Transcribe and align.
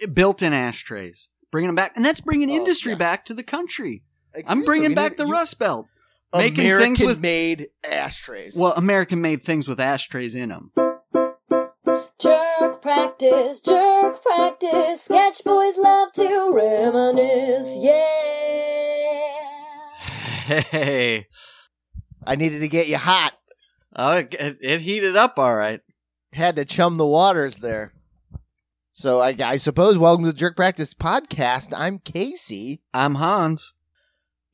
B- 0.00 0.06
built-in 0.06 0.52
ashtrays, 0.52 1.28
bringing 1.50 1.68
them 1.68 1.74
back, 1.76 1.92
and 1.96 2.04
that's 2.04 2.20
bringing 2.20 2.50
Oh, 2.50 2.54
industry 2.54 2.92
yeah. 2.92 2.98
back 2.98 3.24
to 3.26 3.34
the 3.34 3.42
country. 3.42 4.02
I'm 4.34 4.40
Exactly. 4.40 4.64
bringing 4.64 4.88
We 4.90 4.94
back 4.94 5.12
need- 5.12 5.18
the 5.18 5.26
you- 5.26 5.32
Rust 5.32 5.58
Belt. 5.58 5.86
making 6.34 6.56
things 6.56 7.00
with- 7.00 7.18
American-made 7.18 7.68
ashtrays. 7.88 8.56
Well, 8.56 8.72
American-made 8.76 9.42
things 9.42 9.68
with 9.68 9.80
ashtrays 9.80 10.34
in 10.34 10.50
them. 10.50 10.72
Jerk 12.18 12.82
practice, 12.82 13.60
jerk 13.60 14.22
practice. 14.22 15.02
Sketch 15.02 15.44
boys 15.44 15.76
love 15.78 16.12
to 16.12 16.50
reminisce, 16.52 17.76
yeah. 17.78 18.02
Hey, 20.70 21.26
I 22.26 22.36
needed 22.36 22.60
to 22.60 22.68
get 22.68 22.88
you 22.88 22.96
hot. 22.98 23.34
oh, 23.94 24.16
it, 24.18 24.58
it 24.60 24.80
heated 24.80 25.16
up 25.16 25.38
all 25.38 25.54
right. 25.54 25.80
Had 26.32 26.56
to 26.56 26.64
chum 26.64 26.96
the 26.96 27.06
waters 27.06 27.58
there. 27.58 27.92
So 28.98 29.20
I, 29.20 29.36
I 29.44 29.58
suppose 29.58 29.98
welcome 29.98 30.24
to 30.24 30.32
the 30.32 30.38
Jerk 30.38 30.56
Practice 30.56 30.94
podcast. 30.94 31.74
I'm 31.76 31.98
Casey, 31.98 32.80
I'm 32.94 33.16
Hans. 33.16 33.74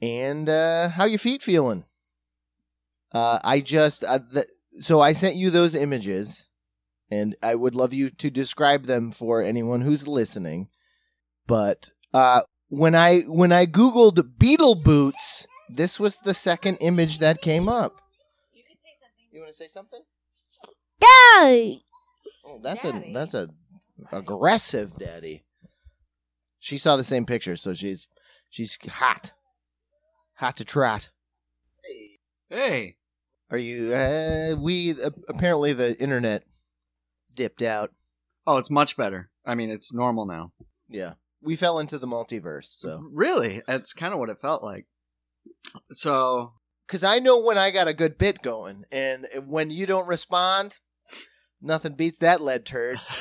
and 0.00 0.48
uh, 0.48 0.88
how 0.88 1.05
your 1.05 1.20
feet 1.20 1.42
feeling? 1.42 1.84
Uh, 3.12 3.38
I 3.45 3.60
just 3.60 4.02
uh, 4.02 4.19
th- 4.33 4.47
so 4.80 5.00
I 5.00 5.12
sent 5.12 5.36
you 5.36 5.50
those 5.50 5.77
images, 5.77 6.48
and 7.09 7.36
I 7.41 7.55
would 7.55 7.77
love 7.77 7.95
you 7.95 8.10
to 8.10 8.30
describe 8.30 8.86
them 8.86 9.12
for 9.12 9.41
anyone 9.41 9.83
who's 9.83 10.09
listening. 10.09 10.70
But 11.47 11.91
uh, 12.12 12.41
when 12.69 12.97
I 12.97 13.20
when 13.28 13.52
I 13.52 13.66
googled 13.66 14.41
beetle 14.41 14.74
boots, 14.74 15.47
this 15.70 16.00
was 16.00 16.16
the 16.16 16.34
second 16.34 16.78
image 16.80 17.20
that 17.20 17.42
came 17.42 17.69
up. 17.69 17.92
You 18.52 18.64
could 18.64 18.80
say 18.83 18.91
something. 19.00 19.24
You 19.30 19.41
want 19.42 19.52
to 19.52 19.56
say 19.56 19.69
something? 19.69 20.00
Daddy! 21.00 21.84
Oh, 22.45 22.59
that's 22.61 22.83
Daddy. 22.83 23.11
a 23.12 23.14
that's 23.14 23.34
a 23.34 23.48
aggressive 24.11 24.97
daddy. 24.98 25.45
She 26.59 26.79
saw 26.79 26.97
the 26.97 27.05
same 27.05 27.27
picture, 27.27 27.56
so 27.56 27.74
she's 27.74 28.09
she's 28.48 28.78
hot, 28.88 29.33
hot 30.34 30.56
to 30.58 30.64
trot. 30.64 31.11
Hey, 32.48 32.97
Are 33.50 33.58
you? 33.58 33.92
Uh, 33.95 34.56
we 34.58 34.92
uh, 35.03 35.11
apparently 35.28 35.73
the 35.73 35.98
internet 36.00 36.45
dipped 37.34 37.62
out. 37.62 37.91
oh, 38.47 38.58
it's 38.58 38.70
much 38.70 38.97
better. 38.97 39.30
I 39.47 39.55
mean, 39.55 39.70
it's 39.70 39.92
normal 39.92 40.27
now. 40.27 40.53
Yeah, 40.89 41.14
we 41.41 41.56
fell 41.56 41.78
into 41.78 41.98
the 41.98 42.06
multiverse. 42.06 42.67
So, 42.67 43.08
Really, 43.11 43.62
that's 43.67 43.92
kind 43.92 44.12
of 44.12 44.19
what 44.20 44.28
it 44.30 44.41
felt 44.41 44.62
like. 44.62 44.86
So, 45.92 46.53
because 46.86 47.03
I 47.05 47.19
know 47.19 47.41
when 47.41 47.58
I 47.58 47.70
got 47.70 47.89
a 47.89 47.95
good 47.95 48.19
bit 48.19 48.42
going, 48.42 48.84
and 48.92 49.27
when 49.47 49.70
you 49.70 49.86
don't 49.86 50.06
respond, 50.06 50.78
nothing 51.61 51.95
beats 51.95 52.19
that 52.19 52.41
lead 52.42 52.64
turd. 52.67 53.00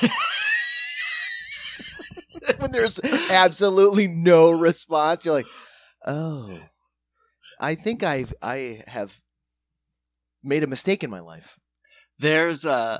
when 2.62 2.72
there's 2.72 2.98
absolutely 3.30 4.06
no 4.06 4.50
response, 4.50 5.24
you're 5.24 5.34
like, 5.34 5.46
oh, 6.06 6.60
I 7.60 7.74
think 7.74 8.02
I've 8.02 8.32
I 8.42 8.82
have 8.86 9.20
made 10.42 10.62
a 10.64 10.66
mistake 10.66 11.04
in 11.04 11.10
my 11.10 11.20
life. 11.20 11.58
there's 12.18 12.64
uh 12.66 12.98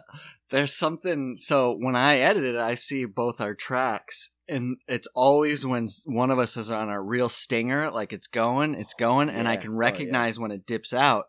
there's 0.51 0.75
something 0.75 1.35
so 1.37 1.77
when 1.79 1.95
i 1.97 2.19
edit 2.19 2.45
it 2.45 2.57
i 2.57 2.75
see 2.75 3.05
both 3.05 3.41
our 3.41 3.55
tracks 3.55 4.31
and 4.49 4.77
it's 4.89 5.07
always 5.15 5.65
when 5.67 5.87
one 6.07 6.31
of 6.31 6.39
us 6.39 6.57
is 6.57 6.71
on 6.71 6.89
a 6.89 7.01
real 7.01 7.29
stinger 7.29 7.91
like 7.91 8.13
it's 8.13 8.27
going 8.27 8.75
it's 8.75 8.95
going 8.95 9.29
and 9.29 9.47
i 9.49 9.55
Yeah. 9.55 9.61
can 9.61 9.71
Oh, 9.71 9.75
yeah. 9.75 9.79
recognize 9.79 10.39
when 10.39 10.51
it 10.51 10.67
dips 10.67 10.93
out 10.93 11.27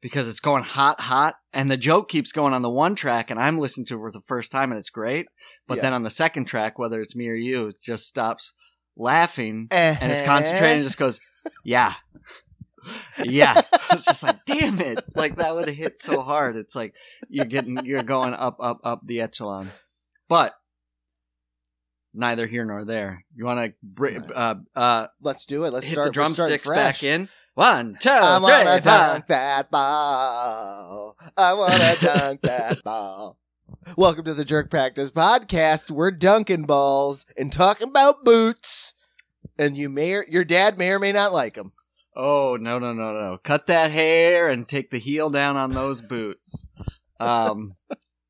because 0.00 0.26
it's 0.28 0.40
going 0.40 0.64
hot 0.64 1.00
hot 1.02 1.36
and 1.52 1.70
the 1.70 1.76
joke 1.76 2.08
keeps 2.10 2.32
going 2.32 2.52
on 2.54 2.62
the 2.62 2.70
one 2.70 2.94
track 2.94 3.30
and 3.30 3.38
i'm 3.40 3.58
listening 3.58 3.86
to 3.86 3.94
it 3.96 3.98
for 4.00 4.10
the 4.12 4.22
first 4.26 4.50
time 4.50 4.70
and 4.72 4.78
it's 4.78 4.90
great 4.90 5.26
but 5.72 5.76
Yeah. 5.76 5.82
then 5.82 5.92
on 5.94 6.02
the 6.02 6.10
second 6.10 6.44
track 6.44 6.78
whether 6.78 7.00
it's 7.00 7.16
me 7.16 7.28
or 7.28 7.34
you 7.34 7.68
it 7.68 7.80
just 7.80 8.06
stops 8.06 8.52
laughing 8.96 9.68
and 9.70 10.12
it's 10.12 10.20
concentrated 10.20 10.76
and 10.76 10.84
just 10.84 10.98
goes 10.98 11.18
yeah 11.64 11.94
yeah 13.24 13.60
it's 13.92 14.04
just 14.04 14.22
like 14.22 14.44
damn 14.44 14.80
it 14.80 15.00
like 15.14 15.36
that 15.36 15.54
would 15.54 15.66
have 15.66 15.76
hit 15.76 15.98
so 16.00 16.20
hard 16.20 16.56
it's 16.56 16.74
like 16.76 16.92
you're 17.28 17.46
getting 17.46 17.78
you're 17.84 18.02
going 18.02 18.34
up 18.34 18.56
up 18.60 18.80
up 18.84 19.00
the 19.06 19.20
echelon 19.20 19.68
but 20.28 20.52
neither 22.14 22.46
here 22.46 22.64
nor 22.64 22.84
there 22.84 23.24
you 23.34 23.44
want 23.44 23.58
to 23.64 23.72
br- 23.82 24.18
uh 24.34 24.54
uh 24.76 25.06
Let's 25.22 25.46
do 25.46 25.64
it. 25.64 25.72
Let's 25.72 25.86
hit 25.86 25.92
start. 25.94 26.08
the 26.08 26.12
drumsticks 26.12 26.68
back 26.68 27.02
in 27.02 27.28
one 27.54 27.96
two 28.00 28.10
I 28.10 28.38
three, 28.38 28.42
wanna 28.66 28.80
dunk 28.82 29.26
that 29.28 29.70
ball. 29.70 31.16
I 31.36 31.54
wanna 31.54 31.94
dunk 32.00 32.40
that 32.42 32.82
ball. 32.84 33.38
Welcome 33.96 34.24
to 34.24 34.34
the 34.34 34.44
Jerk 34.44 34.70
Practice 34.70 35.10
Podcast. 35.10 35.90
We're 35.90 36.10
dunking 36.10 36.64
balls 36.64 37.26
and 37.36 37.52
talking 37.52 37.88
about 37.88 38.24
boots. 38.24 38.94
And 39.58 39.76
you 39.76 39.88
may, 39.88 40.14
or, 40.14 40.24
your 40.28 40.44
dad 40.44 40.78
may 40.78 40.90
or 40.90 40.98
may 40.98 41.12
not 41.12 41.32
like 41.32 41.54
them. 41.54 41.72
oh 42.16 42.56
no 42.60 42.78
no 42.78 42.92
no 42.92 43.12
no. 43.12 43.38
Cut 43.42 43.66
that 43.68 43.90
hair 43.90 44.48
and 44.48 44.66
take 44.68 44.90
the 44.90 44.98
heel 44.98 45.30
down 45.30 45.56
on 45.56 45.72
those 45.72 46.00
boots. 46.08 46.66
Um 47.20 47.74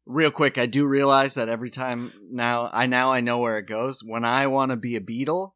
real 0.04 0.32
quick 0.32 0.58
i 0.58 0.66
do 0.66 0.84
realize 0.84 1.34
that 1.34 1.48
every 1.48 1.70
time 1.70 2.12
now 2.28 2.68
i 2.72 2.86
now 2.86 3.12
i 3.12 3.20
know 3.20 3.38
where 3.38 3.58
it 3.58 3.66
goes. 3.68 4.02
When 4.04 4.24
i 4.24 4.46
want 4.48 4.70
to 4.70 4.76
be 4.76 4.96
a 4.96 5.00
beetle 5.00 5.54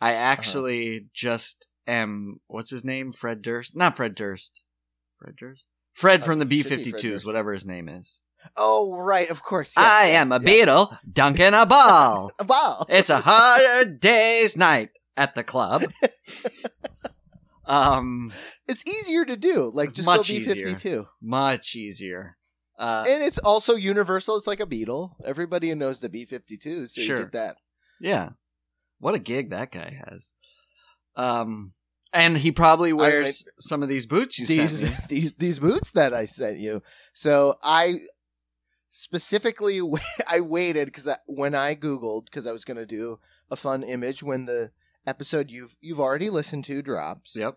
i 0.00 0.12
actually 0.12 1.06
just 1.14 1.66
am 1.86 2.40
what's 2.46 2.70
his 2.70 2.84
name? 2.84 3.12
Fred 3.12 3.40
durst? 3.42 3.74
Not 3.74 3.96
fred 3.96 4.14
durst. 4.14 4.62
Fred 5.18 5.36
durst? 5.36 5.66
Fred 5.94 6.22
Uh, 6.22 6.24
from 6.26 6.38
the 6.38 6.44
should 6.44 6.48
be 6.50 6.62
Fred 6.62 6.84
b-52s 6.84 7.00
Durst. 7.02 7.26
whatever 7.26 7.52
his 7.52 7.66
name 7.66 7.88
is 7.88 8.20
Oh, 8.56 8.96
right, 8.98 9.30
of 9.30 9.42
course. 9.42 9.74
yes, 9.76 9.86
i 9.86 10.06
yes, 10.08 10.16
am 10.16 10.32
a 10.32 10.36
yes. 10.36 10.44
beetle 10.44 10.98
dunking 11.10 11.54
a 11.54 11.64
ball 11.66 12.32
A 12.38 12.44
ball. 12.44 12.86
it's 12.88 13.10
a 13.10 13.18
hard 13.18 14.00
day's 14.00 14.56
night 14.56 14.90
at 15.16 15.34
the 15.34 15.42
club 15.44 15.84
um 17.66 18.32
It's 18.66 18.84
easier 18.86 19.24
to 19.24 19.36
do. 19.36 19.70
Like, 19.72 19.92
just 19.92 20.06
Much 20.06 20.28
go 20.28 20.34
B 20.34 20.44
fifty 20.44 20.74
two. 20.74 21.06
much 21.20 21.74
easier 21.76 22.36
uh 22.78 23.04
And 23.08 23.22
it's 23.22 23.38
also 23.38 23.74
universal. 23.74 24.36
It's 24.36 24.46
like 24.46 24.60
a 24.60 24.66
beetle. 24.66 25.16
Everybody 25.24 25.74
knows 25.74 26.00
the 26.00 26.08
B 26.08 26.24
52, 26.24 26.86
so 26.86 27.00
Sure. 27.02 27.16
you 27.18 27.22
get 27.24 27.32
that. 27.32 27.56
Yeah. 28.00 28.30
What 29.00 29.14
a 29.14 29.18
gig 29.18 29.50
that 29.50 29.72
guy 29.72 30.00
has. 30.08 30.32
Um 31.16 31.72
and 32.12 32.38
he 32.38 32.50
probably 32.52 32.92
wears 32.94 33.44
some 33.60 33.82
of 33.82 33.88
these 33.90 34.06
boots 34.06 34.38
you 34.38 34.46
these, 34.46 34.78
sent 34.78 34.90
me. 34.92 34.96
these 35.20 35.36
these 35.36 35.58
boots 35.58 35.90
that 35.92 36.14
I 36.14 36.24
sent 36.24 36.58
you. 36.58 36.82
So 37.12 37.56
I 37.62 37.98
specifically 38.90 39.80
I 40.28 40.40
waited 40.40 40.86
because 40.86 41.08
when 41.26 41.54
I 41.54 41.74
googled 41.74 42.26
because 42.26 42.46
I 42.46 42.52
was 42.52 42.64
going 42.64 42.76
to 42.78 42.86
do 42.86 43.18
a 43.50 43.56
fun 43.56 43.82
image 43.82 44.22
when 44.22 44.46
the 44.46 44.70
episode 45.06 45.50
you've 45.50 45.76
you've 45.80 46.00
already 46.00 46.28
listened 46.30 46.64
to 46.66 46.82
drops 46.82 47.36
Yep. 47.36 47.56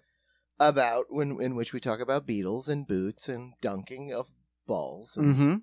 about 0.59 1.05
when 1.09 1.41
in 1.41 1.55
which 1.55 1.73
we 1.73 1.79
talk 1.79 1.99
about 1.99 2.25
beetles 2.25 2.67
and 2.69 2.87
boots 2.87 3.27
and 3.27 3.53
dunking 3.61 4.13
of 4.13 4.29
balls 4.67 5.17
and 5.17 5.35
Mm-hmm. 5.35 5.55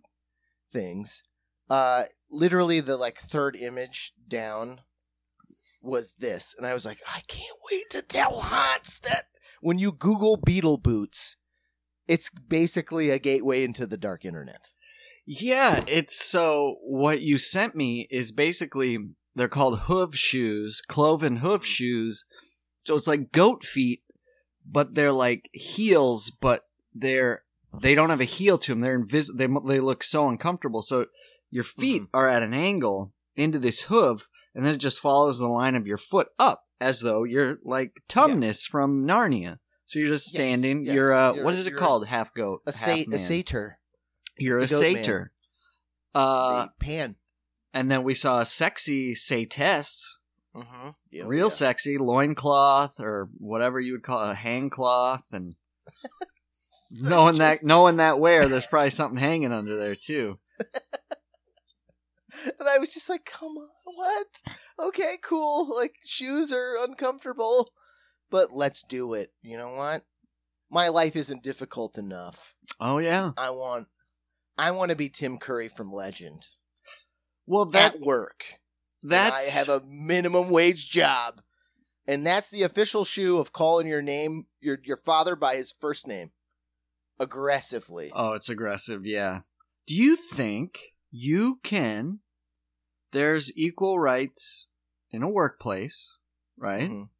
things. 0.70 1.22
Uh, 1.70 2.04
literally 2.30 2.80
the 2.80 2.96
like 2.96 3.18
third 3.18 3.54
image 3.56 4.12
down 4.26 4.80
was 5.82 6.14
this, 6.14 6.54
and 6.56 6.66
I 6.66 6.74
was 6.74 6.84
like, 6.84 6.98
I 7.06 7.20
can't 7.28 7.56
wait 7.70 7.88
to 7.90 8.02
tell 8.02 8.40
Hans 8.40 8.98
that 9.00 9.26
when 9.60 9.78
you 9.78 9.92
Google 9.92 10.36
beetle 10.36 10.78
boots, 10.78 11.36
it's 12.08 12.30
basically 12.30 13.10
a 13.10 13.18
gateway 13.18 13.64
into 13.64 13.86
the 13.86 13.96
dark 13.96 14.24
internet. 14.24 14.70
Yeah, 15.30 15.84
it's 15.86 16.16
so 16.24 16.76
what 16.82 17.20
you 17.20 17.36
sent 17.36 17.74
me 17.76 18.08
is 18.10 18.32
basically 18.32 18.96
they're 19.34 19.46
called 19.48 19.80
hoof 19.80 20.14
shoes, 20.14 20.80
cloven 20.80 21.36
hoof 21.38 21.66
shoes. 21.66 22.24
So 22.84 22.94
it's 22.94 23.06
like 23.06 23.30
goat 23.30 23.62
feet, 23.62 24.00
but 24.64 24.94
they're 24.94 25.12
like 25.12 25.50
heels, 25.52 26.30
but 26.30 26.62
they're 26.94 27.42
they 27.78 27.94
don't 27.94 28.08
have 28.08 28.22
a 28.22 28.24
heel 28.24 28.56
to 28.58 28.72
them. 28.72 28.80
They're 28.80 28.98
invis- 28.98 29.36
they 29.36 29.46
they 29.66 29.80
look 29.80 30.02
so 30.02 30.26
uncomfortable. 30.28 30.80
So 30.80 31.06
your 31.50 31.64
feet 31.64 32.04
are 32.14 32.28
at 32.28 32.42
an 32.42 32.54
angle 32.54 33.12
into 33.36 33.58
this 33.58 33.82
hoof, 33.82 34.28
and 34.54 34.64
then 34.64 34.74
it 34.74 34.78
just 34.78 35.00
follows 35.00 35.38
the 35.38 35.46
line 35.48 35.74
of 35.74 35.86
your 35.86 35.98
foot 35.98 36.28
up, 36.38 36.64
as 36.80 37.00
though 37.00 37.24
you're 37.24 37.58
like 37.64 37.92
Tumnus 38.08 38.64
from 38.66 39.06
Narnia. 39.06 39.58
So 39.84 39.98
you're 39.98 40.08
just 40.08 40.26
standing. 40.26 40.84
yes. 40.86 40.94
You're 40.94 41.14
uh, 41.14 41.32
You're- 41.34 41.44
what 41.44 41.54
is 41.54 41.66
it 41.66 41.76
called? 41.76 42.06
Half 42.06 42.32
goat. 42.34 42.62
A, 42.66 42.70
half 42.72 42.78
sa- 42.80 42.90
a 43.12 43.18
satyr, 43.18 43.77
You're 44.38 44.58
a 44.60 44.64
a 44.64 44.66
goat 44.66 44.82
man. 44.82 44.94
satyr. 44.96 45.30
Uh, 46.14 46.66
a 46.68 46.72
pan. 46.80 47.16
and 47.74 47.90
then 47.90 48.02
we 48.02 48.14
saw 48.14 48.40
a 48.40 48.46
sexy 48.46 49.14
satess, 49.14 50.18
Mm-hmm. 50.56 51.26
real 51.28 51.50
sexy 51.50 51.98
loincloth 51.98 52.98
or 52.98 53.28
whatever 53.38 53.78
you 53.78 53.92
would 53.92 54.02
call 54.02 54.28
it, 54.28 54.32
a 54.32 54.34
hang 54.34 54.70
cloth, 54.70 55.22
and 55.30 55.54
knowing 56.90 57.36
that 57.36 57.62
knowing 57.62 57.96
that 57.98 58.18
wear, 58.18 58.48
there's 58.48 58.66
probably 58.66 58.90
something 58.90 59.18
hanging 59.20 59.52
under 59.52 59.76
there 59.76 59.94
too. 59.94 60.38
And 62.60 62.68
I 62.68 62.78
was 62.78 62.92
just 62.92 63.08
like, 63.08 63.24
come 63.24 63.56
on, 63.56 63.68
what? 63.84 64.42
Okay, 64.88 65.16
cool. 65.22 65.74
Like, 65.74 65.94
shoes 66.04 66.52
are 66.52 66.76
uncomfortable, 66.80 67.70
but 68.30 68.52
let's 68.52 68.82
do 68.82 69.14
it. 69.14 69.32
You 69.42 69.56
know 69.56 69.74
what? 69.74 70.02
My 70.70 70.88
life 70.88 71.16
isn't 71.16 71.42
difficult 71.42 71.98
enough. 71.98 72.54
Oh 72.80 72.98
yeah. 72.98 73.32
I 73.36 73.50
want, 73.50 73.88
I 74.58 74.72
want 74.72 74.90
to 74.90 74.96
be 74.96 75.08
Tim 75.08 75.38
Curry 75.38 75.68
from 75.68 75.92
Legend 75.92 76.46
Well, 77.46 77.64
that 77.66 77.94
at 77.96 78.00
work. 78.00 78.44
and 79.02 79.12
That's 79.12 79.54
I 79.54 79.58
have 79.58 79.68
a 79.68 79.80
minimum 79.86 80.50
wage 80.50 80.90
job. 80.90 81.40
And 82.06 82.26
that's 82.26 82.48
the 82.50 82.62
official 82.62 83.04
shoe 83.04 83.38
of 83.38 83.52
calling 83.52 83.86
your 83.86 84.02
name 84.02 84.46
your 84.60 84.78
your 84.82 84.96
father 84.96 85.36
by 85.36 85.56
his 85.56 85.72
first 85.78 86.06
name. 86.06 86.32
Aggressively. 87.20 88.10
Oh, 88.14 88.32
it's 88.32 88.48
aggressive, 88.48 89.04
yeah. 89.04 89.40
Do 89.86 89.94
you 89.94 90.16
think 90.16 90.78
you 91.10 91.60
can 91.62 92.20
there's 93.12 93.56
equal 93.56 93.98
rights 93.98 94.68
in 95.10 95.22
a 95.22 95.28
workplace, 95.28 96.18
right? 96.56 96.90
Mhm. 96.90 97.10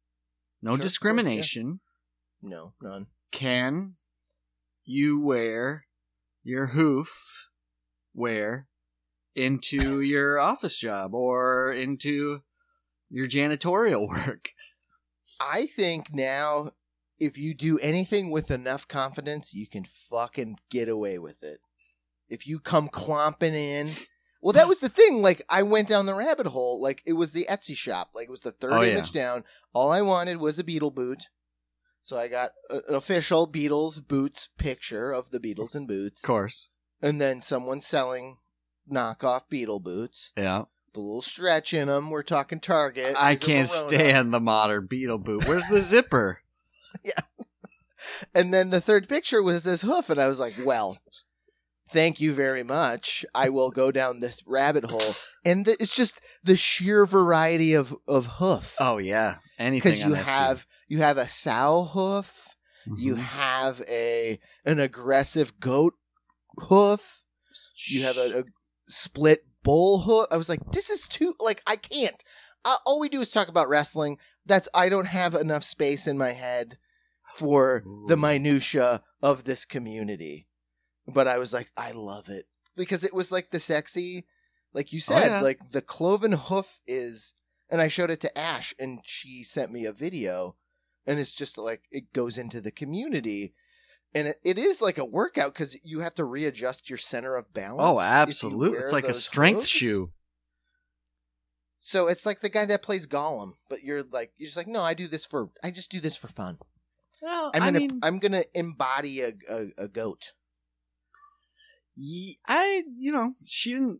No 0.61 0.71
Sure, 0.71 0.73
of 0.75 0.77
course, 0.77 0.77
yeah. 0.79 0.83
discrimination. 0.83 1.79
No, 2.41 2.73
none. 2.81 3.07
Can 3.31 3.95
you 4.85 5.19
wear 5.19 5.85
your 6.49 6.67
hoof 6.67 7.47
wear 8.13 8.67
into 9.35 10.01
your 10.15 10.39
office 10.39 10.79
job 10.79 11.13
or 11.13 11.71
into 11.71 12.41
your 13.09 13.27
janitorial 13.27 14.07
work? 14.27 14.49
I 15.39 15.67
think 15.67 16.13
now 16.13 16.71
if 17.19 17.37
you 17.37 17.53
do 17.53 17.77
anything 17.79 18.31
with 18.31 18.49
enough 18.49 18.87
confidence, 18.87 19.53
you 19.53 19.67
can 19.67 19.83
fucking 19.85 20.57
get 20.71 20.89
away 20.89 21.19
with 21.19 21.43
it. 21.43 21.59
If 22.29 22.47
you 22.47 22.59
come 22.59 22.87
clomping 22.87 23.53
in. 23.53 23.89
Well, 24.41 24.53
that 24.53 24.69
was 24.69 24.79
the 24.79 24.87
thing. 24.87 25.21
Like, 25.21 25.43
I 25.49 25.63
went 25.63 25.89
down 25.89 26.05
the 26.05 26.13
rabbit 26.13 26.45
hole. 26.47 26.81
Like, 26.81 27.01
it 27.05 27.13
was 27.13 27.33
the 27.33 27.45
Etsy 27.49 27.75
shop. 27.75 28.11
Like, 28.15 28.27
it 28.27 28.31
was 28.31 28.39
the 28.41 28.51
third 28.51 28.71
Oh, 28.71 28.81
yeah. 28.81 28.93
image 28.93 29.11
down. 29.11 29.43
All 29.73 29.91
I 29.91 30.01
wanted 30.01 30.37
was 30.37 30.57
a 30.59 30.63
Beetle 30.63 30.91
boot. 30.91 31.25
So 32.09 32.17
I 32.17 32.27
got 32.27 32.53
a- 32.71 32.81
an 32.87 32.95
official 32.95 33.47
Beatles 33.47 34.05
boots 34.07 34.49
picture 34.57 35.11
of 35.11 35.29
the 35.29 35.39
Beatles 35.39 35.75
in 35.75 35.85
boots. 35.85 36.23
Of 36.23 36.27
course. 36.27 36.71
And 37.03 37.21
then 37.21 37.39
someone 37.39 37.81
selling 37.81 38.39
knockoff 38.91 39.47
Beetle 39.47 39.79
boots. 39.81 40.31
Yeah. 40.35 40.63
The 40.95 41.01
little 41.01 41.21
stretch 41.21 41.71
in 41.71 41.87
them. 41.87 42.09
We're 42.09 42.23
talking 42.23 42.59
Target. 42.59 43.15
I 43.15 43.35
can't 43.35 43.69
stand 43.69 44.33
the 44.33 44.39
modern 44.39 44.87
Beetle 44.87 45.19
boot. 45.19 45.47
Where's 45.47 45.67
the 45.67 45.81
zipper? 45.81 46.41
Yeah. 47.03 47.45
And 48.33 48.51
then 48.51 48.71
the 48.71 48.81
third 48.81 49.07
picture 49.07 49.43
was 49.43 49.63
this 49.63 49.83
hoof, 49.83 50.09
and 50.09 50.19
I 50.19 50.27
was 50.27 50.39
like, 50.39 50.55
well, 50.65 50.97
thank 51.91 52.19
you 52.21 52.33
very 52.33 52.63
much. 52.63 53.25
I 53.33 53.49
will 53.49 53.71
go 53.71 53.91
down 53.91 54.19
this 54.19 54.43
rabbit 54.45 54.85
hole. 54.85 55.15
And 55.45 55.65
th- 55.65 55.77
it's 55.79 55.93
just 55.95 56.21
the 56.43 56.55
sheer 56.55 57.05
variety 57.05 57.73
of, 57.73 57.95
of 58.07 58.25
hoof. 58.37 58.75
Oh 58.79 58.97
yeah. 58.97 59.35
Anything 59.57 59.91
Because 59.91 60.03
you 60.05 60.13
have 60.13 60.65
you 60.87 60.99
have 60.99 61.17
a 61.17 61.27
sow 61.27 61.89
hoof, 61.93 62.55
you 62.97 63.15
Mhm. 63.15 63.19
have 63.19 63.81
a 63.87 64.39
an 64.65 64.79
aggressive 64.79 65.59
goat 65.59 65.93
hoof, 66.57 67.23
you 67.87 68.03
have 68.03 68.17
a, 68.17 68.39
a 68.39 68.43
split 68.87 69.45
bull 69.63 69.99
hoof. 70.01 70.27
I 70.31 70.37
was 70.37 70.49
like, 70.49 70.71
this 70.71 70.89
is 70.89 71.07
too 71.07 71.35
like 71.39 71.61
I 71.67 71.75
can't. 71.75 72.23
Uh, 72.65 72.75
all 72.85 72.99
we 72.99 73.09
do 73.09 73.21
is 73.21 73.31
talk 73.31 73.47
about 73.47 73.69
wrestling. 73.69 74.17
That's 74.45 74.67
I 74.73 74.89
don't 74.89 75.07
have 75.07 75.33
enough 75.35 75.63
space 75.63 76.07
in 76.07 76.17
my 76.17 76.31
head 76.31 76.77
for 77.33 77.83
the 78.07 78.15
Ooh. 78.15 78.17
minutia 78.17 79.01
of 79.21 79.43
this 79.45 79.63
community. 79.65 80.47
But 81.13 81.27
I 81.27 81.37
was 81.37 81.53
like, 81.53 81.71
I 81.77 81.91
love 81.91 82.29
it 82.29 82.45
because 82.75 83.03
it 83.03 83.13
was 83.13 83.31
like 83.31 83.51
the 83.51 83.59
sexy, 83.59 84.25
like 84.73 84.93
you 84.93 84.99
oh, 84.99 85.13
said, 85.13 85.29
Oh, 85.29 85.35
yeah. 85.35 85.41
like 85.41 85.71
the 85.71 85.81
cloven 85.81 86.33
hoof 86.33 86.79
is. 86.87 87.33
And 87.71 87.81
I 87.81 87.87
showed 87.87 88.09
it 88.09 88.19
to 88.21 88.35
Ash, 88.35 88.73
and 88.79 88.99
she 89.03 89.43
sent 89.43 89.71
me 89.71 89.85
a 89.85 89.93
video, 89.93 90.55
and 91.05 91.19
it's 91.19 91.33
just 91.33 91.55
like 91.55 91.83
it 91.91 92.11
goes 92.13 92.35
into 92.35 92.61
the 92.61 92.71
community. 92.71 93.53
And 94.15 94.29
it, 94.29 94.37
it 94.43 94.57
is 94.57 94.81
like 94.81 94.97
a 94.97 95.05
workout 95.05 95.53
because 95.53 95.79
you 95.83 95.99
have 95.99 96.15
to 96.15 96.25
readjust 96.25 96.89
your 96.89 96.97
center 96.97 97.35
of 97.35 97.53
balance. 97.53 97.79
Oh, 97.79 97.99
absolutely. 97.99 98.79
It's 98.79 98.91
like 98.91 99.05
a 99.05 99.13
strength 99.13 99.57
hooves. 99.57 99.69
shoe. 99.69 100.11
So 101.79 102.07
it's 102.07 102.25
like 102.25 102.41
the 102.41 102.49
guy 102.49 102.65
that 102.65 102.81
plays 102.81 103.07
Gollum, 103.07 103.53
but 103.69 103.83
you're 103.83 104.03
like 104.03 104.33
you're 104.37 104.47
just 104.47 104.57
like, 104.57 104.67
no, 104.67 104.81
I 104.81 104.93
do 104.93 105.07
this 105.07 105.25
for 105.25 105.49
I 105.63 105.71
just 105.71 105.91
do 105.91 105.99
this 105.99 106.17
for 106.17 106.27
fun. 106.27 106.57
Well, 107.21 107.51
I'm 107.53 107.61
gonna 107.61 107.79
mean, 107.79 107.99
I'm 108.03 108.19
gonna 108.19 108.43
embody 108.53 109.21
a, 109.21 109.33
a, 109.49 109.67
a 109.77 109.87
goat. 109.87 110.33
I 112.47 112.83
you 112.97 113.11
know 113.11 113.33
she 113.45 113.73
didn't. 113.73 113.99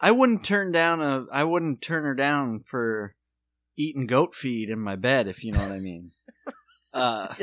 I 0.00 0.10
wouldn't 0.10 0.44
turn 0.44 0.72
down 0.72 1.00
a. 1.00 1.24
I 1.32 1.44
wouldn't 1.44 1.80
turn 1.80 2.04
her 2.04 2.14
down 2.14 2.62
for 2.66 3.14
eating 3.76 4.06
goat 4.06 4.34
feed 4.34 4.68
in 4.70 4.78
my 4.78 4.96
bed 4.96 5.28
if 5.28 5.44
you 5.44 5.52
know 5.52 5.60
what 5.60 5.72
I 5.72 5.78
mean. 5.78 6.10
uh, 6.94 7.34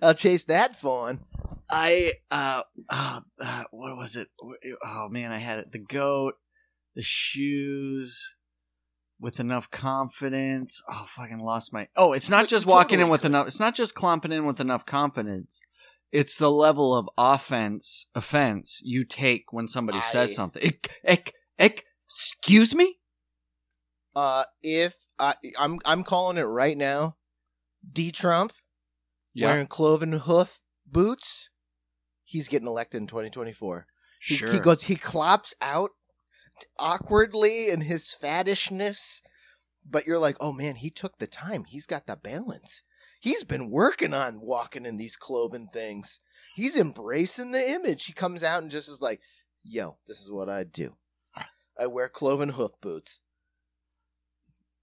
I'll 0.00 0.14
chase 0.14 0.44
that 0.44 0.76
fawn. 0.76 1.20
I 1.68 2.14
uh, 2.30 2.62
uh, 2.88 3.20
uh 3.40 3.64
what 3.70 3.96
was 3.96 4.16
it? 4.16 4.28
Oh 4.84 5.08
man, 5.10 5.32
I 5.32 5.38
had 5.38 5.58
it. 5.58 5.72
The 5.72 5.78
goat, 5.78 6.34
the 6.94 7.02
shoes. 7.02 8.34
With 9.18 9.40
enough 9.40 9.70
confidence. 9.70 10.82
Oh, 10.86 11.06
fucking 11.08 11.38
lost 11.38 11.72
my. 11.72 11.88
Oh, 11.96 12.12
it's 12.12 12.28
not 12.28 12.48
just 12.48 12.66
walking 12.66 13.00
in 13.00 13.08
with 13.08 13.24
enough. 13.24 13.46
It's 13.46 13.58
not 13.58 13.74
just 13.74 13.94
clomping 13.94 14.30
in 14.30 14.44
with 14.44 14.60
enough 14.60 14.84
confidence. 14.84 15.62
It's 16.12 16.38
the 16.38 16.50
level 16.50 16.94
of 16.94 17.08
offense, 17.18 18.06
offense 18.14 18.80
you 18.84 19.04
take 19.04 19.52
when 19.52 19.68
somebody 19.68 19.98
I- 19.98 20.02
says 20.02 20.34
something. 20.34 20.62
Ick, 20.64 20.90
ick, 21.06 21.34
ick, 21.58 21.84
excuse 22.06 22.74
me? 22.74 22.98
Uh, 24.14 24.44
if 24.62 24.96
I 25.18 25.34
I'm 25.58 25.78
I'm 25.84 26.02
calling 26.02 26.38
it 26.38 26.44
right 26.44 26.76
now, 26.76 27.16
D 27.92 28.10
Trump 28.10 28.54
wearing 29.38 29.66
cloven 29.66 30.12
hoof 30.12 30.62
boots, 30.86 31.50
he's 32.24 32.48
getting 32.48 32.66
elected 32.68 33.02
in 33.02 33.06
2024. 33.08 33.86
He, 34.22 34.34
sure. 34.36 34.50
he 34.50 34.58
goes 34.58 34.84
he 34.84 34.96
clops 34.96 35.54
out 35.60 35.90
awkwardly 36.78 37.68
in 37.68 37.82
his 37.82 38.08
faddishness, 38.08 39.20
but 39.84 40.06
you're 40.06 40.18
like, 40.18 40.36
oh 40.40 40.52
man, 40.52 40.76
he 40.76 40.88
took 40.88 41.18
the 41.18 41.26
time. 41.26 41.64
He's 41.64 41.86
got 41.86 42.06
the 42.06 42.16
balance. 42.16 42.82
He's 43.20 43.44
been 43.44 43.70
working 43.70 44.14
on 44.14 44.40
walking 44.40 44.86
in 44.86 44.96
these 44.96 45.16
cloven 45.16 45.68
things. 45.72 46.20
He's 46.54 46.76
embracing 46.78 47.52
the 47.52 47.70
image. 47.70 48.06
He 48.06 48.12
comes 48.12 48.42
out 48.44 48.62
and 48.62 48.70
just 48.70 48.88
is 48.88 49.02
like, 49.02 49.20
yo, 49.64 49.96
this 50.06 50.20
is 50.20 50.30
what 50.30 50.48
I 50.48 50.64
do. 50.64 50.94
I 51.78 51.86
wear 51.86 52.08
cloven 52.08 52.50
hoof 52.50 52.72
boots. 52.80 53.20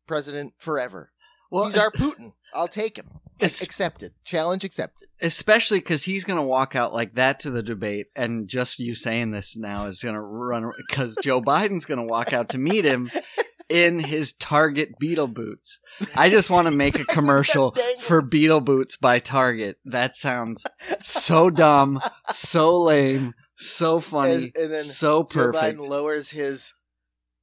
President 0.06 0.54
forever. 0.58 1.12
well, 1.50 1.66
He's 1.66 1.78
our 1.78 1.92
Putin. 1.92 2.34
I'll 2.54 2.68
take 2.68 2.98
him. 2.98 3.10
es- 3.40 3.64
accepted. 3.64 4.14
Challenge 4.26 4.64
accepted. 4.64 5.08
especially 5.22 5.80
because 5.80 6.04
he's 6.04 6.24
going 6.26 6.38
to 6.38 6.44
walk 6.44 6.76
out 6.76 6.94
like 6.94 7.16
that 7.16 7.40
to 7.42 7.50
the 7.50 7.64
debate, 7.64 8.08
and 8.16 8.48
just 8.48 8.78
you 8.80 8.94
saying 8.94 9.32
this 9.32 9.58
now 9.58 9.86
is 9.88 10.04
going 10.04 10.14
to 10.16 10.22
run 10.22 10.70
because 10.90 11.18
Joe 11.24 11.42
Biden's 11.42 11.86
going 11.86 12.00
to 12.00 12.06
walk 12.06 12.34
out 12.34 12.50
to 12.50 12.58
meet 12.60 12.86
him 12.86 13.10
in 13.74 13.98
his 13.98 14.34
Target 14.34 15.00
Beetle 15.00 15.30
boots. 15.30 15.80
I 16.16 16.30
just 16.30 16.52
want 16.52 16.68
to 16.68 16.72
make 16.76 17.00
a 17.00 17.06
commercial 17.06 17.76
for 18.02 18.22
Beetle 18.22 18.62
boots 18.62 18.98
by 18.98 19.18
Target. 19.18 19.78
That 19.84 20.16
sounds 20.16 20.64
so 21.02 21.50
dumb, 21.50 22.00
so 22.32 22.80
lame, 22.80 23.34
so 23.58 24.00
funny, 24.00 24.32
As- 24.32 24.44
and 24.64 24.72
then 24.74 24.84
so 24.84 25.24
Joe 25.24 25.52
perfect. 25.52 25.80
Biden 25.80 25.88
lowers 25.90 26.30
his 26.30 26.74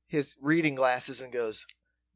his 0.07 0.37
reading 0.41 0.77
glasses 0.77 1.21
and 1.21 1.33
goes, 1.33 1.67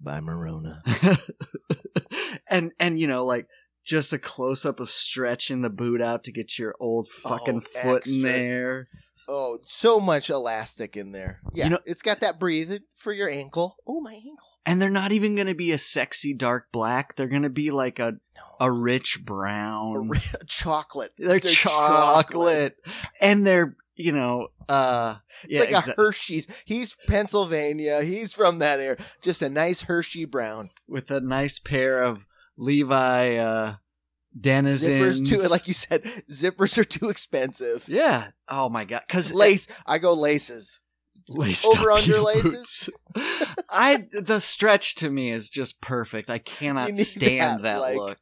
by 0.01 0.21
Marona, 0.21 0.81
and 2.49 2.71
and 2.79 2.99
you 2.99 3.09
know 3.09 3.25
like 3.25 3.47
just 3.85 4.13
a 4.13 4.19
close 4.19 4.65
up 4.65 4.79
of 4.81 4.91
stretching 4.91 5.63
the 5.63 5.71
boot 5.71 6.01
out 6.01 6.23
to 6.25 6.33
get 6.33 6.57
your 6.59 6.75
old 6.81 7.09
oh, 7.11 7.29
fucking 7.29 7.57
Oh, 7.57 7.81
foot 7.83 8.07
in 8.07 8.23
there. 8.23 8.87
Oh, 9.29 9.59
so 9.67 10.01
much 10.01 10.31
elastic 10.31 10.97
in 10.97 11.13
there. 11.13 11.41
Yeah, 11.53 11.65
You 11.65 11.71
know- 11.71 11.81
it's 11.87 12.03
got 12.03 12.21
that 12.21 12.39
breathe 12.39 12.73
for 12.95 13.13
your 13.13 13.29
ankle. 13.29 13.77
Oh, 13.87 14.01
my 14.01 14.13
ankle. 14.15 14.49
And 14.67 14.81
they're 14.81 14.89
not 14.91 15.13
even 15.13 15.35
going 15.35 15.47
to 15.47 15.55
be 15.55 15.73
a 15.73 15.79
sexy 15.79 16.33
dark 16.33 16.69
black. 16.73 17.17
They're 17.17 17.29
going 17.29 17.43
to 17.43 17.51
be 17.51 17.71
like 17.71 17.99
a 17.99 18.15
a 18.61 18.71
rich 18.73 19.21
brown. 19.25 20.11
chocolate. 20.47 21.13
they're, 21.19 21.39
they're 21.39 21.41
chocolate. 21.41 22.77
and 23.21 23.47
they're 23.47 23.77
you 23.97 24.11
know 24.11 24.49
uh 24.69 25.17
It's 25.45 25.53
yeah 25.53 25.61
like 25.61 25.85
exa- 25.85 25.93
a 25.93 25.95
Hershey's. 25.97 26.47
He's 26.65 26.97
Pennsylvania. 27.07 28.03
He's 28.03 28.33
from 28.33 28.59
that 28.61 28.81
area. 28.81 28.97
Just 29.23 29.43
a 29.43 29.49
nice 29.51 29.83
Hershey 29.83 30.25
brown. 30.25 30.71
with 30.89 31.11
a 31.11 31.21
nice 31.21 31.59
pair 31.59 32.03
of 32.03 32.25
Levi 32.57 33.37
uh 33.37 33.75
denizens. 34.39 35.21
Zippers 35.21 35.29
too, 35.29 35.49
like 35.51 35.69
you 35.69 35.75
said, 35.75 36.03
zippers 36.31 36.77
are 36.79 36.85
too 36.85 37.09
expensive. 37.09 37.85
yeah. 37.89 38.29
Oh 38.49 38.69
my 38.69 38.85
god. 38.85 39.03
Because 39.07 39.33
Lace. 39.33 39.67
I 39.87 39.99
go 39.99 40.15
laces. 40.15 40.81
laced 41.29 41.65
Over 41.67 41.91
under 41.91 42.21
laces? 42.21 42.91
I 43.71 44.05
the 44.13 44.41
stretch 44.41 44.97
to 44.97 45.11
me 45.11 45.31
is 45.31 45.49
just 45.51 45.81
perfect. 45.81 46.29
I 46.31 46.39
cannot 46.39 46.97
stand 46.97 47.59
that, 47.59 47.63
that, 47.63 47.81
like- 47.81 47.97
look. 47.97 48.19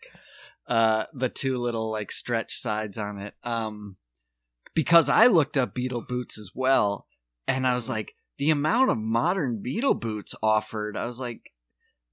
Uh 0.68 1.04
the 1.12 1.28
two 1.28 1.58
little 1.58 1.90
like 1.90 2.12
stretch 2.12 2.54
sides 2.54 2.96
on 2.98 3.18
it. 3.18 3.34
Um 3.42 3.96
because 4.74 5.08
I 5.08 5.26
looked 5.26 5.56
up 5.56 5.74
Beetle 5.74 6.04
boots 6.08 6.38
as 6.38 6.50
well 6.54 7.06
and 7.48 7.66
I 7.66 7.74
was 7.74 7.86
Mm. 7.86 7.90
like 7.90 8.12
the 8.38 8.50
amount 8.50 8.90
of 8.90 8.96
modern 8.98 9.60
Beetle 9.62 9.94
boots 9.94 10.34
offered, 10.42 10.96
I 10.96 11.04
was 11.06 11.18
like 11.18 11.40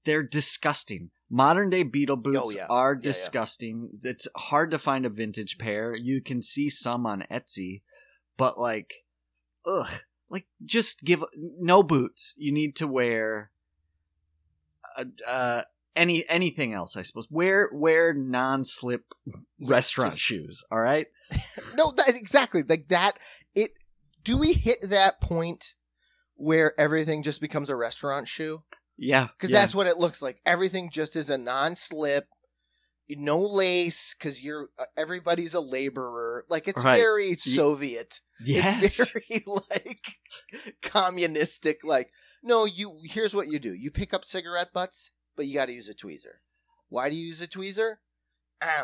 they're 0.04 0.22
disgusting. 0.24 1.10
Modern 1.30 1.70
day 1.70 1.84
Beetle 1.84 2.16
boots 2.16 2.38
Oh, 2.38 2.50
yeah. 2.50 2.66
are 2.68 2.94
Yeah, 2.94 2.98
yeah. 2.98 3.02
disgusting. 3.04 3.90
It's 4.02 4.26
hard 4.36 4.70
to 4.72 4.78
find 4.78 5.06
a 5.06 5.10
vintage 5.10 5.58
pair. 5.58 5.94
You 5.94 6.20
can 6.20 6.42
see 6.42 6.68
some 6.68 7.06
on 7.06 7.24
Etsy, 7.30 7.82
but 8.36 8.58
like 8.58 8.92
ugh 9.64 9.88
like 10.28 10.46
just 10.64 11.04
give 11.04 11.22
no 11.58 11.82
boots 11.82 12.34
you 12.38 12.52
need 12.52 12.74
to 12.76 12.86
wear 12.86 13.50
uh, 14.96 15.04
uh, 15.26 15.62
any 15.96 16.28
anything 16.28 16.72
else, 16.72 16.96
I 16.96 17.02
suppose. 17.02 17.26
Wear 17.30 17.68
wear 17.72 18.12
non-slip 18.14 19.04
restaurant 19.60 20.12
just- 20.14 20.22
shoes. 20.24 20.64
All 20.70 20.80
right. 20.80 21.06
No, 21.76 21.92
that, 21.92 22.08
exactly. 22.16 22.62
Like 22.64 22.88
that. 22.88 23.12
It. 23.54 23.70
Do 24.24 24.36
we 24.36 24.52
hit 24.52 24.78
that 24.90 25.20
point 25.20 25.74
where 26.34 26.78
everything 26.78 27.22
just 27.22 27.40
becomes 27.40 27.70
a 27.70 27.76
restaurant 27.76 28.26
shoe? 28.28 28.64
Yeah, 29.02 29.28
Because 29.32 29.50
yeah. 29.50 29.60
that's 29.60 29.74
what 29.74 29.86
it 29.86 29.96
looks 29.98 30.20
like. 30.20 30.40
Everything 30.44 30.90
just 30.90 31.16
is 31.16 31.30
a 31.30 31.38
non-slip, 31.38 32.26
no 33.08 33.40
lace. 33.40 34.14
Because 34.16 34.42
you're 34.42 34.68
uh, 34.78 34.84
everybody's 34.96 35.54
a 35.54 35.60
laborer. 35.60 36.44
Like 36.50 36.68
it's 36.68 36.84
Right. 36.84 36.98
very 36.98 37.34
Soviet. 37.34 38.20
yes. 38.44 38.82
It's 39.00 39.10
very 39.28 39.44
like 39.46 40.18
communistic. 40.82 41.82
Like 41.84 42.12
no, 42.42 42.64
you. 42.64 43.00
Here's 43.04 43.34
what 43.34 43.48
you 43.48 43.58
do. 43.58 43.74
You 43.74 43.90
pick 43.90 44.12
up 44.14 44.24
cigarette 44.24 44.72
butts, 44.72 45.10
but 45.36 45.46
you 45.46 45.54
got 45.54 45.66
to 45.66 45.72
use 45.72 45.88
a 45.88 45.94
tweezer. 45.94 46.38
Why 46.88 47.08
do 47.10 47.16
you 47.16 47.26
use 47.26 47.40
a 47.42 47.48
tweezer? 47.48 47.96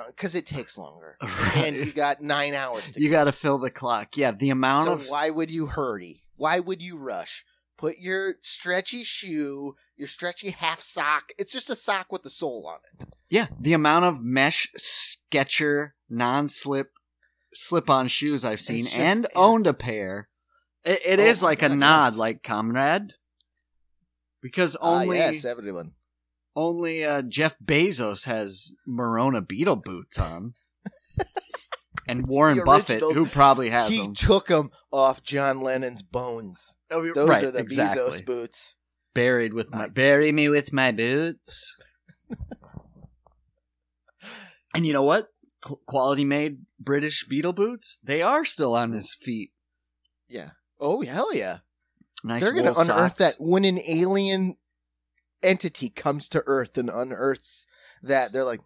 Because 0.08 0.34
it 0.34 0.46
takes 0.46 0.78
longer, 0.78 1.18
and 1.54 1.76
you 1.76 1.92
got 1.92 2.22
nine 2.22 2.54
hours 2.54 2.92
to 2.92 3.02
You 3.02 3.10
got 3.10 3.24
to 3.24 3.32
fill 3.32 3.58
the 3.58 3.68
clock. 3.70 4.16
Yeah, 4.16 4.30
the 4.32 4.48
amount 4.48 4.86
so 4.86 4.92
of 4.94 5.08
why 5.10 5.28
would 5.28 5.50
you 5.50 5.66
hurry? 5.66 6.22
Why 6.36 6.60
would 6.60 6.80
you 6.80 6.96
rush? 6.96 7.44
Put 7.78 7.98
your 7.98 8.36
stretchy 8.40 9.04
shoe, 9.04 9.76
your 9.96 10.08
stretchy 10.08 10.50
half 10.50 10.80
sock. 10.80 11.30
It's 11.38 11.52
just 11.52 11.68
a 11.70 11.74
sock 11.76 12.10
with 12.10 12.22
the 12.22 12.30
sole 12.30 12.66
on 12.66 12.78
it. 13.00 13.08
yeah, 13.28 13.46
the 13.60 13.72
amount 13.74 14.04
of 14.06 14.22
mesh 14.22 14.68
Sketcher 14.76 15.94
non-slip 16.08 16.92
slip-on 17.52 18.06
shoes 18.08 18.44
I've 18.44 18.60
seen 18.60 18.84
just- 18.84 18.96
and 18.96 19.26
owned 19.34 19.66
a 19.66 19.74
pair. 19.74 20.28
It, 20.84 21.00
it 21.04 21.18
Oh 21.20 21.22
is 21.24 21.42
like 21.42 21.62
a 21.62 21.68
nod, 21.68 22.12
yes. 22.12 22.16
like 22.16 22.42
comrade, 22.42 23.14
because 24.40 24.76
Ah, 24.80 25.00
only 25.02 25.16
yes, 25.18 25.44
everyone. 25.44 25.92
only 26.54 27.04
uh, 27.04 27.22
Jeff 27.22 27.56
Bezos 27.64 28.24
has 28.24 28.72
Morona 28.88 29.46
Beetle 29.46 29.76
boots 29.76 30.18
on, 30.18 30.54
and 32.08 32.26
Warren 32.26 32.60
Buffett, 32.64 33.02
original- 33.02 33.14
who 33.14 33.26
probably 33.26 33.70
has 33.70 33.90
He 33.90 33.98
them. 34.02 34.14
took 34.14 34.46
them 34.48 34.70
off 34.92 35.22
John 35.22 35.60
Lennon's 35.60 36.02
bones. 36.02 36.76
Oh, 36.90 37.10
Those 37.12 37.28
right, 37.28 37.44
are 37.44 37.50
the 37.50 37.58
exactly. 37.60 38.02
Bezos 38.02 38.24
boots. 38.24 38.76
Buried 39.14 39.52
with 39.54 39.70
my 39.70 39.80
Right. 39.84 39.94
bury 39.94 40.32
me 40.32 40.48
with 40.48 40.72
my 40.72 40.92
boots. 40.92 41.78
and 44.74 44.86
you 44.86 44.92
know 44.92 45.02
what? 45.02 45.28
Qu- 45.62 45.80
quality 45.86 46.24
made 46.24 46.58
British 46.78 47.26
Beetle 47.26 47.52
boots. 47.54 47.98
They 48.04 48.22
are 48.22 48.44
still 48.44 48.74
on 48.74 48.92
his 48.92 49.14
feet. 49.14 49.52
Yeah. 50.28 50.50
Oh 50.78 51.02
hell 51.02 51.34
yeah! 51.34 51.58
Nice. 52.22 52.42
They're 52.42 52.52
going 52.52 52.66
to 52.66 52.72
wool 52.72 52.80
unearth 52.82 53.16
socks. 53.16 53.36
that 53.36 53.42
when 53.44 53.64
an 53.64 53.78
alien 53.86 54.56
entity 55.42 55.88
comes 55.88 56.28
to 56.30 56.42
Earth 56.46 56.76
and 56.76 56.90
unearths 56.90 57.66
that. 58.02 58.32
They're 58.32 58.44
like, 58.44 58.60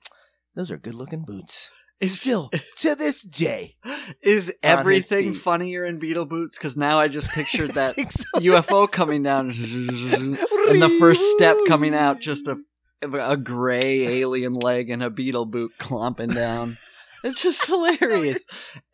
those 0.56 0.70
are 0.70 0.76
good 0.78 0.94
looking 0.94 1.24
boots. 1.24 1.70
Is 2.00 2.18
Still 2.20 2.50
to 2.78 2.94
this 2.94 3.22
day. 3.22 3.76
is 4.22 4.54
everything 4.62 5.34
funnier 5.34 5.84
in 5.84 5.98
Beetle 5.98 6.24
boots? 6.26 6.56
Because 6.56 6.76
now 6.76 6.98
I 6.98 7.08
just 7.08 7.28
pictured 7.30 7.70
that 7.74 7.94
so. 8.10 8.40
UFO 8.40 8.90
coming 8.90 9.22
down, 9.22 9.50
and 9.50 10.36
the 10.82 10.96
first 10.98 11.22
step 11.32 11.56
coming 11.68 11.94
out, 11.94 12.20
just 12.20 12.48
a 12.48 12.56
a 13.02 13.36
gray 13.36 14.20
alien 14.20 14.54
leg 14.54 14.88
and 14.90 15.02
a 15.02 15.10
beetle 15.10 15.46
boot 15.46 15.72
clomping 15.78 16.28
down. 16.30 16.76
It's 17.22 17.42
just 17.42 17.66
hilarious. 17.66 18.46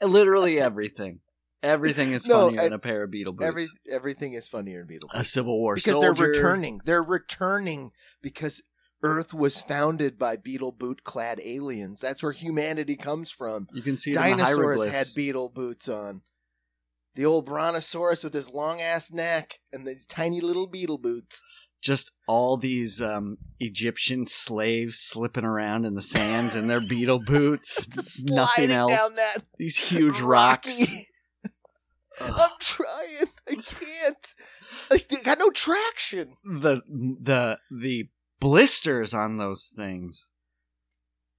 Literally 0.03 0.59
everything. 0.61 1.21
Everything 1.63 2.11
is 2.13 2.27
No, 2.27 2.47
funnier 2.47 2.61
I- 2.61 2.65
than 2.65 2.73
a 2.73 2.79
pair 2.81 3.05
of 3.05 3.11
beetle 3.13 3.33
boots. 3.35 3.47
Every 3.47 3.67
everything 3.89 4.33
is 4.35 4.49
funnier 4.49 4.81
in 4.81 4.89
Beetle 4.89 5.11
boots. 5.13 5.21
a 5.21 5.31
Civil 5.31 5.61
War 5.61 5.77
because 5.77 5.93
soldier. 5.93 6.13
they're 6.13 6.27
returning. 6.31 6.81
They're 6.85 7.03
returning 7.05 7.93
because 8.23 8.63
Earth 9.03 9.35
was 9.35 9.61
founded 9.61 10.19
by 10.19 10.37
beetle 10.37 10.73
boot 10.73 11.05
clad 11.05 11.41
aliens. 11.45 12.01
That's 12.01 12.23
where 12.23 12.33
humanity 12.33 12.97
comes 12.97 13.31
from. 13.31 13.69
You 13.73 13.83
can 13.83 13.99
see 13.99 14.13
the 14.13 14.21
Dinosaurs 14.21 14.85
had 14.87 15.07
beetle 15.15 15.49
boots 15.51 15.89
on. 15.89 16.23
The 17.15 17.25
old 17.25 17.47
brontosaurus 17.47 18.25
with 18.25 18.35
his 18.35 18.51
long 18.51 18.81
ass 18.81 19.11
neck 19.11 19.61
and 19.73 19.87
these 19.87 20.07
tiny 20.07 20.41
little 20.41 20.67
beetle 20.67 20.99
boots. 20.99 21.43
just 21.83 22.13
all 22.27 22.57
these 22.57 23.01
um, 23.01 23.39
Egyptian 23.61 24.27
slaves 24.27 24.99
slipping 24.99 25.45
around 25.45 25.85
in 25.85 25.95
the 25.95 26.03
sands 26.03 26.57
in 26.57 26.67
their 26.67 26.81
beetle 26.81 27.19
boots. 27.27 28.23
Nothing 28.25 28.71
else. 28.71 28.93
These 29.59 29.77
huge 29.79 30.21
rocks. 30.21 30.85
I'm 32.21 32.51
trying. 32.61 33.27
I 33.49 33.55
can't. 33.57 34.35
I 34.91 35.01
got 35.23 35.39
no 35.39 35.51
traction. 35.51 36.33
the 36.45 36.81
the 36.89 37.59
the 37.71 38.09
blisters 38.41 39.15
on 39.15 39.39
those 39.39 39.73
things. 39.75 40.33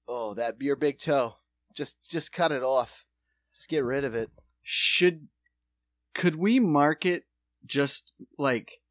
Oh, 0.07 0.33
that 0.35 0.61
your 0.61 0.75
big 0.75 0.99
toe. 0.99 1.35
Just 1.75 2.09
just 2.09 2.31
cut 2.31 2.51
it 2.51 2.63
off. 2.63 3.05
Just 3.53 3.69
get 3.69 3.83
rid 3.83 4.03
of 4.03 4.15
it. 4.15 4.29
Should 4.63 5.27
could 6.13 6.35
we 6.35 6.59
market 6.59 7.25
just 7.65 8.13
like 8.37 8.81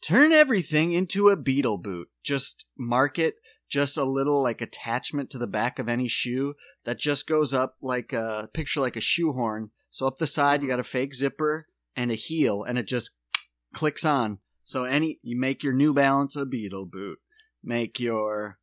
turn 0.00 0.32
everything 0.32 0.92
into 0.92 1.28
a 1.28 1.36
beetle 1.36 1.78
boot? 1.78 2.08
Just 2.22 2.64
market 2.78 3.34
just 3.68 3.96
a 3.96 4.04
little 4.04 4.42
like 4.42 4.60
attachment 4.60 5.30
to 5.30 5.38
the 5.38 5.46
back 5.46 5.78
of 5.78 5.88
any 5.88 6.08
shoe 6.08 6.54
that 6.84 6.98
just 6.98 7.26
goes 7.26 7.54
up 7.54 7.76
like 7.80 8.12
a 8.12 8.48
picture 8.52 8.80
like 8.80 8.96
a 8.96 9.00
shoehorn. 9.00 9.70
So 9.90 10.06
up 10.06 10.18
the 10.18 10.26
side 10.26 10.60
you 10.60 10.68
mm-hmm. 10.68 10.76
got 10.76 10.80
a 10.80 10.84
fake 10.84 11.14
zipper 11.14 11.66
and 11.96 12.10
a 12.10 12.14
heel 12.14 12.64
and 12.64 12.78
it 12.78 12.86
just 12.86 13.10
clicks 13.72 14.04
on. 14.04 14.38
So 14.64 14.84
any 14.84 15.18
you 15.22 15.38
make 15.38 15.62
your 15.62 15.72
New 15.72 15.92
Balance 15.92 16.36
a 16.36 16.46
beetle 16.46 16.86
boot. 16.86 17.18
Make 17.62 18.00
your 18.00 18.58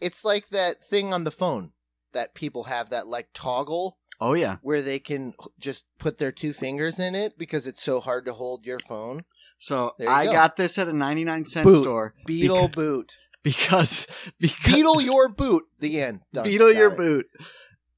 It's 0.00 0.24
like 0.24 0.48
that 0.48 0.82
thing 0.82 1.12
on 1.12 1.24
the 1.24 1.30
phone 1.30 1.72
that 2.12 2.34
people 2.34 2.64
have 2.64 2.90
that 2.90 3.06
like 3.06 3.28
toggle 3.32 3.98
Oh 4.20 4.34
yeah. 4.34 4.56
where 4.62 4.82
they 4.82 4.98
can 4.98 5.32
just 5.58 5.86
put 5.98 6.18
their 6.18 6.32
two 6.32 6.52
fingers 6.52 6.98
in 6.98 7.14
it 7.14 7.38
because 7.38 7.66
it's 7.66 7.82
so 7.82 8.00
hard 8.00 8.26
to 8.26 8.32
hold 8.34 8.66
your 8.66 8.78
phone. 8.80 9.22
So 9.58 9.92
you 9.98 10.08
I 10.08 10.24
go. 10.26 10.32
got 10.32 10.56
this 10.56 10.76
at 10.78 10.88
a 10.88 10.92
99 10.92 11.44
cent 11.46 11.64
Boot. 11.64 11.82
store 11.82 12.14
Beetle 12.26 12.68
Beca- 12.68 12.74
boot. 12.74 13.18
because 13.42 14.06
because 14.38 14.74
Beetle 14.74 15.00
your 15.00 15.28
boot. 15.28 15.64
The 15.78 16.00
end. 16.02 16.20
Done. 16.32 16.44
Beetle 16.44 16.72
Got 16.72 16.78
your 16.78 16.92
it. 16.92 16.96
boot 16.98 17.26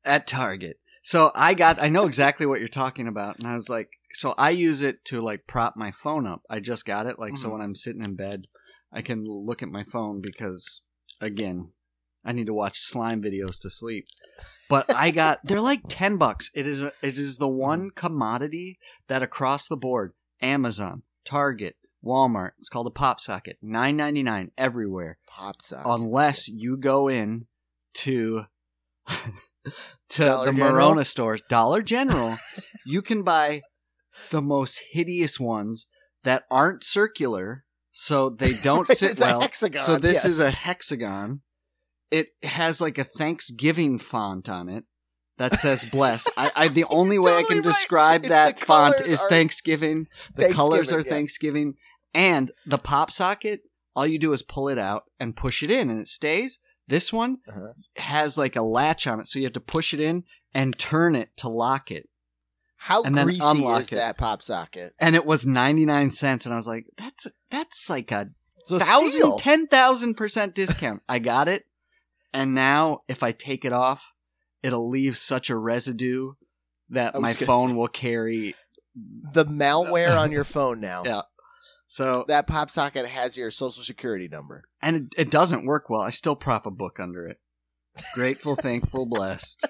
at 0.05 0.27
Target. 0.27 0.79
So 1.03 1.33
I 1.35 1.55
got 1.55 1.83
I 1.83 1.89
know 1.89 2.05
exactly 2.07 2.47
what 2.47 2.61
you're 2.61 2.69
talking 2.69 3.09
about 3.09 3.39
and 3.39 3.47
I 3.49 3.55
was 3.55 3.69
like 3.69 3.89
so 4.13 4.35
I 4.37 4.51
use 4.51 4.83
it 4.83 5.05
to 5.07 5.21
like 5.23 5.47
prop 5.47 5.75
my 5.77 5.91
phone 5.91 6.27
up. 6.27 6.43
I 6.51 6.61
just 6.61 6.85
got 6.85 7.07
it 7.07 7.19
like 7.19 7.37
so 7.39 7.49
Mhm. 7.49 7.53
when 7.53 7.61
I'm 7.63 7.75
sitting 7.75 8.05
in 8.05 8.15
bed 8.15 8.47
I 8.93 9.03
can 9.03 9.25
look 9.25 9.63
at 9.63 9.69
my 9.69 9.85
phone 9.85 10.21
because 10.21 10.83
again 11.21 11.71
I 12.25 12.33
need 12.33 12.47
to 12.47 12.55
watch 12.55 12.79
slime 12.79 13.23
videos 13.23 13.59
to 13.63 13.71
sleep. 13.71 14.07
But 14.69 14.95
I 14.95 15.11
got 15.11 15.41
they're 15.45 15.61
like 15.61 15.83
10 15.89 16.17
bucks. 16.19 16.51
It 16.55 16.67
is 16.67 16.83
a, 16.83 16.93
it 17.03 17.19
is 17.19 17.39
the 17.39 17.49
one 17.49 17.91
commodity 17.91 18.79
that 19.09 19.23
across 19.23 19.67
the 19.67 19.77
board 19.77 20.13
Amazon, 20.41 21.03
Target, 21.25 21.77
Walmart, 22.05 22.53
it's 22.59 22.69
called 22.69 22.87
a 22.87 22.91
pop 22.91 23.21
socket. 23.21 23.59
9.99 23.65 24.51
everywhere 24.59 25.19
Pop 25.27 25.63
sock. 25.63 25.85
unless 25.87 26.49
you 26.49 26.77
go 26.77 27.09
in 27.09 27.47
to 27.95 28.45
to 30.09 30.25
Dollar 30.25 30.51
the 30.51 30.57
General? 30.57 30.95
Morona 30.95 31.07
stores, 31.07 31.43
Dollar 31.49 31.83
General, 31.83 32.37
you 32.87 33.03
can 33.03 33.23
buy 33.23 33.63
the 34.31 34.43
most 34.43 34.83
hideous 34.93 35.39
ones 35.41 35.89
that 36.25 36.45
aren't 36.51 36.85
circular, 36.85 37.65
so 37.93 38.31
they 38.31 38.53
don't 38.63 38.89
sit 38.89 39.19
well. 39.21 39.41
so 39.53 39.99
this 39.99 40.17
yes. 40.17 40.25
is 40.25 40.41
a 40.41 40.51
hexagon. 40.51 41.43
It 42.11 42.29
has 42.43 42.81
like 42.81 42.99
a 42.99 43.05
Thanksgiving 43.05 43.99
font 43.99 44.49
on 44.49 44.69
it 44.69 44.85
that 45.39 45.59
says 45.59 45.85
"bless." 45.91 46.27
I, 46.37 46.51
I 46.55 46.69
the 46.69 46.85
only 46.91 47.19
way 47.19 47.37
I 47.37 47.43
can 47.43 47.57
right. 47.59 47.65
describe 47.65 48.23
It's 48.25 48.29
that 48.31 48.61
font 48.61 49.01
is 49.03 49.23
Thanksgiving. 49.25 50.09
The 50.35 50.51
colors 50.53 50.93
are 50.93 51.01
yeah. 51.01 51.11
Thanksgiving, 51.11 51.75
and 52.13 52.51
the 52.67 52.79
pop 52.79 53.11
socket. 53.11 53.61
All 53.95 54.07
you 54.07 54.19
do 54.19 54.33
is 54.33 54.43
pull 54.43 54.69
it 54.69 54.79
out 54.79 55.05
and 55.21 55.37
push 55.37 55.63
it 55.63 55.71
in, 55.71 55.91
and 55.91 56.01
it 56.01 56.09
stays. 56.09 56.59
This 56.89 57.13
one 57.13 57.39
Uh-huh. 57.49 57.73
has 57.97 58.37
like 58.37 58.57
a 58.57 58.63
latch 58.63 59.07
on 59.07 59.21
it, 59.21 59.29
so 59.29 59.39
you 59.39 59.45
have 59.47 59.53
to 59.55 59.61
push 59.61 59.95
it 59.95 60.01
in 60.01 60.25
and 60.53 60.77
turn 60.79 61.15
it 61.15 61.31
to 61.39 61.49
lock 61.49 61.91
it. 61.91 62.09
How 62.85 63.03
and 63.05 63.15
greasy 63.17 63.65
is 63.65 63.87
it. 63.93 63.95
that 63.95 64.19
pop 64.19 64.43
socket? 64.43 64.93
And 64.99 65.15
it 65.15 65.25
was 65.25 65.47
ninety 65.47 65.87
nine 65.87 66.11
cents, 66.11 66.47
and 66.47 66.53
I 66.53 66.57
was 66.57 66.67
like, 66.67 66.87
"That's 66.99 67.29
that's 67.51 67.89
like 67.89 68.11
a 68.11 68.31
It's 68.59 68.71
a 68.73 68.81
thousand, 68.81 69.39
ten 69.39 69.67
thousand 69.69 70.15
percent 70.17 70.55
discount." 70.57 71.01
I 71.09 71.21
got 71.21 71.47
it, 71.49 71.65
and 72.33 72.55
now 72.57 73.03
if 73.07 73.23
I 73.23 73.31
take 73.31 73.65
it 73.65 73.73
off, 73.73 74.05
it'll 74.65 74.89
leave 74.91 75.17
such 75.17 75.49
a 75.49 75.57
residue 75.57 76.33
that 76.91 77.15
my 77.21 77.35
phone 77.35 77.69
say. 77.69 77.75
will 77.75 77.87
carry. 77.89 78.55
The 79.33 79.45
malware 79.47 80.19
on 80.19 80.33
your 80.33 80.45
phone 80.45 80.81
now. 80.81 81.03
Yeah. 81.07 81.23
So 81.87 82.25
That 82.27 82.47
pop 82.47 82.69
socket 82.71 83.07
has 83.07 83.37
your 83.37 83.51
social 83.51 83.83
security 83.85 84.27
number. 84.27 84.65
and 84.81 84.97
it, 84.97 85.03
it 85.17 85.31
doesn't 85.31 85.67
work 85.67 85.89
well. 85.91 86.01
I 86.01 86.11
still 86.11 86.35
prop 86.35 86.65
a 86.67 86.71
book 86.71 86.99
under 86.99 87.27
it. 87.29 87.39
Grateful, 88.15 88.57
thankful, 88.57 89.05
blessed. 89.07 89.69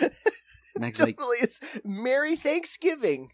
Meg's 0.78 1.00
like, 1.00 1.16
Totally 1.16 1.38
is. 1.38 1.60
Merry 1.84 2.36
Thanksgiving. 2.36 3.30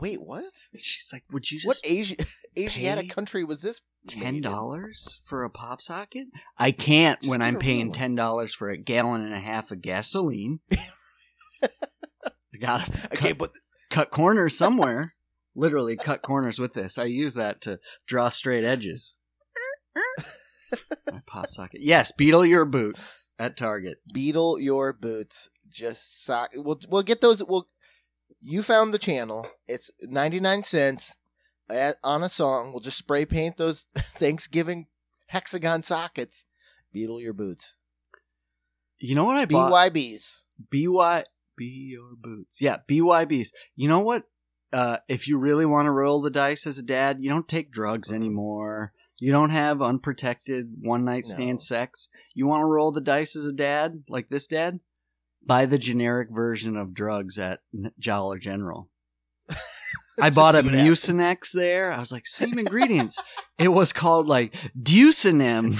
Wait, 0.00 0.20
what? 0.20 0.44
she's 0.76 1.08
like, 1.12 1.24
would 1.32 1.50
you 1.50 1.58
just 1.58 1.66
What 1.66 1.78
Asi- 1.84 2.16
Asiatic 2.58 3.08
country 3.10 3.42
was 3.44 3.62
this 3.62 3.80
ten 4.06 4.40
dollars 4.40 5.20
for 5.24 5.44
a 5.44 5.50
pop 5.50 5.80
socket? 5.80 6.26
I 6.58 6.72
can't 6.72 7.20
Just 7.20 7.30
when 7.30 7.42
I'm 7.42 7.56
paying 7.58 7.92
ten 7.92 8.14
dollars 8.14 8.54
for 8.54 8.68
a 8.70 8.76
gallon 8.76 9.22
and 9.22 9.32
a 9.34 9.40
half 9.40 9.70
of 9.70 9.80
gasoline. 9.80 10.60
I 11.62 11.68
gotta 12.60 12.92
I 13.10 13.16
can't 13.16 13.38
put. 13.38 13.52
cut 13.90 14.10
corners 14.10 14.56
somewhere. 14.56 15.14
Literally 15.56 15.96
cut 15.96 16.22
corners 16.22 16.58
with 16.58 16.74
this. 16.74 16.98
I 16.98 17.04
use 17.04 17.34
that 17.34 17.60
to 17.62 17.80
draw 18.06 18.28
straight 18.28 18.64
edges. 18.64 19.16
My 21.10 21.20
pop 21.26 21.48
socket. 21.50 21.80
Yes, 21.82 22.12
beetle 22.12 22.44
your 22.44 22.64
boots 22.66 23.30
at 23.38 23.56
Target. 23.56 23.98
Beetle 24.12 24.60
your 24.60 24.92
boots. 24.92 25.48
Just 25.70 26.24
sock. 26.24 26.50
We'll 26.54 26.80
we'll 26.88 27.02
get 27.02 27.20
those. 27.20 27.42
We'll. 27.44 27.68
You 28.40 28.62
found 28.62 28.94
the 28.94 28.98
channel. 28.98 29.46
It's 29.66 29.90
ninety 30.02 30.38
nine 30.40 30.62
cents 30.62 31.16
at, 31.68 31.96
on 32.04 32.22
a 32.22 32.28
song. 32.28 32.70
We'll 32.72 32.80
just 32.80 32.98
spray 32.98 33.24
paint 33.26 33.56
those 33.56 33.82
Thanksgiving 33.96 34.86
hexagon 35.26 35.82
sockets. 35.82 36.44
Beetle 36.92 37.20
your 37.20 37.32
boots. 37.32 37.74
You 38.98 39.14
know 39.14 39.24
what 39.24 39.36
I 39.36 39.44
bought? 39.44 39.72
BYBs. 39.72 40.40
BY 40.70 41.24
be 41.56 41.64
your 41.92 42.14
boots. 42.16 42.60
Yeah, 42.60 42.78
BYBs. 42.88 43.48
You 43.76 43.88
know 43.88 44.00
what? 44.00 44.24
Uh, 44.72 44.98
if 45.08 45.26
you 45.26 45.38
really 45.38 45.66
want 45.66 45.86
to 45.86 45.90
roll 45.90 46.20
the 46.20 46.30
dice 46.30 46.66
as 46.66 46.78
a 46.78 46.82
dad, 46.82 47.18
you 47.20 47.28
don't 47.30 47.48
take 47.48 47.70
drugs 47.72 48.10
Mhm. 48.10 48.14
anymore. 48.16 48.92
You 49.18 49.32
don't 49.32 49.50
have 49.50 49.82
unprotected 49.82 50.76
one 50.82 51.04
night 51.04 51.26
stand 51.26 51.54
No. 51.54 51.58
sex. 51.58 52.08
You 52.34 52.46
want 52.46 52.60
to 52.62 52.66
roll 52.66 52.92
the 52.92 53.00
dice 53.00 53.34
as 53.34 53.44
a 53.46 53.52
dad, 53.52 54.04
like 54.08 54.28
this 54.28 54.46
dad? 54.46 54.78
Buy 55.48 55.66
the 55.66 55.78
generic 55.78 56.28
version 56.30 56.76
of 56.76 56.94
drugs 56.94 57.38
at 57.38 57.60
Dollar 57.98 58.38
General. 58.38 58.88
I 60.20 60.30
bought 60.30 60.54
a 60.54 60.58
what 60.62 60.74
happens. 60.74 60.82
Mucinex 61.06 61.52
there. 61.52 61.90
I 61.90 61.98
was 61.98 62.12
like, 62.12 62.26
same 62.26 62.58
ingredients. 62.58 63.18
it 63.58 63.68
was 63.68 63.92
called 63.92 64.28
like 64.28 64.54
Ducinem, 64.80 65.74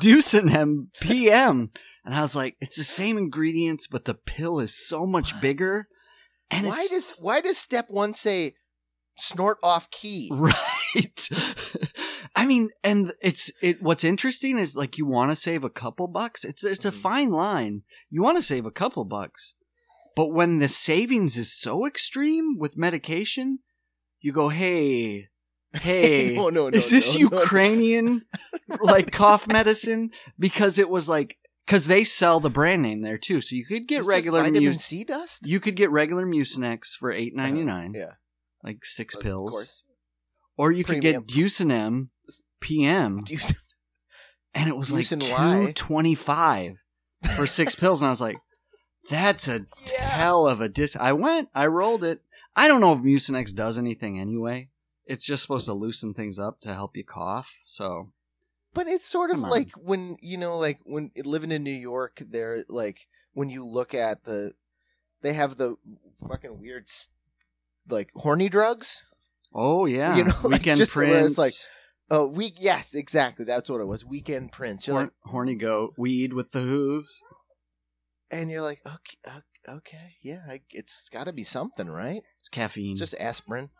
Ducinem 0.00 0.86
PM. 1.00 1.70
And 2.04 2.14
I 2.14 2.20
was 2.20 2.34
like, 2.36 2.56
it's 2.60 2.76
the 2.76 2.84
same 2.84 3.16
ingredients, 3.18 3.86
but 3.86 4.04
the 4.04 4.14
pill 4.14 4.58
is 4.60 4.74
so 4.76 5.06
much 5.06 5.32
What? 5.32 5.42
bigger. 5.42 5.88
And 6.50 6.66
Why 6.66 6.86
does 6.90 7.12
why 7.18 7.40
does 7.40 7.58
step 7.58 7.86
one 7.88 8.12
say 8.14 8.54
snort 9.18 9.58
off 9.62 9.90
key? 9.90 10.28
right. 10.34 10.54
I 12.36 12.46
mean, 12.46 12.70
and 12.84 13.12
it's 13.22 13.50
it. 13.62 13.82
What's 13.82 14.04
interesting 14.04 14.58
is 14.58 14.76
like 14.76 14.98
you 14.98 15.06
want 15.06 15.30
to 15.30 15.36
save 15.36 15.64
a 15.64 15.70
couple 15.70 16.06
bucks. 16.06 16.44
It's 16.44 16.64
it's 16.64 16.84
a 16.84 16.90
Mhm. 16.90 16.94
fine 17.00 17.30
line. 17.30 17.82
You 18.10 18.22
want 18.22 18.36
to 18.38 18.42
save 18.42 18.66
a 18.66 18.70
couple 18.70 19.04
bucks, 19.04 19.54
but 20.14 20.26
when 20.32 20.58
the 20.58 20.68
savings 20.68 21.36
is 21.38 21.52
so 21.52 21.86
extreme 21.86 22.56
with 22.58 22.76
medication, 22.76 23.60
you 24.20 24.32
go, 24.32 24.48
hey, 24.50 25.28
hey, 25.74 26.34
no, 26.36 26.48
no, 26.50 26.68
no. 26.68 26.76
is 26.78 26.90
this 26.90 27.14
no, 27.14 27.20
no, 27.22 27.28
no. 27.28 27.42
Ukrainian 27.42 28.22
like 28.80 29.12
cough 29.12 29.50
medicine? 29.52 30.10
Because 30.38 30.78
it 30.78 30.88
was 30.90 31.08
like 31.08 31.36
because 31.66 31.86
they 31.86 32.04
sell 32.04 32.38
the 32.38 32.50
brand 32.50 32.82
name 32.82 33.00
there 33.02 33.18
too, 33.18 33.40
so 33.40 33.56
you 33.56 33.64
could 33.66 33.88
get 33.88 34.00
It's 34.00 34.08
regular 34.08 34.40
vitamin 34.42 34.64
Mus- 34.64 34.84
C 34.84 35.04
dust. 35.04 35.46
you 35.46 35.58
could 35.60 35.74
get 35.76 35.90
regular 35.90 36.26
Mucinex 36.26 36.94
for 36.98 37.10
eight 37.12 37.34
ninety 37.34 37.64
nine, 37.64 37.92
Yeah, 37.94 38.12
like 38.62 38.84
six 38.84 39.14
of 39.16 39.22
pills, 39.22 39.50
course. 39.52 39.82
Or 40.56 40.72
you 40.72 40.84
could 40.84 41.00
get 41.00 41.26
Ducinem 41.26 42.08
PM, 42.60 43.20
and 44.54 44.68
it 44.68 44.76
was 44.76 44.92
like 44.92 45.06
two 45.08 45.72
twenty 45.74 46.14
five 46.14 46.76
for 47.36 47.46
six 47.46 47.74
pills, 47.80 48.00
and 48.00 48.06
I 48.06 48.10
was 48.10 48.20
like, 48.20 48.38
"That's 49.10 49.48
a 49.48 49.66
Yeah. 49.92 50.00
hell 50.08 50.46
of 50.46 50.60
a 50.60 50.68
dis." 50.68 50.96
I 50.96 51.12
went, 51.12 51.48
I 51.54 51.66
rolled 51.66 52.04
it. 52.04 52.22
I 52.54 52.68
don't 52.68 52.80
know 52.80 52.92
if 52.94 53.00
Mucinex 53.00 53.54
does 53.54 53.76
anything 53.78 54.18
anyway. 54.18 54.70
It's 55.04 55.26
just 55.26 55.42
supposed 55.42 55.66
to 55.66 55.74
loosen 55.74 56.14
things 56.14 56.38
up 56.38 56.60
to 56.62 56.74
help 56.74 56.96
you 56.96 57.04
cough. 57.04 57.50
So 57.64 58.12
But 58.74 58.86
it's 58.88 59.06
sort 59.06 59.30
of 59.30 59.38
like 59.40 59.70
when 59.76 60.16
you 60.20 60.36
know, 60.38 60.58
like 60.58 60.80
when 60.84 61.10
living 61.16 61.52
in 61.52 61.62
New 61.62 61.70
York, 61.70 62.22
they're 62.26 62.64
like 62.68 63.06
when 63.34 63.50
you 63.50 63.64
look 63.64 63.94
at 63.94 64.24
the, 64.24 64.52
they 65.20 65.34
have 65.34 65.56
the 65.58 65.76
fucking 66.26 66.58
weird, 66.58 66.88
like 67.88 68.10
horny 68.16 68.48
drugs. 68.48 69.04
Oh 69.58 69.86
yeah, 69.86 70.16
You 70.16 70.24
know, 70.24 70.32
like, 70.44 70.60
weekend 70.60 70.76
just 70.76 70.92
prince, 70.92 71.30
it's 71.30 71.38
like, 71.38 71.52
Oh, 72.10 72.28
we 72.28 72.52
yes, 72.58 72.94
exactly. 72.94 73.44
That's 73.46 73.68
what 73.70 73.80
it 73.80 73.86
was. 73.86 74.04
Weekend 74.04 74.52
Prince. 74.52 74.86
You're 74.86 74.94
hor- 74.94 75.02
like, 75.04 75.12
horny 75.24 75.54
goat, 75.56 75.94
weed 75.96 76.34
with 76.34 76.50
the 76.52 76.60
hooves. 76.60 77.22
and 78.30 78.50
you're 78.50 78.60
like, 78.60 78.80
okay, 78.86 79.40
okay, 79.68 80.16
yeah, 80.22 80.42
I, 80.48 80.60
it's 80.70 81.08
got 81.08 81.24
to 81.24 81.32
be 81.32 81.42
something, 81.42 81.88
right? 81.88 82.22
It's 82.40 82.48
caffeine. 82.48 82.92
It's 82.92 83.00
just 83.00 83.16
aspirin, 83.18 83.70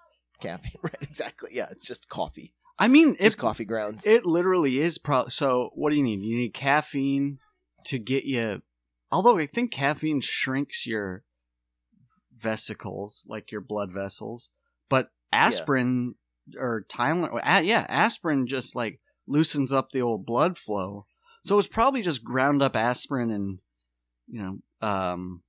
caffeine, 0.40 0.72
right? 0.82 0.96
Exactly. 1.02 1.50
Yeah, 1.52 1.66
it's 1.70 1.86
just 1.86 2.08
coffee, 2.08 2.54
I 2.78 2.88
mean, 2.88 3.16
it's 3.20 3.34
it 3.34 3.38
coffee 3.38 3.64
grounds. 3.64 4.06
it 4.06 4.26
literally 4.26 4.80
is. 4.80 4.98
Pro- 4.98 5.28
so 5.28 5.70
what 5.74 5.90
do 5.90 5.96
you 5.96 6.02
need? 6.02 6.20
You 6.20 6.38
need 6.38 6.54
caffeine 6.54 7.38
to 7.84 7.98
get 7.98 8.24
you. 8.24 8.62
Although 9.12 9.38
I 9.38 9.46
think 9.46 9.70
caffeine 9.70 10.20
shrinks 10.20 10.84
your 10.86 11.22
vesicles, 12.36 13.24
like 13.28 13.52
your 13.52 13.60
blood 13.60 13.92
vessels, 13.92 14.50
but 14.88 15.10
aspirin 15.32 16.14
or 16.58 16.84
Tylenol, 16.88 17.40
yeah, 17.64 17.86
aspirin 17.88 18.46
just 18.46 18.74
like 18.76 19.00
loosens 19.26 19.72
up 19.72 19.90
the 19.90 20.02
old 20.02 20.24
blood 20.26 20.58
flow. 20.58 21.06
So 21.42 21.58
it's 21.58 21.68
probably 21.68 22.02
just 22.02 22.24
ground 22.24 22.62
up 22.62 22.76
aspirin 22.76 23.30
and 23.30 23.58
you 24.28 24.42
know, 24.42 24.86
um, 24.86 25.42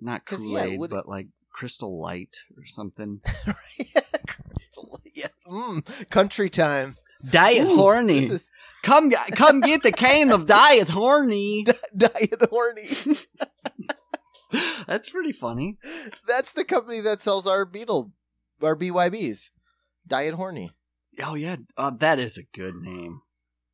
not 0.00 0.24
Kool 0.24 0.54
yeah, 0.54 0.64
Aid, 0.64 0.78
would- 0.78 0.90
but 0.90 1.08
like 1.08 1.28
Crystal 1.52 2.00
Light 2.00 2.38
or 2.56 2.64
something. 2.66 3.20
Crystal, 4.26 5.00
yeah, 5.14 5.28
mm, 5.46 6.08
country 6.10 6.48
time. 6.48 6.94
Diet 7.28 7.66
Ooh, 7.66 7.76
horny. 7.76 8.18
Is 8.20 8.50
Come, 8.82 9.10
come 9.10 9.60
get 9.60 9.82
the 9.82 9.92
can 9.92 10.30
of 10.30 10.46
Diet 10.46 10.88
Horny. 10.88 11.64
diet 11.96 12.42
horny. 12.48 12.88
That's 14.86 15.10
pretty 15.10 15.32
funny. 15.32 15.76
That's 16.26 16.52
the 16.52 16.64
company 16.64 17.00
that 17.00 17.20
sells 17.20 17.46
our 17.46 17.64
Beetle, 17.64 18.12
our 18.62 18.76
BYBs. 18.76 19.50
Diet 20.06 20.34
horny, 20.34 20.70
Oh 21.22 21.34
yeah, 21.34 21.56
uh, 21.76 21.90
that 21.98 22.18
is 22.18 22.38
a 22.38 22.44
good 22.56 22.74
name. 22.76 23.20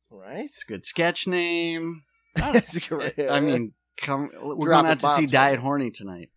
right? 0.09 0.45
It's 0.45 0.63
a 0.63 0.67
good 0.67 0.85
sketch 0.85 1.27
name. 1.27 2.01
I 2.37 3.39
mean, 3.39 3.73
come. 4.01 4.29
We're 4.41 4.65
Dropping 4.65 4.65
going 4.65 4.85
out 4.87 4.99
to 4.99 5.07
see 5.07 5.21
bombs 5.21 5.31
Diet 5.31 5.59
Horny 5.59 5.91
tonight. 5.91 6.29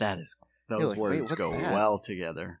That 0.00 0.18
is 0.18 0.36
those 0.68 0.90
like, 0.90 0.98
words 0.98 1.32
go 1.32 1.52
that? 1.52 1.72
well 1.72 2.00
together. 2.00 2.58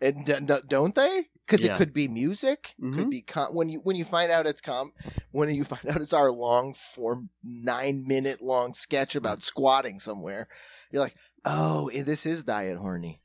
And 0.00 0.24
d- 0.24 0.38
d- 0.46 0.60
don't 0.66 0.94
they? 0.94 1.26
Because 1.46 1.62
Yeah. 1.64 1.74
it 1.74 1.78
could 1.78 1.92
be 1.92 2.08
music. 2.08 2.74
Mhm. 2.82 2.94
Could 2.94 3.10
be 3.10 3.20
com- 3.22 3.54
when 3.54 3.68
you 3.68 3.80
when 3.80 3.96
you 3.96 4.04
find 4.04 4.32
out 4.32 4.46
it's 4.46 4.60
com 4.62 4.92
when 5.32 5.50
you 5.54 5.64
find 5.64 5.86
out 5.94 6.00
it's 6.00 6.12
our 6.14 6.32
long 6.32 6.74
form 6.74 7.28
nine 7.44 8.04
minute 8.06 8.40
long 8.40 8.72
sketch 8.74 9.14
about 9.14 9.42
squatting 9.42 9.98
somewhere. 10.00 10.48
You're 10.90 11.02
like, 11.02 11.14
oh, 11.44 11.88
eh, 11.92 12.02
this 12.02 12.24
is 12.26 12.44
diet 12.44 12.78
horny. 12.78 13.21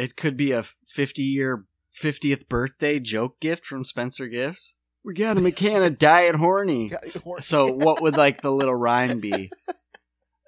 It 0.00 0.16
could 0.16 0.36
be 0.36 0.52
a 0.52 0.62
fifty 0.86 1.22
year, 1.24 1.66
fiftieth 1.92 2.48
birthday 2.48 2.98
joke 3.00 3.38
gift 3.40 3.66
from 3.66 3.84
Spencer 3.84 4.28
Gifts. 4.28 4.74
We 5.04 5.12
got 5.14 5.36
him 5.36 5.44
a 5.46 5.50
can 5.52 5.82
of 5.82 5.98
Diet 5.98 6.36
Horny. 6.36 6.92
Horny. 7.24 7.42
So 7.42 7.66
what 7.72 8.00
would 8.02 8.16
like 8.16 8.40
the 8.40 8.50
little 8.52 8.74
rhyme 8.74 9.20
be? 9.20 9.50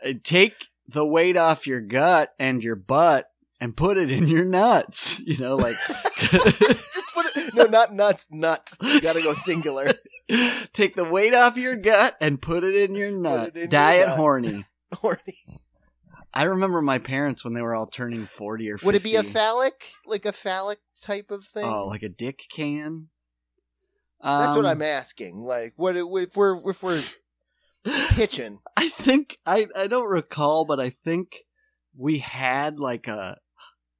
Uh, 0.04 0.14
Take 0.24 0.54
the 0.88 1.06
weight 1.06 1.36
off 1.36 1.64
your 1.68 1.80
gut 1.80 2.34
and 2.36 2.60
your 2.60 2.74
butt 2.74 3.30
and 3.60 3.76
put 3.76 3.96
it 3.96 4.10
in 4.10 4.26
your 4.26 4.44
nuts. 4.44 5.20
You 5.24 5.38
know, 5.38 5.54
like 5.54 5.76
Just 6.18 7.14
put 7.14 7.26
it, 7.36 7.54
no, 7.54 7.66
not 7.66 7.92
nuts, 7.92 8.26
nut. 8.32 8.74
You 8.82 9.00
gotta 9.00 9.22
go 9.22 9.32
singular. 9.32 9.92
take 10.72 10.96
the 10.96 11.04
weight 11.04 11.34
off 11.34 11.56
your 11.56 11.76
gut 11.76 12.16
and 12.20 12.42
put 12.42 12.64
it 12.64 12.74
in 12.74 12.96
your 12.96 13.12
nut. 13.12 13.48
it 13.50 13.54
in 13.54 13.60
your 13.60 13.68
Diet 13.68 14.08
nut. 14.08 14.16
horny. 14.16 14.64
horny. 14.94 15.36
I 16.34 16.44
remember 16.44 16.80
my 16.82 16.98
parents 16.98 17.44
when 17.44 17.54
they 17.54 17.60
were 17.62 17.74
all 17.74 17.86
turning 17.86 18.24
forty 18.24 18.70
or 18.70 18.78
50. 18.78 18.86
Would 18.86 18.94
it 18.96 19.02
be 19.02 19.16
a 19.16 19.22
phallic, 19.22 19.92
like 20.06 20.24
a 20.24 20.32
phallic 20.32 20.78
type 21.02 21.30
of 21.30 21.44
thing? 21.44 21.64
Oh, 21.64 21.86
like 21.88 22.02
a 22.02 22.08
dick 22.08 22.42
can. 22.50 23.08
That's 24.22 24.56
what 24.56 24.64
Um, 24.64 24.70
I'm 24.70 24.82
asking. 24.82 25.42
Like, 25.42 25.74
what 25.76 25.96
if 25.96 26.36
we're 26.36 26.70
if 26.70 26.82
we're 26.82 27.02
pitching? 28.10 28.60
I 28.76 28.88
think 28.88 29.38
I 29.44 29.68
I 29.76 29.86
don't 29.88 30.08
recall, 30.08 30.64
but 30.64 30.80
I 30.80 30.90
think 31.04 31.44
we 31.96 32.18
had 32.18 32.78
like 32.78 33.08
a 33.08 33.38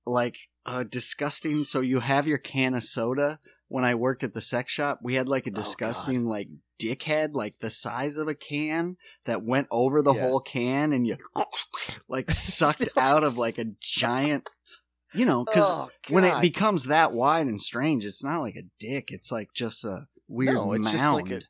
like 0.06 0.36
a 0.64 0.84
disgusting. 0.84 1.64
So 1.64 1.80
you 1.80 2.00
have 2.00 2.26
your 2.26 2.38
can 2.38 2.74
of 2.74 2.84
soda. 2.84 3.40
When 3.68 3.84
I 3.84 3.94
worked 3.94 4.22
at 4.22 4.34
the 4.34 4.40
sex 4.40 4.70
shop, 4.72 5.00
we 5.02 5.14
had 5.14 5.28
like 5.28 5.46
a 5.46 5.50
Oh, 5.50 5.54
disgusting 5.54 6.26
like 6.26 6.48
dickhead, 6.82 7.30
like 7.34 7.58
the 7.60 7.70
size 7.70 8.16
of 8.16 8.28
a 8.28 8.34
can 8.34 8.96
that 9.26 9.42
went 9.44 9.68
over 9.70 10.02
the 10.02 10.12
Yeah. 10.14 10.22
whole 10.28 10.40
can, 10.40 10.92
and 10.92 11.06
you 11.06 11.16
like 12.08 12.30
sucked 12.30 12.88
out 12.98 13.24
of 13.24 13.36
like 13.38 13.58
a 13.58 13.64
giant. 13.80 14.48
You 15.14 15.26
know, 15.26 15.44
because 15.44 15.64
Oh, 15.70 15.90
when 16.08 16.24
it 16.24 16.40
becomes 16.40 16.84
that 16.84 17.12
wide 17.12 17.46
and 17.46 17.60
strange, 17.60 18.06
it's 18.06 18.24
not 18.24 18.40
like 18.40 18.56
a 18.56 18.62
dick. 18.78 19.10
It's 19.10 19.30
like 19.30 19.52
just 19.54 19.84
a 19.84 20.06
weird 20.26 20.54
No, 20.54 20.72
mound 20.78 21.16
like 21.16 21.30
a 21.30 21.42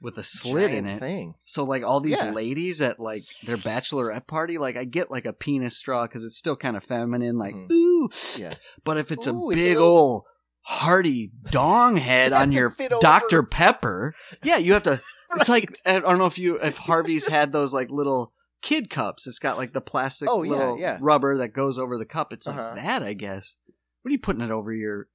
with 0.00 0.16
a 0.18 0.24
slit 0.24 0.72
in 0.72 0.86
it. 0.86 0.98
thing. 0.98 1.34
So 1.44 1.62
like 1.64 1.84
all 1.84 2.00
these 2.00 2.18
Yeah. 2.18 2.32
ladies 2.32 2.80
at 2.80 2.98
like 2.98 3.22
their 3.44 3.56
bachelorette 3.56 4.26
party, 4.26 4.58
like 4.58 4.76
I 4.76 4.82
get 4.84 5.12
like 5.12 5.26
a 5.26 5.32
penis 5.32 5.76
straw 5.76 6.06
because 6.08 6.24
it's 6.24 6.36
still 6.36 6.56
kind 6.56 6.76
of 6.76 6.82
feminine, 6.82 7.38
like 7.38 7.54
Mhm. 7.54 7.70
ooh. 7.72 8.08
Yeah. 8.36 8.52
But 8.82 8.96
if 8.98 9.12
it's 9.12 9.28
Ooh, 9.28 9.50
a 9.50 9.54
big 9.54 9.76
a- 9.76 9.80
ol' 9.80 10.26
hearty 10.68 11.30
dong 11.50 11.96
head 11.96 12.32
on 12.34 12.52
your 12.52 12.66
over. 12.80 13.00
Dr. 13.00 13.42
Pepper. 13.42 14.14
Yeah, 14.44 14.58
you 14.58 14.72
have 14.74 14.82
to. 14.84 15.00
It's 15.36 15.46
like 15.50 15.76
I 15.84 16.00
don't 16.00 16.16
know 16.16 16.24
if 16.24 16.38
you 16.38 16.56
if 16.56 16.78
Harvey's 16.78 17.26
had 17.28 17.52
those 17.52 17.70
like 17.70 17.90
little 17.90 18.32
kid 18.62 18.88
cups. 18.88 19.26
It's 19.26 19.38
got 19.38 19.58
like 19.58 19.74
the 19.74 19.80
plastic 19.82 20.26
Oh, 20.32 20.42
yeah, 20.42 20.50
little 20.52 20.80
yeah. 20.80 20.96
rubber 21.02 21.36
that 21.36 21.48
goes 21.48 21.78
over 21.78 21.98
the 21.98 22.06
cup. 22.06 22.32
It's 22.32 22.46
Uh-huh. 22.48 22.70
like 22.74 22.82
that, 22.82 23.02
I 23.02 23.12
guess. 23.12 23.56
What 24.00 24.08
are 24.08 24.12
you 24.12 24.18
putting 24.20 24.40
it 24.40 24.50
over 24.50 24.72
your? 24.72 25.08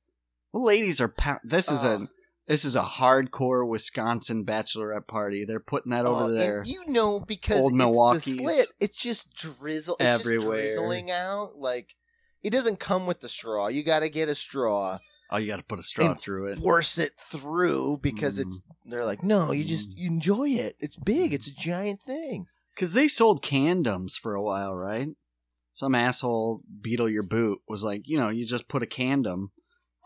Well, 0.51 0.65
ladies 0.65 1.01
are. 1.01 1.07
Pound- 1.07 1.39
this 1.43 1.71
is 1.71 1.83
Oh. 1.83 2.03
a 2.03 2.07
this 2.45 2.63
is 2.63 2.75
a 2.75 2.83
hardcore 2.83 3.67
Wisconsin 3.67 4.45
bachelorette 4.45 5.07
party. 5.07 5.45
They're 5.45 5.59
putting 5.59 5.91
that 5.93 6.05
over 6.05 6.25
and 6.25 6.37
there. 6.39 6.61
You 6.63 6.83
know 6.85 7.19
because 7.19 7.61
Old 7.61 7.73
the 7.79 8.19
slit. 8.19 8.67
It's 8.79 8.95
just 8.95 9.33
drizzle. 9.33 9.97
Everywhere. 9.99 10.61
just 10.61 10.75
drizzling 10.77 11.09
out. 11.09 11.53
Like 11.57 11.95
it 12.43 12.51
doesn't 12.51 12.79
come 12.79 13.07
with 13.07 13.21
the 13.21 13.29
straw. 13.29 13.65
You 13.67 13.83
got 13.83 14.01
to 14.01 14.09
get 14.09 14.29
a 14.29 14.35
straw 14.35 14.99
oh, 15.33 15.37
you 15.37 15.47
got 15.47 15.57
to 15.57 15.63
put 15.63 15.79
a 15.79 15.83
straw 15.83 16.13
through 16.13 16.47
it. 16.51 16.57
force 16.57 16.97
it 16.97 17.13
through 17.19 17.97
because 18.01 18.39
it's. 18.39 18.61
They're 18.85 19.05
like, 19.05 19.23
no, 19.23 19.51
you 19.51 19.63
just 19.65 19.89
Mm. 19.89 19.97
you 19.97 20.07
enjoy 20.11 20.49
it. 20.49 20.75
It's 20.79 20.95
big. 20.97 21.33
It's 21.33 21.47
a 21.47 21.53
giant 21.53 22.01
thing. 22.01 22.45
Because 22.75 22.93
they 22.93 23.07
sold 23.07 23.41
candoms 23.41 24.15
for 24.15 24.33
a 24.35 24.41
while, 24.41 24.73
right? 24.75 25.09
Some 25.73 25.95
asshole 25.95 26.61
beetle 26.81 27.09
your 27.09 27.23
boot 27.23 27.59
was 27.67 27.83
like, 27.83 28.03
you 28.05 28.17
know, 28.17 28.29
you 28.29 28.45
just 28.45 28.67
put 28.67 28.83
a 28.83 28.87
candom 28.87 29.51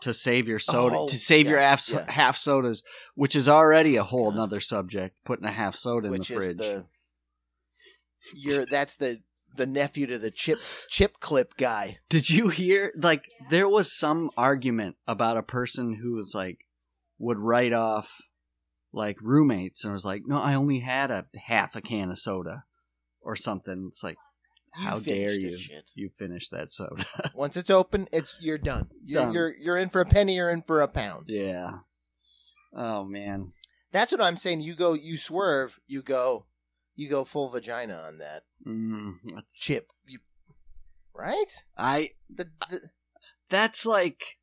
to 0.02 0.14
save 0.14 0.46
your 0.48 0.58
soda, 0.60 0.96
Oh, 0.96 1.08
to 1.08 1.16
save 1.16 1.48
your 1.48 1.58
half, 1.60 1.88
yeah. 1.90 2.10
half 2.10 2.36
sodas, 2.36 2.82
which 3.14 3.34
is 3.34 3.48
already 3.48 3.96
a 3.96 4.04
whole 4.04 4.30
Yeah. 4.30 4.36
nother 4.38 4.60
subject. 4.60 5.16
Putting 5.24 5.44
a 5.44 5.50
half 5.52 5.74
soda 5.76 6.06
in 6.06 6.12
which 6.12 6.28
the 6.28 6.34
is 6.34 6.44
fridge. 6.46 6.56
the. 6.58 6.86
You're 8.34 8.66
that's 8.66 8.96
the 8.96 9.20
the 9.56 9.66
nephew 9.66 10.06
to 10.06 10.18
the 10.18 10.30
chip 10.30 10.58
chip 10.88 11.20
clip 11.20 11.56
guy. 11.56 11.98
Did 12.08 12.30
you 12.30 12.48
hear? 12.48 12.92
Like, 12.96 13.24
there 13.50 13.68
was 13.68 13.96
some 13.96 14.30
argument 14.36 14.96
about 15.06 15.36
a 15.36 15.42
person 15.42 15.98
who 16.02 16.12
was 16.14 16.32
like, 16.34 16.58
would 17.18 17.38
write 17.38 17.72
off 17.72 18.20
like 18.92 19.16
roommates 19.20 19.84
and 19.84 19.92
was 19.92 20.04
like, 20.04 20.22
no, 20.26 20.40
I 20.40 20.54
only 20.54 20.80
had 20.80 21.10
a 21.10 21.26
half 21.46 21.76
a 21.76 21.80
can 21.82 22.10
of 22.10 22.18
soda 22.18 22.64
or 23.20 23.36
something. 23.36 23.86
It's 23.90 24.02
like, 24.02 24.16
You 24.78 24.84
how 24.88 24.98
dare 24.98 25.32
you? 25.32 25.56
shit. 25.58 25.90
You 25.94 26.10
finish 26.18 26.48
that 26.50 26.70
soda. 26.70 27.04
Once 27.34 27.56
it's 27.56 27.70
open, 27.70 28.06
it's 28.12 28.36
you're 28.40 28.56
done. 28.58 28.88
You're 29.04 29.22
Done. 29.24 29.34
you're 29.34 29.54
you're 29.58 29.76
in 29.78 29.88
for 29.88 30.00
a 30.00 30.06
penny. 30.06 30.36
You're 30.36 30.50
in 30.50 30.62
for 30.62 30.80
a 30.80 30.88
pound. 30.88 31.24
yeah. 31.28 31.70
Oh 32.74 33.04
man. 33.04 33.52
That's 33.92 34.12
what 34.12 34.20
I'm 34.20 34.36
saying. 34.36 34.60
You 34.60 34.74
go, 34.74 34.92
you 34.92 35.16
swerve, 35.16 35.80
you 35.86 36.02
go, 36.02 36.44
you 36.98 37.08
go 37.08 37.24
full 37.24 37.48
vagina 37.48 38.02
on 38.06 38.18
that 38.18 38.42
Mm, 38.66 39.14
that's, 39.34 39.56
chip. 39.58 39.92
You 40.04 40.18
right? 41.14 41.62
I 41.76 42.10
The, 42.28 42.50
the 42.68 42.80
that's 43.48 43.86
like 43.86 44.36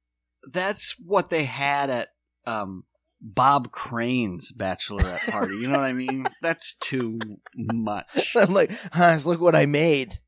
that's 0.51 0.95
what 0.97 1.29
they 1.29 1.43
had 1.43 1.89
at 1.89 2.07
um 2.47 2.85
Bob 3.21 3.71
Crane's 3.71 4.51
bachelorette 4.51 5.29
party. 5.29 5.57
You 5.57 5.67
know 5.67 5.75
what 5.75 5.85
I 5.85 5.93
mean? 5.93 6.25
That's 6.41 6.75
too 6.75 7.37
much. 7.55 8.35
I'm 8.35 8.53
like, 8.53 8.71
Hans, 8.93 9.25
look 9.25 9.41
what 9.41 9.55
I 9.55 9.65
made. 9.65 10.19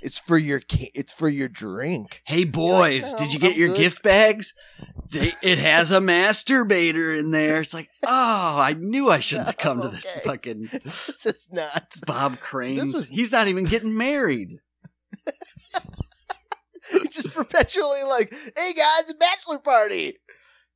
It's 0.00 0.18
for 0.18 0.38
your 0.38 0.60
ca- 0.60 0.90
it's 0.94 1.12
for 1.12 1.28
your 1.28 1.48
drink. 1.48 2.22
Hey 2.26 2.44
boys, 2.44 3.12
"No, 3.12 3.18
did 3.18 3.32
you 3.32 3.40
get 3.40 3.54
I'm 3.54 3.58
your 3.58 3.68
good." 3.68 3.76
gift 3.78 4.02
bags? 4.02 4.54
They, 5.10 5.32
it 5.42 5.58
has 5.58 5.90
a 5.90 5.98
masturbator 6.00 7.18
in 7.18 7.30
there. 7.30 7.60
It's 7.62 7.72
like, 7.74 7.88
oh, 8.06 8.58
I 8.60 8.74
knew 8.74 9.10
I 9.10 9.20
shouldn't 9.20 9.46
have 9.48 9.56
come 9.58 9.80
to 9.82 9.88
this 9.88 10.04
fucking 10.24 10.68
this 10.84 11.26
is 11.26 11.48
not. 11.50 11.94
Bob 12.06 12.38
Crane. 12.40 12.92
was- 12.92 13.08
He's 13.08 13.32
not 13.32 13.48
even 13.48 13.64
getting 13.64 13.96
married. 13.96 14.58
It's 16.90 17.16
just 17.16 17.34
perpetually 17.34 18.02
like, 18.04 18.32
hey 18.32 18.72
guys, 18.72 19.10
a 19.10 19.14
bachelor 19.14 19.58
party. 19.58 20.16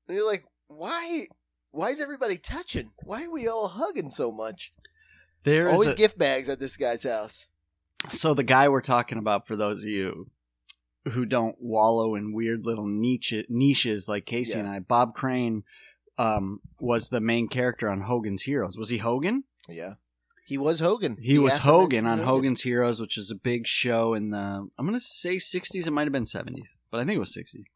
And 0.07 0.17
you're 0.17 0.27
like, 0.27 0.45
why? 0.69 1.27
Why 1.71 1.89
is 1.89 2.03
everybody 2.03 2.37
touching? 2.37 2.91
Why 3.05 3.25
are 3.25 3.31
we 3.31 3.49
all 3.49 3.69
hugging 3.69 4.11
so 4.11 4.31
much? 4.31 4.75
There's 5.45 5.73
Always 5.73 5.93
a- 5.93 5.97
gift 5.97 6.19
bags 6.19 6.51
at 6.51 6.61
this 6.61 6.77
guy's 6.77 7.05
house. 7.05 7.47
So 8.11 8.35
the 8.35 8.43
guy 8.43 8.69
we're 8.69 8.81
talking 8.81 9.19
about, 9.19 9.47
for 9.47 9.57
those 9.57 9.83
of 9.83 9.89
you 9.89 10.29
who 11.13 11.25
don't 11.25 11.57
wallow 11.61 12.15
in 12.15 12.33
weird 12.33 12.65
little 12.65 12.87
niche 12.87 13.35
niches 13.49 14.09
like 14.09 14.27
Casey 14.27 14.59
and 14.59 14.69
I, 14.69 14.81
Bob 14.81 15.15
Crane 15.15 15.65
um, 16.19 16.61
was 16.79 17.09
the 17.09 17.21
main 17.21 17.49
character 17.49 17.89
on 17.89 18.03
Hogan's 18.03 18.43
Heroes. 18.43 18.77
Was 18.79 18.91
he 18.91 18.99
Hogan? 18.99 19.45
Yeah, 19.69 19.95
he 20.45 20.59
was 20.59 20.81
Hogan. 20.81 21.17
He 21.21 21.35
The 21.35 21.43
was 21.43 21.59
Hogan 21.59 22.07
on 22.07 22.19
Hogan's 22.19 22.63
Heroes, 22.63 23.01
which 23.01 23.17
is 23.17 23.31
a 23.31 23.35
big 23.35 23.67
show 23.67 24.15
in 24.15 24.31
the 24.31 24.69
I'm 24.79 24.87
gonna 24.87 25.01
say 25.01 25.37
60s. 25.37 25.87
It 25.87 25.93
might 25.93 26.05
have 26.05 26.13
been 26.13 26.25
70s, 26.25 26.77
but 26.91 27.01
I 27.01 27.05
think 27.05 27.17
it 27.17 27.21
was 27.21 27.37
60s. 27.37 27.67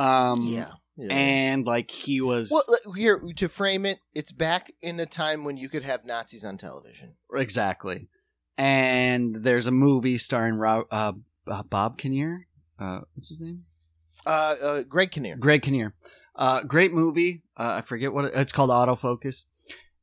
Um, 0.00 0.46
Yeah. 0.46 0.72
yeah. 0.96 1.12
and 1.12 1.66
like 1.66 1.90
he 1.90 2.20
was 2.20 2.50
well, 2.50 2.94
here 2.94 3.20
to 3.36 3.48
frame 3.48 3.84
it, 3.86 4.00
it's 4.14 4.32
back 4.32 4.72
in 4.80 5.00
a 5.00 5.06
time 5.06 5.44
when 5.44 5.56
you 5.56 5.68
could 5.68 5.82
have 5.82 6.04
Nazis 6.04 6.44
on 6.44 6.58
television. 6.58 7.16
exactly. 7.34 8.08
And 8.60 9.36
there's 9.36 9.66
a 9.66 9.70
movie 9.70 10.18
starring 10.18 10.56
Ro- 10.56 10.84
uh, 10.90 11.12
uh, 11.46 11.62
Bob 11.62 11.96
Kinnear. 11.96 12.46
Uh, 12.78 13.00
what's 13.14 13.30
his 13.30 13.40
name? 13.40 13.64
Uh, 14.26 14.54
uh 14.62 14.82
Greg 14.82 15.12
Kinnear. 15.12 15.36
Greg 15.36 15.62
Kinnear. 15.62 15.94
Uh, 16.36 16.62
great 16.64 16.92
movie. 16.92 17.42
Uh, 17.58 17.76
I 17.78 17.80
forget 17.80 18.12
what 18.12 18.26
it, 18.26 18.32
it's 18.34 18.52
called. 18.52 18.68
Autofocus. 18.68 19.44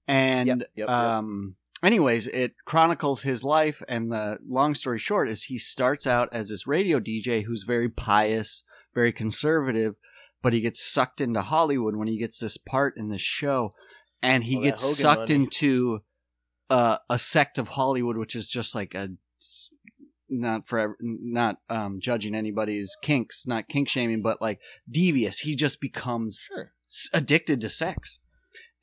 And 0.07 0.47
Yep, 0.47 0.57
yep, 0.57 0.69
yep. 0.75 0.89
um, 0.89 1.55
anyways, 1.83 2.25
it 2.25 2.55
chronicles 2.65 3.21
his 3.21 3.43
life. 3.43 3.83
And 3.87 4.11
the 4.11 4.39
long 4.47 4.73
story 4.73 4.97
short 4.97 5.29
is 5.29 5.43
he 5.43 5.59
starts 5.59 6.07
out 6.07 6.29
as 6.31 6.49
this 6.49 6.65
radio 6.65 6.99
DJ 6.99 7.43
who's 7.43 7.61
very 7.61 7.89
pious, 7.89 8.63
very 8.95 9.11
conservative, 9.13 9.93
but 10.41 10.53
he 10.53 10.61
gets 10.61 10.83
sucked 10.83 11.21
into 11.21 11.41
Hollywood 11.43 11.95
when 11.95 12.07
he 12.07 12.17
gets 12.17 12.39
this 12.39 12.57
part 12.57 12.95
in 12.97 13.09
this 13.09 13.21
show, 13.21 13.75
and 14.23 14.45
he 14.45 14.55
All 14.55 14.63
gets 14.63 14.97
sucked 14.97 15.29
money. 15.29 15.35
into 15.35 16.01
uh, 16.69 16.97
a 17.09 17.17
sect 17.19 17.57
of 17.57 17.69
Hollywood, 17.69 18.17
which 18.17 18.35
is 18.35 18.47
just 18.47 18.75
like 18.75 18.93
a 18.93 19.09
not 20.29 20.67
for 20.67 20.97
not 20.99 21.57
um, 21.69 21.99
judging 22.01 22.35
anybody's 22.35 22.97
kinks, 23.01 23.47
not 23.47 23.67
kink 23.69 23.87
shaming, 23.89 24.21
but 24.21 24.41
like 24.41 24.59
devious. 24.89 25.39
He 25.39 25.55
just 25.55 25.79
becomes 25.79 26.39
Sure. 26.39 26.73
s- 26.89 27.09
addicted 27.13 27.61
to 27.61 27.69
sex 27.69 28.19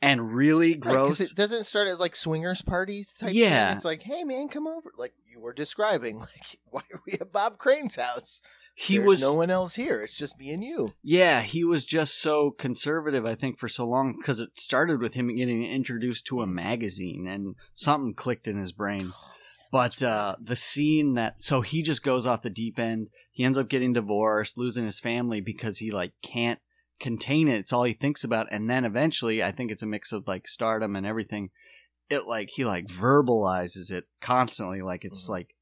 and 0.00 0.34
really 0.34 0.72
Right, 0.72 0.80
gross. 0.80 1.20
it 1.20 1.36
doesn't 1.36 1.64
start 1.64 1.88
as 1.88 2.00
like 2.00 2.16
swingers 2.16 2.62
party 2.62 3.04
type 3.20 3.30
Yeah. 3.34 3.68
thing. 3.68 3.76
It's 3.76 3.84
like, 3.84 4.02
hey 4.02 4.24
man, 4.24 4.48
come 4.48 4.66
over. 4.66 4.90
Like 4.96 5.12
you 5.26 5.40
were 5.40 5.52
describing. 5.52 6.18
Like, 6.20 6.58
why 6.64 6.80
are 6.92 7.00
we 7.06 7.12
at 7.14 7.30
Bob 7.32 7.58
Crane's 7.58 7.96
house? 7.96 8.40
He 8.76 8.96
There's 8.96 9.06
was 9.06 9.22
no 9.22 9.34
one 9.34 9.50
else 9.50 9.76
here. 9.76 10.02
It's 10.02 10.16
just 10.16 10.38
me 10.38 10.50
and 10.50 10.62
you. 10.64 10.94
Yeah, 11.02 11.42
he 11.42 11.62
was 11.64 11.84
just 11.84 12.20
so 12.20 12.50
conservative, 12.50 13.24
I 13.24 13.36
think, 13.36 13.58
for 13.58 13.68
so 13.68 13.86
long 13.86 14.14
because 14.16 14.40
it 14.40 14.58
started 14.58 15.00
with 15.00 15.14
him 15.14 15.34
getting 15.34 15.64
introduced 15.64 16.26
to 16.26 16.42
a 16.42 16.46
magazine 16.46 17.26
and 17.28 17.54
something 17.74 18.14
clicked 18.14 18.48
in 18.48 18.58
his 18.58 18.72
brain. 18.72 19.12
But 19.72 20.04
uh, 20.04 20.36
the 20.40 20.54
scene 20.54 21.14
that 21.14 21.42
so 21.42 21.60
he 21.60 21.82
just 21.82 22.04
goes 22.04 22.28
off 22.28 22.42
the 22.42 22.50
deep 22.50 22.78
end. 22.78 23.08
He 23.32 23.42
ends 23.42 23.58
up 23.58 23.68
getting 23.68 23.92
divorced, 23.92 24.56
losing 24.56 24.84
his 24.84 25.00
family 25.00 25.40
because 25.40 25.78
he 25.78 25.90
like 25.90 26.12
can't 26.22 26.60
contain 27.00 27.48
it. 27.48 27.58
It's 27.58 27.72
all 27.72 27.82
he 27.82 27.92
thinks 27.92 28.22
about. 28.22 28.46
And 28.52 28.70
then 28.70 28.84
eventually, 28.84 29.42
I 29.42 29.50
think 29.50 29.72
it's 29.72 29.82
a 29.82 29.86
mix 29.86 30.12
of 30.12 30.28
like 30.28 30.46
stardom 30.46 30.94
and 30.94 31.04
everything. 31.04 31.50
It 32.08 32.24
like 32.26 32.50
he 32.54 32.64
like 32.64 32.86
verbalizes 32.86 33.90
it 33.90 34.04
constantly, 34.20 34.80
like 34.80 35.04
it's 35.04 35.26
Mhm. 35.26 35.30
like 35.30 35.53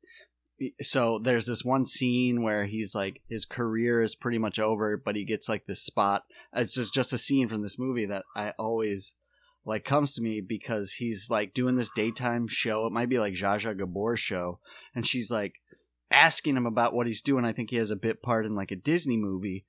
so 0.81 1.19
there's 1.23 1.47
this 1.47 1.65
one 1.65 1.85
scene 1.85 2.43
where 2.43 2.67
he's 2.67 2.95
like 2.95 3.21
his 3.29 3.45
career 3.45 4.03
is 4.03 4.15
pretty 4.15 4.39
much 4.39 4.59
over 4.59 4.97
but 4.97 5.17
he 5.17 5.25
gets 5.25 5.49
like 5.49 5.67
this 5.67 5.83
spot. 5.83 6.25
It's 6.53 6.75
just 6.75 6.95
just 6.95 7.13
a 7.13 7.19
scene 7.19 7.49
from 7.49 7.63
this 7.63 7.79
movie 7.79 8.07
that 8.07 8.25
i 8.37 8.53
always 8.59 9.15
like 9.65 9.85
comes 9.85 10.13
to 10.15 10.23
me 10.23 10.41
because 10.41 10.95
he's 10.95 11.29
like 11.31 11.55
doing 11.55 11.77
this 11.77 11.91
daytime 11.95 12.49
show. 12.49 12.87
It 12.87 12.93
might 12.93 13.09
be 13.09 13.19
like 13.19 13.35
Zsa 13.35 13.61
Zsa 13.61 13.79
Gabor's 13.79 14.21
show 14.21 14.59
and 14.95 15.07
she's 15.07 15.31
like 15.31 15.55
asking 16.11 16.57
him 16.57 16.67
about 16.67 16.95
what 16.95 17.07
he's 17.07 17.23
doing. 17.23 17.45
I 17.45 17.53
think 17.53 17.71
he 17.71 17.77
has 17.77 17.91
a 17.91 17.97
bit 17.97 18.23
part 18.23 18.45
in 18.45 18.55
like 18.55 18.71
a 18.71 18.77
disney 18.77 19.17
movie 19.17 19.65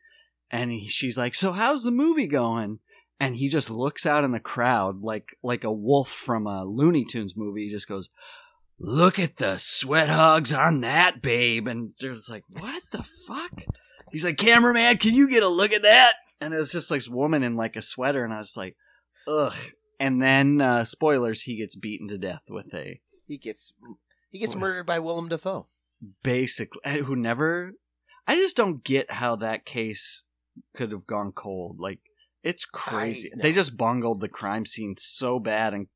and 0.50 0.72
he, 0.72 0.88
she's 0.88 1.18
like 1.18 1.36
so 1.36 1.52
how's 1.52 1.84
the 1.84 1.92
movie 1.92 2.28
going? 2.28 2.80
And 3.20 3.36
he 3.36 3.48
just 3.48 3.70
looks 3.70 4.06
out 4.06 4.24
in 4.24 4.32
the 4.32 4.40
crowd 4.40 5.02
like 5.02 5.38
like 5.44 5.64
a 5.64 5.72
wolf 5.72 6.10
from 6.10 6.48
a 6.48 6.66
looney 6.66 7.06
tunes 7.06 7.38
movie. 7.38 7.66
He 7.66 7.72
just 7.72 7.88
goes 7.88 8.10
look 8.84 9.18
at 9.18 9.38
the 9.38 9.58
sweat 9.58 10.10
hogs 10.10 10.54
on 10.54 10.82
that 10.82 11.22
babe. 11.22 11.68
And 11.68 11.94
there's 12.00 12.30
like 12.30 12.44
what 12.50 12.84
the 12.92 13.04
fuck? 13.28 13.64
He's 14.12 14.26
like 14.26 14.38
cameraman 14.38 14.98
can 14.98 15.14
you 15.14 15.28
get 15.30 15.44
a 15.44 15.48
look 15.48 15.72
at 15.72 15.84
that? 15.84 16.14
And 16.42 16.54
it 16.54 16.58
was 16.58 16.72
just 16.72 16.92
like 16.92 17.00
this 17.00 17.10
woman 17.10 17.44
in 17.44 17.56
like 17.56 17.76
a 17.76 17.82
sweater. 17.82 18.24
And 18.24 18.34
i 18.34 18.38
was 18.38 18.58
like 18.58 18.76
ugh. 19.28 19.56
And 20.00 20.22
then 20.22 20.62
uh 20.62 20.84
spoilers 20.84 21.44
he 21.44 21.58
gets 21.58 21.76
beaten 21.76 22.08
to 22.10 22.18
death 22.18 22.44
with 22.50 22.74
a 22.74 23.00
He 23.28 23.38
gets 23.38 23.74
he 24.30 24.40
gets 24.40 24.56
murdered 24.56 24.86
by 24.86 25.00
Willem 25.00 25.30
Dafoe. 25.30 25.66
basically 26.22 27.02
who 27.04 27.16
never 27.16 27.74
i 28.28 28.36
just 28.36 28.58
don't 28.58 28.84
get 28.84 29.12
how 29.12 29.36
that 29.38 29.66
case 29.66 30.24
could 30.76 30.92
have 30.92 31.08
gone 31.08 31.32
cold. 31.32 31.80
Like 31.80 32.00
it's 32.44 32.66
crazy. 32.66 33.32
they 33.36 33.54
just 33.54 33.78
bungled 33.78 34.20
the 34.22 34.30
crime 34.30 34.66
scene 34.66 34.96
so 34.98 35.40
bad. 35.40 35.74
And 35.74 35.88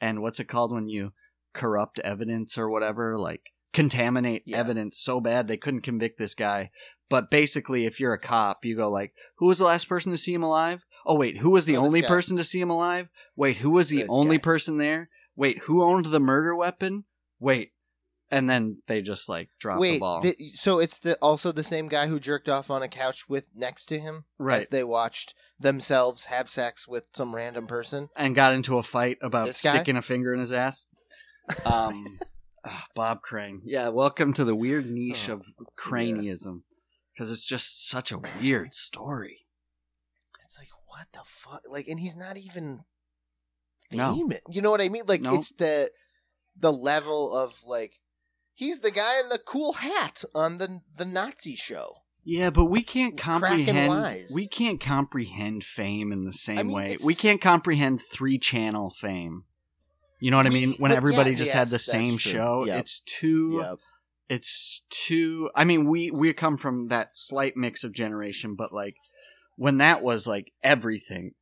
and 0.00 0.20
what's 0.20 0.40
it 0.40 0.48
called 0.48 0.72
when 0.72 0.88
you 0.88 1.12
corrupt 1.52 1.98
evidence 2.00 2.56
or 2.58 2.68
whatever 2.68 3.18
like 3.18 3.42
contaminate 3.72 4.42
Yeah. 4.46 4.58
evidence 4.58 4.98
so 4.98 5.20
bad 5.20 5.48
they 5.48 5.56
couldn't 5.56 5.80
convict 5.82 6.18
this 6.18 6.34
guy 6.34 6.70
But 7.08 7.30
basically, 7.30 7.84
if 7.84 8.00
you're 8.00 8.14
a 8.14 8.18
cop, 8.18 8.64
you 8.64 8.74
go 8.74 8.90
like, 8.90 9.12
"Who 9.36 9.44
was 9.46 9.58
the 9.58 9.66
last 9.66 9.86
person 9.86 10.12
to 10.12 10.16
see 10.16 10.32
him 10.32 10.42
alive? 10.42 10.82
Oh 11.04 11.14
wait, 11.14 11.38
who 11.38 11.50
was 11.50 11.66
the 11.66 11.76
Oh, 11.76 11.84
only 11.84 12.00
guy. 12.00 12.08
person 12.08 12.38
to 12.38 12.44
see 12.44 12.58
him 12.58 12.70
alive? 12.70 13.08
Wait, 13.36 13.58
who 13.58 13.68
was 13.68 13.90
the 13.90 13.98
This 14.02 14.06
only 14.08 14.38
guy. 14.38 14.42
person 14.42 14.78
there? 14.78 15.10
Wait, 15.36 15.58
who 15.64 15.82
owned 15.82 16.06
the 16.06 16.20
murder 16.20 16.56
weapon? 16.56 17.04
Wait." 17.38 17.72
And 18.30 18.48
then 18.48 18.80
they 18.86 19.02
just 19.02 19.28
like 19.28 19.50
drop 19.58 19.78
the 19.78 19.98
ball. 19.98 20.24
so 20.54 20.78
it's 20.78 20.98
the 20.98 21.16
also 21.20 21.52
the 21.52 21.62
same 21.62 21.86
guy 21.88 22.06
who 22.06 22.18
jerked 22.18 22.48
off 22.48 22.70
on 22.70 22.82
a 22.82 22.88
couch 22.88 23.28
with 23.28 23.46
next 23.54 23.86
to 23.86 23.98
him, 23.98 24.24
Right. 24.38 24.62
As 24.62 24.68
they 24.70 24.82
watched 24.84 25.34
themselves 25.60 26.24
have 26.26 26.48
sex 26.48 26.88
with 26.88 27.08
some 27.12 27.34
random 27.36 27.66
person. 27.66 28.08
and 28.16 28.34
got 28.34 28.54
into 28.54 28.78
a 28.78 28.82
fight 28.82 29.18
about 29.20 29.48
This 29.48 29.60
guy? 29.62 29.72
sticking 29.74 29.98
a 29.98 30.02
finger 30.02 30.32
in 30.32 30.40
his 30.40 30.50
ass. 30.52 30.88
Um, 31.66 32.18
ah, 32.64 32.86
Bob 32.94 33.22
Crane. 33.22 33.62
Yeah, 33.64 33.88
welcome 33.88 34.32
to 34.34 34.44
the 34.44 34.54
weird 34.54 34.90
niche 34.90 35.28
Oh, 35.28 35.34
of 35.34 35.46
craneism 35.76 36.62
because 37.14 37.30
it's 37.30 37.46
just 37.46 37.88
such 37.88 38.12
a 38.12 38.18
weird 38.40 38.72
story. 38.72 39.46
It's 40.42 40.58
like 40.58 40.68
what 40.86 41.06
the 41.12 41.20
fuck? 41.24 41.62
Like, 41.68 41.88
and 41.88 41.98
he's 42.00 42.16
not 42.16 42.36
even 42.36 42.80
No. 43.90 44.14
famous. 44.14 44.40
You 44.48 44.62
know 44.62 44.70
what 44.70 44.80
I 44.80 44.88
mean? 44.88 45.04
Like, 45.06 45.22
No. 45.22 45.34
it's 45.34 45.52
the 45.52 45.90
the 46.56 46.72
level 46.72 47.34
of 47.36 47.62
like 47.66 47.94
he's 48.54 48.80
the 48.80 48.90
guy 48.90 49.20
in 49.20 49.28
the 49.30 49.38
cool 49.38 49.74
hat 49.74 50.24
on 50.34 50.58
the 50.58 50.80
the 50.96 51.04
Nazi 51.06 51.56
show. 51.56 51.94
Yeah, 52.24 52.50
but 52.50 52.66
we 52.66 52.82
can't 52.84 53.16
comprehend. 53.18 54.28
We 54.32 54.46
can't 54.46 54.80
comprehend 54.80 55.64
fame 55.64 56.12
in 56.12 56.24
the 56.24 56.32
same 56.32 56.68
mean, 56.68 56.76
way. 56.76 56.84
it's- 56.92 57.04
We 57.04 57.14
can't 57.16 57.40
comprehend 57.40 58.00
three 58.00 58.38
channel 58.38 58.90
fame. 58.90 59.44
You 60.22 60.30
know 60.30 60.36
what 60.36 60.46
I 60.46 60.50
mean? 60.50 60.74
When 60.78 60.90
but 60.90 60.96
everybody 60.96 61.30
yeah, 61.32 61.36
just 61.36 61.48
yes, 61.48 61.56
had 61.58 61.68
the 61.68 61.78
same 61.80 62.16
true. 62.16 62.32
show, 62.32 62.64
Yep. 62.66 62.78
it's 62.80 63.00
too. 63.00 63.58
Yep. 63.60 63.78
it's 64.28 64.82
too 64.88 65.50
i 65.54 65.64
mean 65.64 65.84
we 65.90 66.10
we 66.10 66.32
come 66.32 66.56
from 66.56 66.88
that 66.88 67.08
slight 67.12 67.54
mix 67.56 67.82
of 67.84 67.92
generation 67.92 68.54
but 68.54 68.72
like 68.72 68.94
when 69.56 69.78
that 69.78 70.00
was 70.00 70.26
like 70.28 70.52
everything 70.62 71.32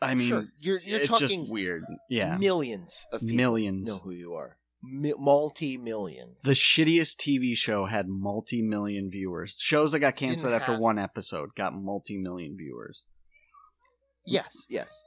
i 0.00 0.14
mean 0.14 0.28
sure. 0.28 0.46
You're 0.58 0.80
you're 0.80 1.00
it's 1.00 1.08
talking 1.08 1.28
just 1.44 1.50
weird 1.50 1.84
yeah 2.08 2.36
millions 2.38 3.06
of 3.12 3.20
people 3.20 3.36
millions 3.36 3.88
know 3.88 3.98
who 3.98 4.10
you 4.10 4.32
are. 4.34 4.56
Mi- 4.82 5.14
multi 5.18 5.76
millions. 5.76 6.40
the 6.42 6.52
shittiest 6.52 7.16
tv 7.18 7.54
show 7.56 7.84
had 7.84 8.08
multi-million 8.08 9.10
viewers 9.10 9.58
shows 9.60 9.92
that 9.92 10.00
got 10.00 10.16
canceled 10.16 10.50
Didn't 10.52 10.62
after 10.62 10.72
have- 10.72 10.80
one 10.80 10.98
episode 10.98 11.50
got 11.56 11.72
multi-million 11.74 12.56
viewers 12.56 13.04
yes, 14.24 14.66
yes. 14.68 15.02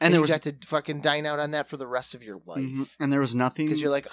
And, 0.00 0.06
And, 0.06 0.14
you 0.14 0.20
was 0.20 0.30
got 0.30 0.42
to 0.42 0.54
fucking 0.64 1.00
dine 1.00 1.26
out 1.26 1.38
on 1.38 1.50
that 1.52 1.68
for 1.68 1.76
the 1.76 1.86
rest 1.86 2.14
of 2.14 2.22
your 2.22 2.38
life 2.46 2.62
Mhm. 2.62 2.88
and 3.00 3.12
there 3.12 3.20
was 3.20 3.34
nothing 3.34 3.66
because 3.66 3.80
you're 3.82 3.90
like, 3.90 4.06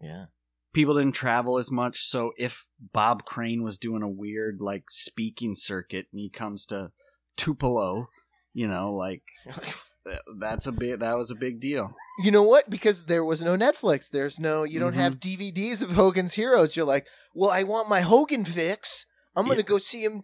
yeah, 0.00 0.26
people 0.72 0.94
didn't 0.96 1.14
travel 1.14 1.58
as 1.58 1.70
much 1.70 2.00
so 2.02 2.32
if 2.36 2.64
bob 2.92 3.24
crane 3.24 3.62
was 3.62 3.78
doing 3.78 4.02
a 4.02 4.08
weird 4.08 4.58
like 4.60 4.84
speaking 4.90 5.54
circuit 5.54 6.06
and 6.12 6.20
he 6.20 6.28
comes 6.28 6.66
to 6.66 6.90
tupelo 7.36 8.08
you 8.52 8.66
know 8.68 8.92
like 8.92 9.22
that's 10.38 10.66
a 10.66 10.72
big 10.72 11.00
that 11.00 11.16
was 11.16 11.30
a 11.30 11.34
big 11.36 11.60
deal 11.60 11.94
You 12.22 12.30
know 12.30 12.44
what? 12.44 12.70
Because 12.70 13.06
there 13.06 13.24
was 13.24 13.42
no 13.42 13.56
Netflix. 13.56 14.08
There's 14.08 14.38
no. 14.38 14.62
You 14.62 14.78
don't 14.78 14.92
Mhm. 14.92 15.02
have 15.02 15.18
DVDs 15.18 15.82
of 15.82 15.90
Hogan's 15.94 16.34
Heroes. 16.34 16.76
You're 16.76 16.86
like, 16.86 17.08
well, 17.34 17.50
I 17.50 17.64
want 17.64 17.88
my 17.88 18.02
Hogan 18.02 18.44
fix. 18.44 19.04
I'm 19.34 19.46
gonna 19.48 19.56
Yeah. 19.56 19.62
go 19.74 19.78
see 19.78 20.04
him 20.04 20.22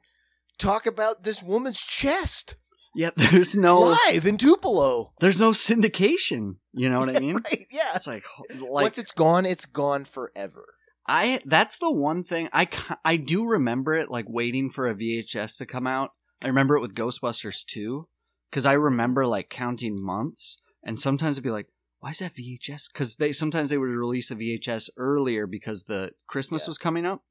talk 0.56 0.86
about 0.86 1.24
this 1.24 1.42
woman's 1.42 1.80
chest 1.80 2.54
yeah 2.94 3.10
there's 3.16 3.54
no 3.56 3.94
live 4.10 4.26
in 4.26 4.36
Tupelo. 4.36 5.12
there's 5.20 5.40
no 5.40 5.50
syndication 5.50 6.56
you 6.72 6.88
know 6.90 6.98
what 6.98 7.08
i 7.14 7.18
mean 7.20 7.34
Right? 7.36 7.66
Yeah. 7.70 7.92
it's 7.94 8.06
like 8.06 8.24
like 8.60 8.82
Once 8.84 8.98
it's 8.98 9.12
gone, 9.12 9.46
it's 9.46 9.64
gone 9.66 10.04
forever. 10.04 10.64
i 11.06 11.40
that's 11.44 11.78
the 11.78 11.90
one 11.90 12.22
thing 12.22 12.48
i 12.52 12.68
i 13.04 13.16
do 13.16 13.46
remember 13.46 13.94
it 13.94 14.10
like 14.10 14.26
waiting 14.28 14.70
for 14.70 14.86
a 14.88 14.94
vhs 14.94 15.56
to 15.58 15.66
come 15.66 15.86
out 15.86 16.10
i 16.42 16.46
remember 16.46 16.76
it 16.76 16.80
with 16.80 16.94
ghostbusters 16.94 17.64
2 17.64 18.08
because 18.50 18.66
i 18.66 18.72
remember 18.72 19.26
like 19.26 19.48
counting 19.48 19.96
months 20.02 20.58
and 20.82 20.98
sometimes 20.98 21.36
it'd 21.36 21.44
be 21.44 21.50
like 21.50 21.68
why 22.00 22.10
is 22.10 22.18
that 22.18 22.34
vhs 22.34 22.84
because 22.92 23.16
they 23.16 23.30
sometimes 23.32 23.70
they 23.70 23.78
would 23.78 23.88
release 23.88 24.30
a 24.30 24.34
vhs 24.36 24.88
earlier 24.96 25.46
because 25.46 25.84
the 25.84 26.10
christmas 26.26 26.64
Yeah. 26.66 26.70
was 26.70 26.78
coming 26.78 27.06
up 27.06 27.22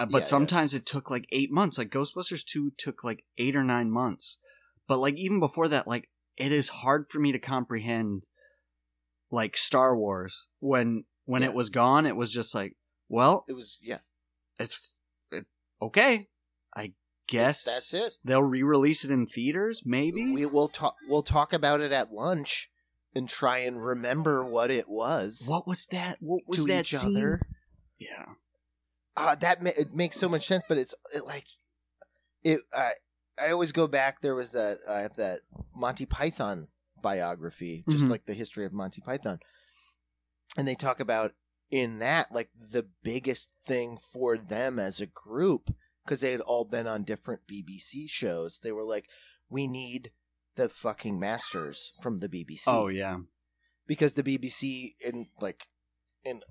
Uh, 0.00 0.06
but 0.06 0.20
yeah. 0.22 0.24
sometimes 0.26 0.74
it 0.74 0.84
took 0.86 1.10
like 1.10 1.26
eight 1.32 1.50
months 1.50 1.78
like 1.78 1.90
ghostbusters 1.90 2.44
2 2.44 2.72
took 2.76 3.02
like 3.02 3.24
eight 3.38 3.56
or 3.56 3.64
nine 3.64 3.90
months 3.90 4.38
but 4.88 4.98
like 4.98 5.14
even 5.16 5.38
before 5.38 5.68
that 5.68 5.86
like 5.86 6.08
it 6.36 6.50
is 6.52 6.68
hard 6.68 7.06
for 7.08 7.18
me 7.20 7.30
to 7.32 7.38
comprehend 7.38 8.24
like 9.30 9.56
star 9.56 9.96
wars 9.96 10.48
when 10.60 11.04
when 11.26 11.42
Yeah. 11.42 11.48
it 11.48 11.54
was 11.54 11.70
gone 11.70 12.06
it 12.06 12.16
was 12.16 12.32
just 12.32 12.54
like 12.54 12.76
well 13.08 13.44
It 13.48 13.52
was 13.52 13.78
yeah. 13.82 13.98
it's 14.58 14.96
it, 15.30 15.44
okay 15.80 16.28
i 16.76 16.92
guess 17.28 17.64
that's 17.64 17.94
it. 17.94 18.18
they'll 18.26 18.42
re-release 18.42 19.04
it 19.04 19.10
in 19.10 19.26
theaters 19.26 19.82
maybe 19.84 20.32
We 20.32 20.46
will 20.46 20.68
talk. 20.68 20.94
We'll 21.08 21.22
talk 21.22 21.52
about 21.52 21.80
it 21.80 21.92
at 21.92 22.10
lunch 22.12 22.70
and 23.14 23.28
try 23.28 23.58
and 23.58 23.84
remember 23.84 24.44
what 24.44 24.70
it 24.70 24.88
was. 24.88 25.44
what 25.46 25.66
was 25.66 25.86
that 25.92 26.16
what 26.20 26.42
was 26.46 26.60
to 26.60 26.66
that 26.68 26.80
each 26.92 26.96
scene? 26.96 27.16
other. 27.16 27.40
yeah 27.98 28.24
uh, 29.16 29.34
that 29.34 29.60
ma- 29.62 29.70
it 29.76 29.92
makes 29.92 30.16
so 30.16 30.28
much 30.28 30.46
sense, 30.46 30.62
but 30.68 30.78
it's 30.78 30.94
it, 31.12 31.24
like 31.26 31.44
it. 32.44 32.60
I 32.72 32.92
I 33.40 33.50
always 33.50 33.72
go 33.72 33.86
back. 33.86 34.20
There 34.20 34.34
was 34.34 34.52
that 34.52 34.78
I 34.88 35.00
have 35.00 35.14
that 35.14 35.40
Monty 35.74 36.06
Python 36.06 36.68
biography, 37.00 37.84
just 37.88 38.04
Mhm. 38.04 38.10
like 38.10 38.26
the 38.26 38.34
history 38.34 38.64
of 38.66 38.72
Monty 38.72 39.00
Python, 39.00 39.38
and 40.56 40.66
they 40.66 40.74
talk 40.74 41.00
about 41.00 41.34
in 41.70 41.98
that 41.98 42.32
like 42.32 42.50
the 42.54 42.88
biggest 43.02 43.50
thing 43.66 43.98
for 43.98 44.36
them 44.38 44.78
as 44.78 45.00
a 45.00 45.06
group 45.06 45.74
because 46.04 46.20
they 46.22 46.32
had 46.32 46.40
all 46.40 46.64
been 46.64 46.86
on 46.86 47.04
different 47.04 47.46
BBC 47.46 48.08
shows. 48.08 48.60
They 48.60 48.72
were 48.72 48.84
like, 48.84 49.08
we 49.50 49.66
need 49.66 50.10
the 50.56 50.68
fucking 50.68 51.20
masters 51.20 51.92
from 52.02 52.18
the 52.18 52.28
BBC 52.28 52.64
oh 52.66 52.88
yeah 52.88 53.18
because 53.86 54.14
the 54.14 54.24
BBC 54.24 54.96
in 55.00 55.28
like 55.40 55.68
in 56.24 56.42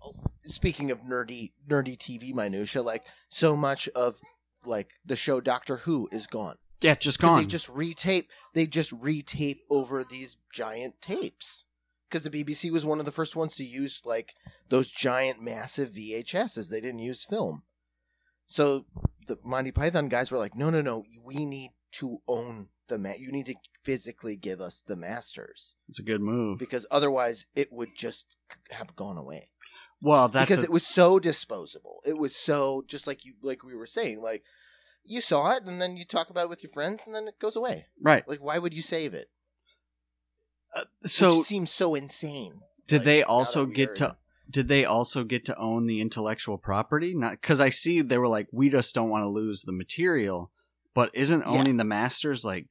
speaking 0.43 0.91
of 0.91 1.01
nerdy 1.01 1.51
nerdy 1.67 1.97
TV 1.97 2.33
minutia, 2.33 2.81
like 2.81 3.05
so 3.27 3.55
much 3.57 3.89
of 3.89 4.21
like 4.63 4.91
the 5.03 5.15
show 5.17 5.41
Doctor 5.41 5.77
Who 5.77 6.07
is 6.11 6.25
gone 6.25 6.57
yeah 6.81 6.95
just 6.95 7.19
gone 7.19 7.39
they 7.39 7.45
just 7.45 7.67
retape 7.73 8.25
they 8.53 8.65
just 8.67 8.91
retape 8.99 9.59
over 9.69 10.03
these 10.03 10.37
giant 10.53 11.01
tapes. 11.01 11.63
Because 12.09 12.23
the 12.23 12.29
BBC 12.29 12.71
was 12.71 12.85
one 12.85 12.99
of 12.99 13.05
the 13.05 13.11
first 13.11 13.35
ones 13.35 13.55
to 13.55 13.65
use 13.65 14.01
like 14.05 14.33
those 14.69 14.89
giant 14.89 15.41
massive 15.41 15.89
VHSs. 15.89 16.69
They 16.69 16.79
didn't 16.79 16.99
use 16.99 17.25
film, 17.25 17.63
so 18.45 18.85
the 19.27 19.37
Monty 19.43 19.71
Python 19.71 20.07
guys 20.07 20.31
were 20.31 20.37
like, 20.37 20.55
no, 20.55 20.69
no, 20.69 20.81
no, 20.81 21.03
we 21.23 21.45
need 21.45 21.71
to 21.91 22.19
own 22.27 22.69
the 22.87 22.97
ma- 22.97 23.13
you 23.17 23.31
need 23.31 23.45
to 23.47 23.55
physically 23.83 24.35
give 24.35 24.61
us 24.61 24.81
the 24.85 24.95
masters. 24.95 25.75
It's 25.89 25.99
a 25.99 26.03
good 26.03 26.21
move. 26.21 26.57
Because 26.57 26.87
otherwise 26.89 27.45
it 27.55 27.71
would 27.71 27.89
just 27.95 28.37
have 28.71 28.95
gone 28.95 29.17
away. 29.17 29.49
Well 30.01 30.27
that's 30.29 30.49
because 30.49 30.63
a- 30.63 30.67
it 30.67 30.71
was 30.71 30.85
so 30.87 31.19
disposable. 31.19 31.99
It 32.05 32.17
was 32.17 32.35
so 32.35 32.83
just 32.87 33.07
like 33.07 33.25
you 33.25 33.33
like 33.41 33.63
we 33.63 33.75
were 33.75 33.85
saying 33.85 34.21
like 34.21 34.43
you 35.07 35.21
saw 35.21 35.55
it 35.55 35.63
and 35.63 35.81
then 35.81 35.97
you 35.97 36.05
talk 36.05 36.29
about 36.29 36.45
it 36.45 36.49
with 36.49 36.63
your 36.63 36.71
friends 36.71 37.03
and 37.05 37.15
then 37.15 37.27
it 37.27 37.39
goes 37.39 37.55
away. 37.55 37.85
Right. 38.01 38.27
Like 38.27 38.39
why 38.39 38.59
would 38.59 38.73
you 38.73 38.81
save 38.81 39.13
it? 39.13 39.29
So 41.05 41.37
Which 41.39 41.47
seems 41.47 41.71
so 41.71 41.95
insane. 41.95 42.61
Did 42.87 42.97
like, 42.99 43.05
they 43.05 43.23
also 43.23 43.65
get 43.65 43.95
to 43.97 44.17
did 44.49 44.67
they 44.69 44.85
also 44.85 45.23
get 45.23 45.43
to 45.45 45.57
own 45.57 45.87
the 45.87 45.99
intellectual 45.99 46.57
property? 46.57 47.13
Not 47.13 47.31
because 47.41 47.59
i 47.59 47.69
see 47.69 48.01
they 48.01 48.17
were 48.17 48.27
like 48.27 48.47
we 48.51 48.69
just 48.69 48.93
don't 48.95 49.09
want 49.09 49.23
to 49.23 49.27
lose 49.29 49.63
the 49.63 49.71
material 49.73 50.51
but 50.93 51.09
isn't 51.13 51.41
Yeah. 51.41 51.47
owning 51.59 51.77
the 51.77 51.83
masters 51.83 52.45
like 52.45 52.69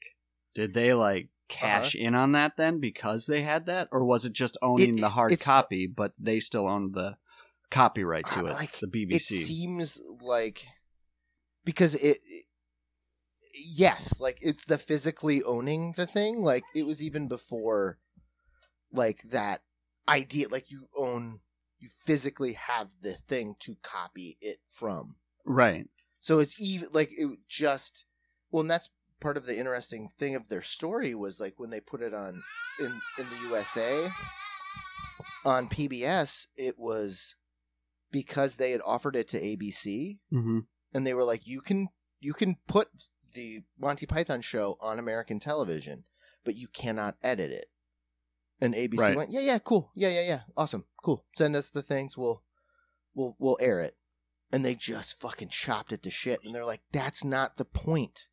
did 0.55 0.73
they 0.75 0.95
like 0.95 1.29
cash 1.49 1.95
in 1.95 2.15
on 2.15 2.33
that 2.33 2.57
then 2.57 2.81
because 2.81 3.27
they 3.27 3.43
had 3.43 3.67
that? 3.67 3.89
Or 3.93 4.05
was 4.05 4.25
it 4.25 4.33
just 4.33 4.57
owning 4.63 4.99
It- 4.99 5.01
the 5.01 5.11
hard 5.11 5.39
copy 5.41 5.87
but 5.87 6.13
they 6.19 6.41
still 6.41 6.67
owned 6.69 6.95
the 6.95 7.17
copyright 7.71 8.27
to 8.31 8.41
Uh, 8.41 8.45
it 8.47 8.53
like, 8.55 8.79
the 8.79 8.87
it 8.87 8.93
bbc 9.11 9.21
seems 9.23 10.01
like 10.21 10.67
because 11.67 11.95
it, 11.97 12.19
it 12.25 12.45
yes 13.53 14.19
like 14.21 14.39
it's 14.41 14.65
the 14.65 14.79
physically 14.79 15.43
owning 15.43 15.93
the 15.97 16.07
thing 16.07 16.41
like 16.41 16.63
it 16.75 16.87
was 16.87 17.03
even 17.03 17.29
before 17.29 17.99
like 18.93 19.21
that 19.25 19.61
idea 20.09 20.49
like 20.49 20.71
you 20.71 20.89
own 20.97 21.41
you 21.79 21.89
physically 22.05 22.55
have 22.55 22.89
the 23.03 23.13
thing 23.13 23.55
to 23.59 23.77
copy 23.83 24.39
it 24.41 24.59
from 24.69 25.17
right 25.45 25.89
so 26.19 26.39
it's 26.39 26.61
even 26.61 26.89
like 26.93 27.11
it 27.13 27.29
just 27.49 28.07
well 28.51 28.61
and 28.63 28.71
that's 28.71 28.91
part 29.21 29.37
of 29.37 29.47
the 29.47 29.59
interesting 29.59 30.11
thing 30.19 30.35
of 30.35 30.49
their 30.49 30.63
story 30.63 31.15
was 31.15 31.41
like 31.41 31.55
when 31.57 31.71
they 31.71 31.81
put 31.81 32.03
it 32.03 32.15
on 32.15 32.43
in 32.79 33.01
in 33.19 33.27
the 33.31 33.49
USA 33.49 34.11
on 35.45 35.69
PBS 35.69 36.47
it 36.57 36.79
was 36.79 37.37
because 38.13 38.57
they 38.57 38.71
had 38.71 38.83
offered 38.85 39.17
it 39.17 39.29
to 39.29 39.41
ABC 39.41 40.19
mm-hmm. 40.33 40.61
And 40.97 41.07
they 41.07 41.13
were 41.15 41.25
like 41.25 41.47
you 41.47 41.61
can 41.61 41.89
you 42.21 42.33
can 42.33 42.57
put 42.67 42.89
the 43.35 43.63
Monty 43.79 44.07
Python 44.07 44.41
show 44.41 44.77
on 44.81 44.99
American 44.99 45.39
television 45.39 46.05
but 46.45 46.57
you 46.57 46.69
cannot 46.69 47.17
edit 47.23 47.51
it 47.51 47.67
and 48.61 48.75
ABC 48.75 48.99
Right. 48.99 49.17
went 49.17 49.31
yeah 49.31 49.41
yeah 49.41 49.59
cool 49.59 49.91
yeah 49.95 50.09
yeah 50.09 50.27
yeah 50.27 50.41
awesome 50.57 50.85
cool 51.03 51.25
send 51.37 51.55
us 51.55 51.69
the 51.71 51.83
things 51.83 52.17
we'll 52.17 52.43
we'll 53.15 53.37
we'll 53.39 53.59
air 53.61 53.81
it 53.81 53.97
and 54.53 54.65
they 54.65 54.75
just 54.75 55.21
fucking 55.21 55.49
chopped 55.49 55.91
it 55.93 56.03
to 56.05 56.09
shit. 56.11 56.39
And 56.45 56.55
they're 56.55 56.65
like, 56.65 56.83
that's 56.93 57.25
not 57.25 57.57
the 57.57 57.65
point. 57.65 58.29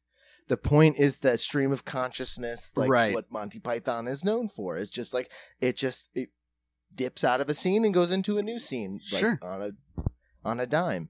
The 0.48 0.58
point 0.58 0.98
is 1.00 1.18
that 1.20 1.40
stream 1.40 1.72
of 1.72 1.86
consciousness, 1.86 2.72
like 2.76 2.88
Right. 2.88 3.16
what 3.16 3.32
Monty 3.32 3.60
Python 3.60 4.08
is 4.08 4.24
known 4.24 4.48
for. 4.48 4.78
It's 4.78 4.92
just 4.92 5.12
like 5.12 5.32
it 5.60 5.76
just 5.76 6.10
it 6.14 6.30
dips 6.94 7.24
out 7.24 7.42
of 7.42 7.50
a 7.50 7.56
scene 7.56 7.84
and 7.84 7.94
goes 7.96 8.12
into 8.12 8.38
a 8.38 8.44
new 8.44 8.60
scene, 8.60 9.00
like, 9.12 9.20
Sure. 9.20 9.40
on 9.42 9.62
a 9.64 9.72
on 10.46 10.60
a 10.60 10.68
dime. 10.68 11.10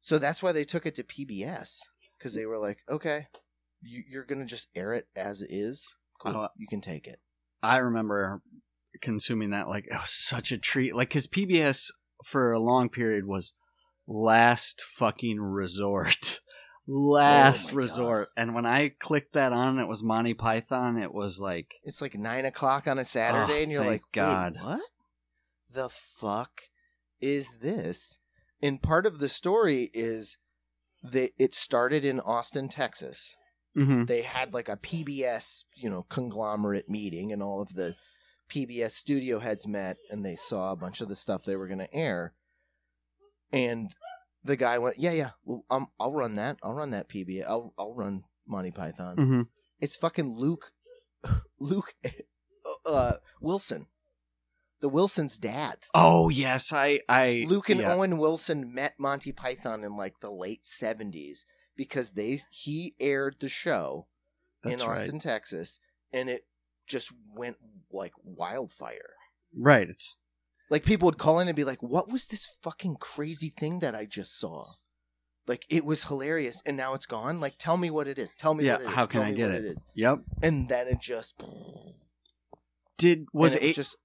So 0.00 0.18
that's 0.18 0.42
why 0.42 0.52
they 0.52 0.64
took 0.64 0.86
it 0.86 0.94
to 0.96 1.04
PBS 1.04 1.80
because 2.18 2.34
they 2.34 2.42
mm. 2.42 2.48
were 2.48 2.58
like, 2.58 2.78
okay, 2.88 3.26
you, 3.82 4.02
you're 4.08 4.24
gonna 4.24 4.46
just 4.46 4.68
air 4.74 4.92
it 4.92 5.08
as 5.16 5.42
it 5.42 5.50
is. 5.50 5.94
Cool, 6.20 6.36
Oh, 6.36 6.40
uh 6.42 6.48
you 6.56 6.66
can 6.66 6.80
take 6.80 7.06
it. 7.06 7.20
I 7.62 7.78
remember 7.78 8.42
consuming 9.00 9.50
that 9.50 9.68
like 9.68 9.86
it 9.86 9.94
was 9.94 10.10
such 10.10 10.52
a 10.52 10.58
treat. 10.58 10.94
Like 10.94 11.08
because 11.08 11.26
PBS 11.26 11.90
for 12.24 12.52
a 12.52 12.60
long 12.60 12.88
period 12.88 13.26
was 13.26 13.54
last 14.06 14.82
fucking 14.82 15.40
resort, 15.40 16.40
oh 16.88 16.92
last 16.92 17.72
Oh 17.72 17.76
resort. 17.76 18.28
And 18.36 18.54
when 18.54 18.66
I 18.66 18.90
clicked 18.98 19.34
that 19.34 19.52
on, 19.52 19.78
it 19.78 19.88
was 19.88 20.02
Monty 20.02 20.34
Python. 20.34 20.96
It 20.98 21.14
was 21.14 21.40
like 21.40 21.68
It's 21.84 22.02
like 22.02 22.14
nine 22.14 22.44
o'clock 22.44 22.86
on 22.88 22.98
a 22.98 23.04
Saturday, 23.04 23.60
Oh, 23.60 23.62
and 23.62 23.72
you're 23.72 23.84
like, 23.84 24.02
God. 24.12 24.54
"Wait, 24.56 24.64
what 24.64 24.80
the 25.70 25.88
fuck 25.88 26.62
is 27.20 27.58
this?" 27.60 28.18
And 28.62 28.82
part 28.82 29.06
of 29.06 29.18
the 29.18 29.28
story 29.28 29.90
is 29.94 30.36
that 31.02 31.32
it 31.38 31.54
started 31.54 32.04
in 32.04 32.20
Austin, 32.20 32.68
Texas. 32.68 33.36
mhm. 33.76 34.06
They 34.06 34.22
had 34.22 34.52
like 34.52 34.68
a 34.68 34.76
PBS, 34.76 35.64
you 35.76 35.88
know, 35.88 36.02
conglomerate 36.02 36.88
meeting, 36.88 37.32
and 37.32 37.42
all 37.42 37.62
of 37.62 37.74
the 37.74 37.94
PBS 38.48 38.92
studio 38.92 39.38
heads 39.38 39.66
met, 39.66 39.96
and 40.10 40.24
they 40.24 40.34
saw 40.36 40.72
a 40.72 40.76
bunch 40.76 41.00
of 41.00 41.08
the 41.08 41.14
stuff 41.16 41.44
they 41.44 41.54
were 41.56 41.68
going 41.68 41.78
to 41.78 41.94
air. 41.94 42.34
And 43.52 43.94
the 44.44 44.56
guy 44.56 44.78
went, 44.78 44.98
"Yeah, 44.98 45.12
yeah, 45.12 45.30
well, 45.44 45.64
um, 45.70 45.86
I'll 45.98 46.12
run 46.12 46.34
that. 46.36 46.58
I'll 46.62 46.74
run 46.74 46.90
that 46.90 47.08
PBS. 47.08 47.46
I'll 47.46 47.72
I'll 47.78 47.94
run 47.94 48.24
Monty 48.46 48.70
Python." 48.70 49.16
Mhm. 49.16 49.48
It's 49.80 49.96
fucking 49.96 50.36
Luke, 50.36 50.72
Luke, 51.58 51.94
uh, 52.86 53.14
Wilson, 53.40 53.86
the 54.80 54.88
Wilson's 54.88 55.38
dad. 55.38 55.76
Oh 55.94 56.28
yes, 56.28 56.72
I 56.72 57.00
I 57.08 57.44
Luke 57.48 57.68
and 57.70 57.80
yeah. 57.80 57.94
Owen 57.94 58.18
Wilson 58.18 58.72
met 58.74 58.94
Monty 58.98 59.32
Python 59.32 59.84
in 59.84 59.96
like 59.96 60.20
the 60.20 60.30
late 60.30 60.64
seventies 60.64 61.44
because 61.76 62.12
they 62.12 62.40
he 62.50 62.94
aired 63.00 63.36
the 63.40 63.48
show 63.48 64.06
That's 64.62 64.82
in 64.82 64.88
right. 64.88 64.98
Austin, 64.98 65.18
Texas, 65.18 65.78
and 66.12 66.28
it 66.28 66.46
just 66.86 67.12
went 67.34 67.56
like 67.92 68.12
wildfire. 68.24 69.14
Right. 69.56 69.88
It's 69.88 70.16
Like 70.70 70.84
people 70.84 71.06
would 71.06 71.18
call 71.18 71.40
in 71.40 71.48
and 71.48 71.56
be 71.56 71.64
like, 71.64 71.82
"What 71.82 72.10
was 72.10 72.26
this 72.26 72.46
fucking 72.62 72.96
crazy 72.96 73.52
thing 73.56 73.80
that 73.80 73.94
I 73.94 74.04
just 74.06 74.38
saw?" 74.38 74.74
Like 75.46 75.64
it 75.68 75.84
was 75.84 76.04
hilarious, 76.04 76.62
and 76.64 76.76
now 76.76 76.94
it's 76.94 77.06
gone. 77.06 77.40
Like, 77.40 77.54
tell 77.58 77.76
me 77.76 77.90
what 77.90 78.06
it 78.08 78.18
is. 78.18 78.36
Tell 78.36 78.54
me 78.54 78.64
Yeah, 78.66 78.74
what 78.74 78.82
it 78.82 78.88
is. 78.88 78.94
how 78.94 79.06
can 79.06 79.20
Tell 79.22 79.30
I 79.30 79.34
get 79.34 79.46
what 79.48 79.56
it? 79.56 79.64
is. 79.64 79.84
yep. 79.94 80.18
And 80.42 80.68
then 80.68 80.86
it 80.86 81.00
just 81.00 81.42
Did 82.98 83.26
was 83.32 83.56
it 83.56 83.62
was 83.62 83.74
just 83.76 83.96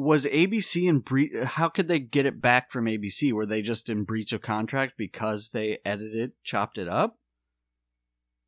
was 0.00 0.26
ABC 0.26 0.88
in 0.88 1.00
breach? 1.00 1.32
How 1.44 1.68
could 1.68 1.88
they 1.88 1.98
get 1.98 2.26
it 2.26 2.40
back 2.40 2.70
from 2.70 2.86
ABC? 2.86 3.32
Were 3.32 3.46
they 3.46 3.62
just 3.62 3.88
in 3.88 4.04
breach 4.04 4.32
of 4.32 4.40
contract 4.42 4.94
because 4.96 5.50
they 5.50 5.78
edited, 5.84 6.32
chopped 6.42 6.78
it 6.78 6.88
up? 6.88 7.18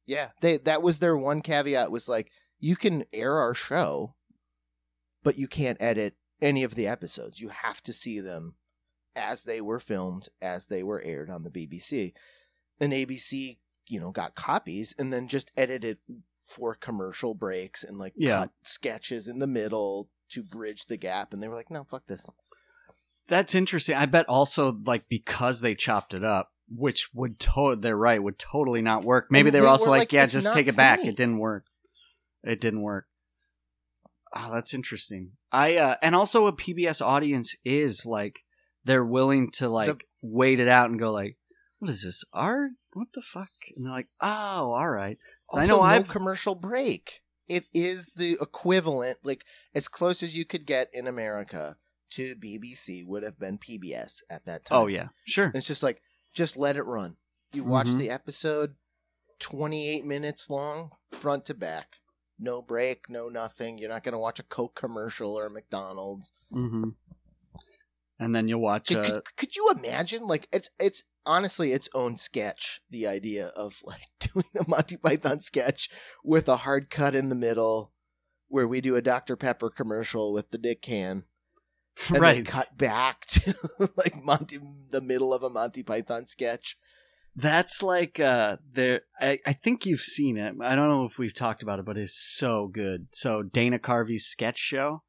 Yeah, 0.06 0.30
they 0.40 0.56
that 0.58 0.82
was 0.82 0.98
their 0.98 1.16
one 1.16 1.42
caveat 1.42 1.90
was 1.90 2.08
like 2.08 2.30
you 2.58 2.76
can 2.76 3.04
air 3.12 3.38
our 3.38 3.54
show, 3.54 4.14
but 5.22 5.38
you 5.38 5.46
can't 5.46 5.80
edit 5.80 6.14
any 6.40 6.64
of 6.64 6.74
the 6.74 6.86
episodes. 6.88 7.40
You 7.40 7.50
have 7.50 7.82
to 7.84 7.92
see 7.92 8.18
them 8.20 8.56
as 9.14 9.44
they 9.44 9.60
were 9.60 9.78
filmed, 9.78 10.28
as 10.40 10.66
they 10.66 10.82
were 10.82 11.00
aired 11.02 11.30
on 11.30 11.44
the 11.44 11.50
BBC. 11.50 12.12
And 12.80 12.92
ABC, 12.92 13.58
you 13.88 14.00
know, 14.00 14.10
got 14.10 14.34
copies 14.34 14.94
and 14.98 15.12
then 15.12 15.28
just 15.28 15.52
edited 15.56 15.98
for 16.44 16.74
commercial 16.74 17.34
breaks 17.34 17.84
and 17.84 17.96
like 17.98 18.14
Yeah. 18.16 18.38
cut 18.38 18.50
sketches 18.64 19.28
in 19.28 19.38
the 19.38 19.46
middle 19.46 20.08
to 20.32 20.42
bridge 20.42 20.86
the 20.86 20.96
gap. 20.96 21.32
And 21.32 21.42
they 21.42 21.48
were 21.48 21.54
like, 21.56 21.70
no, 21.70 21.84
fuck 21.84 22.06
this. 22.06 22.28
That's 23.28 23.54
interesting. 23.54 23.94
I 23.96 24.06
bet 24.06 24.28
also 24.28 24.76
like 24.84 25.08
because 25.08 25.60
they 25.60 25.74
chopped 25.74 26.12
it 26.14 26.24
up, 26.24 26.50
which 26.68 27.10
would 27.14 27.38
to- 27.40 27.76
they're 27.76 27.96
right 27.96 28.22
would 28.22 28.38
totally 28.38 28.82
not 28.82 29.04
work. 29.04 29.28
Maybe 29.30 29.48
And 29.48 29.54
they 29.56 29.60
were 29.60 29.68
also 29.68 29.86
were 29.86 29.90
like, 29.92 30.00
like, 30.00 30.12
yeah, 30.12 30.26
just 30.26 30.52
take 30.52 30.66
it 30.66 30.76
back. 30.76 30.98
funny." 30.98 31.10
It 31.10 31.16
didn't 31.16 31.38
work. 31.38 31.66
It 32.42 32.60
didn't 32.60 32.82
work. 32.82 33.06
Oh, 34.34 34.50
that's 34.52 34.74
interesting. 34.74 35.32
I 35.52 35.76
uh 35.76 35.96
and 36.02 36.14
also 36.16 36.46
a 36.46 36.52
PBS 36.52 37.00
audience 37.04 37.54
is 37.64 38.06
like 38.06 38.40
they're 38.84 39.04
willing 39.04 39.50
to 39.52 39.68
like 39.68 40.06
wait 40.22 40.58
it 40.58 40.68
out 40.68 40.90
and 40.90 40.98
go 40.98 41.12
like, 41.12 41.36
what 41.78 41.90
is 41.90 42.02
this 42.02 42.24
art? 42.32 42.72
What 42.94 43.08
the 43.14 43.20
fuck? 43.22 43.50
And 43.76 43.84
they're 43.86 43.92
like, 43.92 44.08
oh, 44.20 44.72
all 44.72 44.88
right. 44.90 45.18
Also, 45.50 45.62
I 45.62 45.66
know 45.66 45.76
no 45.76 45.82
I've- 45.82 46.08
commercial 46.08 46.54
break. 46.54 47.21
It 47.56 47.64
is 47.74 48.12
the 48.16 48.38
equivalent, 48.40 49.18
like 49.22 49.44
as 49.74 49.88
close 49.88 50.22
as 50.22 50.36
you 50.36 50.44
could 50.44 50.66
get 50.66 50.88
in 50.94 51.06
America 51.06 51.76
to 52.12 52.34
BBC 52.36 53.04
would 53.06 53.22
have 53.22 53.38
been 53.38 53.58
PBS 53.58 54.22
at 54.30 54.44
that 54.46 54.64
time. 54.64 54.78
Oh 54.78 54.86
yeah, 54.86 55.08
sure. 55.26 55.50
it's 55.54 55.66
just 55.66 55.82
like 55.82 56.00
just 56.32 56.56
let 56.56 56.76
it 56.76 56.82
run. 56.84 57.16
You 57.52 57.64
watch 57.64 57.88
Mhm. 57.88 57.98
the 57.98 58.10
episode, 58.10 58.76
twenty 59.38 59.88
eight 59.88 60.04
minutes 60.04 60.48
long, 60.50 60.92
front 61.10 61.44
to 61.46 61.54
back, 61.54 61.96
no 62.38 62.62
break, 62.62 63.10
no 63.10 63.28
nothing. 63.28 63.78
You're 63.78 63.88
not 63.90 64.02
gonna 64.04 64.18
watch 64.18 64.38
a 64.38 64.42
Coke 64.44 64.74
commercial 64.74 65.34
or 65.38 65.46
a 65.46 65.50
McDonald's. 65.50 66.30
hmm 66.50 66.90
And 68.22 68.34
then 68.34 68.48
you'll 68.48 68.60
watch. 68.60 68.88
Could, 68.88 68.98
Uh, 68.98 69.02
could, 69.02 69.36
could 69.36 69.56
you 69.56 69.72
imagine? 69.76 70.26
Like 70.26 70.48
it's 70.52 70.70
it's 70.78 71.02
honestly 71.26 71.72
its 71.72 71.88
own 71.94 72.16
sketch. 72.16 72.80
The 72.90 73.06
idea 73.06 73.48
of 73.48 73.80
like 73.84 74.08
doing 74.20 74.46
a 74.58 74.68
Monty 74.68 74.96
Python 74.96 75.40
sketch 75.40 75.88
with 76.24 76.48
a 76.48 76.58
hard 76.58 76.90
cut 76.90 77.14
in 77.14 77.28
the 77.28 77.34
middle, 77.34 77.92
where 78.48 78.68
we 78.68 78.80
do 78.80 78.96
a 78.96 79.02
Dr 79.02 79.36
Pepper 79.36 79.70
commercial 79.70 80.32
with 80.32 80.50
the 80.50 80.58
Dick 80.58 80.82
can, 80.82 81.24
and 82.08 82.16
then 82.16 82.22
right. 82.22 82.46
cut 82.46 82.76
back 82.76 83.26
to 83.26 83.54
like 83.96 84.22
Monty 84.22 84.58
the 84.90 85.00
middle 85.00 85.34
of 85.34 85.42
a 85.42 85.50
Monty 85.50 85.82
Python 85.82 86.26
sketch. 86.26 86.76
That's 87.34 87.82
like 87.82 88.20
uh 88.20 88.58
there 88.74 89.02
I, 89.18 89.38
I 89.46 89.54
think 89.54 89.86
you've 89.86 90.00
seen 90.00 90.36
it. 90.36 90.54
I 90.60 90.76
don't 90.76 90.90
know 90.90 91.04
if 91.04 91.18
we've 91.18 91.34
talked 91.34 91.62
about 91.62 91.78
it, 91.78 91.86
but 91.86 91.96
it's 91.96 92.36
so 92.36 92.68
good. 92.68 93.06
So 93.12 93.42
Dana 93.42 93.78
Carvey's 93.78 94.26
sketch 94.26 94.58
show, 94.58 95.02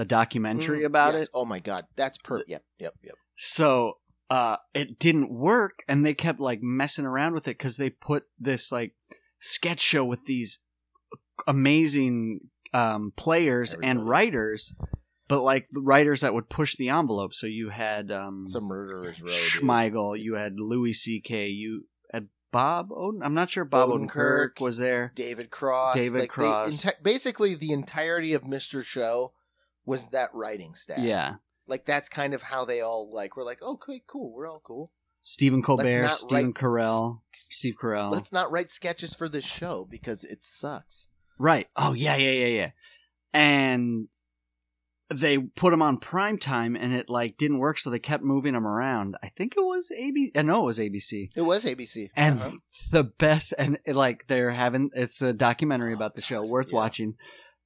the 0.00 0.06
documentary 0.06 0.80
Mm, 0.80 0.86
about 0.86 1.12
yes. 1.12 1.24
it. 1.24 1.28
Oh 1.34 1.44
my 1.44 1.58
god, 1.58 1.84
that's 1.94 2.16
perfect. 2.16 2.48
Yep, 2.48 2.64
yep, 2.78 2.94
yep. 3.02 3.14
So 3.36 3.98
uh 4.30 4.56
it 4.72 4.98
didn't 4.98 5.30
work 5.30 5.82
and 5.88 6.06
they 6.06 6.14
kept 6.14 6.40
like 6.40 6.62
messing 6.62 7.04
around 7.04 7.34
with 7.34 7.46
it 7.46 7.58
cuz 7.58 7.76
they 7.76 7.90
put 7.90 8.22
this 8.38 8.72
like 8.72 8.94
sketch 9.40 9.80
show 9.80 10.02
with 10.04 10.24
these 10.24 10.60
amazing 11.46 12.40
um 12.72 13.12
players 13.16 13.74
and 13.82 14.08
writers 14.08 14.74
but 15.28 15.42
like 15.42 15.66
the 15.70 15.80
writers 15.82 16.22
that 16.22 16.32
would 16.34 16.48
push 16.48 16.76
the 16.76 16.88
envelope. 16.88 17.34
So 17.34 17.46
you 17.46 17.68
had 17.68 18.10
um 18.10 18.44
Some 18.46 18.64
murderers 18.64 19.18
dude. 19.18 19.28
Smigel, 19.28 20.18
you 20.18 20.34
had 20.34 20.54
Louis 20.58 20.92
C.K., 20.94 21.48
you 21.48 21.86
had 22.12 22.28
Bob 22.50 22.88
Oden. 22.88 23.20
I'm 23.22 23.34
not 23.34 23.50
sure 23.50 23.64
Bob 23.64 23.90
Odenkirk. 23.90 24.08
Odenkirk 24.56 24.60
was 24.60 24.78
there. 24.78 25.12
David 25.14 25.50
Cross. 25.50 25.96
David 25.96 26.20
like, 26.22 26.30
Cross. 26.30 26.84
enti- 26.84 27.02
basically, 27.02 27.54
the 27.54 27.70
entirety 27.72 28.32
of 28.34 28.44
Mister 28.46 28.82
Show 28.82 29.32
was 29.84 30.08
that 30.08 30.30
writing 30.34 30.74
staff. 30.74 30.98
Yeah. 30.98 31.36
like 31.66 31.84
that's 31.86 32.08
kind 32.08 32.34
of 32.34 32.42
how 32.42 32.64
they 32.64 32.80
all 32.80 33.10
like 33.12 33.36
were 33.36 33.44
like 33.44 33.62
okay 33.62 34.02
cool 34.06 34.32
we're 34.34 34.46
all 34.48 34.60
cool 34.64 34.90
Stephen 35.22 35.62
Colbert, 35.62 36.08
Stephen 36.12 36.46
write- 36.46 36.54
Carell, 36.54 37.20
Steve 37.34 37.74
Carell. 37.80 38.10
let's 38.10 38.32
not 38.32 38.50
write 38.50 38.70
sketches 38.70 39.14
for 39.14 39.28
this 39.28 39.44
show 39.44 39.86
because 39.90 40.24
it 40.24 40.42
sucks 40.42 41.08
Right. 41.38 41.68
Oh, 41.74 41.94
yeah, 41.94 42.16
yeah, 42.16 42.32
yeah, 42.32 42.46
yeah. 42.46 42.70
And 43.32 44.08
they 45.12 45.38
put 45.38 45.70
them 45.70 45.80
on 45.82 45.96
prime 45.96 46.36
time 46.38 46.76
and 46.76 46.92
it 46.92 47.08
like 47.08 47.36
didn't 47.36 47.58
work 47.60 47.78
so 47.78 47.88
they 47.90 47.98
kept 47.98 48.22
moving 48.22 48.52
them 48.52 48.66
around. 48.66 49.16
I 49.22 49.28
think 49.28 49.54
it 49.56 49.60
was 49.64 49.90
ABC. 49.90 50.36
I 50.36 50.42
know 50.42 50.62
it 50.62 50.66
was 50.66 50.78
ABC. 50.78 51.30
it 51.34 51.40
was 51.40 51.64
abc 51.64 52.10
And 52.14 52.40
Uh-huh. 52.40 52.50
the 52.92 53.04
best 53.04 53.54
and 53.58 53.78
it, 53.86 53.96
like 53.96 54.26
they're 54.28 54.50
having 54.52 54.90
it's 54.94 55.20
a 55.22 55.32
documentary 55.32 55.92
about 55.94 56.14
the 56.14 56.20
show 56.22 56.44
worth 56.44 56.68
Yeah. 56.70 56.76
watching. 56.76 57.14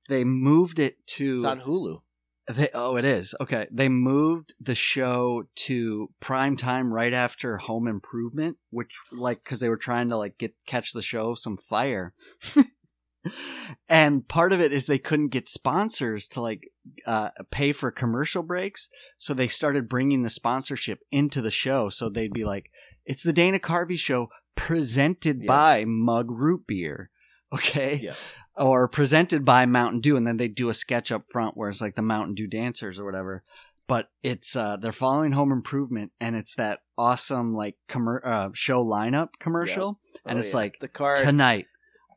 They 0.08 0.22
moved 0.24 0.78
it 0.78 1.04
to 1.08 1.36
it's 1.36 1.44
on 1.44 1.60
hulu 1.60 2.00
They, 2.46 2.68
oh, 2.74 2.96
it 2.96 3.06
is. 3.06 3.34
Okay. 3.40 3.66
They 3.72 3.88
moved 3.88 4.54
the 4.60 4.74
show 4.74 5.44
to 5.54 6.10
prime 6.20 6.56
time 6.56 6.92
right 6.92 7.14
after 7.14 7.56
Home 7.56 7.88
Improvement, 7.88 8.58
which 8.70 8.94
like 9.10 9.42
cuz 9.44 9.60
they 9.60 9.68
were 9.70 9.78
trying 9.78 10.10
to 10.10 10.16
like 10.16 10.36
get 10.36 10.54
catch 10.66 10.92
the 10.92 11.00
show 11.02 11.34
some 11.34 11.56
fire. 11.56 12.12
and 13.88 14.28
part 14.28 14.52
of 14.52 14.60
it 14.60 14.72
is 14.72 14.86
they 14.86 14.98
couldn't 14.98 15.28
get 15.28 15.48
sponsors 15.48 16.28
to 16.28 16.40
like 16.40 16.68
uh, 17.06 17.30
pay 17.50 17.72
for 17.72 17.90
commercial 17.90 18.42
breaks, 18.42 18.90
so 19.16 19.32
they 19.32 19.48
started 19.48 19.88
bringing 19.88 20.22
the 20.22 20.30
sponsorship 20.30 21.00
into 21.10 21.40
the 21.40 21.50
show. 21.50 21.88
So 21.88 22.10
they'd 22.10 22.32
be 22.32 22.44
like, 22.44 22.70
"It's 23.06 23.22
the 23.22 23.32
Dana 23.32 23.58
Carvey 23.58 23.98
show 23.98 24.28
presented 24.54 25.42
Yeah. 25.42 25.46
by 25.48 25.84
Mug 25.86 26.26
Root 26.30 26.66
Beer." 26.66 27.10
Okay 27.54 28.00
yeah 28.02 28.14
or 28.56 28.86
presented 28.86 29.44
by 29.44 29.66
Mountain 29.66 30.00
Dew, 30.00 30.16
and 30.16 30.24
then 30.26 30.36
they 30.36 30.46
do 30.46 30.68
a 30.68 30.74
sketch 30.74 31.10
up 31.10 31.24
front 31.24 31.56
where 31.56 31.68
it's 31.68 31.80
like 31.80 31.96
the 31.96 32.02
Mountain 32.02 32.34
Dew 32.34 32.46
dancers 32.46 33.00
or 33.00 33.04
whatever. 33.04 33.42
but 33.88 34.10
it's 34.22 34.54
uh 34.56 34.76
they're 34.76 34.92
following 34.92 35.32
Home 35.32 35.52
Improvement, 35.52 36.12
and 36.20 36.36
it's 36.36 36.54
that 36.54 36.80
awesome 36.96 37.52
like 37.54 37.76
commer- 37.88 38.24
uh, 38.24 38.50
show 38.54 38.84
lineup 38.84 39.30
commercial, 39.40 39.98
and 40.24 40.38
Oh, 40.38 40.40
it's 40.40 40.52
yeah. 40.52 40.56
like 40.58 40.78
the 40.80 40.88
car 40.88 41.16
tonight 41.16 41.66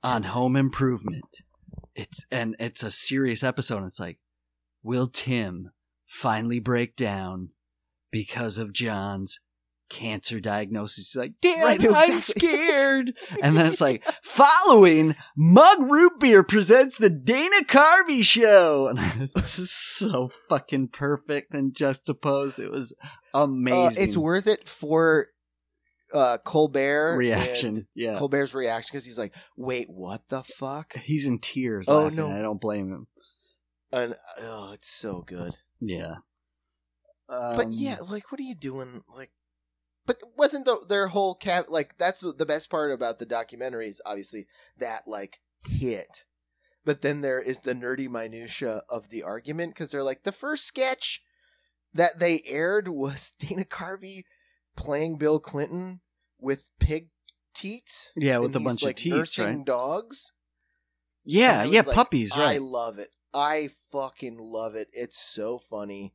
on 0.03 0.23
Home 0.23 0.55
Improvement. 0.55 1.25
It's 1.95 2.25
and 2.31 2.55
it's 2.59 2.83
a 2.83 2.91
serious 2.91 3.43
episode. 3.43 3.77
And 3.77 3.87
it's 3.87 3.99
like, 3.99 4.19
will 4.83 5.07
Tim 5.07 5.71
finally 6.05 6.59
break 6.59 6.95
down 6.95 7.49
because 8.11 8.57
of 8.59 8.71
John's 8.71 9.39
cancer 9.89 10.39
diagnosis? 10.39 11.11
He's 11.11 11.15
like, 11.15 11.33
damn, 11.41 11.61
Right, 11.61 11.79
I'm 11.95 12.19
scared. 12.19 13.13
and 13.41 13.55
then 13.57 13.65
it's 13.65 13.81
like, 13.81 14.03
following 14.23 15.15
Mug 15.35 15.79
Root 15.81 16.19
Beer 16.19 16.43
presents 16.43 16.97
the 16.97 17.09
Dana 17.09 17.63
Carvey 17.65 18.23
Show. 18.23 18.87
And 18.97 19.29
it's 19.35 19.57
just 19.57 19.97
so 19.97 20.31
fucking 20.49 20.89
perfect 20.89 21.53
and 21.53 21.73
juxtaposed. 21.75 22.59
It 22.59 22.71
was 22.71 22.93
Uh, 23.33 23.39
amazing. 23.43 24.03
it's 24.03 24.17
worth 24.17 24.47
it 24.47 24.67
for 24.67 25.27
uh, 26.13 26.37
Colbert 26.43 27.17
reaction. 27.17 27.87
Yeah. 27.95 28.17
Colbert's 28.17 28.53
reaction 28.55 28.91
because 28.93 29.05
he's 29.05 29.17
like, 29.17 29.35
"Wait, 29.57 29.87
what 29.89 30.21
the 30.29 30.41
fuck?" 30.43 30.95
He's 30.97 31.27
in 31.27 31.39
tears. 31.39 31.87
Oh, 31.89 32.07
no. 32.09 32.31
I 32.31 32.41
don't 32.41 32.61
blame 32.61 32.89
him. 32.91 33.07
And 33.91 34.15
oh, 34.41 34.71
it's 34.73 34.89
so 34.89 35.21
good. 35.25 35.55
Yeah. 35.81 36.15
but 37.27 37.65
Um, 37.65 37.71
yeah, 37.71 37.97
like, 38.07 38.31
what 38.31 38.39
are 38.39 38.43
you 38.43 38.55
doing? 38.55 39.01
Like, 39.13 39.31
but 40.07 40.17
wasn't 40.35 40.65
the, 40.65 40.83
their 40.89 41.09
whole 41.09 41.35
cat 41.35 41.69
like 41.69 41.97
that's 41.99 42.21
the 42.21 42.45
best 42.45 42.71
part 42.71 42.91
about 42.91 43.19
the 43.19 43.25
documentary 43.25 43.89
is 43.89 44.01
obviously 44.05 44.47
that 44.79 45.03
like 45.07 45.39
hit. 45.67 46.25
But 46.83 47.01
then 47.01 47.21
there 47.21 47.41
is 47.41 47.59
the 47.59 47.75
nerdy 47.75 48.09
minutia 48.09 48.81
of 48.89 49.09
the 49.09 49.21
argument 49.21 49.73
because 49.73 49.91
they're 49.91 50.03
like 50.03 50.23
the 50.23 50.31
first 50.31 50.65
sketch 50.65 51.21
that 51.93 52.19
they 52.19 52.41
aired 52.45 52.87
was 52.87 53.33
Dana 53.39 53.65
Carvey 53.65 54.23
playing 54.75 55.17
Bill 55.17 55.39
Clinton 55.39 55.99
with 56.39 56.71
pig 56.79 57.09
teats. 57.53 58.13
Yeah, 58.15 58.37
with 58.37 58.55
a 58.55 58.59
bunch 58.59 58.79
he's, 58.79 58.83
of 58.83 58.87
like, 58.87 58.95
teats, 58.95 59.15
nursing 59.15 59.57
right? 59.57 59.65
dogs. 59.65 60.31
Yeah, 61.25 61.65
yeah, 61.65 61.81
like, 61.81 61.93
puppies, 61.93 62.31
I 62.31 62.57
love 62.57 62.99
it. 62.99 63.09
I 63.33 63.69
fucking 63.91 64.37
love 64.39 64.75
it. 64.75 64.87
It's 64.93 65.19
so 65.19 65.57
funny, 65.57 66.13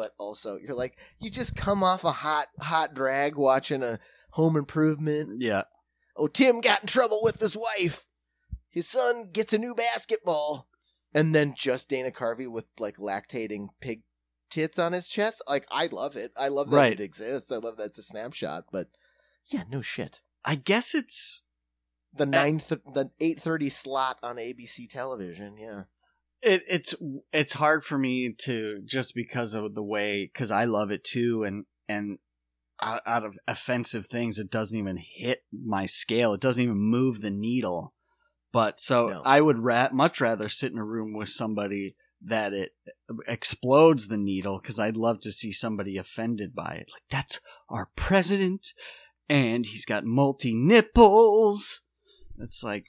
but 0.00 0.12
also 0.18 0.56
you're 0.56 0.74
like 0.74 0.96
you 1.18 1.30
just 1.30 1.54
come 1.54 1.82
off 1.84 2.04
a 2.04 2.10
hot 2.12 2.46
hot 2.60 2.94
drag 2.94 3.36
watching 3.36 3.82
a 3.82 3.98
Home 4.30 4.56
Improvement. 4.56 5.40
yeah. 5.40 5.62
Oh, 6.16 6.26
Tim 6.28 6.60
got 6.60 6.80
in 6.82 6.86
trouble 6.86 7.20
with 7.22 7.40
his 7.40 7.56
wife. 7.56 8.06
His 8.70 8.86
son 8.88 9.30
gets 9.32 9.52
a 9.52 9.58
new 9.58 9.74
basketball, 9.74 10.68
and 11.12 11.34
then 11.34 11.54
just 11.56 11.88
Dana 11.88 12.10
Carvey 12.10 12.48
with 12.50 12.66
like 12.78 12.96
lactating 12.96 13.68
pig 13.80 14.02
tits 14.50 14.78
on 14.78 14.92
his 14.92 15.08
chest. 15.08 15.42
Like 15.48 15.66
I 15.70 15.86
love 15.90 16.16
it. 16.16 16.32
I 16.36 16.48
love 16.48 16.70
that 16.70 16.76
Right. 16.76 16.92
it 16.92 17.00
exists. 17.00 17.50
I 17.52 17.56
love 17.56 17.76
that 17.78 17.86
it's 17.88 17.98
a 17.98 18.02
snapshot. 18.02 18.64
But 18.72 18.88
yeah, 19.46 19.64
no 19.70 19.82
shit. 19.82 20.20
I 20.44 20.54
guess 20.54 20.94
it's 20.94 21.44
The 22.14 22.26
nine, 22.26 22.60
th- 22.60 22.80
the 22.94 23.10
eight 23.20 23.40
thirty 23.40 23.68
slot 23.68 24.18
on 24.22 24.36
ABC 24.36 24.88
television. 24.88 25.56
Yeah. 25.58 25.82
It, 26.42 26.62
it's 26.68 26.94
it's 27.32 27.54
hard 27.54 27.84
for 27.84 27.98
me 27.98 28.32
to 28.44 28.80
just 28.84 29.14
because 29.14 29.54
of 29.54 29.74
the 29.74 29.82
way 29.82 30.30
because 30.32 30.50
I 30.50 30.64
love 30.64 30.90
it 30.90 31.04
too, 31.04 31.44
and 31.44 31.66
and 31.88 32.18
out, 32.80 33.02
out 33.06 33.24
of 33.24 33.38
offensive 33.46 34.06
things, 34.06 34.38
it 34.38 34.50
doesn't 34.50 34.78
even 34.78 34.98
hit 34.98 35.44
my 35.52 35.86
scale. 35.86 36.32
It 36.34 36.40
doesn't 36.40 36.62
even 36.62 36.78
move 36.78 37.20
the 37.20 37.30
needle. 37.30 37.94
But 38.52 38.80
so 38.80 39.06
No. 39.06 39.22
I 39.24 39.40
would 39.40 39.58
ra- 39.58 39.90
much 39.92 40.20
rather 40.20 40.48
sit 40.48 40.72
in 40.72 40.78
a 40.78 40.84
room 40.84 41.12
with 41.12 41.28
somebody 41.28 41.94
that 42.22 42.52
it 42.52 42.74
explodes 43.26 44.08
the 44.08 44.16
needle 44.16 44.58
because 44.60 44.78
I'd 44.78 44.96
love 44.96 45.20
to 45.20 45.32
see 45.32 45.52
somebody 45.52 45.96
offended 45.96 46.54
by 46.54 46.74
it. 46.74 46.88
Like 46.92 47.04
that's 47.10 47.40
our 47.68 47.90
president, 47.96 48.72
and 49.28 49.66
he's 49.66 49.84
got 49.84 50.04
multi 50.04 50.54
nipples. 50.54 51.82
It's 52.38 52.62
like 52.62 52.86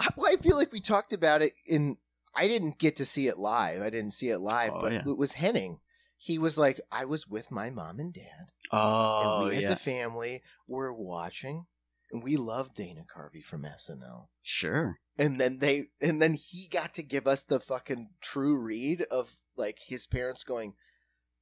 I, 0.00 0.08
well, 0.16 0.32
I 0.32 0.36
feel 0.36 0.56
like 0.56 0.72
we 0.72 0.80
talked 0.80 1.12
about 1.12 1.42
it 1.42 1.52
in. 1.66 1.96
I 2.38 2.46
didn't 2.48 2.78
get 2.78 2.96
to 2.96 3.04
see 3.04 3.26
it 3.26 3.38
live. 3.38 3.82
I 3.82 3.90
didn't 3.90 4.12
see 4.12 4.28
it 4.30 4.38
live, 4.38 4.72
Oh, 4.74 4.80
but 4.80 4.92
yeah. 4.92 5.02
it 5.06 5.16
was 5.18 5.34
Henning. 5.34 5.80
He 6.16 6.38
was 6.38 6.56
like, 6.58 6.80
I 6.90 7.04
was 7.04 7.26
with 7.28 7.50
my 7.50 7.70
mom 7.70 7.98
and 8.00 8.12
dad, 8.12 8.50
oh 8.72 9.40
and 9.42 9.50
we 9.50 9.56
as 9.56 9.62
yeah, 9.64 9.72
a 9.72 9.76
family 9.76 10.42
were 10.66 10.92
watching, 10.92 11.66
and 12.12 12.22
we 12.22 12.36
loved 12.36 12.74
Dana 12.76 13.02
Carvey 13.14 13.42
from 13.42 13.62
SNL. 13.62 14.26
sure. 14.42 14.98
And 15.20 15.40
then 15.40 15.58
they, 15.58 15.86
and 16.00 16.22
then 16.22 16.34
he 16.34 16.68
got 16.68 16.94
to 16.94 17.02
give 17.02 17.26
us 17.26 17.42
the 17.44 17.58
fucking 17.60 18.10
true 18.20 18.56
read 18.56 19.02
of 19.10 19.32
like 19.56 19.78
his 19.86 20.06
parents 20.06 20.44
going, 20.44 20.74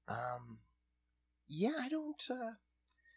um, 0.08 0.58
yeah, 1.48 1.72
I 1.80 1.88
don't. 1.88 2.22
uh 2.30 2.52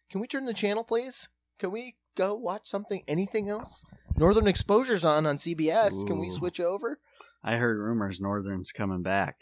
Can 0.10 0.22
we 0.22 0.28
turn 0.28 0.46
the 0.46 0.54
channel, 0.54 0.84
please? 0.84 1.30
Can 1.60 1.72
we 1.72 1.96
go 2.16 2.36
watch 2.36 2.68
something? 2.68 3.04
Anything 3.08 3.50
else? 3.50 3.86
Northern 4.18 4.48
Exposure's 4.48 5.04
on 5.06 5.26
on 5.26 5.38
CBS. 5.38 6.06
Can 6.08 6.20
we 6.20 6.30
switch 6.30 6.60
over? 6.60 7.00
I 7.44 7.56
heard 7.56 7.78
rumors 7.78 8.20
Northern's 8.20 8.72
coming 8.72 9.02
back. 9.02 9.36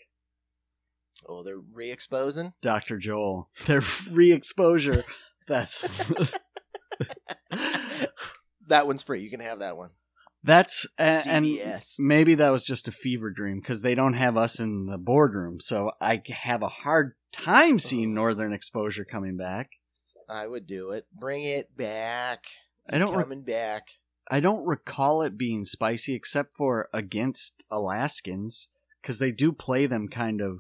Oh, 1.27 1.43
they're 1.43 1.57
re-exposing. 1.57 2.53
Dr. 2.61 2.97
Joel. 2.97 3.49
Their 3.65 3.81
re-exposure. 4.09 5.03
That's 5.47 6.09
That 8.67 8.85
one's 8.85 9.03
free. 9.03 9.21
You 9.21 9.29
can 9.29 9.39
have 9.39 9.59
that 9.59 9.77
one. 9.77 9.91
that's 10.43 10.85
and 10.97 11.45
CBS. 11.45 11.99
maybe 11.99 12.35
that 12.35 12.49
was 12.49 12.63
just 12.63 12.87
a 12.87 12.91
fever 12.91 13.31
dream 13.31 13.59
because 13.59 13.81
they 13.81 13.95
don't 13.95 14.13
have 14.13 14.37
us 14.37 14.59
in 14.59 14.85
the 14.85 14.97
boardroom, 14.97 15.59
so 15.59 15.91
I 16.01 16.21
have 16.27 16.61
a 16.61 16.67
hard 16.67 17.13
time 17.31 17.79
seeing 17.79 18.11
oh. 18.11 18.15
Northern 18.15 18.53
Exposure 18.53 19.05
coming 19.05 19.37
back. 19.37 19.71
I 20.29 20.47
would 20.47 20.67
do 20.67 20.91
it. 20.91 21.05
Bring 21.17 21.43
it 21.43 21.75
back. 21.75 22.45
I 22.89 22.97
don't. 22.97 23.15
Re- 23.15 23.23
coming 23.23 23.43
back. 23.43 23.87
I 24.29 24.39
don't 24.39 24.65
recall 24.65 25.21
it 25.21 25.37
being 25.37 25.63
spicy 25.65 26.13
except 26.13 26.55
for 26.55 26.89
against 26.93 27.63
Alaskans 27.71 28.69
because 29.01 29.19
they 29.19 29.31
do 29.31 29.51
play 29.51 29.85
them 29.85 30.07
kind 30.09 30.41
of 30.41 30.59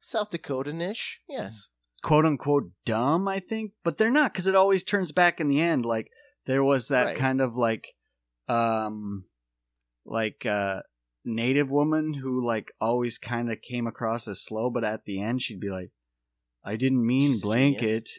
South 0.00 0.30
Dakota 0.30 0.72
nish. 0.72 1.20
Yes. 1.28 1.68
quote 2.02 2.24
unquote 2.26 2.70
dumb, 2.84 3.26
I 3.28 3.40
think, 3.40 3.72
but 3.82 3.96
they're 3.98 4.10
not 4.10 4.32
because 4.32 4.46
it 4.46 4.54
always 4.54 4.84
turns 4.84 5.12
back 5.12 5.40
in 5.40 5.48
the 5.48 5.60
end. 5.60 5.84
Like 5.86 6.10
there 6.46 6.62
was 6.64 6.88
that 6.88 7.04
Right. 7.06 7.16
kind 7.16 7.40
of 7.40 7.56
like, 7.56 7.88
um, 8.48 9.24
like 10.04 10.44
uh, 10.44 10.80
native 11.24 11.70
woman 11.70 12.14
who 12.14 12.44
like 12.46 12.72
always 12.80 13.16
kind 13.18 13.50
of 13.50 13.62
came 13.62 13.86
across 13.86 14.28
as 14.28 14.42
slow, 14.44 14.68
but 14.70 14.84
at 14.84 15.04
the 15.04 15.20
end 15.22 15.40
she'd 15.40 15.60
be 15.60 15.70
like, 15.70 15.90
"I 16.62 16.76
didn't 16.76 17.06
mean 17.06 17.32
She's 17.32 17.40
a 17.42 17.46
blanket." 17.46 18.10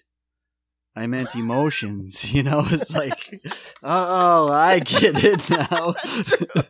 I 0.95 1.07
meant 1.07 1.35
emotions, 1.35 2.33
you 2.33 2.43
know. 2.43 2.63
It's 2.67 2.93
like, 2.95 3.41
uh 3.83 4.05
oh, 4.07 4.49
I 4.51 4.79
get 4.79 5.23
it 5.23 5.49
now. 5.49 5.93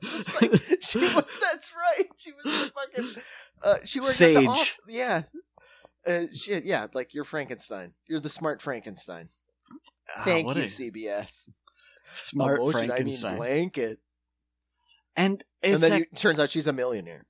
It's 0.02 0.42
like, 0.42 0.82
she 0.82 1.00
was. 1.00 1.38
That's 1.42 1.74
right. 1.74 2.06
She 2.18 2.32
was 2.44 2.72
fucking. 2.72 3.22
Uh, 3.64 3.76
she 3.86 4.00
worked 4.00 4.20
at 4.22 4.34
the 4.34 4.36
Sage. 4.36 4.48
off- 4.48 4.76
yeah. 4.88 5.24
Uh, 6.08 6.24
she, 6.34 6.60
yeah, 6.64 6.88
like 6.94 7.14
you're 7.14 7.24
Frankenstein. 7.24 7.92
You're 8.08 8.20
the 8.20 8.30
smart 8.30 8.62
Frankenstein. 8.62 9.28
Ah, 10.16 10.22
Thank 10.24 10.56
you, 10.56 10.62
a 10.64 10.66
CBS. 10.66 11.50
smart 12.16 12.60
Emotion, 12.60 12.78
I 12.78 12.82
mean 12.82 12.90
Frankenstein. 12.90 13.38
blanket. 13.38 14.00
and 15.16 15.44
And 15.64 15.78
then 15.82 15.92
that 15.92 16.00
you, 16.00 16.06
turns 16.16 16.40
out 16.40 16.50
she's 16.52 16.68
a 16.68 16.74
millionaire. 16.74 17.26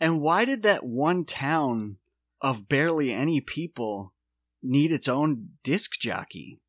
And 0.00 0.20
why 0.20 0.44
did 0.46 0.62
that 0.62 0.84
one 0.84 1.24
town 1.26 1.98
of 2.40 2.68
barely 2.68 3.12
any 3.12 3.40
people 3.42 4.14
need 4.62 4.92
its 4.92 5.08
own 5.08 5.50
disc 5.62 5.92
jockey? 6.00 6.60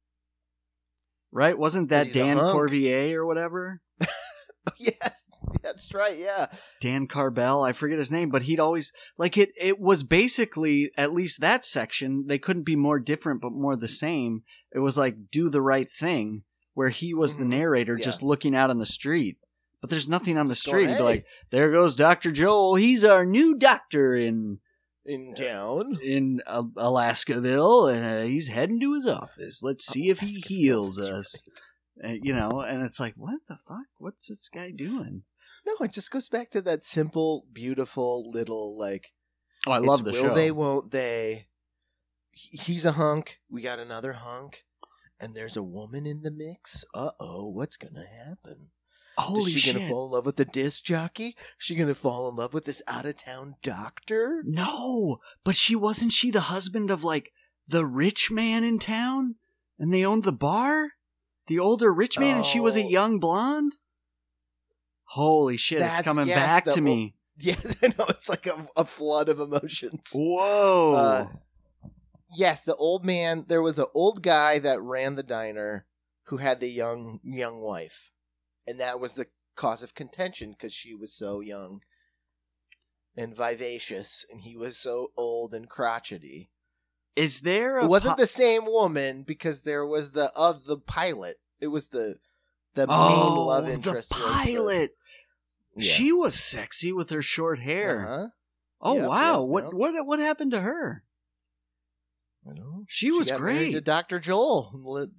Right? 1.31 1.57
Wasn't 1.57 1.89
that 1.89 2.11
Dan. 2.11 2.37
Corvier 2.37 3.15
or 3.15 3.25
whatever? 3.25 3.81
yes, 4.77 5.25
that's 5.61 5.93
right. 5.93 6.17
Yeah. 6.17 6.47
Dan 6.81 7.07
Carbell, 7.07 7.63
I 7.63 7.71
forget 7.71 7.97
his 7.99 8.11
name, 8.11 8.29
but 8.29 8.43
he'd 8.43 8.59
always 8.59 8.91
like 9.17 9.37
it 9.37 9.51
it 9.59 9.79
was 9.79 10.03
basically 10.03 10.91
at 10.97 11.13
least 11.13 11.39
that 11.41 11.63
section, 11.63 12.25
they 12.27 12.39
couldn't 12.39 12.65
be 12.65 12.75
more 12.75 12.99
different 12.99 13.41
but 13.41 13.51
more 13.51 13.75
the 13.75 13.87
same. 13.87 14.43
It 14.73 14.79
was 14.79 14.97
like 14.97 15.29
do 15.31 15.49
the 15.49 15.61
right 15.61 15.89
thing 15.89 16.43
where 16.73 16.89
he 16.89 17.13
was 17.13 17.35
the 17.37 17.43
Mhm. 17.43 17.49
narrator 17.49 17.95
Yeah. 17.97 18.05
just 18.05 18.23
looking 18.23 18.55
out 18.55 18.69
on 18.69 18.79
the 18.79 18.85
street. 18.85 19.37
But 19.81 19.89
there's 19.89 20.09
nothing 20.09 20.37
on 20.37 20.47
the 20.47 20.55
street. 20.55 20.85
going, 20.85 20.89
He'd 20.89 20.97
be 20.97 21.03
like, 21.03 21.25
there 21.51 21.71
goes 21.71 21.95
Dr. 21.95 22.31
Joel. 22.31 22.75
He's 22.75 23.03
our 23.05 23.25
new 23.25 23.55
doctor 23.55 24.13
in 24.13 24.59
in 25.09 25.33
town. 25.35 25.97
in 26.03 26.41
uh, 26.47 26.63
Alaskaville. 26.77 28.21
Uh, 28.21 28.25
he's 28.25 28.47
heading 28.47 28.79
to 28.81 28.93
his 28.93 29.05
office. 29.07 29.61
Let's 29.63 29.85
see 29.85 30.09
if 30.09 30.19
he 30.19 30.41
heals 30.47 30.99
us. 30.99 31.43
Uh, 32.03 32.13
you 32.21 32.33
know, 32.33 32.61
and 32.61 32.83
it's 32.83 32.99
like, 32.99 33.13
what 33.17 33.39
the 33.47 33.57
fuck? 33.67 33.87
What's 33.97 34.27
this 34.27 34.47
guy 34.49 34.71
doing? 34.71 35.23
No, 35.65 35.73
it 35.85 35.91
just 35.91 36.11
goes 36.11 36.29
back 36.29 36.49
to 36.51 36.61
that 36.61 36.83
simple, 36.83 37.45
beautiful 37.51 38.29
little 38.31 38.77
like. 38.77 39.11
Oh, 39.67 39.71
I 39.73 39.77
it's 39.79 39.87
love 39.87 40.03
the 40.05 40.11
will 40.11 40.27
show. 40.29 40.33
they, 40.33 40.51
won't 40.51 40.91
they? 40.91 41.47
He- 42.31 42.57
He's 42.57 42.85
a 42.85 42.93
hunk. 42.93 43.39
We 43.49 43.61
got 43.61 43.79
another 43.79 44.13
hunk, 44.13 44.63
and 45.19 45.35
there's 45.35 45.57
a 45.57 45.63
woman 45.63 46.05
in 46.05 46.21
the 46.21 46.31
mix. 46.31 46.85
Uh 46.93 47.11
oh, 47.19 47.49
what's 47.49 47.75
gonna 47.75 48.05
happen? 48.25 48.67
Holy 49.19 49.51
Is 49.51 49.59
she 49.59 49.73
gonna 49.73 49.87
fall 49.87 50.05
in 50.07 50.11
love 50.13 50.25
with 50.25 50.37
the 50.37 50.45
disc 50.45 50.83
jockey? 50.83 51.35
Is 51.37 51.55
she 51.57 51.75
gonna 51.75 51.93
fall 51.93 52.29
in 52.29 52.35
love 52.35 52.53
with 52.53 52.65
this 52.65 52.81
out 52.87 53.05
of 53.05 53.17
town 53.17 53.55
doctor? 53.61 54.43
No, 54.45 55.19
but 55.43 55.55
she 55.55 55.75
wasn't 55.75 56.13
she 56.13 56.31
the 56.31 56.41
husband 56.41 56.89
of 56.89 57.03
like 57.03 57.31
the 57.67 57.85
rich 57.85 58.31
man 58.31 58.63
in 58.63 58.79
town, 58.79 59.35
and 59.77 59.93
they 59.93 60.05
owned 60.05 60.23
the 60.23 60.31
bar. 60.31 60.93
The 61.47 61.59
older 61.59 61.91
rich 61.93 62.17
man, 62.19 62.37
and 62.37 62.45
she 62.45 62.59
was 62.59 62.75
a 62.77 62.83
Oh. 62.83 62.87
young 62.89 63.19
blonde. 63.19 63.75
Holy 65.05 65.57
shit! 65.57 65.79
That's- 65.79 65.99
it's 65.99 66.07
coming 66.07 66.27
yes, 66.27 66.37
back 66.37 66.65
the 66.65 66.71
to 66.71 66.81
me. 66.81 67.15
Yes, 67.39 67.75
I 67.83 67.87
know. 67.87 68.05
It's 68.09 68.29
like 68.29 68.45
a, 68.47 68.55
a 68.75 68.85
flood 68.85 69.29
of 69.29 69.39
emotions. 69.39 70.11
Whoa! 70.13 70.93
Uh, 70.93 71.27
yes, 72.35 72.61
the 72.63 72.75
old 72.75 73.03
man. 73.05 73.45
There 73.47 73.61
was 73.61 73.79
an 73.79 73.87
old 73.93 74.21
guy 74.21 74.59
that 74.59 74.81
ran 74.81 75.15
the 75.15 75.23
diner 75.23 75.85
who 76.25 76.37
had 76.37 76.59
the 76.59 76.69
young 76.69 77.19
young 77.23 77.59
wife, 77.61 78.11
and 78.69 78.79
that 78.79 78.99
was 78.99 79.13
the 79.13 79.27
cause 79.55 79.81
of 79.83 79.95
contention 79.95 80.51
because 80.51 80.73
she 80.73 80.93
was 80.93 81.11
so 81.13 81.39
young 81.39 81.81
and 83.17 83.35
vivacious, 83.35 84.25
and 84.31 84.41
he 84.41 84.55
was 84.55 84.77
so 84.77 85.11
old 85.17 85.53
and 85.53 85.67
crotchety. 85.69 86.49
Is 87.15 87.41
there 87.41 87.77
a 87.77 87.85
It 87.85 87.89
wasn't 87.89 88.15
po- 88.17 88.21
the 88.21 88.27
same 88.27 88.65
woman 88.65 89.23
because 89.23 89.63
there 89.63 89.85
was 89.85 90.11
the 90.11 90.31
uh, 90.35 90.53
the 90.65 90.77
pilot. 90.77 91.37
It 91.59 91.67
was 91.67 91.89
the 91.89 92.15
the 92.75 92.87
main 92.87 92.95
oh 92.97 93.47
love 93.47 93.67
interest. 93.67 94.09
the 94.11 94.15
was 94.15 94.25
the- 94.27 94.31
pilot? 94.31 94.91
Yeah. 95.75 95.91
She 95.91 96.11
was 96.11 96.35
sexy 96.35 96.91
with 96.93 97.09
her 97.09 97.21
short 97.21 97.59
hair. 97.59 98.05
Uh-huh. 98.07 98.27
Oh 98.81 98.95
Yep, 98.97 99.07
wow! 99.09 99.41
yep, 99.41 99.49
what 99.49 99.63
yep. 99.65 99.73
what 99.73 100.05
what 100.05 100.19
happened 100.19 100.51
to 100.51 100.61
her? 100.61 101.03
I 102.49 102.53
know. 102.53 102.85
She 102.87 103.11
was 103.11 103.29
got 103.29 103.39
great. 103.39 103.71
to 103.73 103.81
Dr. 103.81 104.19
Joel, 104.19 105.11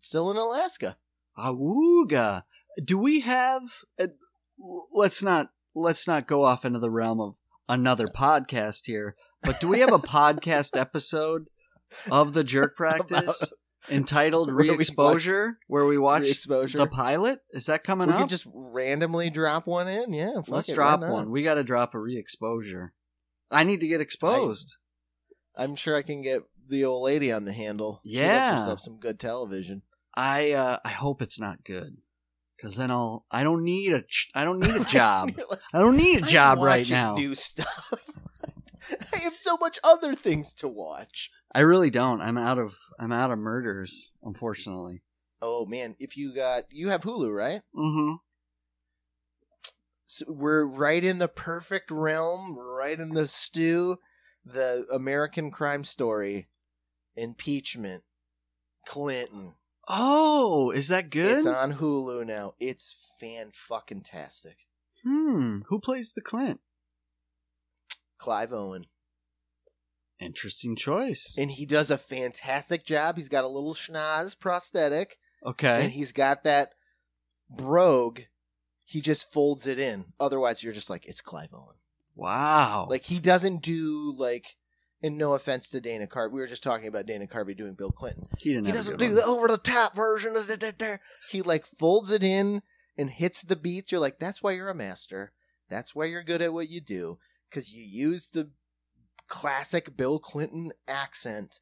still 0.00 0.30
in 0.30 0.36
Alaska. 0.38 0.96
Awooga. 1.36 2.44
Do 2.84 2.98
we 2.98 3.20
have? 3.20 3.62
Uh, 4.00 4.08
let's 4.92 5.22
not 5.22 5.50
let's 5.74 6.06
not 6.06 6.26
go 6.26 6.44
off 6.44 6.64
into 6.64 6.78
the 6.78 6.90
realm 6.90 7.20
of 7.20 7.34
another 7.68 8.06
podcast 8.06 8.86
here. 8.86 9.16
But 9.42 9.60
do 9.60 9.68
we 9.68 9.80
have 9.80 9.92
a 9.92 9.98
podcast 9.98 10.78
episode 10.78 11.46
of 12.10 12.32
the 12.34 12.44
jerk 12.44 12.76
practice 12.76 13.52
entitled 13.90 14.48
we 14.54 14.68
watch- 14.68 14.78
"Re-exposure," 14.78 15.58
where 15.66 15.84
we 15.86 15.98
watch 15.98 16.28
exposure. 16.28 16.78
the 16.78 16.86
pilot? 16.86 17.40
Is 17.50 17.66
that 17.66 17.84
coming 17.84 18.08
we 18.08 18.14
up? 18.14 18.20
could 18.20 18.28
just 18.28 18.46
randomly 18.54 19.30
drop 19.30 19.66
one 19.66 19.88
in. 19.88 20.12
Yeah, 20.12 20.40
Let's 20.48 20.68
it, 20.68 20.74
drop 20.74 21.00
one. 21.00 21.30
We 21.30 21.42
got 21.42 21.54
to 21.54 21.64
drop 21.64 21.94
a 21.94 21.98
re-exposure. 21.98 22.92
I 23.50 23.64
need 23.64 23.80
to 23.80 23.88
get 23.88 24.00
exposed. 24.00 24.76
I'm 25.56 25.76
sure 25.76 25.94
I 25.96 26.02
can 26.02 26.22
get 26.22 26.42
the 26.68 26.84
old 26.86 27.02
lady 27.04 27.30
on 27.30 27.44
the 27.44 27.52
handle. 27.52 28.00
She 28.06 28.18
Yeah. 28.20 28.50
loves 28.52 28.62
herself 28.62 28.80
some 28.80 28.98
good 28.98 29.20
television. 29.20 29.82
I 30.14 30.52
uh, 30.52 30.78
I 30.84 30.90
hope 30.90 31.20
it's 31.20 31.40
not 31.40 31.64
good, 31.64 31.96
because 32.62 32.76
then 32.76 32.90
I'll 32.90 33.26
I 33.30 33.42
don't 33.42 33.64
need 33.64 33.92
a 33.92 34.04
I 34.34 34.44
don't 34.44 34.60
need 34.60 34.76
a 34.76 34.84
job. 34.88 35.32
Like, 35.50 35.58
I 35.74 35.80
don't 35.80 35.96
need 35.96 36.16
a 36.16 36.22
"I'm 36.22 36.28
job 36.28 36.58
right 36.60 36.88
now. 36.88 37.14
New 37.14 37.34
stuff. 37.34 37.92
I 39.14 39.18
have 39.18 39.34
so 39.40 39.56
much 39.56 39.78
other 39.82 40.14
things 40.14 40.52
to 40.54 40.68
watch. 40.68 41.30
I 41.54 41.60
really 41.60 41.90
don't. 41.90 42.20
I'm 42.20 42.38
out 42.38 42.58
of 42.58 42.76
I'm 43.00 43.12
out 43.12 43.32
of 43.32 43.38
murders, 43.38 44.12
unfortunately. 44.22 45.02
Oh 45.40 45.66
man, 45.66 45.96
if 45.98 46.16
you 46.16 46.34
got 46.34 46.64
you 46.70 46.90
have 46.90 47.02
Hulu, 47.02 47.34
right? 47.34 47.62
Mm-hmm. 47.76 48.14
So 50.06 50.26
we're 50.28 50.64
right 50.64 51.02
in 51.02 51.18
the 51.18 51.28
perfect 51.28 51.90
realm, 51.90 52.56
right 52.58 52.98
in 52.98 53.10
the 53.10 53.26
stew. 53.26 53.98
The 54.44 54.86
American 54.92 55.52
crime 55.52 55.84
story, 55.84 56.48
impeachment, 57.14 58.02
Clinton. 58.86 59.54
Oh, 59.88 60.70
is 60.70 60.88
that 60.88 61.10
good? 61.10 61.38
It's 61.38 61.46
on 61.46 61.74
Hulu 61.74 62.24
now. 62.26 62.54
It's 62.60 62.94
fan 63.20 63.50
fucking 63.52 64.02
tastic. 64.02 64.66
hmm. 65.02 65.60
Who 65.68 65.80
plays 65.80 66.12
the 66.14 66.20
Clint? 66.20 66.60
Clive 68.18 68.52
Owen. 68.52 68.86
Interesting 70.20 70.76
choice. 70.76 71.36
And 71.36 71.50
he 71.50 71.66
does 71.66 71.90
a 71.90 71.98
fantastic 71.98 72.84
job. 72.86 73.16
He's 73.16 73.28
got 73.28 73.44
a 73.44 73.48
little 73.48 73.74
schnoz 73.74 74.38
prosthetic. 74.38 75.18
Okay. 75.44 75.82
And 75.84 75.90
he's 75.92 76.12
got 76.12 76.44
that 76.44 76.74
brogue. 77.50 78.20
He 78.84 79.00
just 79.00 79.32
folds 79.32 79.66
it 79.66 79.80
in. 79.80 80.04
Otherwise, 80.20 80.62
you're 80.62 80.72
just 80.72 80.90
like, 80.90 81.06
it's 81.06 81.20
Clive 81.20 81.52
Owen. 81.52 81.74
wow. 82.14 82.86
Like, 82.88 83.04
he 83.04 83.18
doesn't 83.18 83.62
do, 83.62 84.14
like, 84.16 84.54
and 85.02 85.18
no 85.18 85.32
offense 85.34 85.68
to 85.70 85.80
Dana 85.80 86.06
Carvey. 86.06 86.32
We 86.32 86.40
were 86.40 86.46
just 86.46 86.62
talking 86.62 86.86
about 86.86 87.06
Dana 87.06 87.26
Carvey 87.26 87.56
doing 87.56 87.74
Bill 87.74 87.90
Clinton. 87.90 88.28
he 88.38 88.50
didn't. 88.50 88.66
He 88.66 88.72
doesn't 88.72 88.98
do 88.98 89.06
one. 89.06 89.14
the 89.14 89.24
over 89.24 89.48
the 89.48 89.58
top 89.58 89.96
version 89.96 90.36
of 90.36 90.48
it. 90.48 91.00
He 91.28 91.42
like 91.42 91.66
folds 91.66 92.10
it 92.10 92.22
in 92.22 92.62
and 92.96 93.10
hits 93.10 93.42
the 93.42 93.56
beats. 93.56 93.90
You're 93.92 94.00
like, 94.00 94.18
that's 94.18 94.42
why 94.42 94.52
you're 94.52 94.68
a 94.68 94.74
master. 94.74 95.32
That's 95.68 95.94
why 95.94 96.04
you're 96.04 96.22
good 96.22 96.42
at 96.42 96.52
what 96.52 96.68
you 96.68 96.80
do 96.80 97.18
because 97.48 97.72
you 97.72 97.82
use 97.84 98.28
the 98.28 98.50
classic 99.26 99.96
Bill 99.96 100.18
Clinton 100.18 100.72
accent 100.86 101.60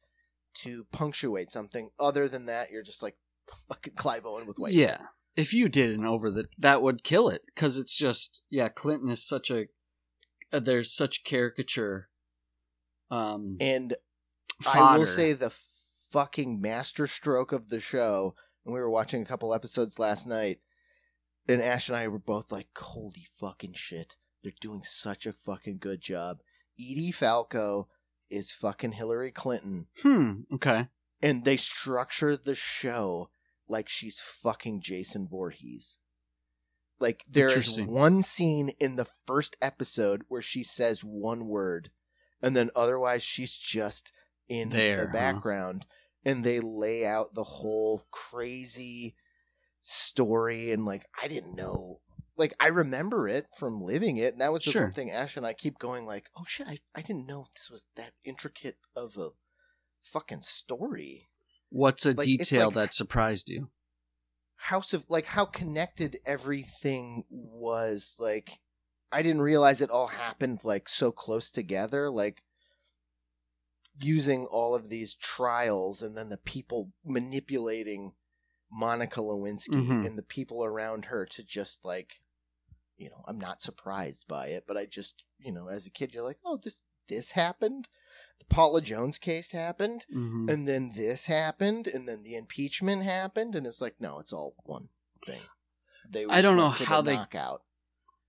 to 0.55 0.85
punctuate 0.91 1.51
something. 1.51 1.91
Other 1.99 2.27
than 2.27 2.45
that, 2.45 2.69
you're 2.71 2.83
just 2.83 3.01
like 3.01 3.15
fucking 3.69 3.93
Clive 3.95 4.25
Owen 4.25 4.47
with 4.47 4.59
white. 4.59 4.73
Yeah. 4.73 4.97
If 5.35 5.53
you 5.53 5.69
did 5.69 5.97
an 5.97 6.05
over 6.05 6.29
the, 6.29 6.45
that 6.57 6.81
would 6.81 7.05
kill 7.05 7.29
it 7.29 7.43
because 7.55 7.77
it's 7.77 7.97
just 7.97 8.43
yeah. 8.49 8.67
Clinton 8.67 9.09
is 9.09 9.25
such 9.25 9.49
a 9.49 9.67
uh, 10.51 10.59
there's 10.59 10.93
such 10.93 11.23
caricature. 11.23 12.09
Um, 13.11 13.57
And 13.59 13.95
I 14.65 14.97
will 14.97 15.05
say 15.05 15.33
the 15.33 15.49
fucking 16.11 16.59
masterstroke 16.61 17.51
of 17.51 17.69
the 17.69 17.79
show, 17.79 18.35
and 18.65 18.73
we 18.73 18.79
were 18.79 18.89
watching 18.89 19.21
a 19.21 19.25
couple 19.25 19.53
episodes 19.53 19.99
last 19.99 20.25
night, 20.27 20.59
and 21.47 21.61
Ash 21.61 21.89
and 21.89 21.97
I 21.97 22.07
were 22.07 22.19
both 22.19 22.51
like, 22.51 22.67
holy 22.77 23.27
fucking 23.33 23.73
shit. 23.73 24.15
They're 24.43 24.53
doing 24.59 24.81
such 24.83 25.25
a 25.25 25.33
fucking 25.33 25.77
good 25.79 26.01
job. 26.01 26.39
Edie 26.79 27.11
Falco 27.11 27.89
is 28.29 28.51
fucking 28.51 28.93
Hillary 28.93 29.31
Clinton, 29.31 29.87
Hmm. 30.01 30.41
Okay. 30.53 30.87
and 31.21 31.43
they 31.45 31.57
structure 31.57 32.35
the 32.37 32.55
show 32.55 33.29
like 33.67 33.87
she's 33.89 34.19
fucking 34.19 34.81
Jason 34.81 35.27
Voorhees. 35.29 35.97
Like 36.99 37.23
there 37.29 37.49
is 37.49 37.81
one 37.81 38.21
scene 38.21 38.69
in 38.79 38.95
the 38.95 39.07
first 39.27 39.57
episode 39.61 40.23
where 40.27 40.41
she 40.41 40.63
says 40.63 41.03
one 41.03 41.47
word, 41.47 41.89
and 42.41 42.55
then 42.55 42.69
otherwise 42.75 43.23
she's 43.23 43.57
just 43.57 44.11
in 44.49 44.69
There, 44.69 44.97
the 44.97 45.05
huh? 45.07 45.13
background, 45.13 45.85
and 46.25 46.43
they 46.43 46.59
lay 46.59 47.05
out 47.05 47.33
the 47.33 47.43
whole 47.43 48.03
crazy 48.11 49.15
story. 49.81 50.71
And 50.71 50.85
like 50.85 51.05
I 51.21 51.27
didn't 51.27 51.55
know, 51.55 52.01
like 52.37 52.53
I 52.59 52.67
remember 52.67 53.27
it 53.27 53.47
from 53.57 53.81
living 53.81 54.17
it, 54.17 54.33
and 54.33 54.41
that 54.41 54.51
was 54.51 54.63
the 54.63 54.71
Sure. 54.71 54.83
one 54.83 54.91
thing 54.91 55.11
Ash 55.11 55.37
and 55.37 55.45
I 55.45 55.53
keep 55.53 55.79
going 55.79 56.05
like, 56.05 56.29
oh 56.37 56.43
shit, 56.47 56.67
I 56.67 56.77
I 56.95 57.01
didn't 57.01 57.27
know 57.27 57.45
this 57.53 57.69
was 57.69 57.85
that 57.95 58.13
intricate 58.23 58.77
of 58.95 59.17
a 59.17 59.29
fucking 60.01 60.41
story. 60.41 61.29
What's 61.69 62.05
a 62.05 62.11
Like, 62.13 62.25
detail 62.25 62.65
like- 62.67 62.75
that 62.75 62.93
surprised 62.93 63.49
you? 63.49 63.69
House 64.65 64.93
of 64.93 65.05
like 65.09 65.25
how 65.25 65.45
connected 65.45 66.19
everything 66.25 67.23
was 67.29 68.15
like 68.19 68.59
I 69.11 69.21
didn't 69.21 69.41
realize 69.41 69.81
it 69.81 69.89
all 69.89 70.07
happened 70.07 70.59
like 70.63 70.87
so 70.89 71.11
close 71.11 71.51
together 71.51 72.09
like 72.09 72.43
using 73.99 74.45
all 74.45 74.73
of 74.73 74.89
these 74.89 75.13
trials 75.15 76.01
and 76.01 76.17
then 76.17 76.29
the 76.29 76.37
people 76.37 76.91
manipulating 77.05 78.13
Monica 78.71 79.19
Lewinsky 79.19 79.69
Mhm. 79.87 80.05
and 80.05 80.17
the 80.17 80.23
people 80.23 80.63
around 80.63 81.05
her 81.05 81.25
to 81.25 81.43
just 81.43 81.83
like 81.83 82.21
you 82.97 83.09
know 83.09 83.23
I'm 83.27 83.39
not 83.39 83.61
surprised 83.61 84.27
by 84.27 84.47
it 84.47 84.63
but 84.67 84.77
I 84.77 84.85
just 84.85 85.23
you 85.39 85.51
know 85.51 85.67
as 85.67 85.85
a 85.85 85.89
kid 85.89 86.13
you're 86.13 86.23
like 86.23 86.39
oh 86.45 86.57
this 86.57 86.83
this 87.07 87.31
happened 87.31 87.89
the 88.39 88.45
Paula 88.45 88.81
Jones 88.81 89.19
case 89.19 89.51
happened 89.51 90.05
Mm-hmm. 90.15 90.49
and 90.49 90.67
then 90.67 90.93
this 90.95 91.25
happened, 91.25 91.85
and 91.87 92.07
then 92.07 92.23
the 92.23 92.35
impeachment 92.35 93.03
happened, 93.03 93.55
and 93.55 93.67
it's 93.67 93.81
like, 93.81 93.95
no, 93.99 94.17
it's 94.19 94.33
all 94.33 94.55
one 94.63 94.89
thing. 95.27 95.41
They 96.09 96.25
I 96.25 96.41
don't 96.41 96.55
know 96.57 96.69
how 96.69 97.01
the 97.01 97.11
they- 97.11 97.15
knockout. 97.17 97.63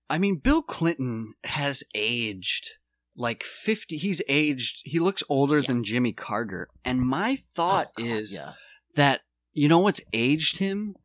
I 0.09 0.17
mean, 0.17 0.37
Bill 0.37 0.61
Clinton 0.61 1.33
has 1.45 1.83
aged 1.95 2.71
like 3.15 3.43
50. 3.43 3.97
He's 3.97 4.21
aged. 4.27 4.81
He 4.85 4.99
looks 4.99 5.23
older 5.29 5.59
Yeah. 5.59 5.67
than 5.67 5.83
Jimmy 5.83 6.13
Carter. 6.13 6.67
And 6.83 7.01
my 7.01 7.39
thought 7.55 7.87
Oh, 7.97 8.01
God, 8.03 8.07
is 8.07 8.33
yeah. 8.35 8.53
that, 8.95 9.21
you 9.53 9.67
know 9.67 9.79
what's 9.79 10.01
aged 10.13 10.57
him? 10.57 10.95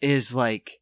Is 0.00 0.34
like, 0.34 0.80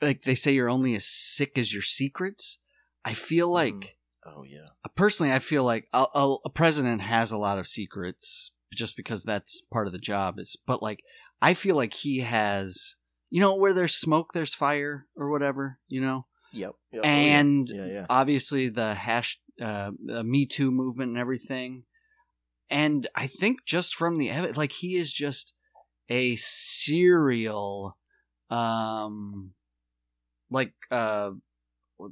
like 0.00 0.22
they 0.22 0.34
say 0.34 0.52
you're 0.52 0.70
only 0.70 0.94
as 0.94 1.06
sick 1.06 1.56
as 1.58 1.72
your 1.72 1.82
secrets. 1.82 2.58
I 3.04 3.12
feel 3.14 3.48
like, 3.50 3.74
Mhm. 3.74 3.88
oh 4.26 4.42
yeah, 4.42 4.68
personally, 4.94 5.32
I 5.32 5.38
feel 5.38 5.64
like 5.64 5.88
a, 5.92 6.06
a, 6.14 6.36
a 6.46 6.50
president 6.50 7.02
has 7.02 7.30
a 7.30 7.36
lot 7.38 7.58
of 7.58 7.66
secrets 7.66 8.52
just 8.74 8.96
because 8.96 9.24
that's 9.24 9.60
part 9.60 9.86
of 9.86 9.92
the 9.92 9.98
job. 9.98 10.38
Is 10.38 10.56
But 10.66 10.82
like, 10.82 11.02
I 11.40 11.54
feel 11.54 11.76
like 11.76 11.92
he 11.94 12.20
has, 12.20 12.96
you 13.30 13.40
know, 13.40 13.54
where 13.54 13.72
there's 13.74 13.94
smoke, 13.94 14.32
there's 14.32 14.54
fire 14.54 15.06
or 15.16 15.30
whatever, 15.30 15.78
you 15.88 16.00
know? 16.00 16.26
Yep, 16.56 16.72
yep. 16.92 17.02
oh, 17.04 17.08
and 17.08 17.68
yeah, 17.72 17.86
yeah. 17.86 18.06
obviously 18.08 18.68
the 18.68 18.94
hash 18.94 19.40
uh, 19.60 19.90
the 20.04 20.24
Me 20.24 20.46
Too 20.46 20.70
movement 20.70 21.10
and 21.10 21.18
everything. 21.18 21.84
And 22.68 23.08
I 23.14 23.28
think 23.28 23.64
just 23.64 23.94
from 23.94 24.16
the 24.16 24.30
evidence, 24.30 24.56
like 24.56 24.72
he 24.72 24.96
is 24.96 25.12
just 25.12 25.52
a 26.08 26.36
serial, 26.36 27.96
um, 28.50 29.52
like 30.50 30.72
uh 30.90 31.30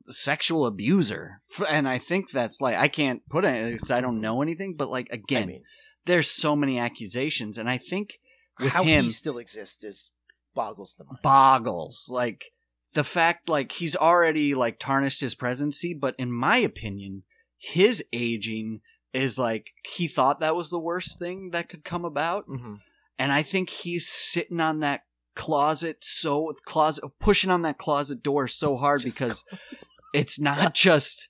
sexual 0.07 0.67
abuser 0.67 1.43
and 1.69 1.89
i 1.89 1.99
think 1.99 2.31
that's 2.31 2.61
like 2.61 2.77
i 2.77 2.89
can't 2.89 3.21
put 3.29 3.45
it 3.45 3.73
because 3.73 3.91
i 3.91 4.01
don't 4.01 4.21
know 4.21 4.43
anything 4.43 4.75
but 4.77 4.89
like 4.89 5.09
again 5.11 5.43
I 5.43 5.47
mean, 5.47 5.63
there's 6.07 6.31
so 6.31 6.57
many 6.57 6.79
accusations 6.79 7.59
and 7.59 7.69
i 7.69 7.79
think 7.79 8.15
with 8.59 8.73
how 8.73 8.83
him 8.83 9.05
he 9.05 9.11
still 9.11 9.39
exists 9.39 9.85
is 9.85 10.11
boggles 10.55 10.95
the 10.97 11.05
mind. 11.05 11.19
boggles 11.23 12.09
like 12.11 12.47
the 12.95 13.05
fact 13.05 13.49
like 13.49 13.73
he's 13.73 13.95
already 13.97 14.55
like 14.55 14.79
tarnished 14.79 15.21
his 15.21 15.35
presidency 15.35 15.95
but 15.95 16.15
in 16.19 16.33
my 16.33 16.57
opinion 16.57 17.23
his 17.57 18.05
aging 18.13 18.81
is 19.13 19.39
like 19.39 19.71
he 19.97 20.09
thought 20.09 20.41
that 20.41 20.57
was 20.57 20.71
the 20.71 20.79
worst 20.79 21.19
thing 21.19 21.51
that 21.51 21.69
could 21.69 21.85
come 21.85 22.05
about. 22.05 22.45
Hmm 22.47 22.75
and 23.19 23.33
I 23.33 23.43
think 23.43 23.71
he's 23.71 24.09
sitting 24.09 24.61
on 24.61 24.81
that 24.81 25.03
closet 25.35 25.99
so 26.01 26.53
closet 26.65 27.05
pushing 27.19 27.51
on 27.51 27.63
that 27.63 27.79
closet 27.79 28.23
door 28.23 28.47
so 28.47 28.77
hard 28.77 29.01
Just 29.01 29.17
because 29.17 29.45
it's 30.15 30.39
not 30.39 30.75
just 30.75 31.29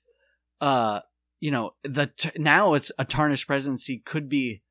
uh 0.61 0.99
you 1.39 1.49
know 1.51 1.71
the 1.83 2.07
t- 2.07 2.29
now 2.37 2.75
it's 2.75 2.91
a 2.99 3.05
tarnished 3.05 3.47
presidency 3.47 4.01
could 4.05 4.29
be 4.29 4.61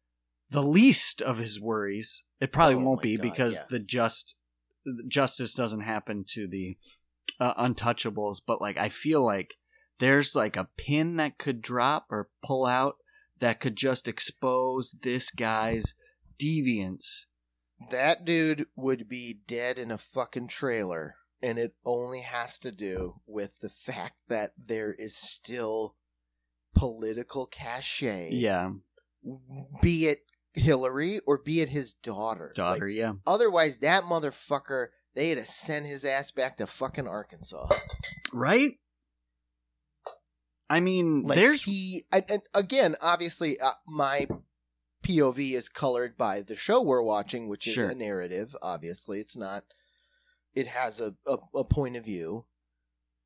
the 0.51 0.63
least 0.63 1.21
of 1.21 1.39
his 1.39 1.61
worries. 1.61 2.23
It 2.41 2.53
probably 2.53 2.77
Oh 2.77 2.81
won't 2.81 3.03
be 3.03 3.17
God, 3.17 3.23
because 3.23 3.55
yeah. 3.55 3.63
the 3.71 3.79
just 3.81 4.37
justice 5.09 5.55
doesn't 5.55 5.81
happen 5.81 6.25
to 6.27 6.47
the 6.47 6.77
uh, 7.41 7.55
untouchables 7.55 8.39
but 8.47 8.61
like 8.61 8.79
i 8.79 8.89
feel 8.89 9.25
like 9.25 9.55
there's 9.99 10.35
like 10.35 10.57
a 10.57 10.69
pin 10.77 11.17
that 11.17 11.39
could 11.39 11.63
drop 11.63 12.07
or 12.11 12.29
pull 12.45 12.67
out 12.67 12.97
that 13.41 13.61
could 13.61 13.77
just 13.77 14.07
expose 14.09 14.97
this 15.03 15.31
guy's 15.31 15.95
deviance 16.41 17.27
That 17.91 18.25
dude 18.25 18.67
would 18.77 19.09
be 19.09 19.41
dead 19.47 19.79
in 19.79 19.91
a 19.91 19.99
fucking 19.99 20.49
trailer, 20.49 21.17
and 21.43 21.59
it 21.59 21.75
only 21.85 22.21
has 22.21 22.59
to 22.61 22.73
do 22.73 23.21
with 23.27 23.61
the 23.61 23.69
fact 23.69 24.17
that 24.29 24.53
there 24.57 24.93
is 24.95 25.17
still 25.17 25.97
political 26.75 27.47
cachet. 27.47 28.31
yeah 28.33 28.71
Be 29.83 30.07
it 30.07 30.21
Hillary 30.55 31.21
or 31.27 31.37
be 31.39 31.61
it 31.61 31.69
his 31.69 31.95
daughter. 31.95 32.53
daughter 32.55 32.87
Like, 32.87 32.97
yeah 32.97 33.13
otherwise, 33.27 33.79
that 33.79 34.05
motherfucker, 34.05 34.89
they 35.15 35.29
had 35.31 35.39
to 35.39 35.47
send 35.47 35.87
his 35.87 36.05
ass 36.05 36.31
back 36.31 36.57
to 36.59 36.67
fucking 36.67 37.07
Arkansas. 37.09 37.69
right 38.33 38.79
i 40.71 40.81
mean 40.81 41.23
Like 41.25 41.37
there's 41.37 41.65
he, 41.65 42.05
and, 42.13 42.25
and 42.29 42.43
again, 42.55 42.97
obviously, 43.01 43.59
uh, 43.61 43.73
my 43.87 44.27
POV 45.05 45.53
is 45.53 45.69
colored 45.69 46.17
by 46.17 46.41
the 46.41 46.57
show 46.57 46.81
we're 46.81 47.03
watching, 47.03 47.49
which 47.49 47.67
is 47.67 47.75
Sure. 47.75 47.91
a 47.91 47.95
narrative. 47.95 48.57
Obviously, 48.63 49.21
it's 49.21 49.37
not. 49.37 49.65
It 50.55 50.69
has 50.69 51.01
a, 51.01 51.15
a 51.27 51.37
a 51.55 51.65
point 51.65 51.97
of 51.97 52.05
view, 52.07 52.47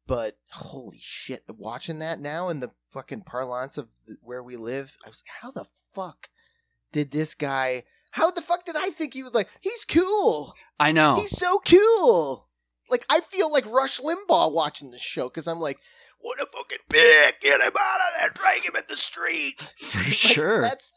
but 0.06 0.38
holy 0.50 0.98
shit, 1.00 1.44
watching 1.48 2.00
that 2.00 2.20
now 2.20 2.48
in 2.48 2.58
the 2.60 2.72
fucking 2.90 3.22
parlance 3.22 3.78
of 3.78 3.94
the, 4.06 4.16
where 4.22 4.42
we 4.42 4.56
live, 4.56 4.96
I 5.06 5.08
was 5.08 5.22
like, 5.24 5.30
how 5.42 5.50
the 5.52 5.66
fuck 5.94 6.28
did 6.92 7.10
this 7.10 7.34
guy? 7.34 7.84
How 8.12 8.30
the 8.30 8.42
fuck 8.42 8.64
did 8.64 8.76
I 8.76 8.90
think 8.90 9.14
he 9.14 9.22
was 9.22 9.34
like? 9.34 9.48
He's 9.60 9.84
cool. 9.84 10.54
i 10.80 10.92
know 10.92 11.16
He's 11.16 11.36
so 11.36 11.58
cool. 11.60 12.46
Like 12.90 13.04
I 13.10 13.20
feel 13.20 13.52
like 13.52 13.70
Rush 13.70 14.00
Limbaugh 14.00 14.52
watching 14.52 14.90
this 14.90 15.02
show 15.02 15.28
because 15.28 15.46
I'm 15.46 15.60
like, 15.60 15.78
what 16.20 16.40
a 16.40 16.46
fucking 16.46 16.78
pig! 16.88 17.34
Get 17.40 17.60
him 17.60 17.72
out 17.78 18.00
of 18.00 18.20
there! 18.20 18.30
Drag 18.30 18.64
him 18.64 18.74
in 18.76 18.82
the 18.88 18.96
street. 18.96 19.60
for 19.78 19.98
Like, 19.98 20.12
sure 20.12 20.62
That's 20.62 20.92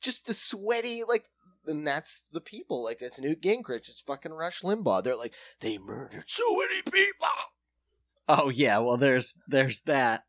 just 0.00 0.26
the 0.26 0.34
sweaty 0.34 1.02
like. 1.06 1.24
And 1.64 1.86
that's 1.86 2.24
the 2.32 2.40
people. 2.40 2.82
Like 2.82 3.00
it's 3.02 3.20
Newt 3.20 3.40
Gingrich. 3.40 3.88
It's 3.88 4.00
fucking 4.00 4.32
Rush 4.32 4.62
Limbaugh. 4.62 5.04
They're 5.04 5.14
like 5.16 5.34
they 5.60 5.78
murdered 5.78 6.24
so 6.26 6.42
many 6.56 6.82
people. 6.82 7.28
oh 8.28 8.48
yeah 8.48 8.78
well 8.78 8.96
there's 8.96 9.34
there's 9.46 9.80
that 9.82 10.24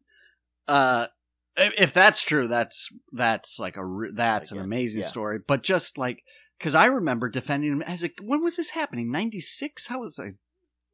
uh 0.67 1.07
if, 1.55 1.93
that's 1.93 2.23
true 2.23 2.47
that's 2.47 2.89
that's 3.11 3.59
like 3.59 3.77
a 3.77 3.83
that's 4.13 4.51
an 4.51 4.59
amazing 4.59 5.01
yeah. 5.01 5.07
story. 5.07 5.39
But 5.47 5.63
just 5.63 5.97
like 5.97 6.23
because 6.57 6.75
i 6.75 6.85
remember 6.85 7.29
defending 7.29 7.71
him 7.71 7.81
as 7.81 8.03
a 8.03 8.09
when 8.21 8.43
was 8.43 8.55
this 8.57 8.69
happening? 8.69 9.11
96 9.11 9.87
how 9.87 10.01
was 10.01 10.19
i 10.19 10.33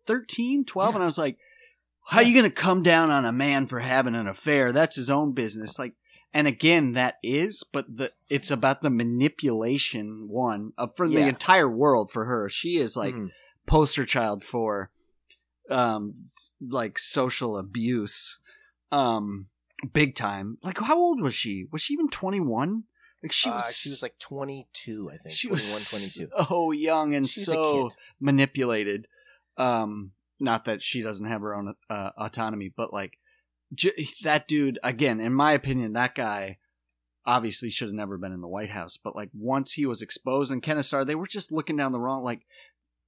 13 0.07 0.65
12 0.65 0.89
Yeah. 0.91 0.95
and 0.95 1.03
i 1.03 1.05
was 1.05 1.17
like 1.17 1.37
how 2.05 2.17
are 2.17 2.23
you 2.23 2.33
gonna 2.35 2.49
come 2.49 2.81
down 2.81 3.11
on 3.11 3.23
a 3.25 3.31
man 3.31 3.67
for 3.67 3.81
having 3.81 4.15
an 4.15 4.25
affair? 4.27 4.71
That's 4.71 4.95
his 4.95 5.11
own 5.11 5.33
business. 5.33 5.77
Like 5.77 5.93
and 6.33 6.47
again 6.47 6.93
that 6.93 7.15
is 7.21 7.63
but 7.71 7.85
the 7.97 8.11
it's 8.29 8.49
about 8.49 8.81
the 8.81 8.89
manipulation 8.89 10.27
one 10.27 10.73
of 10.77 10.95
for 10.95 11.07
the 11.07 11.27
entire 11.27 11.69
world 11.69 12.11
for 12.11 12.25
her. 12.25 12.49
She 12.49 12.77
is 12.77 12.97
like 12.97 13.13
Mhm. 13.13 13.29
poster 13.67 14.05
child 14.05 14.43
for 14.43 14.89
um 15.69 16.25
like 16.59 16.97
social 16.97 17.55
abuse. 17.57 18.39
Um 18.91 19.47
big 19.93 20.15
time. 20.15 20.57
Like 20.63 20.77
how 20.79 20.97
old 20.97 21.21
was 21.21 21.33
she? 21.35 21.65
Was 21.71 21.81
she 21.81 21.93
even 21.93 22.09
21 22.09 22.83
like 23.23 23.31
she 23.31 23.49
Uh, 23.49 23.55
was 23.55 23.75
she 23.77 23.89
was 23.89 24.01
like 24.01 24.17
22, 24.19 25.09
I 25.13 25.17
think. 25.17 25.35
she 25.35 25.47
21, 25.47 25.55
was 25.55 25.89
22. 25.89 26.29
so 26.47 26.71
young 26.71 27.13
and 27.15 27.27
She's 27.27 27.45
so 27.45 27.89
manipulated. 28.19 29.07
Um 29.57 30.11
not 30.39 30.65
that 30.65 30.81
she 30.81 31.01
doesn't 31.01 31.27
have 31.27 31.41
her 31.41 31.53
own 31.53 31.75
uh, 31.89 32.11
autonomy 32.17 32.71
but 32.73 32.93
like 32.93 33.17
j- 33.73 34.07
that 34.23 34.47
dude 34.47 34.79
again 34.83 35.19
in 35.19 35.33
my 35.33 35.51
opinion 35.51 35.91
that 35.93 36.15
guy 36.15 36.57
obviously 37.25 37.69
should 37.69 37.89
have 37.89 37.93
never 37.95 38.17
been 38.17 38.31
in 38.31 38.39
the 38.39 38.47
white 38.47 38.69
house 38.69 38.95
but 38.97 39.15
like 39.17 39.29
once 39.33 39.73
he 39.73 39.85
was 39.85 40.01
exposed 40.01 40.49
and 40.49 40.59
in 40.59 40.61
Ken 40.61 40.81
Starr 40.81 41.03
they 41.03 41.13
were 41.15 41.27
just 41.27 41.51
looking 41.51 41.75
down 41.75 41.91
the 41.91 41.99
wrong 41.99 42.23
like 42.23 42.41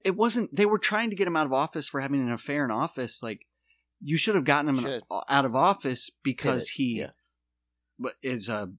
it 0.04 0.16
wasn't 0.18 0.54
they 0.54 0.66
were 0.66 0.78
trying 0.78 1.10
to 1.10 1.16
get 1.16 1.26
him 1.28 1.38
out 1.38 1.46
of 1.46 1.54
office 1.54 1.88
for 1.88 2.02
having 2.02 2.20
an 2.20 2.32
affair 2.32 2.66
in 2.66 2.72
office 2.72 3.24
like 3.24 3.46
you 4.04 4.18
should 4.18 4.36
have 4.36 4.44
gotten 4.46 4.70
him 4.70 4.80
Should. 4.80 5.04
out 5.30 5.46
of 5.46 5.56
office 5.56 6.10
because 6.24 6.70
he 6.70 7.00
yeah. 7.02 8.10
is 8.24 8.50
a 8.50 8.72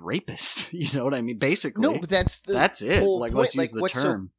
rapist 0.00 0.72
you 0.72 0.86
know 0.96 1.04
what 1.04 1.14
i 1.14 1.20
mean 1.20 1.38
basically 1.38 1.82
No, 1.82 1.98
but 1.98 2.08
that's 2.08 2.40
the 2.40 2.52
that's 2.52 2.82
it 2.82 3.02
like 3.02 3.32
point. 3.32 3.34
let's 3.34 3.54
use 3.54 3.58
like, 3.58 3.70
the 3.72 3.80
what's 3.80 3.94
so 3.94 4.02
term 4.02 4.30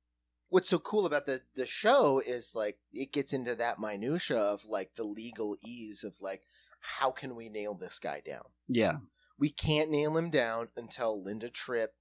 what's 0.49 0.69
so 0.69 0.79
cool 0.79 1.05
about 1.05 1.25
the 1.25 1.41
the 1.55 1.65
show 1.65 2.19
is 2.25 2.53
like 2.55 2.77
it 2.93 3.11
gets 3.11 3.33
into 3.33 3.55
that 3.55 3.79
minutia 3.79 4.37
of 4.37 4.65
like 4.65 4.91
the 4.95 5.03
legalese 5.03 6.03
of 6.03 6.15
like 6.21 6.43
how 6.79 7.11
can 7.11 7.35
we 7.35 7.47
nail 7.49 7.73
this 7.75 7.97
guy 7.97 8.21
down? 8.25 8.43
yeah 8.67 8.95
We 9.39 9.49
can't 9.49 9.89
nail 9.89 10.17
him 10.17 10.29
down 10.29 10.67
until 10.75 11.21
Linda 11.23 11.49
Tripp 11.49 11.91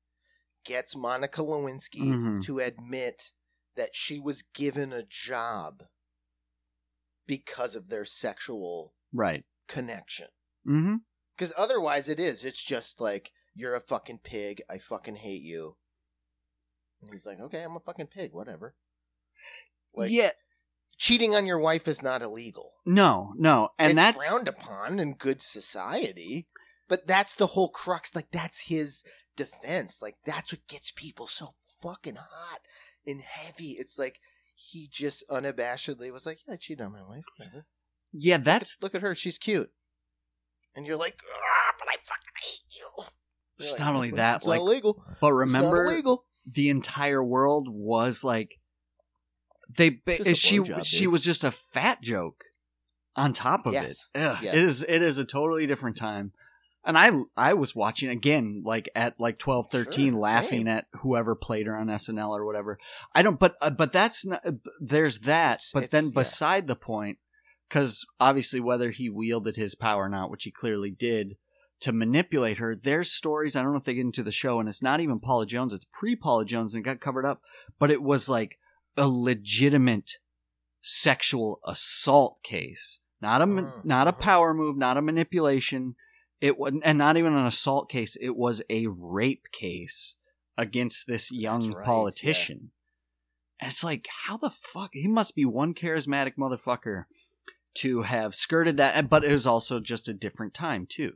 gets 0.65 0.95
Monica 0.97 1.41
Lewinsky 1.41 2.01
Mhm. 2.13 2.45
to 2.45 2.59
admit 2.59 3.31
that 3.77 3.95
she 3.95 4.19
was 4.21 4.43
given 4.43 4.93
a 4.93 5.03
job 5.05 5.85
because 7.27 7.75
of 7.77 7.89
their 7.89 8.05
sexual 8.05 8.95
right 9.13 9.45
connection. 9.69 10.29
mm-hmm 10.67 10.97
Because 11.37 11.53
otherwise, 11.57 12.09
it 12.09 12.21
is. 12.21 12.45
It's 12.45 12.63
just 12.63 13.01
like 13.01 13.33
you're 13.55 13.75
a 13.75 13.81
fucking 13.81 14.21
pig. 14.23 14.63
I 14.71 14.79
fucking 14.79 15.17
hate 15.17 15.43
you. 15.43 15.77
And 17.01 17.11
he's 17.11 17.27
like, 17.27 17.41
okay, 17.41 17.63
I'm 17.63 17.77
a 17.77 17.81
fucking 17.81 18.07
pig. 18.07 18.33
Whatever. 18.33 18.75
Like, 19.95 20.11
yeah 20.11 20.31
cheating 21.03 21.35
on 21.35 21.47
your 21.47 21.59
wife 21.59 21.89
is 21.89 22.01
not 22.01 22.23
illegal. 22.23 22.75
no 22.87 23.33
no 23.37 23.71
and 23.77 23.93
it's 23.93 23.97
that's 23.97 24.29
frowned 24.29 24.49
upon 24.49 25.01
in 25.01 25.15
good 25.15 25.43
society. 25.43 26.47
But 26.89 27.07
that's 27.07 27.35
the 27.35 27.49
whole 27.49 27.71
crux. 27.71 28.15
Like 28.15 28.31
that's 28.31 28.69
his 28.69 29.03
defense. 29.37 30.03
Like 30.03 30.17
that's 30.25 30.53
what 30.53 30.67
gets 30.69 30.93
people 30.93 31.27
so 31.27 31.55
fucking 31.81 32.17
hot 32.17 32.61
and 33.07 33.21
heavy. 33.21 33.77
It's 33.79 33.99
like 33.99 34.21
he 34.55 34.89
just 34.91 35.25
unabashedly 35.29 36.13
was 36.13 36.27
like, 36.27 36.41
"Yeah, 36.47 36.55
I 36.55 36.57
cheated 36.57 36.85
on 36.85 36.93
my 36.93 37.03
wife. 37.03 37.25
Whatever. 37.37 37.67
yeah 38.13 38.37
Look 38.37 38.45
that's 38.45 38.77
at, 38.77 38.83
look 38.83 38.95
at 38.95 39.01
her. 39.03 39.15
She's 39.15 39.39
cute." 39.39 39.71
And 40.75 40.87
you're 40.87 40.97
like, 40.97 41.21
ah, 41.29 41.75
"But 41.79 41.89
I 41.89 41.97
fucking 42.05 42.33
hate 42.43 42.77
you." 42.77 42.89
You're 42.97 43.07
It's 43.59 43.73
like, 43.73 43.81
not 43.81 43.95
only 43.95 44.13
"Well, 44.13 44.17
that, 44.17 44.37
it's 44.37 44.47
like, 44.47 44.61
not 44.61 44.67
illegal. 44.67 45.05
but 45.21 45.33
remember 45.33 45.85
illegal. 45.85 46.25
the 46.55 46.69
entire 46.71 47.23
world 47.23 47.69
was 47.71 48.25
like 48.25 48.59
they 49.69 50.01
she 50.35 50.59
blowjob, 50.61 50.85
she 50.87 51.01
dude. 51.05 51.13
was 51.13 51.25
just 51.25 51.45
a 51.45 51.51
fat 51.51 52.03
joke 52.03 52.45
on 53.17 53.33
top 53.33 53.67
of 53.67 53.73
Yes. 53.75 54.09
it. 54.15 54.21
Ugh, 54.21 54.39
Yeah. 54.43 54.51
It 54.53 54.59
is 54.63 54.83
it 54.89 55.03
is 55.03 55.19
a 55.19 55.25
totally 55.25 55.67
different 55.67 55.97
time. 55.97 56.33
And 56.85 56.99
I 56.99 57.13
I 57.37 57.53
was 57.55 57.77
watching 57.77 58.09
again 58.11 58.63
like 58.65 58.89
at 58.95 59.19
like 59.21 59.39
12 59.39 59.69
13 59.71 60.13
Sure, 60.13 60.19
laughing 60.21 60.61
same. 60.61 60.69
at 60.69 60.87
whoever 61.03 61.35
played 61.37 61.67
her 61.69 61.77
on 61.77 61.87
SNL 61.87 62.31
or 62.37 62.45
whatever. 62.45 62.79
I 63.15 63.23
don't 63.23 63.39
but 63.39 63.55
uh, 63.63 63.71
but 63.71 63.93
that's 63.93 64.27
not 64.27 64.45
uh, 64.45 64.53
there's 64.81 65.21
that 65.21 65.55
It's- 65.55 65.71
but 65.73 65.85
it's- 65.85 65.93
then 65.93 66.07
yeah. 66.07 66.21
beside 66.23 66.67
the 66.67 66.75
point 66.77 67.19
cuz 67.71 68.05
obviously 68.19 68.59
whether 68.61 68.91
he 68.91 69.09
wielded 69.09 69.55
his 69.57 69.75
power 69.77 70.05
or 70.05 70.09
not 70.09 70.31
which 70.31 70.43
he 70.45 70.51
clearly 70.51 70.91
did 70.91 71.37
to 71.81 71.93
manipulate 71.93 72.59
her 72.59 72.75
there's 72.75 73.13
stories 73.13 73.55
I 73.55 73.63
don't 73.63 73.73
know 73.73 73.79
if 73.79 73.85
they 73.85 73.95
get 73.95 74.01
into 74.01 74.23
the 74.25 74.33
show 74.33 74.59
and 74.59 74.69
it's 74.69 74.83
not 74.83 74.99
even 75.01 75.21
Paula 75.21 75.47
Jones 75.47 75.73
it's 75.73 75.87
pre 75.93 76.17
Paula 76.17 76.45
Jones 76.45 76.75
and 76.75 76.83
it 76.85 76.85
got 76.89 77.01
covered 77.01 77.25
up 77.25 77.43
but 77.79 77.91
it 77.93 78.03
was 78.03 78.29
like 78.29 78.59
a 78.97 79.09
legitimate 79.09 80.19
sexual 80.81 81.61
assault 81.65 82.41
case 82.43 83.01
not 83.21 83.41
a 83.41 83.47
Mm, 83.47 83.85
not 83.85 84.09
a 84.09 84.13
mhm. 84.13 84.19
power 84.21 84.53
move 84.53 84.77
not 84.77 84.97
a 84.97 85.03
manipulation 85.03 85.95
it 86.43 86.59
was 86.59 86.75
and 86.85 86.99
not 86.99 87.17
even 87.17 87.33
an 87.35 87.47
assault 87.47 87.89
case 87.89 88.17
it 88.21 88.37
was 88.37 88.61
a 88.69 88.87
rape 88.89 89.47
case 89.53 90.17
against 90.59 91.07
this 91.07 91.33
young 91.33 91.71
right, 91.73 91.87
politician 91.87 92.71
and 93.59 93.71
it's 93.71 93.83
like 93.83 94.07
how 94.27 94.37
the 94.37 94.51
fuck 94.51 94.91
he 94.93 95.09
must 95.09 95.35
be 95.35 95.45
one 95.47 95.73
charismatic 95.73 96.33
motherfucker 96.39 97.05
to 97.75 98.03
have 98.03 98.35
skirted 98.35 98.77
that, 98.77 99.09
but 99.09 99.25
it 99.25 99.33
was 99.33 99.47
also 99.47 99.81
just 99.81 100.07
a 100.09 100.13
different 100.13 100.53
time 100.53 100.85
too. 100.87 101.15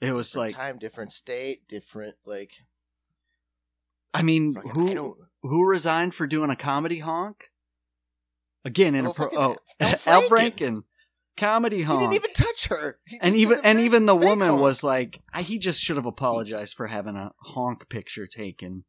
It 0.00 0.12
was 0.12 0.30
Different 0.30 0.52
like, 0.52 0.56
time, 0.56 0.78
different 0.78 1.10
state, 1.12 1.66
different 1.66 2.14
like. 2.24 2.52
I 4.14 4.22
mean, 4.22 4.54
Fucking, 4.54 4.70
who 4.70 4.90
I 4.90 4.94
don't. 4.94 5.18
who 5.42 5.66
resigned 5.66 6.14
for 6.14 6.26
doing 6.28 6.50
a 6.50 6.54
comedy 6.56 7.00
honk? 7.00 7.50
Again, 8.64 8.94
in 8.94 9.06
Oh, 9.06 9.10
a 9.10 9.14
pro- 9.14 9.30
fucking 9.30 9.56
oh, 9.80 9.94
Al 10.06 10.22
Franken. 10.28 10.84
Comedy 11.36 11.78
He 11.78 11.84
didn't 11.84 12.12
even 12.12 12.32
touch 12.34 12.68
her. 12.68 12.98
He 13.06 13.18
and 13.20 13.34
even 13.34 13.60
and 13.64 13.80
even 13.80 14.06
the 14.06 14.14
woman 14.14 14.50
honk. 14.50 14.60
was 14.60 14.84
like, 14.84 15.20
I, 15.32 15.42
he 15.42 15.58
just 15.58 15.80
should 15.80 15.96
have 15.96 16.06
apologized 16.06 16.74
for 16.76 16.86
having 16.88 17.16
a 17.16 17.32
honk 17.40 17.88
picture 17.88 18.26
taken 18.26 18.84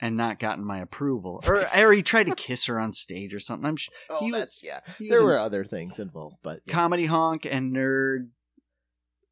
and 0.00 0.16
not 0.16 0.40
gotten 0.40 0.64
my 0.64 0.80
approval, 0.80 1.40
or 1.46 1.64
or 1.78 1.92
he 1.92 2.02
tried 2.02 2.26
to 2.26 2.34
kiss 2.34 2.66
her 2.66 2.80
on 2.80 2.92
stage 2.92 3.32
or 3.32 3.38
something. 3.38 3.64
I'm 3.66 3.76
sh- 3.76 3.90
Oh, 4.10 4.24
was- 4.26 4.32
that's 4.32 4.62
yeah. 4.64 4.80
he 4.98 5.08
There 5.08 5.24
were 5.24 5.38
other 5.38 5.62
things 5.64 6.00
involved, 6.00 6.38
but 6.42 6.60
yeah. 6.66 6.74
comedy 6.74 7.06
honk 7.06 7.46
and 7.48 7.72
nerd 7.74 8.30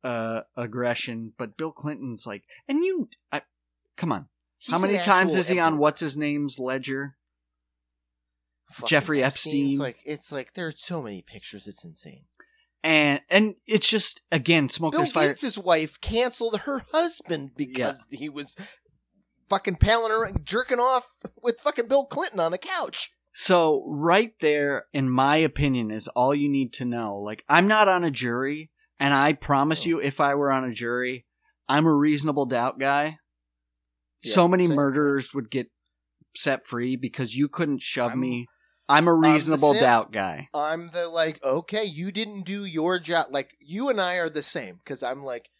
uh 0.04 0.42
aggression, 0.56 1.32
but 1.36 1.56
Bill 1.56 1.72
Clinton's 1.72 2.26
like, 2.26 2.44
and 2.68 2.84
you, 2.84 3.08
I, 3.32 3.42
come 3.96 4.12
on, 4.12 4.28
how 4.70 4.78
many 4.78 4.98
times 4.98 5.34
is 5.34 5.48
he 5.48 5.58
on 5.58 5.78
what's 5.78 6.00
his 6.00 6.16
name's 6.16 6.58
ledger? 6.60 7.16
Jeffrey 8.86 9.22
Epstein's 9.22 9.74
Epstein? 9.74 9.78
Like 9.78 9.96
it's 10.04 10.30
like 10.32 10.54
there 10.54 10.66
are 10.68 10.72
so 10.76 11.02
many 11.02 11.22
pictures. 11.22 11.66
It's 11.66 11.84
insane. 11.84 12.24
And 12.82 13.20
and 13.28 13.54
it's 13.66 13.88
just 13.88 14.22
again, 14.32 14.68
smoke 14.68 14.92
Bill 14.92 15.04
fire. 15.06 15.28
Gates' 15.34 15.58
wife 15.58 16.00
canceled 16.00 16.60
her 16.60 16.82
husband 16.92 17.50
because 17.56 18.06
he 18.10 18.28
was 18.28 18.56
fucking 19.48 19.76
palling 19.76 20.12
around, 20.12 20.44
jerking 20.46 20.78
off 20.78 21.06
with 21.42 21.60
fucking 21.60 21.88
Bill 21.88 22.04
Clinton 22.06 22.40
on 22.40 22.52
a 22.52 22.58
couch. 22.58 23.10
So 23.32 23.84
right 23.86 24.32
there, 24.40 24.86
in 24.92 25.10
my 25.10 25.36
opinion, 25.36 25.90
is 25.90 26.08
all 26.08 26.34
you 26.34 26.48
need 26.48 26.72
to 26.74 26.84
know. 26.84 27.16
Like 27.16 27.44
I'm 27.48 27.68
not 27.68 27.86
on 27.88 28.02
a 28.02 28.10
jury, 28.10 28.70
and 28.98 29.12
I 29.12 29.34
promise 29.34 29.84
Oh. 29.84 29.88
you, 29.90 30.00
if 30.00 30.20
I 30.20 30.34
were 30.34 30.50
on 30.50 30.64
a 30.64 30.72
jury, 30.72 31.26
I'm 31.68 31.86
a 31.86 31.94
reasonable 31.94 32.46
doubt 32.46 32.78
guy. 32.78 33.18
so 34.22 34.46
many 34.46 34.68
murderers 34.68 35.32
would 35.32 35.50
get 35.50 35.68
set 36.36 36.64
free 36.66 36.94
because 36.96 37.34
you 37.36 37.48
couldn't 37.48 37.80
shove 37.82 38.10
I'm- 38.10 38.20
me. 38.20 38.46
I'm 38.90 39.08
a 39.08 39.14
reasonable 39.14 39.72
simp. 39.72 39.82
doubt 39.82 40.12
guy. 40.12 40.48
I'm 40.52 40.88
the 40.88 41.08
like, 41.08 41.42
okay, 41.44 41.84
you 41.84 42.10
didn't 42.12 42.42
do 42.42 42.64
your 42.64 42.98
job. 42.98 43.26
Like 43.30 43.56
you 43.60 43.88
and 43.88 44.00
I 44.00 44.16
are 44.16 44.28
the 44.28 44.42
same 44.42 44.76
because 44.76 45.02
I'm 45.02 45.22
like, 45.22 45.50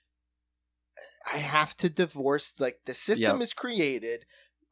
I 1.32 1.38
have 1.38 1.76
to 1.78 1.88
divorce. 1.88 2.54
Like 2.58 2.80
the 2.86 2.94
system 2.94 3.36
Yep. 3.38 3.42
is 3.42 3.52
created. 3.54 4.24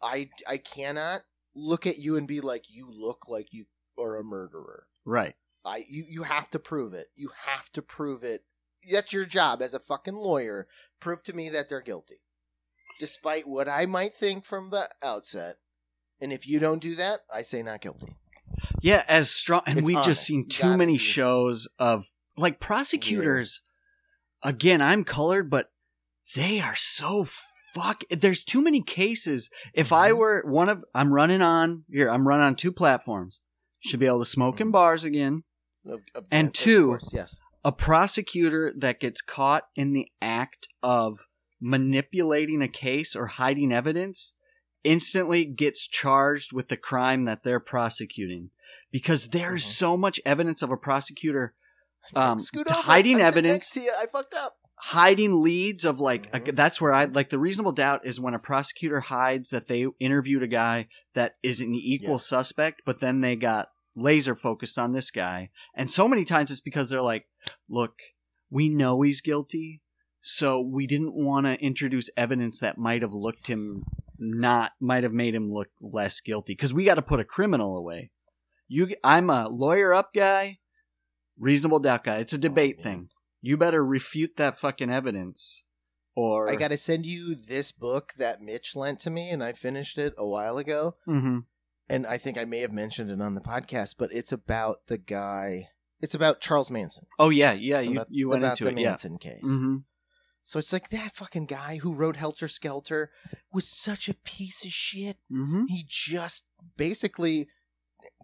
I 0.02 0.30
I 0.46 0.58
cannot 0.58 1.22
look 1.54 1.86
at 1.86 1.98
you 1.98 2.16
and 2.16 2.26
be 2.26 2.40
like, 2.40 2.64
you 2.70 2.90
look 2.90 3.28
like 3.28 3.52
you 3.52 3.66
are 3.98 4.16
a 4.16 4.24
murderer. 4.24 4.86
Right. 5.04 5.34
I 5.64 5.84
you 5.88 6.04
you 6.08 6.22
have 6.24 6.50
to 6.50 6.58
prove 6.58 6.94
it. 6.94 7.08
You 7.16 7.30
have 7.46 7.70
to 7.72 7.82
prove 7.82 8.22
it. 8.22 8.44
That's 8.90 9.12
your 9.12 9.24
job 9.24 9.60
as 9.60 9.74
a 9.74 9.80
fucking 9.80 10.14
lawyer. 10.14 10.68
Prove 11.00 11.22
to 11.24 11.32
me 11.32 11.48
that 11.50 11.68
they're 11.68 11.80
guilty, 11.80 12.20
despite 12.98 13.46
what 13.46 13.68
I 13.68 13.86
might 13.86 14.14
think 14.14 14.44
from 14.44 14.70
the 14.70 14.88
outset. 15.02 15.56
And 16.20 16.32
if 16.32 16.46
you 16.48 16.58
don't 16.58 16.82
do 16.82 16.94
that, 16.96 17.20
I 17.32 17.42
say 17.42 17.62
not 17.62 17.80
guilty. 17.80 18.16
Yeah, 18.82 19.04
as 19.08 19.30
strong, 19.30 19.62
and 19.66 19.78
It's 19.78 19.86
we've 19.86 19.96
honest. 19.96 20.08
just 20.08 20.24
seen 20.24 20.48
too 20.48 20.76
many 20.76 20.94
be- 20.94 20.98
shows 20.98 21.68
of 21.78 22.06
like 22.36 22.60
prosecutors. 22.60 23.62
Again, 24.42 24.80
I'm 24.80 25.04
colored, 25.04 25.50
but 25.50 25.70
they 26.34 26.60
are 26.60 26.76
so 26.76 27.26
fuck. 27.74 28.02
There's 28.10 28.44
too 28.44 28.62
many 28.62 28.82
cases. 28.82 29.50
If 29.74 29.92
I 29.92 30.10
Mhm. 30.10 30.16
were 30.18 30.42
one 30.46 30.68
of, 30.68 30.84
I'm 30.94 31.12
running 31.12 31.42
on 31.42 31.84
here. 31.90 32.08
I'm 32.10 32.26
running 32.28 32.44
on 32.46 32.54
two 32.54 32.72
platforms. 32.72 33.40
Should 33.80 34.00
be 34.00 34.06
able 34.06 34.20
to 34.20 34.24
smoke 34.30 34.60
in 34.60 34.68
Mhm. 34.68 34.72
bars 34.72 35.04
again. 35.04 35.44
Of- 35.84 36.00
of- 36.14 36.26
And 36.30 36.48
of 36.48 36.52
two, 36.54 36.86
course, 36.86 37.10
yes. 37.12 37.38
A 37.64 37.72
prosecutor 37.72 38.72
that 38.76 39.00
gets 39.00 39.20
caught 39.20 39.64
in 39.74 39.92
the 39.92 40.08
act 40.22 40.68
of 40.82 41.18
manipulating 41.60 42.62
a 42.62 42.68
case 42.68 43.14
or 43.16 43.26
hiding 43.26 43.72
evidence 43.72 44.34
instantly 44.84 45.44
gets 45.44 45.86
charged 45.86 46.52
with 46.52 46.68
the 46.68 46.76
crime 46.76 47.24
that 47.24 47.42
they're 47.44 47.60
prosecuting 47.60 48.50
because 48.90 49.28
there's 49.28 49.64
Mhm. 49.64 49.68
so 49.74 49.96
much 49.96 50.20
evidence 50.24 50.62
of 50.62 50.70
a 50.70 50.76
prosecutor 50.76 51.54
um, 52.14 52.38
Scoot 52.38 52.66
to 52.68 52.74
over. 52.74 52.82
hiding 52.82 53.20
evidence. 53.20 53.76
I 53.76 54.06
fucked 54.06 54.34
up. 54.34 54.56
hiding 54.82 55.42
leads 55.42 55.84
of 55.84 55.98
like 55.98 56.30
Mhm. 56.30 56.54
that's 56.54 56.80
where 56.80 56.92
I 56.92 57.06
like 57.06 57.30
the 57.30 57.38
reasonable 57.40 57.72
doubt 57.72 58.06
is 58.06 58.20
when 58.20 58.34
a 58.34 58.38
prosecutor 58.38 59.00
hides 59.00 59.50
that 59.50 59.66
they 59.66 59.86
interviewed 59.98 60.44
a 60.44 60.46
guy 60.46 60.86
that 61.14 61.36
is 61.42 61.60
an 61.60 61.74
equal 61.74 62.12
Yeah. 62.12 62.16
suspect, 62.18 62.82
but 62.86 63.00
then 63.00 63.20
they 63.20 63.34
got 63.34 63.70
laser 63.96 64.36
focused 64.36 64.78
on 64.78 64.92
this 64.92 65.10
guy. 65.10 65.50
And 65.74 65.90
so 65.90 66.06
many 66.06 66.24
times 66.24 66.52
it's 66.52 66.60
because 66.60 66.90
they're 66.90 67.02
like, 67.02 67.26
look, 67.68 67.96
we 68.50 68.68
know 68.68 69.02
he's 69.02 69.20
guilty, 69.20 69.82
so 70.30 70.60
we 70.60 70.86
didn't 70.86 71.14
want 71.14 71.46
to 71.46 71.54
introduce 71.64 72.10
evidence 72.14 72.58
that 72.58 72.76
might 72.76 73.00
have 73.00 73.14
looked 73.14 73.46
him 73.46 73.82
not 74.18 74.72
might 74.78 75.02
have 75.02 75.12
made 75.12 75.34
him 75.34 75.50
look 75.50 75.68
less 75.80 76.20
guilty 76.20 76.52
because 76.52 76.74
we 76.74 76.84
got 76.84 76.96
to 76.96 77.02
put 77.02 77.18
a 77.18 77.24
criminal 77.24 77.78
away. 77.78 78.10
You, 78.68 78.94
I'm 79.02 79.30
a 79.30 79.48
lawyer 79.48 79.94
up 79.94 80.12
guy, 80.12 80.58
reasonable 81.38 81.78
doubt 81.78 82.04
guy. 82.04 82.18
It's 82.18 82.34
a 82.34 82.38
debate 82.38 82.76
man. 82.76 82.84
thing. 82.84 83.08
You 83.40 83.56
better 83.56 83.82
refute 83.82 84.36
that 84.36 84.58
fucking 84.58 84.90
evidence, 84.90 85.64
or 86.14 86.50
I 86.50 86.56
got 86.56 86.68
to 86.68 86.76
send 86.76 87.06
you 87.06 87.34
this 87.34 87.72
book 87.72 88.12
that 88.18 88.42
Mitch 88.42 88.76
lent 88.76 89.00
to 89.00 89.10
me, 89.10 89.30
and 89.30 89.42
I 89.42 89.54
finished 89.54 89.96
it 89.96 90.12
a 90.18 90.26
while 90.26 90.58
ago. 90.58 90.96
Mhm. 91.08 91.44
And 91.88 92.06
I 92.06 92.18
think 92.18 92.36
I 92.36 92.44
may 92.44 92.58
have 92.58 92.72
mentioned 92.72 93.10
it 93.10 93.22
on 93.22 93.34
the 93.34 93.40
podcast, 93.40 93.94
but 93.96 94.12
it's 94.12 94.32
about 94.32 94.88
the 94.88 94.98
guy. 94.98 95.68
It's 96.02 96.14
about 96.14 96.42
Charles 96.42 96.70
Manson. 96.70 97.06
Oh 97.18 97.30
yeah, 97.30 97.52
yeah. 97.52 97.80
You 97.80 97.92
about, 97.92 98.08
you 98.10 98.28
went 98.28 98.42
about 98.42 98.60
into 98.60 98.64
the 98.64 98.78
it, 98.78 98.82
yeah. 98.82 98.88
Manson 98.90 99.16
case. 99.16 99.40
hmm 99.42 99.76
So 100.48 100.58
it's 100.58 100.72
like 100.72 100.88
that 100.88 101.14
fucking 101.14 101.44
guy 101.44 101.76
who 101.76 101.92
wrote 101.92 102.16
Helter 102.16 102.48
Skelter 102.48 103.10
was 103.52 103.68
such 103.68 104.08
a 104.08 104.14
piece 104.14 104.64
of 104.64 104.70
shit. 104.70 105.18
hmm 105.28 105.66
He 105.68 105.84
just 105.86 106.46
basically 106.78 107.48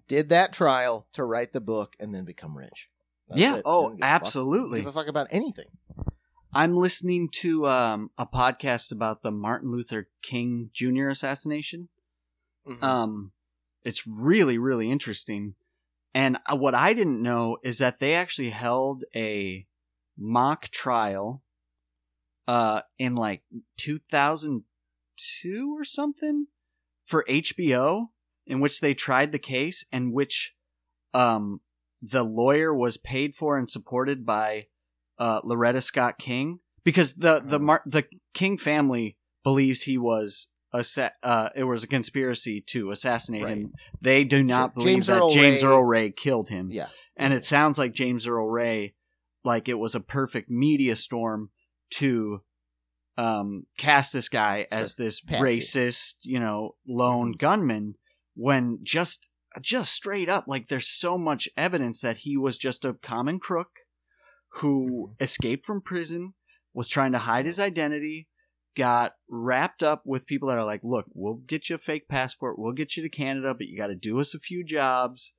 did 0.08 0.30
that 0.30 0.50
trial 0.50 1.06
to 1.12 1.22
write 1.22 1.52
the 1.52 1.60
book 1.60 1.94
and 2.00 2.14
then 2.14 2.24
become 2.24 2.56
rich. 2.56 2.88
That's 3.28 3.38
Yeah. 3.42 3.56
it. 3.56 3.62
Oh, 3.66 3.90
give 3.90 4.00
a 4.00 4.04
absolutely. 4.04 4.78
Give 4.80 4.88
a 4.88 4.92
fuck 4.92 5.06
about 5.06 5.26
anything. 5.30 5.66
I'm 6.54 6.74
listening 6.74 7.28
to 7.42 7.68
um, 7.68 8.10
a 8.16 8.24
podcast 8.24 8.90
about 8.90 9.22
the 9.22 9.30
Martin 9.30 9.70
Luther 9.70 10.08
King 10.22 10.70
Jr. 10.72 11.08
assassination. 11.08 11.90
Mhm. 12.66 12.82
Um, 12.82 13.32
it's 13.82 14.06
really, 14.06 14.56
really 14.56 14.90
interesting. 14.90 15.56
And 16.14 16.38
uh, 16.50 16.56
what 16.56 16.74
I 16.74 16.94
didn't 16.94 17.20
know 17.20 17.58
is 17.62 17.76
that 17.80 17.98
they 17.98 18.14
actually 18.14 18.48
held 18.48 19.04
a 19.14 19.66
mock 20.16 20.70
trial 20.70 21.42
uh, 22.46 22.80
in 22.98 23.14
like 23.14 23.42
2002 23.78 25.74
or 25.78 25.84
something 25.84 26.46
for 27.04 27.24
HBO, 27.28 28.08
in 28.46 28.60
which 28.60 28.80
they 28.80 28.94
tried 28.94 29.32
the 29.32 29.38
case, 29.38 29.84
and 29.92 30.12
which 30.12 30.54
um, 31.12 31.60
the 32.02 32.22
lawyer 32.24 32.74
was 32.74 32.96
paid 32.96 33.34
for 33.34 33.56
and 33.56 33.70
supported 33.70 34.24
by 34.26 34.66
uh, 35.18 35.40
Coretta 35.42 35.82
Scott 35.82 36.18
King, 36.18 36.60
because 36.82 37.14
the 37.14 37.40
the 37.40 37.56
Oh. 37.56 37.62
Mar- 37.62 37.82
the 37.86 38.04
King 38.32 38.58
family 38.58 39.16
believes 39.44 39.82
he 39.82 39.96
was 39.98 40.48
assa- 40.72 41.12
uh, 41.22 41.50
it 41.54 41.64
was 41.64 41.84
a 41.84 41.88
conspiracy 41.88 42.60
to 42.68 42.90
assassinate 42.90 43.44
Right. 43.44 43.56
him. 43.58 43.72
They 44.00 44.24
do 44.24 44.42
not 44.42 44.72
Sure. 44.72 44.82
believe 44.82 44.94
James 44.96 45.06
that 45.06 45.18
Earl 45.18 45.30
James 45.30 45.62
Ray- 45.62 45.68
Earl 45.68 45.84
Ray 45.84 46.10
killed 46.10 46.48
him. 46.48 46.70
yeah. 46.72 46.88
And 47.16 47.32
it 47.32 47.44
sounds 47.44 47.78
like 47.78 47.92
James 47.92 48.26
Earl 48.26 48.48
Ray, 48.48 48.96
like 49.44 49.68
it 49.68 49.78
was 49.78 49.94
a 49.94 50.00
perfect 50.00 50.50
media 50.50 50.96
storm 50.96 51.50
to 51.92 52.42
um, 53.16 53.66
cast 53.78 54.12
this 54.12 54.28
guy 54.28 54.66
as 54.72 54.96
this 54.96 55.20
Patsy. 55.20 55.44
racist, 55.60 56.14
you 56.24 56.40
know, 56.40 56.74
lone 56.86 57.34
Mhm. 57.34 57.38
gunman. 57.38 57.94
When 58.34 58.80
just 58.82 59.30
just 59.60 59.92
straight 59.92 60.28
up, 60.28 60.46
like 60.48 60.66
there's 60.66 60.88
so 60.88 61.16
much 61.16 61.48
evidence 61.56 62.00
that 62.00 62.18
he 62.18 62.36
was 62.36 62.58
just 62.58 62.84
a 62.84 62.94
common 62.94 63.38
crook 63.38 63.70
who 64.54 65.12
Mhm. 65.12 65.22
escaped 65.22 65.64
from 65.64 65.80
prison, 65.80 66.34
was 66.72 66.88
trying 66.88 67.12
to 67.12 67.18
hide 67.18 67.46
his 67.46 67.60
identity, 67.60 68.28
got 68.74 69.14
wrapped 69.28 69.84
up 69.84 70.02
with 70.04 70.26
people 70.26 70.48
that 70.48 70.58
are 70.58 70.64
like, 70.64 70.80
look, 70.82 71.06
we'll 71.14 71.34
get 71.34 71.68
you 71.68 71.76
a 71.76 71.78
fake 71.78 72.08
passport, 72.08 72.58
we'll 72.58 72.72
get 72.72 72.96
you 72.96 73.02
to 73.04 73.08
Canada, 73.08 73.54
but 73.54 73.68
you 73.68 73.76
got 73.76 73.86
to 73.86 73.94
do 73.94 74.18
us 74.18 74.34
a 74.34 74.40
few 74.40 74.64
jobs. 74.64 75.32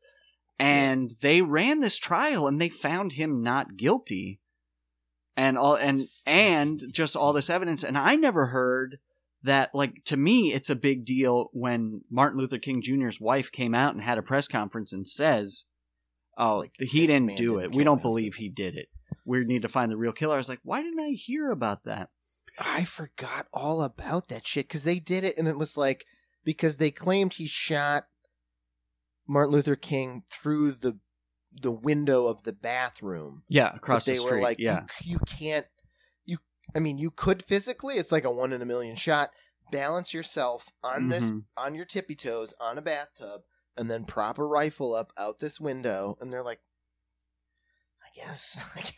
And 0.58 1.12
they 1.22 1.42
ran 1.42 1.82
this 1.82 1.98
trial 1.98 2.48
and 2.48 2.62
they 2.62 2.70
found 2.70 3.14
him 3.14 3.44
not 3.44 3.76
guilty. 3.76 4.40
And 5.38 5.58
all 5.58 5.76
and 5.76 6.08
and 6.26 6.82
just 6.92 7.16
all 7.16 7.34
this 7.34 7.50
evidence 7.50 7.84
and 7.84 7.98
I 7.98 8.16
never 8.16 8.48
heard 8.48 9.00
that 9.44 9.76
like 9.76 10.04
to 10.06 10.18
me 10.18 10.54
it's 10.54 10.70
a 10.70 10.76
big 10.76 11.06
deal 11.06 11.50
when 11.54 12.02
Martin 12.10 12.40
Luther 12.40 12.58
King 12.58 12.82
Jr.'s 12.82 13.20
wife 13.20 13.52
came 13.52 13.76
out 13.76 13.94
and 13.94 14.04
had 14.04 14.18
a 14.18 14.24
press 14.24 14.48
conference 14.48 14.94
and 14.94 15.08
says, 15.08 15.66
"Oh, 16.38 16.60
Like, 16.60 16.74
he 16.80 17.06
didn't 17.06 17.36
do 17.38 17.60
didn't 17.60 17.74
it. 17.74 17.76
We 17.76 17.84
don't 17.84 17.98
my 17.98 18.02
husband." 18.02 18.14
believe 18.14 18.36
he 18.36 18.50
did 18.50 18.76
it. 18.76 18.88
We 19.26 19.44
need 19.44 19.62
to 19.64 19.70
find 19.70 19.92
the 19.92 19.98
real 19.98 20.14
killer." 20.14 20.36
I 20.36 20.38
was 20.38 20.50
like, 20.50 20.62
"Why 20.64 20.82
didn't 20.82 21.00
I 21.00 21.12
hear 21.12 21.52
about 21.52 21.84
that?" 21.84 22.10
I 22.58 22.86
forgot 22.86 23.48
all 23.54 23.84
about 23.84 24.30
that 24.30 24.48
shit 24.48 24.68
because 24.68 24.84
they 24.84 25.00
did 25.00 25.24
it 25.24 25.38
and 25.38 25.48
it 25.48 25.58
was 25.58 25.76
like 25.76 26.06
because 26.46 26.78
they 26.78 26.92
claimed 26.92 27.34
he 27.34 27.48
shot 27.48 28.08
Martin 29.28 29.54
Luther 29.54 29.76
King 29.76 30.24
through 30.30 30.72
the 30.72 31.00
the 31.62 31.72
window 31.72 32.28
of 32.28 32.44
the 32.44 32.54
bathroom. 32.54 33.44
Yeah, 33.48 33.70
But 33.72 33.78
across 33.78 34.06
they 34.06 34.14
the 34.14 34.20
street. 34.20 34.32
were 34.36 34.42
like, 34.42 34.60
yeah. 34.60 34.82
you, 35.04 35.14
you 35.14 35.20
can't. 35.26 35.66
You, 36.26 36.38
I 36.76 36.80
mean, 36.80 36.98
you 36.98 37.12
could 37.12 37.44
physically. 37.44 37.96
It's 37.96 38.12
like 38.12 38.24
a 38.26 38.32
one 38.32 38.52
in 38.54 38.62
a 38.62 38.66
million 38.66 38.96
shot. 38.96 39.30
Balance 39.72 40.14
yourself 40.14 40.72
on 40.84 41.10
this 41.10 41.30
Mhm. 41.32 41.44
on 41.58 41.74
your 41.76 41.86
tippy 41.86 42.16
toes 42.16 42.54
on 42.62 42.78
a 42.78 42.82
bathtub, 42.82 43.42
and 43.76 43.90
then 43.90 44.06
prop 44.06 44.38
a 44.38 44.46
rifle 44.46 44.94
up 44.94 45.12
out 45.18 45.40
this 45.40 45.60
window. 45.60 46.18
And 46.22 46.32
they're 46.32 46.44
like, 46.44 46.60
I 48.04 48.08
guess, 48.28 48.58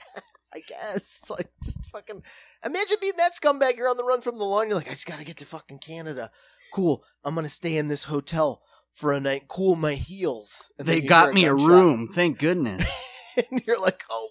I 0.54 0.60
guess, 0.68 1.24
like 1.30 1.50
just 1.64 1.90
fucking. 1.92 2.22
Imagine 2.66 2.98
being 3.02 3.14
that 3.18 3.32
scumbag. 3.34 3.78
You're 3.78 3.90
on 3.90 3.98
the 3.98 4.04
run 4.04 4.22
from 4.22 4.38
the 4.38 4.44
law. 4.44 4.60
And 4.62 4.70
you're 4.70 4.78
like, 4.78 4.88
I 4.88 4.92
just 4.92 5.06
gotta 5.06 5.24
get 5.24 5.38
to 5.38 5.46
fucking 5.46 5.80
Canada. 5.80 6.32
Cool. 6.74 7.04
I'm 7.24 7.36
gonna 7.36 7.50
stay 7.50 7.78
in 7.78 7.88
this 7.88 8.06
hotel 8.06 8.62
for 8.98 9.14
a 9.14 9.20
night. 9.20 9.48
Cool 9.48 9.76
my 9.76 9.94
heels. 9.94 10.72
And 10.80 10.88
They 10.88 11.02
got 11.02 11.34
me 11.34 11.46
a 11.46 11.54
room. 11.54 12.08
Thank 12.08 12.40
goodness. 12.40 12.90
and 13.52 13.62
you're 13.66 13.80
like, 13.80 14.04
oh, 14.10 14.30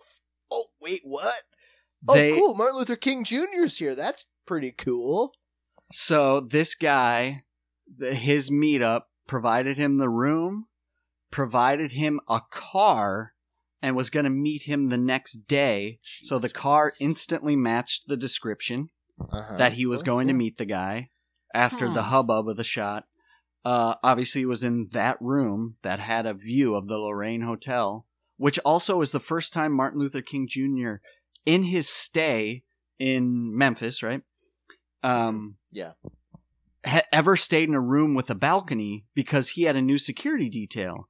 oh, 0.51 0.65
wait, 0.81 1.03
what? 1.05 1.33
Oh, 2.09 2.15
cool. 2.37 2.55
Martin 2.55 2.79
Luther 2.79 2.97
King 2.97 3.25
Jr.'s 3.25 3.79
here. 3.79 3.95
That's 3.95 4.27
pretty 4.45 4.73
cool. 4.73 5.33
So 5.93 6.41
this 6.41 6.75
guy, 6.75 7.45
the, 7.97 8.15
his 8.15 8.51
meetup 8.51 9.03
provided 9.29 9.77
him 9.77 9.99
the 9.99 10.09
room, 10.09 10.67
provided 11.31 11.93
him 11.93 12.21
a 12.29 12.41
car, 12.51 13.33
and 13.81 13.95
was 13.95 14.11
going 14.11 14.25
to 14.25 14.31
meet 14.31 14.63
him 14.63 14.89
the 14.89 14.99
next 14.99 15.47
day. 15.47 16.01
so 16.03 16.39
the 16.39 16.49
car 16.49 16.91
Christ. 16.91 17.03
instantly 17.03 17.55
matched 17.57 18.09
the 18.09 18.17
description 18.17 18.91
Uh-huh. 19.21 19.57
that 19.59 19.75
he 19.75 19.87
was 19.87 20.03
going 20.03 20.27
to 20.29 20.35
meet 20.35 20.59
the 20.59 20.65
guy 20.65 21.11
after 21.55 21.87
the 21.89 22.03
Hmm. 22.03 22.11
hubbub 22.11 22.49
of 22.49 22.57
the 22.57 22.65
shot. 22.65 23.05
Uh, 23.67 23.97
obviously, 24.05 24.43
it 24.43 24.47
was 24.47 24.63
in 24.63 24.87
that 24.93 25.21
room 25.21 25.75
that 25.83 25.99
had 25.99 26.25
a 26.25 26.33
view 26.33 26.77
of 26.77 26.87
the 26.87 26.97
Lorraine 26.99 27.41
Hotel, 27.43 28.07
which 28.37 28.61
also 28.61 29.01
is 29.01 29.11
the 29.11 29.19
first 29.19 29.53
time 29.53 29.73
Martin 29.73 29.99
Luther 29.99 30.23
King 30.23 30.47
Jr. 30.49 30.95
in 31.45 31.65
his 31.65 31.89
stay 31.89 32.63
in 33.01 33.57
Memphis, 33.59 34.05
right? 34.05 34.23
Um, 35.03 35.57
Yeah. 35.73 35.95
ha- 36.85 37.03
ever 37.13 37.37
stayed 37.37 37.69
in 37.69 37.75
a 37.75 37.81
room 37.81 38.15
with 38.15 38.31
a 38.31 38.37
balcony 38.37 39.05
because 39.15 39.51
he 39.51 39.65
had 39.65 39.75
a 39.75 39.83
new 39.83 39.99
security 39.99 40.49
detail. 40.49 41.09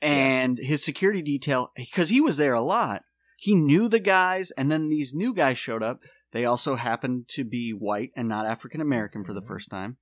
And 0.00 0.58
his 0.58 0.84
security 0.84 1.22
detail, 1.22 1.70
because 1.76 2.08
he 2.08 2.20
was 2.20 2.38
there 2.38 2.54
a 2.54 2.60
lot, 2.60 3.02
he 3.36 3.54
knew 3.54 3.88
the 3.88 4.00
guys, 4.00 4.50
and 4.50 4.68
then 4.68 4.88
these 4.88 5.14
new 5.14 5.32
guys 5.32 5.58
showed 5.58 5.84
up. 5.84 6.00
They 6.32 6.44
also 6.44 6.74
happened 6.74 7.28
to 7.28 7.44
be 7.44 7.70
white 7.70 8.10
and 8.16 8.28
not 8.28 8.46
African 8.46 8.80
American 8.80 9.24
for 9.24 9.32
the 9.32 9.40
Mhm. 9.42 9.46
first 9.46 9.70
time. 9.70 9.98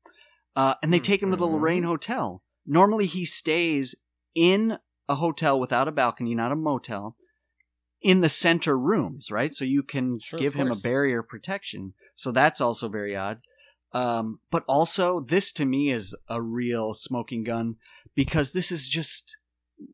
Uh, 0.56 0.74
and 0.82 0.92
they 0.92 0.98
take 0.98 1.22
him 1.22 1.30
to 1.30 1.36
the 1.36 1.46
Mhm. 1.46 1.52
Lorraine 1.52 1.82
Hotel. 1.84 2.42
Normally, 2.66 3.06
he 3.06 3.24
stays 3.24 3.94
in 4.34 4.78
a 5.08 5.16
hotel 5.16 5.58
without 5.58 5.88
a 5.88 5.92
balcony, 5.92 6.34
not 6.34 6.52
a 6.52 6.56
motel, 6.56 7.16
in 8.00 8.20
the 8.20 8.28
center 8.28 8.78
rooms, 8.78 9.30
right? 9.30 9.52
So 9.54 9.64
you 9.64 9.82
can 9.82 10.18
Sure, 10.18 10.38
give 10.38 10.54
him 10.54 10.70
a 10.70 10.76
barrier 10.76 11.22
protection. 11.22 11.94
So 12.14 12.32
that's 12.32 12.60
also 12.60 12.88
very 12.88 13.14
odd. 13.16 13.40
Um, 13.92 14.40
but 14.50 14.64
also, 14.68 15.20
this 15.20 15.52
to 15.52 15.64
me 15.64 15.90
is 15.90 16.14
a 16.28 16.40
real 16.40 16.94
smoking 16.94 17.42
gun 17.44 17.76
because 18.14 18.52
this 18.52 18.70
is 18.70 18.88
just 18.88 19.36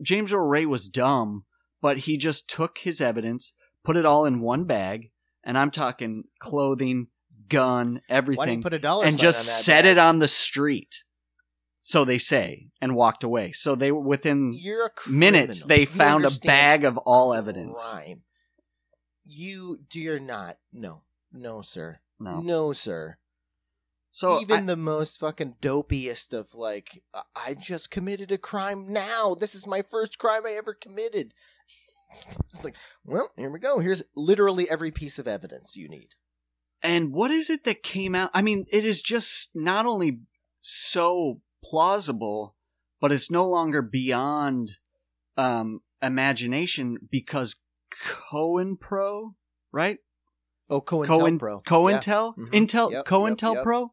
James 0.03 0.33
Earl 0.33 0.47
Ray 0.47 0.67
was 0.67 0.89
dumb, 0.89 1.45
but 1.81 1.99
he 2.01 2.17
just 2.17 2.49
took 2.49 2.79
his 2.79 3.01
evidence, 3.01 3.55
put 3.85 3.97
it 3.97 4.05
all 4.05 4.25
in 4.27 4.41
one 4.41 4.65
bag, 4.65 5.13
and 5.45 5.57
I'm 5.57 5.71
talking 5.71 6.25
clothing, 6.41 7.09
gun, 7.49 8.01
everything, 8.09 8.63
put 8.63 8.73
a 8.73 8.79
dollar 8.79 9.05
and 9.05 9.19
just 9.19 9.65
set 9.65 9.85
it 9.87 9.99
on 9.99 10.19
the 10.19 10.29
street. 10.29 11.05
So 11.81 12.05
they 12.05 12.19
say, 12.19 12.69
and 12.81 12.97
walked 12.97 13.23
away. 13.23 13.53
So 13.53 13.77
they 13.77 13.93
were 13.93 14.01
within 14.01 14.59
minutes 15.09 15.63
they 15.63 15.81
You 15.81 15.87
found 15.87 16.25
a 16.25 16.31
bag 16.45 16.85
of 16.85 16.99
all 16.99 17.33
evidence. 17.33 17.81
Crime. 17.91 18.23
You, 19.25 19.81
you're 19.93 20.19
not. 20.19 20.59
No. 20.73 21.03
No, 21.33 21.63
sir. 21.63 22.01
No. 22.19 22.41
No, 22.41 22.73
sir. 22.73 23.19
So 24.11 24.41
Even 24.41 24.61
I- 24.61 24.67
the 24.67 24.77
most 24.77 25.21
fucking 25.21 25.57
dopiest 25.61 26.33
of 26.33 26.55
like, 26.55 27.03
"I- 27.13 27.23
I 27.35 27.55
just 27.55 27.91
committed 27.91 28.33
a 28.33 28.39
crime 28.39 28.93
now. 28.93 29.35
This 29.35 29.55
is 29.55 29.67
my 29.67 29.83
first 29.83 30.19
crime 30.19 30.47
I 30.47 30.53
ever 30.53 30.75
committed. 30.75 31.35
it's 32.53 32.65
like, 32.65 32.77
well, 33.05 33.31
here 33.37 33.51
we 33.51 33.59
go. 33.59 33.79
Here's 33.79 34.05
literally 34.15 34.69
every 34.71 34.91
piece 34.91 35.19
of 35.19 35.29
evidence 35.29 35.77
you 35.77 35.89
need. 35.89 36.15
And 36.87 37.13
what 37.13 37.31
is 37.31 37.51
it 37.51 37.65
that 37.65 37.83
came 37.83 38.15
out? 38.15 38.31
I 38.33 38.43
mean, 38.43 38.65
it 38.71 38.85
is 38.85 39.03
just 39.03 39.51
not 39.55 39.87
only 39.87 40.21
so 40.61 41.41
plausible, 41.63 42.57
but 43.01 43.11
it's 43.13 43.31
no 43.31 43.45
longer 43.49 43.83
beyond 43.83 44.71
um, 45.37 45.81
imagination 46.01 46.99
because 47.11 47.57
Cohen 47.91 48.77
Pro, 48.77 49.35
right? 49.73 49.99
Oh, 50.69 50.81
COINTELPRO. 50.81 51.39
Pro, 51.39 51.61
COINTEL, 51.61 52.35
Mhm. 52.37 52.51
Intel, 52.51 52.91
Yep, 52.93 53.05
COINTELPRO. 53.05 53.91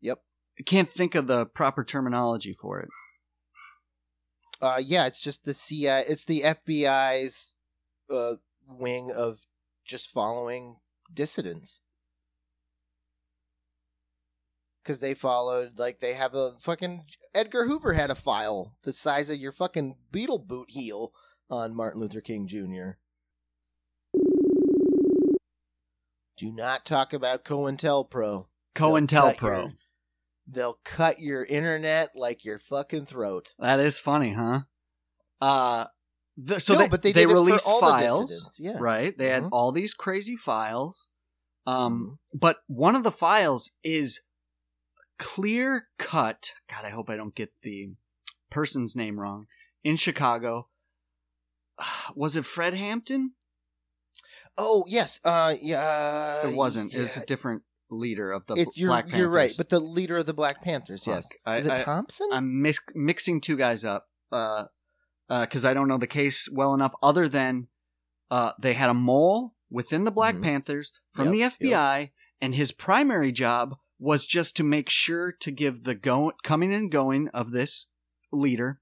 Yep. 0.00 0.18
I 0.58 0.62
can't 0.62 0.90
think 0.90 1.14
of 1.14 1.26
the 1.26 1.46
proper 1.46 1.84
terminology 1.84 2.52
for 2.52 2.80
it. 2.80 2.88
Uh, 4.60 4.82
yeah, 4.84 5.06
it's 5.06 5.22
just 5.22 5.44
the 5.44 5.54
CIA. 5.54 6.04
It's 6.08 6.24
the 6.24 6.42
FBI's 6.42 7.54
uh, 8.10 8.34
wing 8.66 9.12
of 9.14 9.46
just 9.84 10.10
following 10.10 10.78
dissidents. 11.12 11.80
Because 14.88 15.00
they 15.00 15.12
followed, 15.12 15.78
like, 15.78 16.00
they 16.00 16.14
have 16.14 16.34
a 16.34 16.52
fucking. 16.60 17.04
Edgar 17.34 17.66
Hoover 17.66 17.92
had 17.92 18.08
a 18.10 18.14
file 18.14 18.72
the 18.84 18.92
size 18.94 19.28
of 19.28 19.36
your 19.36 19.52
fucking 19.52 19.96
Beatle 20.10 20.42
boot 20.46 20.70
heel 20.70 21.12
on 21.50 21.76
Martin 21.76 22.00
Luther 22.00 22.22
King 22.22 22.46
Jr. 22.46 22.92
Do 26.38 26.50
not 26.50 26.86
talk 26.86 27.12
about 27.12 27.44
COINTELPRO. 27.44 28.46
They'll 28.74 28.90
COINTELPRO. 28.92 29.42
your- 29.42 29.72
They'll 30.46 30.78
cut 30.84 31.20
your 31.20 31.44
internet 31.44 32.16
like 32.16 32.46
your 32.46 32.58
fucking 32.58 33.04
throat. 33.04 33.52
That 33.58 33.80
is 33.80 34.00
funny, 34.00 34.32
huh? 34.32 34.60
Uh, 35.42 35.84
the, 36.38 36.60
so 36.60 36.72
no, 36.72 36.78
they, 36.78 36.88
but 36.88 37.02
they, 37.02 37.12
they 37.12 37.26
released 37.26 37.66
all 37.68 37.80
the 37.82 37.86
files, 37.88 38.56
Yeah. 38.58 38.78
right? 38.80 39.16
They 39.18 39.28
had 39.28 39.42
Mhm. 39.42 39.48
all 39.52 39.70
these 39.70 39.92
crazy 39.92 40.36
files. 40.36 41.08
Um, 41.66 41.76
Mm-hmm. 42.32 42.38
but 42.38 42.60
one 42.68 42.96
of 42.96 43.02
the 43.02 43.12
files 43.12 43.72
is 43.84 44.22
clear 45.18 45.88
cut. 45.98 46.52
God, 46.70 46.84
I 46.84 46.90
hope 46.90 47.10
I 47.10 47.16
don't 47.16 47.34
get 47.34 47.52
the 47.62 47.90
person's 48.50 48.96
name 48.96 49.18
wrong. 49.18 49.46
In 49.84 49.96
Chicago, 49.96 50.68
was 52.14 52.36
it 52.36 52.44
Fred 52.44 52.74
Hampton? 52.74 53.32
Oh 54.56 54.84
yes, 54.88 55.20
uh, 55.24 55.54
yeah. 55.60 56.46
it 56.48 56.54
wasn't. 56.54 56.94
It 56.94 57.00
was 57.00 57.16
a 57.16 57.24
different 57.26 57.62
leader 57.90 58.32
of 58.32 58.44
the 58.46 58.54
It- 58.54 58.68
you're, 58.74 58.90
Black 58.90 59.04
Panthers. 59.04 59.18
you're 59.20 59.30
right, 59.30 59.54
but 59.56 59.68
the 59.68 59.80
leader 59.80 60.16
of 60.18 60.26
the 60.26 60.34
Black 60.34 60.62
Panthers, 60.62 61.06
yes. 61.06 61.28
I- 61.46 61.56
Is 61.56 61.66
it 61.66 61.72
I- 61.72 61.76
Thompson? 61.76 62.28
I'm 62.32 62.60
mis- 62.60 62.80
mixing 62.94 63.40
two 63.40 63.56
guys 63.56 63.84
up 63.84 64.08
because 64.30 64.68
uh, 65.30 65.34
uh 65.34 65.70
I 65.70 65.74
don't 65.74 65.88
know 65.88 65.98
the 65.98 66.06
case 66.06 66.48
well 66.52 66.74
enough. 66.74 66.92
Other 67.02 67.28
than 67.28 67.68
uh, 68.30 68.52
they 68.60 68.74
had 68.74 68.90
a 68.90 68.94
mole 68.94 69.54
within 69.70 70.04
the 70.04 70.10
Black 70.10 70.34
Mhm. 70.36 70.42
Panthers 70.42 70.92
from 71.12 71.32
Yep, 71.32 71.58
the 71.58 71.66
FBI, 71.66 72.10
and 72.40 72.54
his 72.54 72.72
primary 72.72 73.32
job 73.32 73.76
was 73.98 74.26
just 74.26 74.56
to 74.56 74.64
make 74.64 74.88
sure 74.88 75.32
to 75.32 75.50
give 75.50 75.84
the 75.84 75.94
go- 75.94 76.32
coming 76.42 76.72
and 76.72 76.90
going 76.90 77.28
of 77.28 77.50
this 77.50 77.86
leader. 78.32 78.80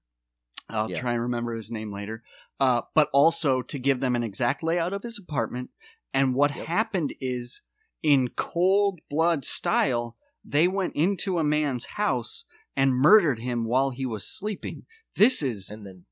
I'll 0.69 0.91
Yeah. 0.91 0.99
try 0.99 1.13
and 1.13 1.21
remember 1.21 1.53
his 1.53 1.71
name 1.71 1.91
later. 1.93 2.23
Uh, 2.59 2.81
but 2.93 3.09
also 3.13 3.61
to 3.61 3.79
give 3.79 3.99
them 3.99 4.15
an 4.15 4.23
exact 4.23 4.63
layout 4.63 4.93
of 4.93 5.03
his 5.03 5.17
apartment. 5.19 5.69
And 6.13 6.33
what 6.35 6.55
Yep. 6.55 6.65
happened 6.67 7.13
is, 7.19 7.61
in 8.03 8.29
cold 8.29 8.99
blood 9.09 9.43
style, 9.45 10.17
they 10.43 10.67
went 10.67 10.95
into 10.95 11.39
a 11.39 11.43
man's 11.43 11.85
house 11.85 12.45
and 12.75 12.93
murdered 12.93 13.39
him 13.39 13.65
while 13.65 13.89
he 13.91 14.05
was 14.05 14.25
sleeping. 14.27 14.85
This 15.15 15.41
is 15.41 15.69
and 15.69 15.85
then 15.85 16.05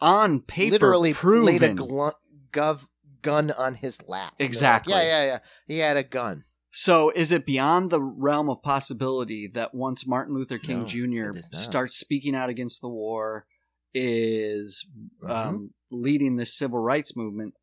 on 0.00 0.42
paper 0.42 0.72
literally 0.72 1.14
proven. 1.14 1.46
laid 1.46 1.62
a 1.62 1.74
glu- 1.74 2.12
gov 2.52 2.88
gun 3.22 3.50
on 3.52 3.76
his 3.76 4.06
lap. 4.08 4.34
They're 4.38 4.44
like, 4.44 4.50
Exactly. 4.50 4.92
yeah, 4.94 5.02
yeah, 5.02 5.24
yeah. 5.24 5.38
He 5.66 5.78
had 5.78 5.96
a 5.96 6.02
gun. 6.02 6.44
So, 6.76 7.10
is 7.10 7.30
it 7.30 7.46
beyond 7.46 7.90
the 7.90 8.02
realm 8.02 8.50
of 8.50 8.60
possibility 8.60 9.46
that 9.54 9.74
once 9.74 10.08
Martin 10.08 10.34
Luther 10.34 10.58
King 10.58 10.80
No, 10.80 10.86
Jr. 10.86 11.30
it 11.30 11.36
is 11.36 11.52
not. 11.52 11.60
starts 11.60 11.96
speaking 11.96 12.34
out 12.34 12.50
against 12.50 12.80
the 12.80 12.88
war, 12.88 13.46
is 13.94 14.84
Mhm. 15.22 15.30
um, 15.30 15.74
leading 15.92 16.34
this 16.34 16.52
civil 16.52 16.80
rights 16.80 17.14
movement, 17.16 17.54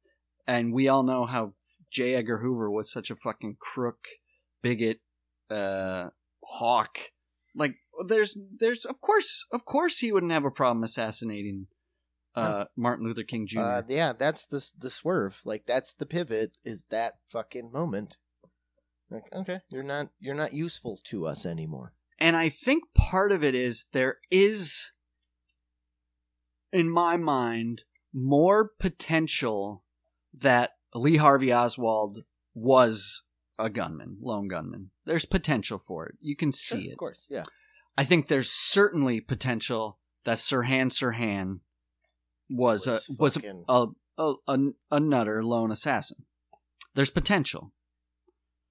and 0.47 0.73
we 0.73 0.87
all 0.87 1.03
know 1.03 1.25
how 1.25 1.55
J. 1.89 2.15
Edgar 2.15 2.37
Hoover 2.37 2.71
was 2.71 2.89
such 2.89 3.11
a 3.11 3.15
fucking 3.17 3.57
crook, 3.59 4.07
bigot, 4.61 5.01
uh, 5.49 6.11
hawk. 6.45 6.97
Like, 7.53 7.75
there's, 8.07 8.37
there's, 8.49 8.85
of 8.85 9.01
course, 9.01 9.45
of 9.51 9.65
course, 9.65 9.97
he 9.99 10.13
wouldn't 10.13 10.31
have 10.31 10.45
a 10.45 10.51
problem 10.51 10.83
assassinating 10.85 11.67
uh, 12.33 12.63
Martin 12.77 13.05
Luther 13.05 13.23
King 13.23 13.45
Jr. 13.45 13.59
Uh, 13.59 13.81
yeah, 13.89 14.13
that's 14.13 14.45
the 14.45 14.65
the 14.77 14.89
swerve. 14.89 15.41
Like 15.43 15.65
that's 15.65 15.93
the 15.93 16.05
pivot. 16.05 16.57
Is 16.63 16.85
that 16.85 17.19
fucking 17.29 17.73
moment? 17.73 18.17
Like, 19.11 19.25
okay, 19.33 19.59
you're 19.69 19.83
not 19.83 20.07
you're 20.19 20.35
not 20.35 20.53
useful 20.53 20.97
to 21.05 21.27
us 21.27 21.45
anymore. 21.45 21.93
And 22.17 22.35
I 22.35 22.49
think 22.49 22.83
part 22.95 23.31
of 23.31 23.43
it 23.43 23.53
is 23.53 23.85
there 23.91 24.15
is 24.31 24.91
in 26.71 26.89
my 26.89 27.17
mind, 27.17 27.83
more 28.13 28.71
potential 28.79 29.83
that 30.33 30.71
Lee 30.95 31.17
Harvey 31.17 31.53
Oswald 31.53 32.19
was 32.53 33.23
a 33.59 33.69
gunman, 33.69 34.17
lone 34.21 34.47
gunman. 34.47 34.91
There's 35.05 35.25
potential 35.25 35.77
for 35.85 36.07
it. 36.07 36.15
You 36.21 36.35
can 36.37 36.51
see 36.53 36.83
Sure, 36.83 36.89
it. 36.89 36.91
Of 36.93 36.97
course, 36.97 37.27
yeah. 37.29 37.43
I 37.97 38.05
think 38.05 38.27
there's 38.27 38.49
certainly 38.49 39.19
potential 39.19 39.99
that 40.23 40.37
Sirhan 40.37 40.87
Sirhan 40.91 41.59
was 42.49 42.87
a 42.87 42.91
Was 42.91 43.09
was 43.19 43.35
fucking- 43.35 43.65
a, 43.67 43.87
a, 44.17 44.33
a, 44.47 44.57
a 44.91 44.99
nutter 44.99 45.43
lone 45.43 45.71
assassin. 45.71 46.25
There's 46.95 47.09
potential, 47.09 47.73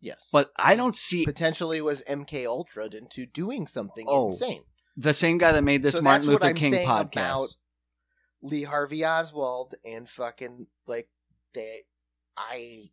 Yes. 0.00 0.28
but 0.32 0.50
I 0.56 0.74
don't 0.76 0.96
see 0.96 1.24
potentially 1.24 1.80
was 1.80 2.02
MK 2.04 2.46
Ultra 2.46 2.86
into 2.94 3.26
doing 3.26 3.66
something 3.66 4.06
Oh, 4.08 4.26
insane. 4.26 4.62
the 4.96 5.12
same 5.14 5.38
guy 5.38 5.52
that 5.52 5.62
made 5.62 5.82
this 5.82 5.96
So 5.96 6.02
Martin 6.02 6.28
Luther 6.28 6.54
King 6.54 6.72
podcast. 6.86 7.04
about 7.12 7.48
Lee 8.42 8.62
Harvey 8.64 9.04
Oswald 9.04 9.74
and 9.84 10.08
fucking 10.08 10.66
like 10.86 11.08
they 11.52 11.80
I 12.36 12.90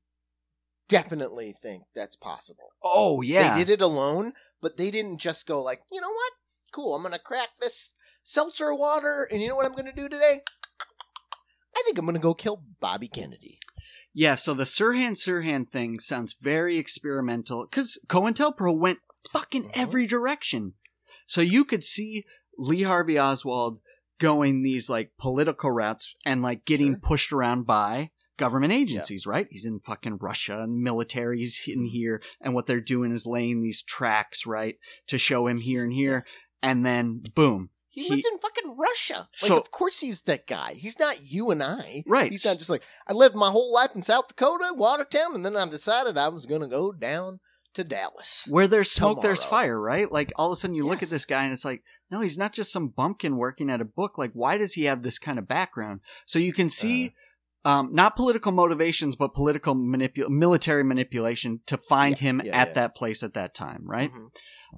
definitely 0.90 1.54
think 1.62 1.84
that's 1.96 2.16
possible. 2.16 2.72
oh 2.84 3.22
yeah, 3.22 3.54
They 3.58 3.64
did 3.66 3.74
it 3.74 3.82
alone, 3.82 4.34
but 4.62 4.78
they 4.78 4.92
didn't 4.92 5.20
just 5.20 5.48
go 5.48 5.62
like, 5.62 5.82
you 5.92 6.02
know 6.02 6.10
what? 6.10 6.34
Cool, 6.72 6.96
I'm 6.96 7.04
gonna 7.04 7.20
crack 7.20 7.50
this 7.62 7.94
seltzer 8.24 8.74
water, 8.76 9.28
and 9.32 9.42
you 9.42 9.48
know 9.48 9.56
what 9.56 9.66
I'm 9.66 9.76
gonna 9.76 9.94
do 9.94 10.10
today? 10.10 10.42
I 11.76 11.82
think 11.86 11.98
I'm 11.98 12.06
gonna 12.06 12.20
go 12.20 12.34
kill 12.34 12.62
Bobby 12.82 13.08
Kennedy. 13.08 13.60
Yeah, 14.20 14.34
so 14.34 14.56
the 14.56 14.64
Sirhan 14.64 15.12
Sirhan 15.12 15.70
thing 15.70 16.00
sounds 16.00 16.34
very 16.42 16.80
experimental 16.80 17.68
because 17.70 18.00
COINTELPRO 18.08 18.76
went 18.76 18.98
fucking 19.32 19.66
Mhm. 19.66 19.72
every 19.76 20.08
direction. 20.08 20.74
So 21.28 21.42
you 21.42 21.64
could 21.64 21.84
see 21.84 22.26
Lee 22.58 22.82
Harvey 22.82 23.20
Oswald 23.20 23.80
going 24.20 24.64
these 24.64 24.90
like 24.90 25.12
political 25.20 25.70
routes 25.70 26.16
and 26.26 26.42
like 26.42 26.66
getting 26.66 26.94
Sure. 26.94 27.00
pushed 27.04 27.32
around 27.32 27.68
by 27.68 28.10
government 28.38 28.74
agencies, 28.74 29.28
right? 29.28 29.48
He's 29.52 29.66
in 29.66 29.82
fucking 29.82 30.18
Russia 30.18 30.62
and 30.62 30.82
military, 30.82 31.38
he's 31.38 31.60
Mm-hmm. 31.60 31.72
in 31.80 31.86
here, 31.86 32.22
and 32.42 32.56
what 32.56 32.66
they're 32.66 32.82
doing 32.82 33.12
is 33.12 33.28
laying 33.28 33.62
these 33.62 33.84
tracks, 33.84 34.48
right, 34.48 34.80
to 35.06 35.20
show 35.20 35.46
him 35.46 35.60
here 35.60 35.84
and 35.84 35.94
here, 35.94 36.26
and 36.64 36.84
then 36.84 37.22
boom. 37.36 37.70
He, 37.98 38.04
He- 38.04 38.10
lives 38.12 38.26
in 38.32 38.38
fucking 38.38 38.76
Russia. 38.78 39.28
Like, 39.42 39.50
So- 39.50 39.58
of 39.58 39.72
course 39.72 40.00
he's 40.02 40.22
that 40.24 40.46
guy. 40.46 40.74
He's 40.76 41.00
not 41.00 41.26
you 41.32 41.50
and 41.50 41.64
I. 41.64 42.04
Right. 42.06 42.30
He's 42.32 42.46
not 42.46 42.58
just 42.60 42.70
like, 42.70 42.84
I 43.08 43.14
lived 43.14 43.36
my 43.36 43.50
whole 43.50 43.74
life 43.74 43.96
in 43.96 44.04
South 44.04 44.28
Dakota, 44.28 44.72
Watertown, 44.76 45.34
and 45.34 45.44
then 45.46 45.56
I 45.58 45.68
decided 45.68 46.18
I 46.18 46.30
was 46.30 46.46
going 46.46 46.62
to 46.62 46.68
go 46.68 46.92
down 46.92 47.40
to 47.74 47.84
Dallas. 47.84 48.46
Where 48.48 48.68
there's 48.68 48.92
smoke, 48.92 49.22
there's 49.24 49.44
fire, 49.44 49.80
right? 49.80 50.12
Like 50.12 50.32
all 50.36 50.48
of 50.52 50.54
a 50.54 50.56
sudden 50.56 50.76
you 50.76 50.86
look 50.88 51.02
at 51.02 51.10
this 51.10 51.26
guy 51.26 51.44
and 51.44 51.54
it's 51.54 51.66
like, 51.66 51.84
no, 52.12 52.22
he's 52.22 52.38
not 52.38 52.54
just 52.54 52.72
some 52.72 52.88
bumpkin 52.90 53.36
working 53.36 53.70
at 53.70 53.82
a 53.82 53.86
book. 53.86 54.18
Like, 54.18 54.32
why 54.34 54.58
does 54.58 54.74
he 54.74 54.84
have 54.86 55.02
this 55.04 55.18
kind 55.20 55.40
of 55.40 55.48
background? 55.48 56.00
So 56.26 56.40
you 56.40 56.54
can 56.54 56.70
see, 56.70 57.14
Uh-huh. 57.66 57.80
um, 57.80 57.90
not 57.94 58.16
political 58.16 58.52
motivations, 58.52 59.16
but 59.16 59.34
political 59.34 59.76
manipul, 59.76 60.30
military 60.30 60.84
manipulation 60.84 61.62
to 61.66 61.78
find 61.78 62.16
Yeah, 62.16 62.22
him 62.28 62.42
yeah, 62.46 62.62
at 62.62 62.68
yeah. 62.70 62.74
that 62.76 62.96
place 62.96 63.24
at 63.24 63.34
that 63.34 63.54
time, 63.56 63.82
right? 63.86 64.12
Mhm. 64.12 64.30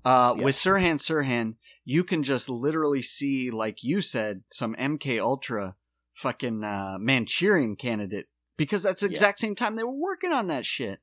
Uh, 0.05 0.35
with 0.41 0.55
Sirhan 0.55 0.95
Sirhan, 0.99 1.55
you 1.91 2.03
can 2.03 2.21
just 2.21 2.47
literally 2.49 3.01
see, 3.01 3.49
like 3.49 3.83
you 3.83 3.99
said, 3.99 4.43
some 4.51 4.75
MK 4.75 5.19
Ultra 5.19 5.75
fucking 6.13 6.63
uh, 6.63 6.97
Manchurian 6.99 7.75
candidate 7.75 8.27
because 8.57 8.83
that's 8.83 9.01
the 9.01 9.07
Yeah. 9.07 9.13
exact 9.13 9.39
same 9.39 9.55
time 9.55 9.75
they 9.75 9.83
were 9.83 9.89
working 10.09 10.31
on 10.31 10.45
that 10.47 10.65
shit. 10.67 10.99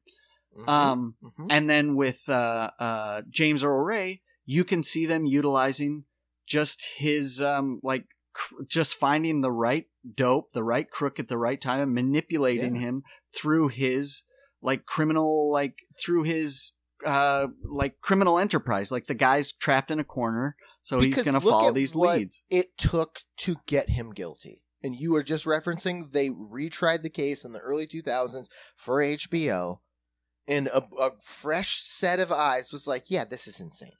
Mhm. 0.56 0.68
Um, 0.68 1.16
Mhm. 1.22 1.46
and 1.50 1.68
then 1.68 1.96
with 1.96 2.28
uh, 2.28 2.70
uh, 2.78 3.22
James 3.28 3.64
Earl 3.64 3.82
Ray, 3.84 4.22
you 4.44 4.62
can 4.64 4.84
see 4.84 5.06
them 5.06 5.24
utilizing 5.26 6.04
just 6.46 6.86
his 6.98 7.40
um, 7.40 7.80
like 7.82 8.04
cr- 8.32 8.62
just 8.68 8.94
finding 8.94 9.40
the 9.40 9.50
right 9.50 9.86
dope, 10.14 10.52
the 10.52 10.62
right 10.62 10.88
crook 10.88 11.18
at 11.18 11.26
the 11.26 11.38
right 11.38 11.60
time, 11.60 11.80
and 11.80 11.94
manipulating 11.94 12.76
Yeah. 12.76 12.82
him 12.82 13.02
through 13.34 13.68
his 13.68 14.22
like 14.62 14.86
criminal, 14.86 15.50
like 15.50 15.74
through 16.00 16.22
his 16.22 16.72
uh, 17.04 17.48
like 17.64 18.00
criminal 18.00 18.38
enterprise. 18.38 18.92
Like 18.92 19.06
the 19.06 19.14
guy's 19.14 19.52
trapped 19.52 19.90
in 19.90 19.98
a 20.00 20.04
corner, 20.04 20.56
so 20.86 21.00
he's 21.00 21.20
going 21.22 21.34
to 21.34 21.40
follow 21.40 21.68
at 21.68 21.74
these 21.74 21.96
what 21.96 22.16
leads. 22.16 22.44
It 22.48 22.78
took 22.78 23.22
to 23.38 23.56
get 23.66 23.90
him 23.90 24.12
guilty. 24.12 24.62
And 24.84 24.94
you 24.94 25.10
were 25.12 25.24
just 25.24 25.44
referencing 25.44 26.12
they 26.12 26.30
retried 26.30 27.02
the 27.02 27.10
case 27.10 27.44
in 27.44 27.52
the 27.52 27.58
early 27.58 27.88
2000s 27.88 28.46
for 28.76 29.02
HBO, 29.02 29.78
and 30.46 30.68
a, 30.68 30.84
a 31.00 31.10
fresh 31.20 31.82
set 31.82 32.20
of 32.20 32.30
eyes 32.30 32.70
was 32.70 32.86
like, 32.86 33.10
yeah, 33.10 33.24
this 33.24 33.48
is 33.48 33.58
insane. 33.60 33.90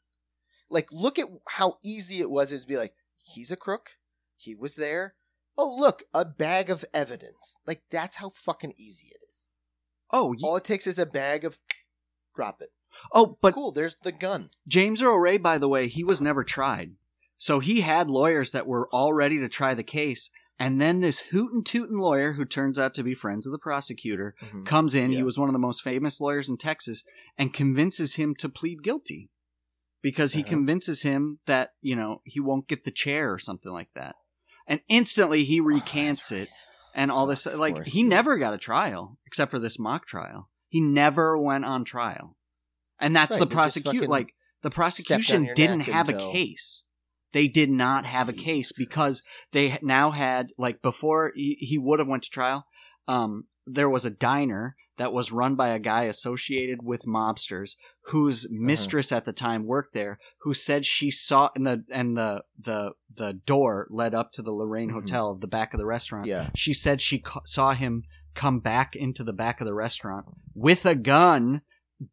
Like, 0.71 0.87
look 0.93 1.19
at 1.19 1.27
how 1.49 1.79
easy 1.85 2.21
it 2.21 2.31
was 2.31 2.51
to 2.51 2.65
be 2.69 2.77
like, 2.77 2.95
he's 3.21 3.51
a 3.51 3.57
crook. 3.57 3.93
He 4.37 4.55
was 4.55 4.77
there. 4.77 5.15
Oh, 5.59 5.75
look, 5.77 6.05
a 6.15 6.25
bag 6.25 6.71
of 6.71 6.85
evidence. 6.95 7.57
Like, 7.67 7.83
that's 7.91 8.17
how 8.17 8.29
fucking 8.29 8.75
easy 8.79 9.09
it 9.09 9.21
is. 9.29 9.49
Oh, 10.13 10.29
y- 10.29 10.37
All 10.45 10.57
it 10.57 10.65
takes 10.65 10.87
is 10.87 11.01
a 11.01 11.07
bag 11.07 11.45
of. 11.45 11.59
Drop 12.37 12.61
it. 12.61 12.69
Oh, 13.13 13.39
but 13.41 13.55
cool, 13.55 13.73
there's 13.73 13.97
the 14.03 14.13
gun. 14.13 14.51
James 14.67 15.03
Earl 15.03 15.19
Ray, 15.19 15.37
by 15.39 15.59
the 15.59 15.69
way, 15.69 15.89
he 15.89 16.05
was 16.05 16.21
never 16.21 16.45
tried. 16.45 16.93
So 17.39 17.61
he 17.61 17.83
had 17.83 18.09
lawyers 18.11 18.53
that 18.53 18.67
were 18.67 18.89
all 18.93 19.13
ready 19.13 19.39
to 19.39 19.49
try 19.49 19.75
the 19.75 19.83
case. 19.83 20.31
And 20.59 20.81
then 20.81 21.01
this 21.01 21.19
hootin' 21.19 21.65
tootin' 21.65 21.99
lawyer, 21.99 22.33
who 22.33 22.47
turns 22.47 22.79
out 22.79 22.95
to 22.95 23.03
be 23.03 23.15
friends 23.15 23.47
of 23.47 23.53
the 23.53 23.59
prosecutor, 23.59 24.35
Mhm. 24.41 24.65
comes 24.65 24.95
in. 24.95 25.11
He 25.11 25.23
was 25.23 25.39
one 25.39 25.51
of 25.51 25.53
the 25.53 25.59
most 25.59 25.83
famous 25.83 26.19
lawyers 26.19 26.49
in 26.49 26.57
Texas 26.57 27.05
and 27.37 27.53
convinces 27.53 28.15
him 28.15 28.35
to 28.37 28.49
plead 28.49 28.83
guilty 28.83 29.29
because 30.01 30.33
he 30.33 30.41
Uh-huh. 30.41 30.49
convinces 30.49 31.03
him 31.03 31.41
that, 31.45 31.75
you 31.83 31.95
know, 31.95 32.23
he 32.25 32.41
won't 32.41 32.69
get 32.69 32.85
the 32.85 32.91
chair 32.91 33.31
or 33.33 33.39
something 33.39 33.71
like 33.71 33.93
that. 33.95 34.17
And 34.67 34.81
instantly 34.89 35.45
he 35.45 35.61
recants 35.61 36.33
Oh, 36.33 36.37
it 36.37 36.49
and 36.95 37.11
all 37.13 37.27
this. 37.27 37.45
Like, 37.45 37.75
course, 37.75 37.89
he 37.93 38.01
yeah. 38.01 38.09
never 38.09 38.39
got 38.39 38.55
a 38.55 38.59
trial 38.59 39.19
except 39.27 39.51
for 39.51 39.59
this 39.59 39.79
mock 39.79 40.07
trial. 40.07 40.49
He 40.69 40.81
never 40.81 41.37
went 41.37 41.67
on 41.67 41.85
trial. 41.85 42.35
And 43.01 43.15
that's 43.15 43.33
Right, 43.33 43.41
the 43.41 43.47
prosecution. 43.47 44.09
Like, 44.09 44.35
the 44.63 44.71
prosecution 44.71 45.51
didn't 45.55 45.81
have 45.83 46.09
a 46.09 46.15
case. 46.33 46.85
They 47.33 47.49
did 47.49 47.71
not 47.71 48.07
have 48.07 48.29
a 48.29 48.33
case 48.33 48.73
because 48.73 49.23
they 49.53 49.79
now 49.83 50.11
had 50.13 50.49
like 50.57 50.81
before 50.81 51.33
he, 51.35 51.57
he 51.61 51.77
would 51.77 51.99
have 51.99 52.09
went 52.09 52.23
to 52.23 52.31
trial. 52.31 52.65
Um, 53.07 53.45
there 53.67 53.91
was 53.91 54.05
a 54.05 54.11
diner 54.11 54.77
that 54.97 55.13
was 55.13 55.33
run 55.33 55.55
by 55.57 55.69
a 55.69 55.79
guy 55.79 56.05
associated 56.05 56.79
with 56.83 57.05
mobsters 57.05 57.73
whose 58.07 58.47
Uh-huh. 58.47 58.55
mistress 58.59 59.13
at 59.13 59.27
the 59.27 59.33
time 59.35 59.67
worked 59.67 59.93
there 59.93 60.19
who 60.43 60.55
said 60.55 60.87
she 60.87 61.11
saw 61.11 61.51
and 61.55 61.67
the 61.67 61.85
and 61.91 62.17
the 62.17 62.43
the 62.59 62.93
the 63.15 63.35
door 63.35 63.87
led 63.91 64.15
up 64.15 64.33
to 64.33 64.43
the 64.43 64.53
Lorraine 64.53 64.89
Mhm. 64.91 64.95
Hotel 64.95 65.35
the 65.35 65.47
back 65.49 65.75
of 65.75 65.79
the 65.79 65.85
restaurant 65.87 66.27
Yeah. 66.27 66.49
she 66.55 66.73
said 66.73 67.01
she 67.03 67.19
ca- 67.19 67.41
saw 67.45 67.73
him 67.75 68.05
come 68.35 68.61
back 68.61 68.97
into 68.97 69.23
the 69.25 69.33
back 69.35 69.61
of 69.61 69.67
the 69.67 69.75
restaurant 69.75 70.27
with 70.55 70.87
a 70.87 70.95
gun 70.95 71.61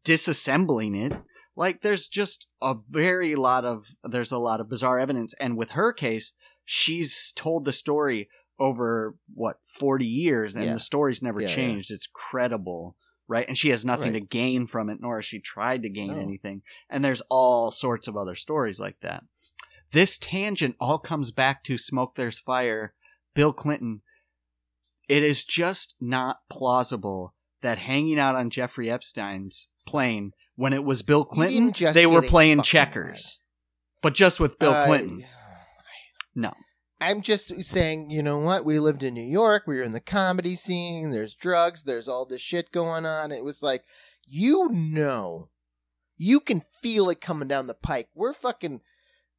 disassembling 0.04 0.96
it 1.10 1.18
like 1.56 1.82
there's 1.82 2.08
just 2.08 2.46
a 2.62 2.74
very 2.88 3.34
lot 3.36 3.64
of 3.64 3.86
there's 4.02 4.32
a 4.32 4.38
lot 4.38 4.60
of 4.60 4.68
bizarre 4.68 4.98
evidence 4.98 5.34
and 5.40 5.56
with 5.56 5.70
her 5.72 5.92
case 5.92 6.34
she's 6.64 7.32
told 7.36 7.64
the 7.64 7.72
story 7.72 8.28
over 8.58 9.14
what 9.34 9.58
40 9.64 10.06
years 10.06 10.54
and 10.54 10.64
Yeah. 10.64 10.72
the 10.74 10.80
story's 10.80 11.22
never 11.22 11.40
Yeah, 11.40 11.48
yeah. 11.48 11.54
changed 11.54 11.90
it's 11.90 12.08
credible 12.12 12.96
right 13.28 13.46
and 13.46 13.58
she 13.58 13.70
has 13.70 13.84
nothing 13.84 14.12
Right. 14.12 14.20
to 14.22 14.26
gain 14.26 14.66
from 14.66 14.88
it 14.88 14.98
nor 15.00 15.16
has 15.16 15.24
she 15.26 15.40
tried 15.40 15.82
to 15.82 15.88
gain 15.90 16.08
No. 16.08 16.18
anything 16.20 16.62
and 16.88 17.04
there's 17.04 17.22
all 17.28 17.70
sorts 17.70 18.08
of 18.08 18.16
other 18.16 18.34
stories 18.34 18.80
like 18.80 19.00
that 19.00 19.24
this 19.92 20.16
tangent 20.16 20.76
all 20.80 20.98
comes 20.98 21.30
back 21.30 21.62
to 21.64 21.76
smoke 21.78 22.14
there's 22.16 22.38
fire 22.38 22.94
bill 23.34 23.52
clinton 23.52 24.00
it 25.08 25.22
is 25.22 25.44
just 25.44 25.96
not 26.00 26.38
plausible 26.50 27.34
that 27.60 27.78
hanging 27.78 28.18
out 28.18 28.34
on 28.34 28.50
jeffrey 28.50 28.90
epstein's 28.90 29.68
plane 29.86 30.32
when 30.56 30.72
it 30.72 30.84
was 30.84 31.02
bill 31.02 31.24
clinton 31.24 31.72
they 31.92 32.06
were 32.06 32.22
playing 32.22 32.62
checkers 32.62 33.40
but 34.02 34.14
just 34.14 34.40
with 34.40 34.58
bill 34.58 34.72
Uh, 34.72 34.86
clinton 34.86 35.24
no 36.34 36.52
I'm 37.00 37.20
just 37.20 37.64
saying, 37.64 38.10
you 38.10 38.22
know 38.22 38.38
what? 38.38 38.64
We 38.64 38.78
lived 38.78 39.02
in 39.02 39.12
New 39.12 39.28
York. 39.28 39.64
We 39.66 39.76
were 39.76 39.82
in 39.82 39.90
the 39.92 40.00
comedy 40.00 40.54
scene. 40.54 41.10
There's 41.10 41.34
drugs. 41.34 41.82
There's 41.82 42.08
all 42.08 42.24
this 42.24 42.40
shit 42.40 42.70
going 42.70 43.04
on. 43.04 43.30
It 43.30 43.44
was 43.44 43.62
like, 43.62 43.82
you 44.26 44.68
know, 44.70 45.50
you 46.16 46.40
can 46.40 46.62
feel 46.80 47.10
it 47.10 47.20
coming 47.20 47.48
down 47.48 47.66
the 47.66 47.74
pike. 47.74 48.08
We're 48.14 48.32
fucking, 48.32 48.80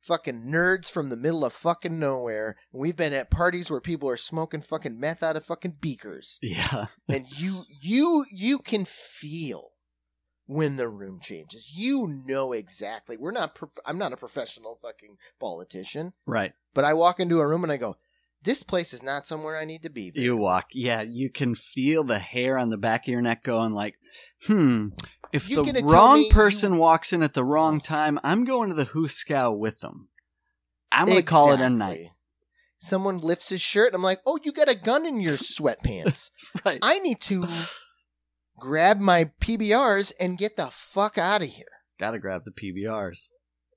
fucking 0.01 0.45
nerds 0.47 0.91
from 0.91 1.09
the 1.09 1.15
middle 1.15 1.43
of 1.43 1.53
fucking 1.53 1.97
nowhere. 1.97 2.57
And 2.71 2.81
we've 2.81 2.97
been 2.97 3.13
at 3.13 3.31
parties 3.31 3.71
where 3.71 3.81
people 3.81 4.09
are 4.09 4.17
smoking 4.17 4.61
fucking 4.61 4.99
meth 4.99 5.23
out 5.23 5.37
of 5.37 5.45
fucking 5.45 5.77
beakers. 5.81 6.37
yeah 6.43 6.87
and 7.09 7.25
you, 7.39 7.63
you, 7.81 8.25
you 8.31 8.59
can 8.59 8.85
feel 8.85 9.69
when 10.47 10.77
the 10.77 10.87
room 10.89 11.19
changes. 11.21 11.71
You 11.75 12.07
know 12.25 12.53
exactly. 12.53 13.17
We're 13.17 13.31
not. 13.31 13.55
Prof- 13.55 13.77
I'm 13.85 13.97
not 13.97 14.13
a 14.13 14.17
professional 14.17 14.77
fucking 14.81 15.17
politician. 15.39 16.13
right 16.25 16.53
But 16.73 16.85
I 16.85 16.93
walk 16.93 17.19
into 17.19 17.39
a 17.39 17.47
room 17.47 17.63
and 17.63 17.71
I 17.71 17.77
go, 17.77 17.97
this 18.43 18.61
place 18.61 18.93
is 18.93 19.01
not 19.01 19.25
somewhere 19.25 19.57
I 19.57 19.65
need 19.65 19.81
to 19.83 19.89
be. 19.89 20.11
You 20.13 20.37
walk, 20.37 20.67
yeah. 20.71 21.01
You 21.01 21.31
can 21.31 21.55
feel 21.55 22.03
the 22.03 22.19
hair 22.19 22.57
on 22.59 22.69
the 22.69 22.77
back 22.77 23.07
of 23.07 23.11
your 23.11 23.21
neck 23.21 23.43
going 23.43 23.73
like, 23.73 23.95
hmm. 24.45 24.89
If 25.33 25.49
You 25.49 25.63
the 25.63 25.81
wrong 25.83 26.29
person 26.29 26.73
you- 26.75 26.79
walks 26.79 27.11
in 27.11 27.23
at 27.23 27.33
the 27.33 27.43
wrong 27.43 27.81
time, 27.81 28.19
I'm 28.23 28.45
going 28.45 28.69
to 28.69 28.75
the 28.75 28.85
Huskow 28.85 29.57
with 29.57 29.79
them. 29.79 30.09
I'm 30.91 31.07
going 31.07 31.17
to 31.17 31.23
call 31.23 31.51
it 31.51 31.59
a 31.59 31.69
night. 31.69 32.11
Someone 32.79 33.17
lifts 33.17 33.49
his 33.49 33.61
shirt 33.61 33.87
and 33.87 33.95
I'm 33.95 34.03
like, 34.03 34.21
"Oh, 34.25 34.37
you 34.43 34.51
got 34.53 34.69
a 34.69 34.75
gun 34.75 35.05
in 35.05 35.19
your 35.19 35.37
sweatpants." 35.37 36.29
Right. 36.65 36.79
I 36.81 36.99
need 36.99 37.19
to 37.21 37.45
grab 38.59 38.99
my 38.99 39.31
PBRs 39.41 40.13
and 40.19 40.37
get 40.37 40.55
the 40.57 40.67
fuck 40.67 41.17
out 41.17 41.41
of 41.41 41.49
here. 41.49 41.65
Gotta 41.99 42.19
grab 42.19 42.43
the 42.45 42.51
PBRs. 42.51 43.29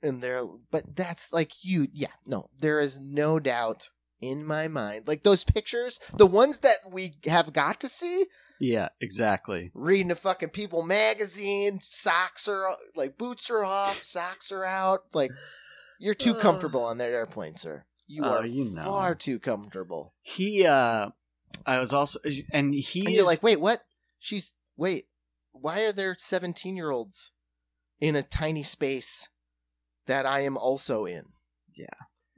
And 0.02 0.22
they're, 0.22 0.44
but 0.70 0.94
that's 0.96 1.32
like 1.32 1.64
you, 1.64 1.88
yeah, 1.92 2.12
no, 2.24 2.50
there 2.60 2.78
is 2.78 2.98
no 3.00 3.40
doubt 3.40 3.90
in 4.20 4.44
my 4.44 4.68
mind. 4.68 5.08
Like 5.08 5.22
those 5.24 5.44
pictures, 5.44 5.98
the 6.14 6.26
ones 6.26 6.58
that 6.58 6.78
we 6.90 7.14
have 7.26 7.52
got 7.52 7.80
to 7.80 7.88
see, 7.88 8.26
Yeah, 8.60 8.88
exactly. 9.00 9.70
reading 9.74 10.10
a 10.10 10.14
fucking 10.16 10.50
People 10.50 10.82
magazine, 10.82 11.80
socks 11.82 12.46
are 12.48 12.76
like 12.94 13.18
boots 13.18 13.50
are 13.50 13.64
off, 13.64 14.02
socks 14.02 14.52
are 14.52 14.64
out. 14.64 15.02
Like 15.14 15.32
you're 15.98 16.14
too 16.14 16.34
Uh. 16.36 16.40
comfortable 16.40 16.84
on 16.84 16.98
that 16.98 17.10
airplane, 17.10 17.56
sir. 17.56 17.84
You 18.06 18.24
Oh, 18.24 18.28
are 18.38 18.46
you 18.46 18.64
know. 18.70 18.84
far 18.84 19.14
too 19.16 19.38
comfortable. 19.40 20.14
He, 20.22 20.64
uh, 20.64 21.10
I 21.66 21.78
was 21.80 21.92
also, 21.92 22.20
and 22.52 22.72
he 22.74 23.00
And 23.00 23.08
is 23.10 23.14
you're 23.16 23.24
like, 23.26 23.42
wait, 23.42 23.60
what? 23.60 23.82
She's 24.20 24.54
wait. 24.78 25.06
Why 25.52 25.80
are 25.82 25.92
there 25.92 26.16
17 26.18 26.74
year 26.76 26.90
olds 26.90 27.32
in 28.00 28.16
a 28.16 28.22
tiny 28.22 28.62
space 28.62 29.28
that 30.06 30.24
I 30.24 30.40
am 30.40 30.56
also 30.56 31.04
in? 31.04 31.24
yeah. 31.76 31.86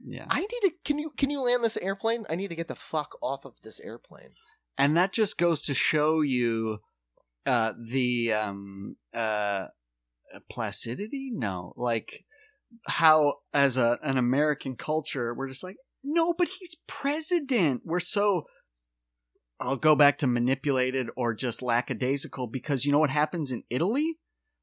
Yeah. 0.03 0.25
I 0.29 0.39
need 0.41 0.49
to. 0.63 0.71
Can 0.83 0.97
you 0.97 1.11
can 1.15 1.29
you 1.29 1.39
land 1.41 1.63
this 1.63 1.77
airplane? 1.77 2.25
I 2.29 2.33
need 2.35 2.49
to 2.49 2.55
get 2.55 2.67
the 2.67 2.75
fuck 2.75 3.15
off 3.21 3.45
of 3.45 3.61
this 3.61 3.79
airplane. 3.79 4.33
and 4.77 4.97
that 4.97 5.13
just 5.13 5.37
goes 5.37 5.61
to 5.63 5.73
show 5.75 6.21
you 6.21 6.79
uh 7.45 7.73
the 7.79 8.33
um 8.33 8.95
uh 9.13 9.67
placidity 10.49 11.29
no 11.33 11.73
like 11.75 12.23
how 12.87 13.33
as 13.53 13.77
a 13.77 13.97
an 14.01 14.17
american 14.17 14.75
culture 14.75 15.33
we're 15.33 15.47
just 15.49 15.63
like 15.63 15.75
no 16.03 16.33
but 16.37 16.47
he's 16.59 16.75
president 16.87 17.81
we're 17.83 17.99
so 17.99 18.43
i'll 19.61 19.75
go 19.77 19.95
back 19.95 20.17
to 20.17 20.27
manipulated 20.27 21.07
or 21.15 21.33
just 21.33 21.61
lackadaisical 21.61 22.47
because 22.47 22.85
you 22.85 22.91
know 22.91 22.99
what 22.99 23.09
happens 23.09 23.51
in 23.51 23.63
italy 23.69 24.17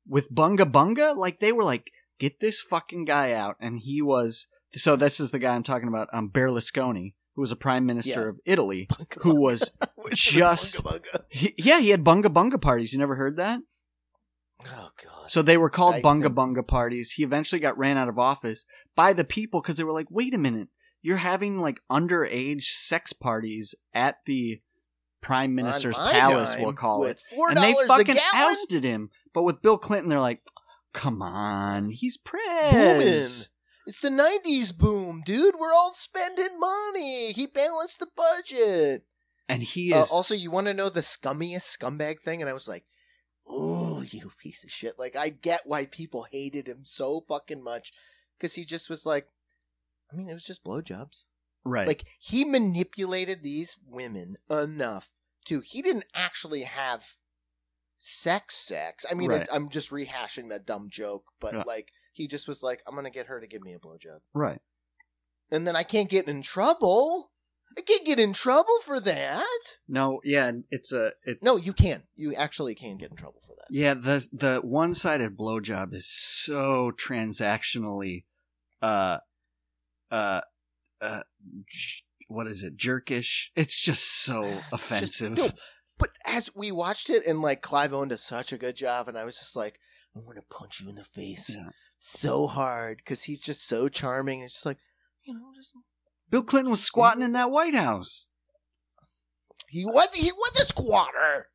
with 0.07 0.33
bunga 0.35 0.71
bunga 0.71 1.17
like 1.17 1.41
they 1.41 1.53
were 1.53 1.65
like 1.65 1.85
get 2.19 2.41
this 2.41 2.61
fucking 2.61 3.05
guy 3.05 3.33
out 3.33 3.57
and 3.61 3.79
he 3.81 4.03
was 4.03 4.47
so 4.75 4.97
this 4.97 5.21
is 5.21 5.31
the 5.31 5.39
guy 5.39 5.55
i'm 5.55 5.63
talking 5.63 5.89
about 5.89 6.09
um 6.13 6.29
berlusconi 6.31 7.15
who 7.35 7.41
was 7.41 7.53
a 7.53 7.57
prime 7.57 7.87
minister 7.87 8.23
Yeah. 8.23 8.29
of 8.31 8.41
italy 8.45 8.89
who 9.21 9.35
was 9.41 9.71
just- 10.13 10.83
Bunga 10.83 11.01
bunga. 11.01 11.25
he, 11.29 11.55
yeah, 11.57 11.79
he 11.81 11.91
had 11.91 12.03
bunga 12.05 12.25
bunga 12.27 12.61
parties. 12.61 12.93
You 12.93 12.99
never 12.99 13.15
heard 13.17 13.37
that? 13.37 13.61
Oh 14.67 14.89
god. 15.05 15.31
So 15.31 15.43
they 15.43 15.57
were 15.57 15.71
called 15.71 15.97
I 15.97 16.03
bunga 16.03 16.23
think- 16.25 16.35
bunga 16.35 16.67
parties. 16.67 17.13
He 17.13 17.23
eventually 17.23 17.61
got 17.61 17.79
ran 17.79 17.97
out 17.97 18.09
of 18.09 18.19
office 18.19 18.65
by 18.97 19.13
the 19.13 19.25
people 19.25 19.61
because 19.61 19.77
they 19.77 19.85
were 19.85 19.93
like, 19.93 20.11
"Wait 20.11 20.35
a 20.35 20.39
minute, 20.39 20.69
you're 21.03 21.19
having 21.19 21.61
like 21.61 21.79
underage 21.91 22.63
sex 22.63 23.13
parties 23.13 23.75
at 23.95 24.17
the 24.27 24.61
prime 25.29 25.55
minister's 25.55 25.99
palace, 25.99 26.55
dime, 26.55 26.63
we'll 26.63 26.73
call 26.73 27.05
it." 27.05 27.09
with 27.09 27.21
Four 27.35 27.51
And 27.51 27.59
they 27.59 27.75
fucking 27.87 28.17
ousted 28.35 28.83
him. 28.83 29.11
But 29.35 29.43
with 29.43 29.63
Bill 29.63 29.79
Clinton, 29.79 30.09
they're 30.09 30.21
like, 30.21 30.43
"Come 30.93 31.23
on, 31.23 31.91
he's 31.91 32.17
Booming. 32.17 32.71
prez." 32.71 33.51
It's 33.87 34.01
the 34.01 34.11
'90s 34.11 34.73
boom, 34.77 35.23
dude. 35.25 35.55
We're 35.59 35.73
all 35.73 35.93
spending 35.95 36.59
money. 36.59 37.33
He 37.33 37.47
balanced 37.47 37.99
the 38.01 38.09
budget. 38.15 39.05
And 39.49 39.63
he 39.63 39.93
Uh, 39.95 40.03
is 40.03 40.11
also, 40.11 40.35
you 40.35 40.51
want 40.51 40.67
to 40.67 40.75
know 40.75 40.91
the 40.91 41.01
scummiest 41.01 41.75
scumbag 41.79 42.21
thing? 42.21 42.43
And 42.43 42.51
I 42.51 42.53
was 42.53 42.69
like, 42.69 42.85
"Oh, 43.47 44.03
you 44.03 44.31
piece 44.39 44.63
of 44.65 44.71
shit!" 44.71 44.99
Like, 44.99 45.17
I 45.17 45.31
get 45.31 45.63
why 45.67 45.87
people 45.87 46.27
hated 46.31 46.67
him 46.69 46.85
so 46.85 47.25
fucking 47.27 47.63
much 47.63 47.93
because 48.37 48.55
he 48.57 48.65
just 48.67 48.91
was 48.91 49.07
like, 49.07 49.27
I 50.13 50.17
mean, 50.17 50.29
it 50.29 50.35
was 50.35 50.45
just 50.45 50.65
blowjobs. 50.65 51.25
right. 51.65 51.87
Like, 51.87 52.05
he 52.19 52.45
manipulated 52.45 53.43
these 53.43 53.77
women 53.87 54.37
enough 54.51 55.13
to. 55.49 55.61
He 55.61 55.83
didn't 55.83 56.05
actually 56.15 56.63
have 56.63 57.17
sex, 57.99 58.55
sex. 58.57 59.05
I 59.11 59.15
mean, 59.15 59.31
Right. 59.31 59.43
it, 59.43 59.49
I'm 59.53 59.69
just 59.69 59.91
rehashing 59.91 60.49
that 60.51 60.67
dumb 60.67 60.89
joke, 60.91 61.27
but 61.41 61.55
Yeah. 61.55 61.63
like, 61.67 61.93
he 62.13 62.27
just 62.27 62.49
was 62.49 62.63
like, 62.63 62.83
"I'm 62.87 62.95
gonna 62.95 63.11
get 63.11 63.27
her 63.27 63.41
to 63.41 63.47
give 63.47 63.63
me 63.63 63.75
a 63.75 63.79
blowjob," 63.79 64.21
right. 64.33 64.61
and 65.51 65.67
then 65.67 65.77
I 65.77 65.83
can't 65.83 66.09
get 66.11 66.29
in 66.29 66.43
trouble. 66.43 67.33
I 67.77 67.81
can't 67.83 68.05
get 68.07 68.19
in 68.19 68.33
trouble 68.33 68.81
for 68.83 68.99
that. 68.99 69.79
No, 69.87 70.21
yeah, 70.25 70.51
it's 70.71 70.93
a 70.93 71.13
it's 71.23 71.45
No, 71.45 71.57
you 71.57 71.73
can. 71.73 72.05
You 72.17 72.35
actually 72.35 72.75
can 72.75 72.97
get 72.97 73.11
in 73.11 73.17
trouble 73.17 73.41
for 73.47 73.55
that. 73.57 73.67
Yeah, 73.71 73.95
the 73.95 74.27
the 74.33 74.61
one 74.65 74.95
sided 74.95 75.37
blowjob 75.37 75.95
is 75.95 76.09
so 76.09 76.91
transactionally, 76.91 78.25
uh, 78.83 79.19
uh, 80.11 80.41
uh, 81.01 81.23
what 82.29 82.47
is 82.47 82.63
it? 82.63 82.77
Jerkish. 82.77 83.49
It's 83.57 83.81
just 83.81 84.05
so 84.23 84.45
Just- 84.71 84.73
offensive. 84.73 85.33
no, 85.37 85.49
but 85.99 86.11
as 86.27 86.51
we 86.55 86.71
watched 86.71 87.11
it, 87.11 87.27
and 87.27 87.43
like 87.43 87.61
Clive 87.61 87.93
Owen 87.93 88.09
does 88.09 88.23
such 88.23 88.53
a 88.53 88.59
good 88.59 88.77
job, 88.77 89.09
and 89.09 89.19
I 89.19 89.25
was 89.25 89.39
just 89.39 89.57
like, 89.57 89.81
I 90.17 90.21
want 90.21 90.37
to 90.39 90.45
punch 90.55 90.81
you 90.81 90.89
in 90.89 90.95
the 90.95 91.05
face 91.05 91.51
Yeah. 91.55 91.71
so 91.99 92.47
hard 92.47 92.99
because 92.99 93.25
he's 93.25 93.41
just 93.41 93.67
so 93.67 93.89
charming. 93.89 94.43
It's 94.43 94.55
just 94.55 94.67
like, 94.67 94.79
you 95.25 95.35
know, 95.35 95.41
just 95.57 95.73
Bill 96.31 96.43
Clinton 96.43 96.71
was 96.71 96.83
squatting 96.83 97.23
in 97.23 97.33
that 97.33 97.51
White 97.51 97.75
House. 97.75 98.31
he 99.69 99.85
was 99.85 100.15
he 100.15 100.31
was 100.33 100.61
a 100.61 100.67
squatter. 100.67 101.49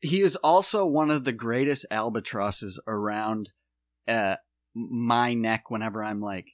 He 0.00 0.20
is 0.20 0.36
also 0.36 0.84
one 0.84 1.10
of 1.10 1.24
the 1.24 1.32
greatest 1.32 1.86
albatrosses 1.90 2.80
around 2.86 3.50
uh, 4.06 4.36
my 4.74 5.32
neck. 5.34 5.70
Whenever 5.70 6.02
I'm 6.04 6.20
like, 6.20 6.46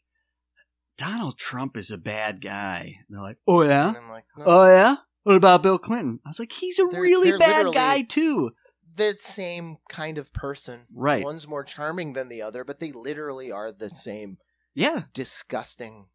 Donald 0.99 1.39
Trump 1.39 1.77
is 1.77 1.91
a 1.91 1.99
bad 1.99 2.41
guy, 2.41 2.95
and 2.99 3.07
they're 3.17 3.23
like, 3.23 3.39
Oh 3.49 3.63
yeah, 3.63 3.89
And 3.89 3.97
I'm 3.97 4.09
like, 4.11 4.25
no, 4.37 4.45
oh 4.47 4.67
yeah. 4.67 4.97
What 5.25 5.37
about 5.37 5.63
Bill 5.63 5.79
Clinton? 5.79 6.19
I 6.25 6.29
was 6.31 6.39
like, 6.39 6.53
he's 6.53 6.79
a 6.79 6.85
They're- 6.91 7.01
really 7.01 7.31
they're 7.31 7.39
bad 7.39 7.73
guy 7.73 8.03
too. 8.03 8.51
they're 8.95 9.13
the 9.13 9.19
same 9.19 9.77
kind 9.89 10.19
of 10.19 10.33
person. 10.33 10.87
Right. 10.95 11.25
One's 11.25 11.47
more 11.49 11.65
charming 11.65 12.13
than 12.13 12.29
the 12.29 12.43
other, 12.43 12.65
but 12.65 12.79
they 12.81 12.93
literally 12.93 13.51
are 13.53 13.71
the 13.73 13.89
same 13.91 14.39
Yeah, 14.75 15.03
disgusting 15.15 16.07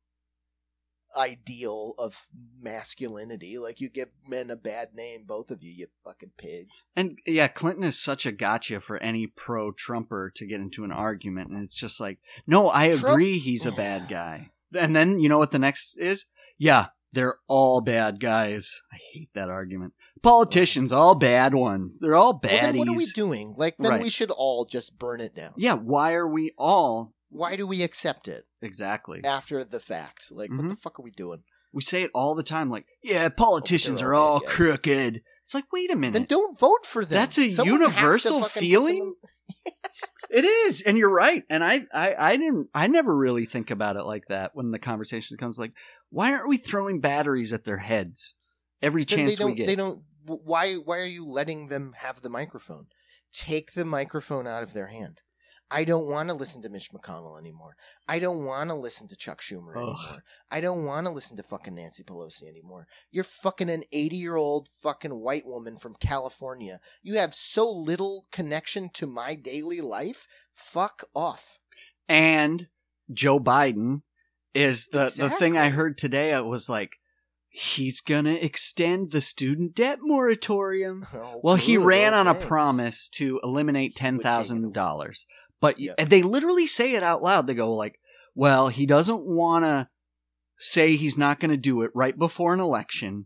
ideal 1.16 1.94
of 1.98 2.28
masculinity. 2.60 3.58
Like 3.58 3.80
you 3.82 3.90
give 3.90 4.10
men 4.28 4.50
a 4.52 4.56
bad 4.56 4.90
name, 4.94 5.24
both 5.26 5.50
of 5.52 5.64
you, 5.64 5.72
you 5.72 5.88
fucking 6.04 6.32
pigs. 6.38 6.86
And 6.96 7.18
yeah, 7.26 7.48
Clinton 7.48 7.84
is 7.84 7.98
such 7.98 8.26
a 8.26 8.32
gotcha 8.32 8.80
for 8.82 8.98
any 8.98 9.26
pro 9.26 9.72
Trumper 9.72 10.32
to 10.36 10.46
get 10.46 10.60
into 10.60 10.84
an 10.84 10.92
argument. 10.92 11.50
And 11.52 11.64
it's 11.64 11.80
just 11.80 12.00
like, 12.00 12.20
no, 12.46 12.70
I 12.70 12.92
Trump- 12.92 13.14
agree 13.14 13.40
he's 13.40 13.66
a 13.66 13.72
bad 13.72 14.08
guy. 14.10 14.52
And 14.74 14.96
then 14.96 15.20
you 15.20 15.30
know 15.30 15.38
what 15.38 15.52
the 15.52 15.60
next 15.60 15.98
is? 15.98 16.26
Yeah, 16.58 16.88
they're 17.14 17.36
all 17.48 17.82
bad 17.82 18.20
guys. 18.20 18.82
I 18.92 18.98
hate 19.14 19.30
that 19.36 19.50
argument. 19.50 19.94
Politicians, 20.22 20.92
all 20.92 21.16
bad 21.16 21.54
ones. 21.54 22.00
They're 22.00 22.16
all 22.16 22.40
Well, 22.44 22.52
baddies. 22.52 22.62
then 22.62 22.78
what 22.80 22.88
are 22.90 22.94
we 22.98 23.06
doing? 23.08 23.54
Like 23.58 23.76
then 23.78 23.92
Right. 23.92 24.02
we 24.04 24.10
should 24.10 24.32
all 24.32 24.66
just 24.66 24.98
burn 24.98 25.22
it 25.22 25.36
down. 25.36 25.54
yeah, 25.58 25.74
why 25.74 26.14
are 26.14 26.28
we 26.28 26.54
all 26.58 27.14
Why 27.30 27.56
do 27.56 27.68
we 27.68 27.84
accept 27.84 28.28
it 28.28 28.46
exactly? 28.62 29.24
after 29.24 29.64
the 29.64 29.80
fact? 29.80 30.32
Like 30.32 30.50
what 30.50 30.62
Mhm. 30.66 30.70
the 30.70 30.76
fuck 30.76 31.00
are 31.00 31.04
we 31.04 31.12
doing? 31.12 31.44
We 31.74 31.82
say 31.82 32.02
it 32.04 32.12
all 32.16 32.34
the 32.34 32.44
time, 32.44 32.70
like, 32.72 32.86
yeah, 33.04 33.30
politicians 33.30 34.00
they're 34.00 34.10
are 34.10 34.16
all 34.16 34.40
crooked. 34.40 35.22
It's 35.44 35.54
like, 35.54 35.72
wait 35.72 35.92
a 35.92 35.96
minute. 35.96 36.14
Then 36.14 36.24
don't 36.26 36.58
vote 36.58 36.86
for 36.86 37.06
them. 37.06 37.16
That's 37.16 37.38
a 37.38 37.50
Someone 37.52 37.82
universal 37.82 38.44
feeling? 38.46 39.16
It 40.30 40.44
is, 40.44 40.82
and 40.82 40.98
you're 40.98 41.14
right. 41.14 41.44
And 41.50 41.64
I, 41.64 41.86
I, 41.94 42.16
I 42.18 42.38
didn't, 42.38 42.68
I 42.74 42.88
never 42.88 43.16
really 43.16 43.46
think 43.46 43.72
about 43.72 43.96
it 43.96 44.04
like 44.04 44.28
that 44.28 44.52
when 44.54 44.72
the 44.72 44.80
conversation 44.80 45.38
comes. 45.38 45.58
Like, 45.58 45.72
why 46.10 46.34
aren't 46.34 46.50
we 46.50 46.58
throwing 46.58 47.00
batteries 47.00 47.54
at 47.54 47.64
their 47.64 47.78
heads 47.78 48.36
every 48.82 49.06
Then 49.06 49.20
they 49.20 49.26
chance 49.28 49.40
don't. 49.40 49.52
we 49.52 49.56
get? 49.56 49.68
They 49.68 49.76
don't. 49.76 50.04
Why? 50.26 50.76
Why 50.76 50.98
are 50.98 51.06
you 51.06 51.26
letting 51.26 51.68
them 51.68 51.94
have 51.98 52.22
the 52.22 52.30
microphone? 52.30 52.88
Take 53.32 53.74
the 53.74 53.86
microphone 53.86 54.48
out 54.48 54.64
of 54.64 54.74
their 54.74 54.88
hand. 54.88 55.22
I 55.70 55.84
don't 55.84 56.10
want 56.10 56.30
to 56.30 56.36
listen 56.36 56.62
to 56.62 56.70
Mitch 56.70 56.92
McConnell 56.92 57.40
anymore. 57.40 57.76
I 58.08 58.20
don't 58.20 58.46
want 58.46 58.70
to 58.70 58.76
listen 58.76 59.08
to 59.10 59.16
Chuck 59.16 59.42
Schumer 59.42 59.72
Ugh. 59.72 59.78
anymore. 59.78 60.24
I 60.50 60.62
don't 60.62 60.86
want 60.86 61.06
to 61.08 61.12
listen 61.12 61.36
to 61.38 61.44
fucking 61.44 61.76
Nancy 61.76 62.04
Pelosi 62.04 62.48
anymore. 62.48 62.88
You're 63.12 63.26
fucking 63.26 63.70
an 63.70 63.84
80 63.92 64.16
year 64.16 64.36
old 64.36 64.70
fucking 64.82 65.20
white 65.20 65.46
woman 65.46 65.78
from 65.78 65.96
California. 66.00 66.80
You 67.04 67.18
have 67.18 67.34
so 67.34 67.70
little 67.70 68.28
connection 68.32 68.90
to 68.94 69.08
my 69.08 69.36
daily 69.36 69.82
life. 69.82 70.28
Fuck 70.54 71.04
off. 71.14 71.60
And 72.08 72.70
Joe 73.12 73.40
Biden 73.40 74.02
is 74.54 74.88
the 74.88 75.14
the 75.16 75.30
thing 75.30 75.58
I 75.58 75.70
heard 75.70 75.98
today. 75.98 76.34
I 76.34 76.42
was 76.42 76.70
like, 76.70 76.98
he's 77.50 78.02
gonna 78.02 78.34
extend 78.34 79.12
the 79.12 79.22
student 79.22 79.76
debt 79.76 80.00
moratorium. 80.02 81.06
Oh, 81.14 81.40
Well, 81.44 81.56
he 81.56 81.78
ran 81.78 82.14
on 82.14 82.28
a 82.28 82.34
promise 82.34 83.08
to 83.10 83.40
eliminate 83.44 83.96
ten 83.96 84.18
Would 84.18 84.24
take 84.24 84.30
it 84.30 84.34
thousand 84.34 84.74
dollars, 84.74 85.26
but 85.60 85.80
Yep. 85.80 85.96
and 85.98 86.10
they 86.10 86.22
literally 86.24 86.68
say 86.68 86.94
it 86.96 87.04
out 87.04 87.22
loud. 87.24 87.48
They 87.48 87.54
go 87.54 87.74
like, 87.74 88.00
"Well, 88.36 88.68
he 88.70 88.86
doesn't 88.86 89.22
want 89.26 89.66
to 89.66 89.90
say 90.58 90.96
he's 90.96 91.18
not 91.18 91.40
going 91.40 91.52
to 91.52 91.58
do 91.58 91.82
it 91.84 91.92
right 91.94 92.18
before 92.18 92.54
an 92.54 92.60
election, 92.60 93.26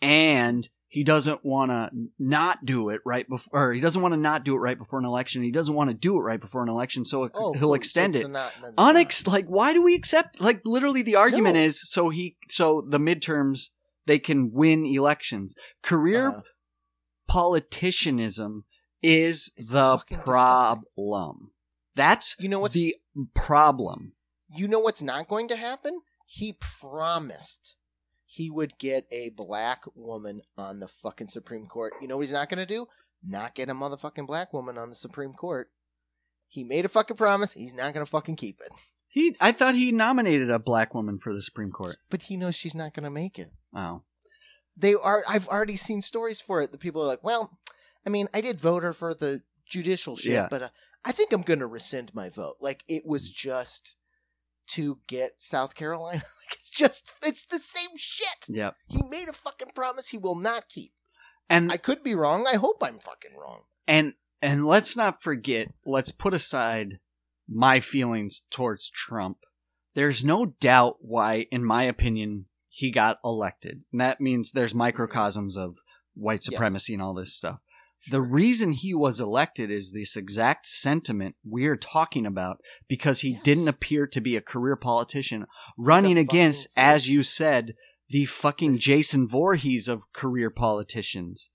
and 0.00 0.68
he 0.88 1.02
doesn't 1.04 1.42
want 1.44 1.70
to 1.70 1.90
not 2.18 2.64
do 2.66 2.90
it 2.90 3.00
right 3.06 3.26
before, 3.28 3.68
or 3.68 3.72
he 3.72 3.80
doesn't 3.80 4.02
want 4.02 4.12
to 4.12 4.20
not 4.20 4.44
do 4.44 4.54
it 4.54 4.58
right 4.58 4.76
before 4.76 4.98
an 4.98 5.04
election. 5.06 5.42
He 5.42 5.50
doesn't 5.50 5.74
want 5.74 5.88
to 5.90 5.94
do 5.94 6.16
it 6.16 6.20
right 6.20 6.40
before 6.40 6.62
an 6.62 6.68
election, 6.68 7.04
so 7.04 7.30
Oh, 7.34 7.52
he'll 7.54 7.72
extend 7.74 8.14
it. 8.14 8.18
it's 8.18 8.26
the 8.26 8.32
not- 8.32 8.52
Unex 8.76 9.26
like 9.26 9.46
why 9.46 9.72
do 9.72 9.80
we 9.82 9.94
accept 9.94 10.40
like 10.40 10.60
literally 10.64 11.00
the 11.02 11.16
argument 11.16 11.54
No. 11.54 11.62
is 11.62 11.80
so 11.88 12.10
he 12.10 12.36
so 12.50 12.84
the 12.86 12.98
midterms 12.98 13.70
they 14.06 14.18
can 14.18 14.52
win 14.52 14.84
elections. 14.84 15.54
Career 15.82 16.28
Uh-huh. 16.28 16.42
politicianism 17.30 18.64
is 19.02 19.50
It's 19.56 19.70
the 19.70 19.98
problem. 20.24 21.51
That's 21.94 22.36
You 22.38 22.48
know 22.48 22.60
what's 22.60 22.74
the 22.74 22.96
problem. 23.34 24.12
You 24.54 24.68
know 24.68 24.80
what's 24.80 25.02
not 25.02 25.28
going 25.28 25.48
to 25.48 25.56
happen? 25.56 26.00
He 26.26 26.52
promised 26.52 27.76
he 28.24 28.50
would 28.50 28.78
get 28.78 29.06
a 29.10 29.30
black 29.30 29.82
woman 29.94 30.42
on 30.56 30.80
the 30.80 30.88
fucking 30.88 31.28
Supreme 31.28 31.66
Court. 31.66 31.92
You 32.00 32.08
know 32.08 32.16
what 32.16 32.22
he's 32.26 32.32
not 32.32 32.48
going 32.48 32.58
to 32.58 32.66
do? 32.66 32.86
Not 33.26 33.54
get 33.54 33.68
a 33.68 33.74
motherfucking 33.74 34.26
black 34.26 34.52
woman 34.52 34.78
on 34.78 34.90
the 34.90 34.96
Supreme 34.96 35.32
Court. 35.34 35.70
He 36.48 36.64
made 36.64 36.84
a 36.84 36.88
fucking 36.88 37.16
promise. 37.16 37.52
He's 37.52 37.74
not 37.74 37.94
going 37.94 38.04
to 38.04 38.10
fucking 38.10 38.36
keep 38.36 38.60
it. 38.60 38.72
He 39.08 39.36
I 39.40 39.52
thought 39.52 39.74
he 39.74 39.92
nominated 39.92 40.50
a 40.50 40.58
black 40.58 40.94
woman 40.94 41.18
for 41.18 41.34
the 41.34 41.42
Supreme 41.42 41.70
Court. 41.70 41.96
But 42.08 42.22
he 42.22 42.36
knows 42.36 42.54
she's 42.54 42.74
not 42.74 42.94
going 42.94 43.04
to 43.04 43.10
make 43.10 43.38
it. 43.38 43.50
Oh. 43.74 44.02
They 44.76 44.94
are. 44.94 45.22
I've 45.28 45.48
already 45.48 45.76
seen 45.76 46.00
stories 46.00 46.40
for 46.40 46.62
it. 46.62 46.72
The 46.72 46.78
people 46.78 47.02
are 47.02 47.06
like, 47.06 47.22
"Well, 47.22 47.58
I 48.06 48.10
mean, 48.10 48.28
I 48.32 48.40
did 48.40 48.58
vote 48.58 48.82
her 48.82 48.94
for 48.94 49.12
the 49.12 49.42
judicial 49.68 50.16
shit, 50.16 50.32
Yeah. 50.32 50.48
but 50.50 50.62
uh, 50.62 50.68
I 51.04 51.12
think 51.12 51.32
I'm 51.32 51.42
going 51.42 51.60
to 51.60 51.66
rescind 51.66 52.14
my 52.14 52.28
vote." 52.28 52.56
Like 52.60 52.84
it 52.88 53.06
was 53.06 53.30
just 53.30 53.96
to 54.68 54.98
get 55.06 55.32
South 55.38 55.74
Carolina. 55.74 56.22
like 56.46 56.54
it's 56.54 56.70
just 56.70 57.12
it's 57.22 57.44
the 57.44 57.58
same 57.58 57.96
shit. 57.96 58.46
Yep. 58.48 58.76
He 58.88 59.02
made 59.10 59.28
a 59.28 59.32
fucking 59.32 59.72
promise 59.74 60.08
he 60.08 60.18
will 60.18 60.36
not 60.36 60.68
keep. 60.68 60.92
And 61.48 61.70
I 61.70 61.76
could 61.76 62.02
be 62.02 62.14
wrong. 62.14 62.46
I 62.50 62.56
hope 62.56 62.82
I'm 62.82 62.98
fucking 62.98 63.36
wrong. 63.38 63.62
and 63.86 64.14
and 64.40 64.66
let's 64.66 64.96
not 64.96 65.22
forget, 65.22 65.68
let's 65.86 66.10
put 66.10 66.34
aside 66.34 66.98
my 67.48 67.78
feelings 67.78 68.42
towards 68.50 68.90
Trump. 68.90 69.38
There's 69.94 70.24
no 70.24 70.46
doubt 70.46 70.96
why, 71.00 71.46
in 71.52 71.64
my 71.64 71.84
opinion, 71.84 72.46
he 72.68 72.90
got 72.90 73.18
elected. 73.24 73.82
And 73.92 74.00
that 74.00 74.20
means 74.20 74.50
there's 74.50 74.74
microcosms 74.74 75.56
of 75.56 75.76
white 76.14 76.42
supremacy 76.42 76.94
and 76.94 77.02
all 77.02 77.14
this 77.14 77.36
stuff. 77.36 77.60
The 78.10 78.20
reason 78.22 78.72
he 78.72 78.94
was 78.94 79.20
elected 79.20 79.70
is 79.70 79.92
this 79.92 80.16
exact 80.16 80.66
sentiment 80.66 81.36
we're 81.44 81.76
talking 81.76 82.26
about 82.26 82.60
because 82.88 83.20
he 83.20 83.30
Yes. 83.30 83.42
didn't 83.44 83.68
appear 83.68 84.06
to 84.08 84.20
be 84.20 84.34
a 84.36 84.40
career 84.40 84.74
politician 84.76 85.46
running 85.78 86.18
against, 86.18 86.66
as 86.76 87.08
you 87.08 87.22
said, 87.22 87.74
the 88.08 88.24
fucking 88.24 88.72
This- 88.72 88.80
Jason 88.80 89.28
Voorhees 89.28 89.86
of 89.88 90.02
career 90.12 90.50
politicians. 90.50 91.50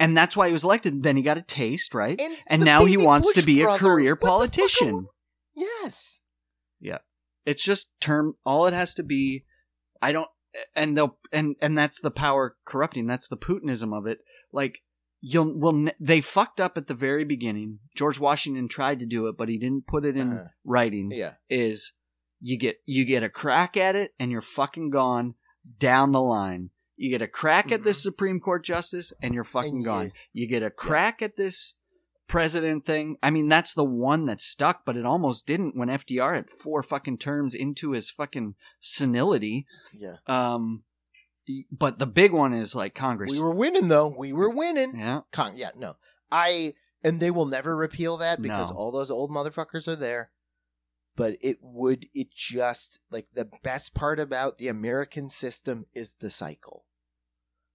And 0.00 0.16
that's 0.16 0.36
why 0.36 0.48
he 0.48 0.52
was 0.52 0.64
elected. 0.64 1.04
Then 1.04 1.16
he 1.16 1.22
got 1.22 1.38
a 1.38 1.42
taste, 1.42 1.94
right? 1.94 2.20
And, 2.20 2.36
And 2.48 2.64
now 2.64 2.84
he 2.84 2.96
wants 2.96 3.28
to 3.32 3.38
Bush 3.38 3.46
be 3.46 3.62
a 3.62 3.78
career 3.78 4.14
what 4.14 4.20
the 4.20 4.26
fuck 4.26 4.34
are 4.34 4.38
politician. 4.38 5.06
Yes. 5.54 6.20
Yes. 6.80 7.00
It's 7.46 7.62
just 7.62 7.90
term. 8.00 8.34
All 8.44 8.66
it 8.66 8.74
has 8.74 8.94
to 8.94 9.04
be. 9.04 9.44
I 10.02 10.10
don't. 10.10 10.28
And 10.74 10.96
they'll 10.96 11.18
and 11.32 11.54
and 11.60 11.78
that's 11.78 12.00
the 12.00 12.10
power 12.10 12.56
corrupting. 12.64 13.06
That's 13.06 13.28
the 13.28 13.36
Putinism 13.36 13.96
of 13.96 14.06
it. 14.06 14.18
Like 14.52 14.80
you'll 15.26 15.58
will 15.58 15.72
ne- 15.72 15.94
they 15.98 16.20
fucked 16.20 16.60
up 16.60 16.76
at 16.76 16.86
the 16.86 16.94
very 16.94 17.24
beginning. 17.24 17.78
George 17.96 18.18
Washington 18.20 18.68
tried 18.68 18.98
to 18.98 19.06
do 19.06 19.26
it, 19.26 19.36
but 19.38 19.48
he 19.48 19.56
didn't 19.58 19.86
put 19.86 20.04
it 20.04 20.16
in 20.16 20.32
Uh-huh. 20.32 20.48
writing. 20.64 21.10
Yeah. 21.12 21.34
Is 21.48 21.92
you 22.40 22.58
get 22.58 22.76
you 22.84 23.04
get 23.06 23.22
a 23.22 23.30
crack 23.30 23.76
at 23.76 23.96
it 23.96 24.12
and 24.20 24.30
you're 24.30 24.42
fucking 24.42 24.90
gone 24.90 25.34
down 25.78 26.12
the 26.12 26.20
line. 26.20 26.70
You 26.96 27.10
get 27.10 27.22
a 27.22 27.26
crack 27.28 27.72
at 27.72 27.82
this 27.84 27.98
Mhm. 28.00 28.02
Supreme 28.02 28.40
Court 28.40 28.64
justice 28.64 29.12
and 29.22 29.32
you're 29.34 29.44
fucking 29.44 29.76
And 29.76 29.84
gone. 29.84 30.12
You 30.32 30.46
get 30.46 30.62
a 30.62 30.70
crack 30.70 31.22
at 31.22 31.36
this 31.36 31.76
president 32.26 32.84
thing. 32.84 33.16
I 33.22 33.30
mean, 33.30 33.48
that's 33.48 33.72
the 33.74 33.84
one 33.84 34.26
that 34.26 34.40
stuck, 34.40 34.84
but 34.84 34.96
it 34.96 35.04
almost 35.06 35.46
didn't 35.46 35.76
when 35.76 35.88
FDR 35.90 36.34
had 36.34 36.50
four 36.50 36.82
fucking 36.82 37.18
terms 37.18 37.54
into 37.54 37.92
his 37.92 38.10
fucking 38.10 38.54
senility. 38.80 39.66
Yeah. 39.98 40.16
Um, 40.26 40.84
but 41.70 41.98
the 41.98 42.06
big 42.06 42.32
one 42.32 42.52
is 42.52 42.74
like 42.74 42.94
Congress. 42.94 43.30
We 43.30 43.40
were 43.40 43.54
winning 43.54 43.88
though. 43.88 44.08
We 44.16 44.32
were 44.32 44.50
winning. 44.50 44.98
yeah, 44.98 45.20
Con- 45.32 45.56
yeah, 45.56 45.70
no. 45.76 45.96
I 46.30 46.74
and 47.02 47.20
they 47.20 47.30
will 47.30 47.46
never 47.46 47.76
repeal 47.76 48.16
that 48.18 48.40
because 48.40 48.70
No. 48.70 48.76
all 48.76 48.92
those 48.92 49.10
old 49.10 49.30
motherfuckers 49.30 49.86
are 49.88 49.96
there. 49.96 50.30
But 51.16 51.36
it 51.40 51.58
would 51.60 52.06
it 52.12 52.32
just 52.34 52.98
like 53.10 53.26
the 53.34 53.48
best 53.62 53.94
part 53.94 54.18
about 54.18 54.58
the 54.58 54.68
American 54.68 55.28
system 55.28 55.86
is 55.94 56.14
the 56.18 56.30
cycle. 56.30 56.86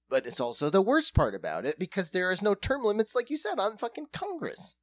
But 0.10 0.26
it's 0.26 0.40
also 0.40 0.70
the 0.70 0.82
worst 0.82 1.14
part 1.14 1.36
about 1.36 1.66
it 1.66 1.78
because 1.78 2.10
there 2.10 2.32
is 2.32 2.42
no 2.42 2.56
term 2.56 2.84
limits 2.84 3.14
like 3.16 3.30
you 3.30 3.38
said 3.38 3.60
on 3.60 3.78
fucking 3.78 4.08
Congress. 4.12 4.76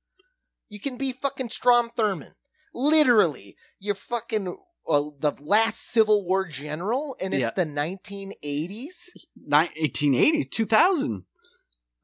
You 0.69 0.81
can 0.81 0.97
be 0.97 1.13
fucking 1.13 1.51
Strom 1.51 1.91
Thurmond. 1.91 2.35
Literally, 2.73 3.57
you're 3.79 3.95
fucking 3.95 4.57
uh, 4.89 5.11
the 5.19 5.33
last 5.41 5.81
Civil 5.91 6.25
War 6.25 6.47
general 6.47 7.17
and 7.21 7.35
it's 7.35 7.41
Yeah. 7.43 7.51
the 7.51 7.65
1980s. 7.67 9.11
Ni- 9.37 9.71
1880, 9.81 10.45
2000. 10.45 11.25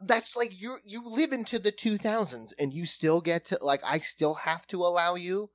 that's 0.04 0.34
like 0.34 0.60
you 0.60 0.78
you 0.84 1.00
live 1.06 1.32
into 1.32 1.58
the 1.60 1.70
2000s 1.70 2.52
and 2.58 2.74
you 2.74 2.84
still 2.84 3.20
get 3.20 3.44
to 3.44 3.58
like 3.62 3.80
I 3.84 4.00
still 4.00 4.34
have 4.34 4.66
to 4.68 4.82
allow 4.82 5.14
you 5.14 5.50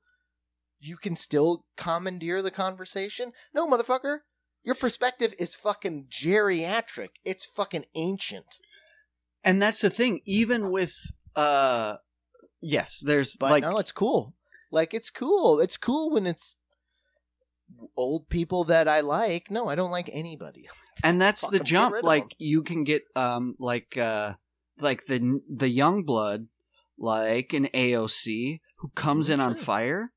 you 0.80 0.96
can 0.96 1.14
still 1.14 1.66
commandeer 1.76 2.40
the 2.40 2.50
conversation 2.50 3.32
no 3.52 3.66
motherfucker 3.68 4.20
your 4.64 4.74
perspective 4.74 5.34
is 5.38 5.54
fucking 5.54 6.06
geriatric 6.08 7.10
it's 7.26 7.44
fucking 7.44 7.84
ancient 7.94 8.58
And 9.44 9.60
that's 9.62 9.82
the 9.82 9.90
thing. 9.90 10.20
Even 10.24 10.70
with 10.70 10.94
uh, 11.36 11.96
yes, 12.60 13.00
there's 13.04 13.36
but 13.36 13.50
like 13.50 13.62
no 13.64 13.76
it's 13.78 13.92
cool 13.92 14.34
like 14.70 14.94
it's 14.94 15.10
cool 15.10 15.60
it's 15.60 15.76
cool 15.76 16.10
when 16.10 16.26
it's 16.26 16.54
old 17.96 18.28
people 18.28 18.64
that 18.64 18.88
I 18.88 19.00
like 19.00 19.50
no 19.50 19.68
I 19.68 19.74
don't 19.74 19.90
like 19.90 20.08
anybody 20.12 20.68
and 21.04 21.20
that's 21.20 21.42
Fuck 21.42 21.50
the 21.52 21.58
get 21.58 21.66
jump 21.66 21.94
rid 21.94 21.98
of 22.00 22.04
like 22.06 22.22
'em. 22.24 22.28
you 22.38 22.62
can 22.62 22.84
get 22.84 23.02
um 23.16 23.56
like 23.58 23.96
uh 23.96 24.34
like 24.80 25.04
the 25.06 25.40
the 25.48 25.68
young 25.68 26.02
blood 26.04 26.46
like 26.98 27.52
an 27.52 27.68
AOC 27.74 28.60
who 28.78 28.88
comes 28.94 29.28
in 29.28 29.40
on 29.40 29.54
fire 29.54 30.12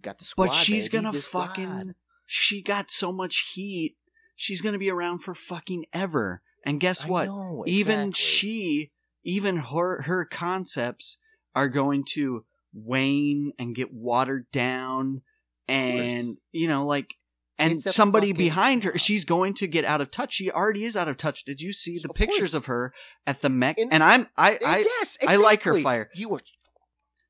got 0.00 0.18
the 0.18 0.24
squad 0.24 0.46
but 0.46 0.54
she's 0.54 0.88
baby, 0.88 1.02
gonna 1.04 1.16
the 1.16 1.22
squad. 1.22 1.46
fucking 1.48 1.94
she 2.26 2.62
got 2.62 2.90
so 2.90 3.12
much 3.12 3.52
heat 3.54 3.96
she's 4.36 4.60
gonna 4.60 4.78
be 4.78 4.90
around 4.90 5.18
for 5.18 5.34
fucking 5.34 5.84
ever 5.92 6.40
and 6.64 6.80
guess 6.80 7.04
I 7.04 7.08
what 7.08 7.26
know, 7.26 7.64
even 7.66 8.08
exactly. 8.08 8.12
she 8.22 8.90
even 9.24 9.56
her 9.58 10.02
her 10.02 10.24
concepts 10.24 11.18
are 11.54 11.68
going 11.68 12.04
to 12.12 12.44
wane 12.72 13.52
and 13.58 13.74
get 13.74 13.92
watered 13.92 14.46
down 14.52 15.22
and 15.68 16.36
you 16.52 16.68
know 16.68 16.86
like 16.86 17.14
and 17.60 17.72
It's 17.72 17.86
a 17.86 17.92
somebody 17.92 18.28
fucking 18.28 18.36
behind 18.46 18.84
her 18.84 18.92
job. 18.92 19.00
she's 19.00 19.24
going 19.24 19.54
to 19.54 19.66
get 19.66 19.84
out 19.84 20.00
of 20.00 20.10
touch 20.10 20.32
she 20.34 20.50
already 20.50 20.84
is 20.84 20.96
out 20.96 21.08
of 21.08 21.16
touch 21.16 21.44
did 21.44 21.60
you 21.60 21.72
see 21.72 21.98
the 21.98 22.08
Of 22.08 22.14
pictures 22.16 22.38
course. 22.38 22.54
of 22.54 22.66
her 22.66 22.92
at 23.26 23.40
the 23.40 23.48
Met 23.50 23.78
In- 23.78 23.92
and 23.92 24.02
I'm 24.02 24.28
I 24.36 24.54
eh, 24.54 24.58
I 24.64 24.78
yes 24.78 25.18
I 25.26 25.36
like 25.36 25.62
her 25.64 25.72
exactly. 25.72 25.82
fire. 25.82 26.10
you 26.14 26.28
were 26.28 26.40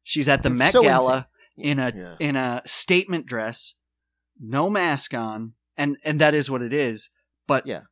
she's 0.02 0.28
at 0.28 0.42
the 0.42 0.50
Met 0.50 0.72
so 0.72 0.82
Gala 0.82 1.28
in 1.56 1.78
a 1.78 1.92
Yeah. 1.94 2.16
in 2.20 2.36
a 2.36 2.62
statement 2.66 3.26
dress 3.26 3.74
no 4.40 4.68
mask 4.70 5.14
on 5.14 5.54
and 5.76 5.96
and 6.04 6.20
that 6.20 6.34
is 6.34 6.50
what 6.50 6.62
it 6.62 6.72
is 6.72 7.10
but 7.46 7.66
Yeah. 7.66 7.82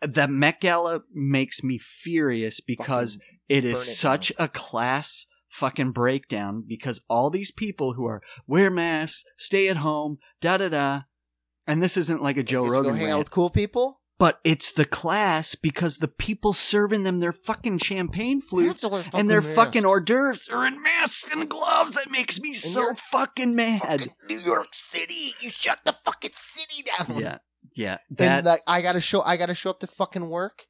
the 0.00 0.26
Met 0.26 0.60
Gala 0.60 1.02
makes 1.12 1.62
me 1.62 1.78
furious 1.78 2.60
because 2.60 3.14
Fucking 3.16 3.28
it 3.48 3.60
burn 3.62 3.70
is 3.72 3.98
such 3.98 4.32
a 4.38 4.48
class 4.48 5.26
fucking 5.54 5.92
breakdown 5.92 6.64
because 6.66 7.00
all 7.08 7.30
these 7.30 7.50
people 7.52 7.94
who 7.94 8.04
are 8.06 8.20
wear 8.46 8.70
masks, 8.70 9.24
stay 9.38 9.68
at 9.68 9.78
home, 9.78 10.18
da 10.40 10.56
da 10.58 10.68
da, 10.68 11.00
and 11.66 11.82
this 11.82 11.96
isn't 11.96 12.22
like 12.22 12.36
a 12.36 12.42
Joe 12.42 12.66
Rogan 12.66 12.92
go 12.92 12.98
hang 12.98 13.06
out 13.06 13.08
rant, 13.08 13.18
with 13.20 13.30
cool 13.30 13.50
people. 13.50 14.00
but 14.18 14.40
it's 14.44 14.70
the 14.72 14.84
class 14.84 15.54
because 15.54 15.98
the 15.98 16.08
people 16.08 16.52
serving 16.52 17.04
them 17.04 17.20
their 17.20 17.32
fucking 17.32 17.78
champagne 17.78 18.40
flutes 18.40 18.84
and 19.14 19.30
their 19.30 19.42
fucking 19.42 19.84
hors 19.84 20.00
d'oeuvres 20.00 20.48
are 20.48 20.66
in 20.66 20.82
masks 20.82 21.34
and 21.34 21.48
gloves. 21.48 21.94
That 21.96 22.10
makes 22.10 22.40
me 22.40 22.52
so 22.52 22.94
fucking 22.94 23.54
mad. 23.54 23.80
Fucking 23.80 24.12
New 24.28 24.40
York 24.40 24.68
City. 24.72 25.34
You 25.40 25.50
shut 25.50 25.80
the 25.84 25.92
fucking 25.92 26.32
city 26.34 26.82
down. 26.82 27.18
Yeah, 27.18 27.38
yeah, 27.74 27.98
And 28.18 28.46
like, 28.46 28.62
I 28.66 28.82
gotta 28.82 29.00
show. 29.00 29.22
I 29.22 29.36
gotta 29.36 29.54
show 29.54 29.70
up 29.70 29.80
to 29.80 29.86
fucking 29.86 30.28
work 30.28 30.64
and 30.64 30.68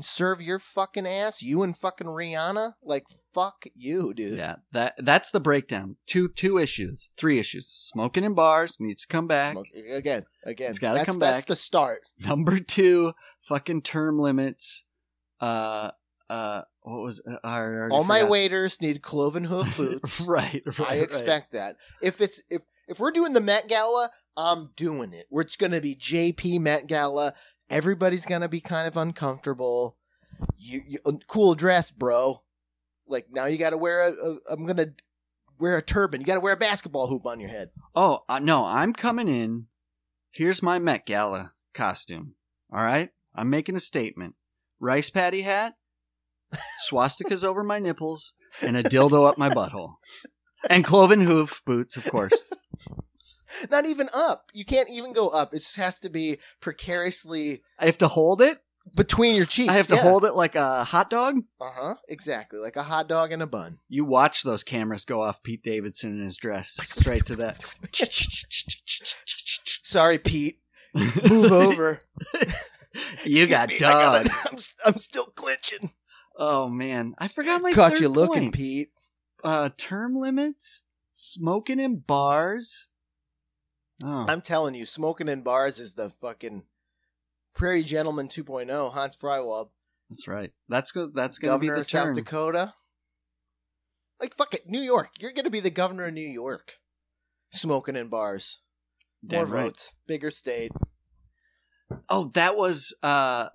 serve 0.00 0.40
your 0.40 0.58
fucking 0.58 1.06
ass. 1.06 1.42
You 1.42 1.62
and 1.62 1.76
fucking 1.76 2.06
Rihanna. 2.06 2.72
Like 2.82 3.06
fuck 3.32 3.64
you, 3.74 4.14
dude. 4.14 4.38
yeah 4.38 4.56
that 4.72 4.94
that's 4.98 5.30
the 5.30 5.40
breakdown. 5.40 5.96
Two 6.06 6.28
two 6.28 6.58
issues, 6.58 7.10
three 7.16 7.38
issues. 7.38 7.68
Smoking 7.68 8.24
in 8.24 8.34
bars 8.34 8.76
needs 8.80 9.02
to 9.02 9.08
come 9.08 9.26
back. 9.26 9.52
Smoke- 9.52 9.66
Again, 9.90 10.24
again. 10.44 10.70
It's 10.70 10.78
gotta 10.78 10.98
that's, 10.98 11.06
come 11.06 11.18
back. 11.18 11.34
That's 11.36 11.44
the 11.46 11.56
start. 11.56 12.00
Number 12.20 12.58
two, 12.60 13.12
fucking 13.42 13.82
term 13.82 14.18
limits. 14.18 14.84
Uh, 15.40 15.90
uh, 16.30 16.62
what 16.82 17.02
was 17.02 17.22
uh, 17.28 17.36
I 17.44 17.58
already 17.58 17.92
All 17.94 18.04
my 18.04 18.20
forgot. 18.20 18.30
waiters 18.30 18.80
need 18.80 19.02
cloven 19.02 19.44
hoof 19.44 19.76
boots. 19.76 20.20
right, 20.22 20.62
right. 20.66 20.80
I 20.80 20.84
right. 20.84 21.02
expect 21.02 21.52
that. 21.52 21.76
If 22.02 22.20
it's 22.20 22.40
if 22.50 22.62
if 22.88 22.98
we're 22.98 23.10
doing 23.12 23.32
the 23.32 23.40
Met 23.40 23.68
Gala, 23.68 24.10
I'm 24.36 24.70
doing 24.76 25.12
it. 25.12 25.26
Where 25.28 25.42
it's 25.42 25.56
gonna 25.56 25.80
be 25.80 25.94
JP 25.96 26.60
Met 26.60 26.86
Gala. 26.86 27.34
Everybody's 27.70 28.26
gonna 28.26 28.48
be 28.48 28.60
kind 28.60 28.86
of 28.86 28.96
uncomfortable. 28.96 29.96
you, 30.58 30.82
you 30.86 30.98
uh, 31.06 31.12
cool 31.26 31.54
dress, 31.54 31.90
bro. 31.90 32.42
Like 33.06 33.26
now 33.30 33.46
you 33.46 33.58
got 33.58 33.70
to 33.70 33.78
wear 33.78 34.08
a, 34.08 34.12
a. 34.12 34.38
I'm 34.50 34.66
gonna 34.66 34.94
wear 35.58 35.76
a 35.76 35.82
turban. 35.82 36.20
You 36.20 36.26
got 36.26 36.34
to 36.34 36.40
wear 36.40 36.54
a 36.54 36.58
basketball 36.58 37.08
hoop 37.08 37.26
on 37.26 37.40
your 37.40 37.50
head. 37.50 37.70
Oh 37.94 38.20
uh, 38.28 38.38
no, 38.38 38.64
I'm 38.64 38.92
coming 38.92 39.28
in. 39.28 39.66
Here's 40.30 40.62
my 40.62 40.78
Met 40.78 41.06
Gala 41.06 41.52
costume. 41.74 42.34
All 42.72 42.82
right, 42.82 43.10
I'm 43.34 43.50
making 43.50 43.76
a 43.76 43.80
statement. 43.80 44.34
Rice 44.80 45.10
patty 45.10 45.42
hat, 45.42 45.74
swastikas 46.90 47.44
over 47.44 47.62
my 47.62 47.78
nipples, 47.78 48.32
and 48.62 48.76
a 48.76 48.82
dildo 48.82 49.28
up 49.28 49.38
my 49.38 49.48
butthole, 49.48 49.94
and 50.68 50.84
cloven 50.84 51.22
hoof 51.22 51.62
boots, 51.64 51.96
of 51.96 52.04
course. 52.10 52.50
Not 53.70 53.86
even 53.86 54.08
up. 54.14 54.50
You 54.52 54.64
can't 54.64 54.90
even 54.90 55.12
go 55.12 55.28
up. 55.28 55.54
It 55.54 55.58
just 55.58 55.76
has 55.76 55.98
to 56.00 56.08
be 56.08 56.38
precariously 56.60 57.62
I 57.78 57.86
have 57.86 57.98
to 57.98 58.08
hold 58.08 58.42
it. 58.42 58.58
between 58.96 59.36
your 59.36 59.46
cheeks. 59.46 59.70
I 59.70 59.76
have 59.76 59.86
to 59.88 59.96
hold 59.96 60.24
it 60.24 60.34
like 60.34 60.54
a 60.54 60.84
hot 60.84 61.10
dog. 61.10 61.38
Uh 61.60 61.70
huh. 61.70 61.94
Exactly, 62.08 62.58
like 62.58 62.76
a 62.76 62.82
hot 62.82 63.08
dog 63.08 63.32
in 63.32 63.40
a 63.42 63.46
bun. 63.46 63.78
You 63.88 64.04
watch 64.04 64.42
those 64.42 64.62
cameras 64.64 65.04
go 65.04 65.22
off 65.22 65.42
Pete 65.42 65.62
Davidson 65.62 66.18
in 66.18 66.24
his 66.24 66.36
dress 66.36 66.78
straight 66.88 67.26
to 67.26 67.36
that. 67.36 67.64
Sorry, 69.82 70.18
Pete. 70.18 70.60
Move 70.94 71.52
over. 71.52 72.00
you 73.24 73.46
got 73.46 73.70
Excuse 73.70 73.80
me, 73.80 73.86
I 73.86 74.22
dog. 74.22 74.28
I'm 74.86 74.98
still 74.98 75.26
clinching. 75.26 75.90
Oh 76.36 76.68
man, 76.68 77.14
I 77.18 77.28
forgot 77.28 77.62
my 77.62 77.72
Caught 77.72 77.92
third 77.92 78.00
you 78.00 78.08
looking, 78.08 78.42
point. 78.44 78.54
Pete. 78.54 78.90
Uh, 79.42 79.68
term 79.76 80.14
limits, 80.14 80.84
smoking 81.12 81.78
in 81.78 81.98
bars. 81.98 82.88
Oh, 84.04 84.26
I'm 84.28 84.42
telling 84.42 84.74
you, 84.74 84.84
smoking 84.84 85.28
in 85.28 85.42
bars 85.42 85.80
is 85.80 85.94
the 85.94 86.10
fucking 86.10 86.64
Prairie 87.54 87.82
Gentleman 87.82 88.28
2.0. 88.28 88.92
Hans 88.92 89.16
Freiwald, 89.16 89.70
that's 90.10 90.28
right. 90.28 90.52
That's 90.68 90.92
good. 90.92 91.14
That's 91.14 91.38
gonna 91.38 91.58
be 91.58 91.66
governor 91.66 91.74
the 91.76 91.80
of 91.80 91.86
South 91.86 92.04
term. 92.06 92.14
Dakota. 92.14 92.74
Like 94.20 94.36
fuck 94.36 94.54
it, 94.54 94.68
New 94.68 94.80
York. 94.80 95.10
You're 95.20 95.32
gonna 95.32 95.50
be 95.50 95.60
the 95.60 95.70
governor 95.70 96.06
of 96.06 96.14
New 96.14 96.20
York. 96.20 96.78
Smoking 97.50 97.96
in 97.96 98.08
bars. 98.08 98.60
More 99.22 99.46
right. 99.46 99.64
votes. 99.64 99.94
Bigger 100.06 100.30
state. 100.30 100.72
Oh, 102.08 102.30
that 102.34 102.56
was. 102.56 102.94
uh 103.02 103.48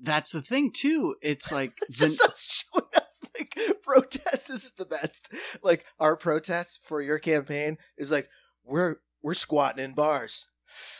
That's 0.00 0.32
the 0.32 0.42
thing 0.42 0.70
too. 0.72 1.16
It's 1.22 1.50
like 1.52 1.72
the, 1.88 1.92
just 1.92 2.22
us 2.22 2.64
showing 2.72 2.88
up 2.96 3.08
like 3.38 3.54
protests 3.82 4.48
this 4.48 4.64
is 4.64 4.72
the 4.76 4.86
best. 4.86 5.32
Like 5.62 5.84
our 5.98 6.16
protest 6.16 6.80
for 6.84 7.02
your 7.02 7.18
campaign 7.18 7.78
is 7.98 8.10
like 8.12 8.28
we're 8.64 8.96
we're 9.22 9.34
squatting 9.34 9.84
in 9.84 9.94
bars 9.94 10.48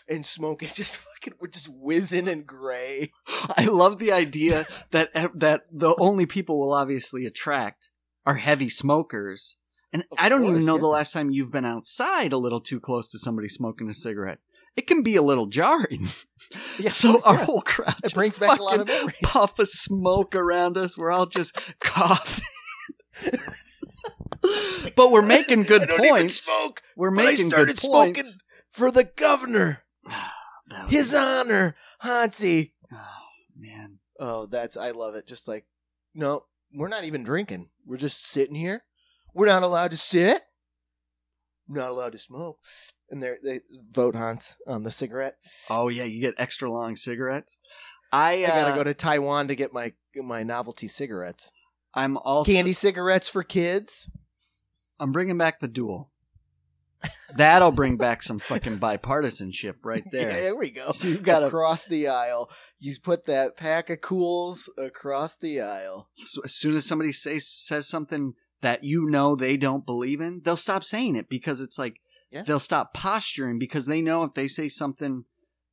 and 0.09 0.27
smoking 0.27 0.69
just 0.75 0.97
fucking 0.97 1.35
we're 1.41 1.49
just 1.49 1.69
whizzing 1.69 2.29
in 2.29 2.43
gray. 2.43 3.13
I 3.57 3.65
love 3.65 3.99
the 3.99 4.13
idea 4.13 4.67
that 4.91 5.11
that 5.35 5.63
the 5.71 5.95
only 5.99 6.27
people 6.27 6.59
will 6.59 6.73
obviously 6.73 7.27
attract 7.27 7.91
are 8.27 8.37
heavy 8.37 8.69
smokers. 8.69 9.57
And 9.93 10.05
Of 10.13 10.19
I 10.21 10.29
don't 10.29 10.45
even 10.45 10.65
know 10.65 10.77
yeah. 10.77 10.83
the 10.83 10.87
last 10.87 11.13
time 11.13 11.31
you've 11.31 11.51
been 11.51 11.65
outside 11.65 12.33
a 12.33 12.39
little 12.39 12.61
too 12.61 12.79
close 12.79 13.09
to 13.09 13.19
somebody 13.19 13.49
smoking 13.49 13.89
a 13.89 13.95
cigarette. 13.95 14.39
It 14.77 14.87
can 14.87 15.03
be 15.03 15.17
a 15.17 15.23
little 15.23 15.47
jarring. 15.47 16.09
Yeah, 16.79 16.89
so 16.89 17.13
course, 17.13 17.25
our 17.27 17.35
yeah. 17.35 17.45
whole 17.45 17.61
crowd 17.61 17.95
It 18.03 18.15
brings 18.15 18.39
back 18.39 18.59
a 18.59 18.63
lot 18.63 18.81
of 18.81 18.89
memories. 18.89 19.15
puff 19.23 19.59
of 19.59 19.69
smoke 19.69 20.35
around 20.35 20.77
us. 20.79 20.97
We're 20.97 21.13
all 21.13 21.27
just 21.27 21.55
coughing. 21.81 22.45
but 24.97 25.11
we're 25.11 25.23
making 25.23 25.65
good 25.65 25.83
I 25.91 25.97
points. 25.97 26.41
smoke. 26.41 26.83
We're 26.97 27.11
but 27.11 27.23
I 27.23 27.31
making 27.31 27.51
started 27.51 27.77
good 27.77 27.81
smoking 27.81 28.15
points. 28.15 28.39
for 28.71 28.91
the 28.91 29.05
governor. 29.05 29.83
His 30.89 31.15
honor, 31.15 31.77
Hansi. 32.01 32.75
Oh, 32.93 33.57
man. 33.57 33.99
Oh, 34.19 34.47
that's 34.47 34.77
I 34.77 34.91
love 34.91 35.15
it. 35.15 35.27
Just 35.27 35.47
like 35.49 35.67
no, 36.15 36.45
we're 36.73 36.89
not 36.89 37.05
even 37.05 37.25
drinking. 37.25 37.69
We're 37.87 37.97
just 37.97 38.27
sitting 38.27 38.55
here. 38.55 38.85
We're 39.35 39.47
not 39.47 39.63
allowed 39.63 39.91
to 39.93 39.97
sit. 39.97 40.43
Not 41.69 41.91
allowed 41.91 42.13
to 42.13 42.19
smoke. 42.19 42.59
And 43.11 43.23
they 43.23 43.35
they 43.43 43.61
vote 43.91 44.15
Hans 44.15 44.57
on 44.67 44.83
the 44.83 44.91
cigarette. 44.91 45.37
Oh 45.69 45.89
yeah, 45.89 46.05
you 46.05 46.21
get 46.21 46.35
extra 46.39 46.71
long 46.71 46.97
cigarettes. 46.97 47.59
I, 48.13 48.45
I 48.45 48.47
uh, 48.47 48.65
gotta 48.65 48.77
go 48.77 48.85
to 48.85 48.95
Taiwan 48.95 49.49
to 49.49 49.55
get 49.55 49.73
my 49.73 49.93
my 50.17 50.43
novelty 50.43 50.89
cigarettes. 50.89 51.53
I'm 51.95 52.17
also 52.19 52.53
Candy 52.53 52.73
cigarettes 52.73 53.29
for 53.29 53.43
kids. 53.43 54.09
I'm 55.01 55.13
bringing 55.13 55.39
back 55.39 55.59
the 55.59 55.69
duel. 55.69 56.11
That'll 57.37 57.71
bring 57.71 57.97
back 57.97 58.23
some 58.23 58.39
fucking 58.39 58.79
bipartisanship 58.79 59.77
right 59.85 60.05
Yeah, 60.13 60.25
there. 60.25 60.33
there 60.43 60.57
we 60.57 60.71
go. 60.71 60.93
So 60.93 61.09
you 61.09 61.19
gotta 61.19 61.47
across 61.47 61.87
the 61.87 62.09
aisle. 62.09 62.51
You 62.79 62.95
put 63.03 63.25
that 63.27 63.57
pack 63.57 63.89
of 63.89 64.01
cools 64.01 64.69
across 64.77 65.37
the 65.37 65.61
aisle. 65.61 66.11
so 66.17 66.43
as 66.45 66.55
soon 66.55 66.75
as 66.75 66.85
somebody 66.87 67.13
says 67.13 67.47
says 67.49 67.89
something 67.89 68.35
that 68.63 68.85
you 68.85 69.09
know 69.09 69.35
they 69.35 69.57
don't 69.57 69.87
believe 69.87 70.21
in, 70.21 70.43
they'll 70.45 70.57
stop 70.57 70.85
saying 70.85 71.17
it 71.17 71.29
because 71.31 71.61
it's 71.61 71.79
like 71.79 72.01
Yeah. 72.31 72.43
they'll 72.43 72.61
stop 72.61 72.93
posturing 72.93 73.59
because 73.59 73.87
they 73.87 74.03
know 74.03 74.25
if 74.25 74.35
they 74.35 74.49
say 74.49 74.69
something 74.69 75.25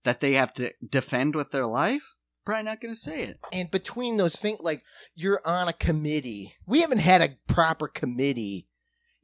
that 0.04 0.22
they 0.22 0.34
have 0.34 0.54
to 0.54 0.72
defend 0.88 1.36
with 1.36 1.52
their 1.52 1.66
life, 1.68 2.16
probably 2.46 2.64
not 2.64 2.80
going 2.80 2.94
to 2.94 3.00
say 3.00 3.24
it. 3.24 3.40
And 3.52 3.70
between 3.70 4.16
those 4.16 4.38
things, 4.38 4.60
like 4.62 4.84
you're 5.16 5.42
on 5.44 5.68
a 5.68 5.74
committee. 5.74 6.54
We 6.66 6.80
haven't 6.82 7.00
had 7.00 7.22
a 7.22 7.36
proper 7.52 7.88
committee. 7.90 8.67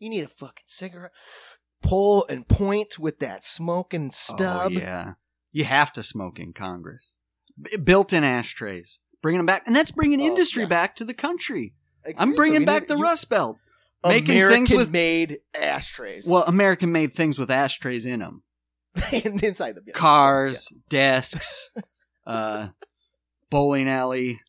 You 0.03 0.09
need 0.09 0.25
a 0.25 0.27
fucking 0.27 0.65
cigarette. 0.67 1.11
Pull 1.81 2.25
and 2.29 2.45
point 2.45 2.99
with 2.99 3.19
that 3.19 3.45
smoking 3.45 4.11
stub. 4.11 4.71
Oh, 4.75 4.79
yeah, 4.79 5.13
you 5.53 5.63
have 5.63 5.93
to 5.93 6.03
smoke 6.03 6.39
in 6.39 6.51
Congress. 6.51 7.19
B- 7.61 7.77
built-in 7.77 8.25
ashtrays, 8.25 8.99
bringing 9.21 9.39
them 9.39 9.45
back, 9.45 9.63
and 9.65 9.73
that's 9.73 9.91
bringing 9.91 10.19
Oh, 10.21 10.25
industry 10.25 10.63
yeah. 10.63 10.67
back 10.69 10.97
to 10.97 11.05
the 11.05 11.13
country. 11.13 11.73
I'm 12.17 12.33
bringing 12.33 12.65
back 12.65 12.87
the 12.87 12.97
you- 12.97 13.03
Rust 13.03 13.29
Belt. 13.29 13.57
making 14.05 14.25
things 14.27 14.71
with- 14.71 14.89
American-made 14.89 15.39
ashtrays. 15.57 16.27
Well, 16.27 16.43
American 16.47 16.91
made 16.91 17.13
things 17.13 17.39
with 17.39 17.49
ashtrays 17.49 18.05
in 18.05 18.19
them. 18.19 18.43
and 19.13 19.41
inside 19.43 19.75
the 19.75 19.81
building. 19.81 19.93
Cars, 19.93 20.67
desks, 20.89 21.71
uh, 22.27 22.67
bowling 23.49 23.87
alley. 23.87 24.41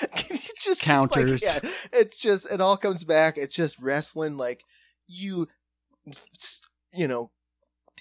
Can 0.14 0.36
you 0.36 0.48
just 0.60 0.82
Counters. 0.82 1.42
It's, 1.42 1.54
like, 1.54 1.62
yeah, 1.64 1.70
it's 2.00 2.18
just 2.18 2.52
it 2.52 2.60
all 2.60 2.76
comes 2.76 3.02
back. 3.02 3.38
It's 3.38 3.54
just 3.54 3.78
wrestling. 3.80 4.36
Like 4.36 4.62
you, 5.10 5.48
you 6.92 7.08
know, 7.08 7.30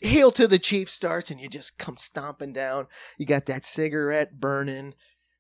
hail 0.02 0.32
to 0.32 0.48
the 0.48 0.60
chief 0.60 0.90
starts, 0.90 1.32
and 1.32 1.40
you 1.40 1.50
just 1.50 1.78
come 1.78 1.98
stomping 1.98 2.54
down. 2.54 2.88
You 3.18 3.26
got 3.26 3.46
that 3.48 3.66
cigarette 3.66 4.40
burning, 4.40 4.94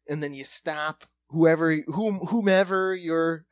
and 0.08 0.22
then 0.22 0.34
you 0.34 0.44
stop 0.44 1.06
whoever 1.30 1.76
whom 1.88 2.20
whomever 2.28 2.96
your 2.96 3.46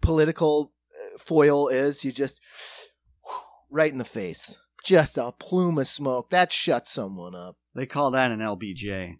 political 0.00 0.72
uh, 0.92 1.18
foil 1.18 1.68
is. 1.68 2.04
You 2.04 2.12
just 2.12 2.40
right 3.70 3.92
in 3.92 3.98
the 3.98 4.04
face. 4.04 4.58
Just 4.84 5.16
a 5.16 5.32
plume 5.32 5.78
of 5.78 5.88
smoke 5.88 6.30
that 6.30 6.52
shuts 6.52 6.90
someone 6.90 7.34
up. 7.34 7.56
They 7.74 7.86
call 7.86 8.10
that 8.10 8.30
an 8.30 8.40
LBJ. 8.40 9.16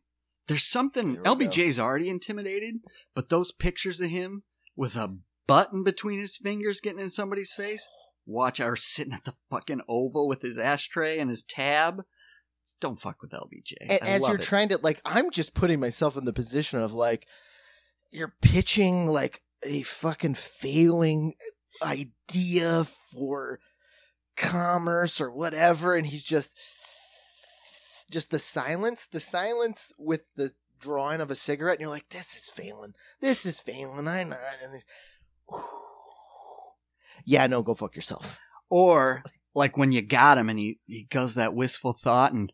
There's 0.46 0.64
something 0.64 1.12
we 1.12 1.16
go. 1.16 1.34
LBJ's 1.34 1.80
already 1.80 2.10
intimidated, 2.10 2.76
but 3.14 3.30
those 3.30 3.50
pictures 3.50 4.00
of 4.00 4.10
him 4.10 4.42
with 4.76 4.94
a 4.94 5.16
button 5.46 5.82
between 5.82 6.20
his 6.20 6.36
fingers 6.36 6.80
getting 6.82 7.00
in 7.00 7.10
somebody's 7.10 7.54
face. 7.54 7.88
Watch 8.26 8.60
our 8.60 8.76
sitting 8.76 9.12
at 9.12 9.24
the 9.24 9.34
fucking 9.50 9.82
oval 9.88 10.28
with 10.28 10.42
his 10.42 10.58
ashtray 10.58 11.18
and 11.18 11.28
his 11.30 11.42
tab. 11.42 12.04
Don't 12.80 13.00
fuck 13.00 13.20
with 13.20 13.32
LBJ. 13.32 13.74
And 13.80 13.92
I 14.02 14.06
as 14.06 14.22
you're 14.22 14.36
it. 14.36 14.42
trying 14.42 14.70
to 14.70 14.78
like 14.82 15.00
i'm 15.04 15.30
just 15.30 15.54
putting 15.54 15.80
myself 15.80 16.16
in 16.16 16.24
the 16.24 16.32
position 16.32 16.78
of 16.78 16.92
like 16.94 17.26
you're 18.10 18.34
pitching 18.40 19.06
like 19.06 19.42
a 19.64 19.82
fucking 19.82 20.34
failing 20.34 21.34
idea 21.82 22.84
for 22.84 23.58
commerce 24.36 25.20
or 25.20 25.30
whatever 25.30 25.94
and 25.94 26.06
he's 26.06 26.24
just 26.24 26.56
just 28.10 28.30
the 28.30 28.38
silence 28.38 29.06
the 29.06 29.20
silence 29.20 29.92
with 29.98 30.22
the 30.36 30.52
drawing 30.80 31.20
of 31.20 31.30
a 31.30 31.36
cigarette 31.36 31.74
and 31.74 31.82
you're 31.82 31.90
like 31.90 32.08
this 32.08 32.36
is 32.36 32.48
failing 32.48 32.94
this 33.20 33.46
is 33.46 33.60
failing 33.60 34.08
i 34.08 34.22
know 34.22 34.36
and 34.62 34.82
yeah 37.24 37.46
no 37.46 37.62
go 37.62 37.74
fuck 37.74 37.94
yourself 37.96 38.38
Or 38.70 39.22
like 39.54 39.76
when 39.76 39.92
you 39.92 40.02
got 40.02 40.38
him 40.38 40.48
and 40.48 40.58
he, 40.58 40.78
he 40.86 41.04
goes 41.10 41.34
that 41.36 41.54
wistful 41.54 41.92
thought 41.92 42.32
and 42.32 42.52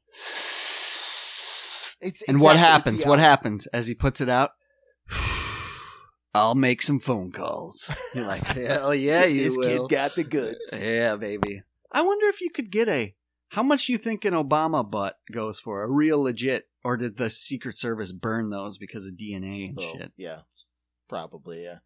it's 2.03 2.23
and 2.23 2.41
what 2.41 2.53
exactly, 2.53 2.53
it's 2.53 2.61
happens? 2.61 3.03
the 3.05 3.09
What 3.09 3.19
happens 3.19 3.67
as 3.69 3.87
he 3.87 3.95
puts 3.95 4.21
it 4.21 4.29
out? 4.29 4.51
I'll 6.35 6.55
make 6.55 6.83
some 6.83 7.01
phone 7.01 7.33
calls. 7.33 7.93
You're 8.15 8.27
like, 8.27 8.47
hell 8.47 8.95
yeah, 8.95 9.25
you 9.25 9.45
this 9.45 9.57
will. 9.57 9.87
kid 9.89 9.95
got 9.95 10.15
the 10.15 10.25
goods 10.25 10.59
Yeah, 10.73 11.17
baby. 11.17 11.63
I 11.93 12.03
wonder 12.03 12.27
if 12.29 12.41
you 12.41 12.51
could 12.51 12.71
get 12.71 12.89
a. 12.89 13.15
How 13.49 13.65
much 13.65 13.89
you 13.89 13.99
think 13.99 14.25
an 14.25 14.33
Obama 14.35 14.89
butt 14.89 15.17
goes 15.33 15.59
for? 15.59 15.83
A 15.83 15.91
real 15.91 16.23
legit, 16.23 16.67
or 16.85 16.97
did 16.97 17.17
the 17.17 17.29
Secret 17.29 17.77
Service 17.77 18.13
burn 18.13 18.51
those 18.51 18.79
because 18.79 19.07
of 19.09 19.15
DNA 19.15 19.69
and 19.69 19.79
Oh, 19.81 19.93
shit? 19.99 20.13
yeah, 20.17 20.43
probably. 21.09 21.65
Yeah, 21.65 21.79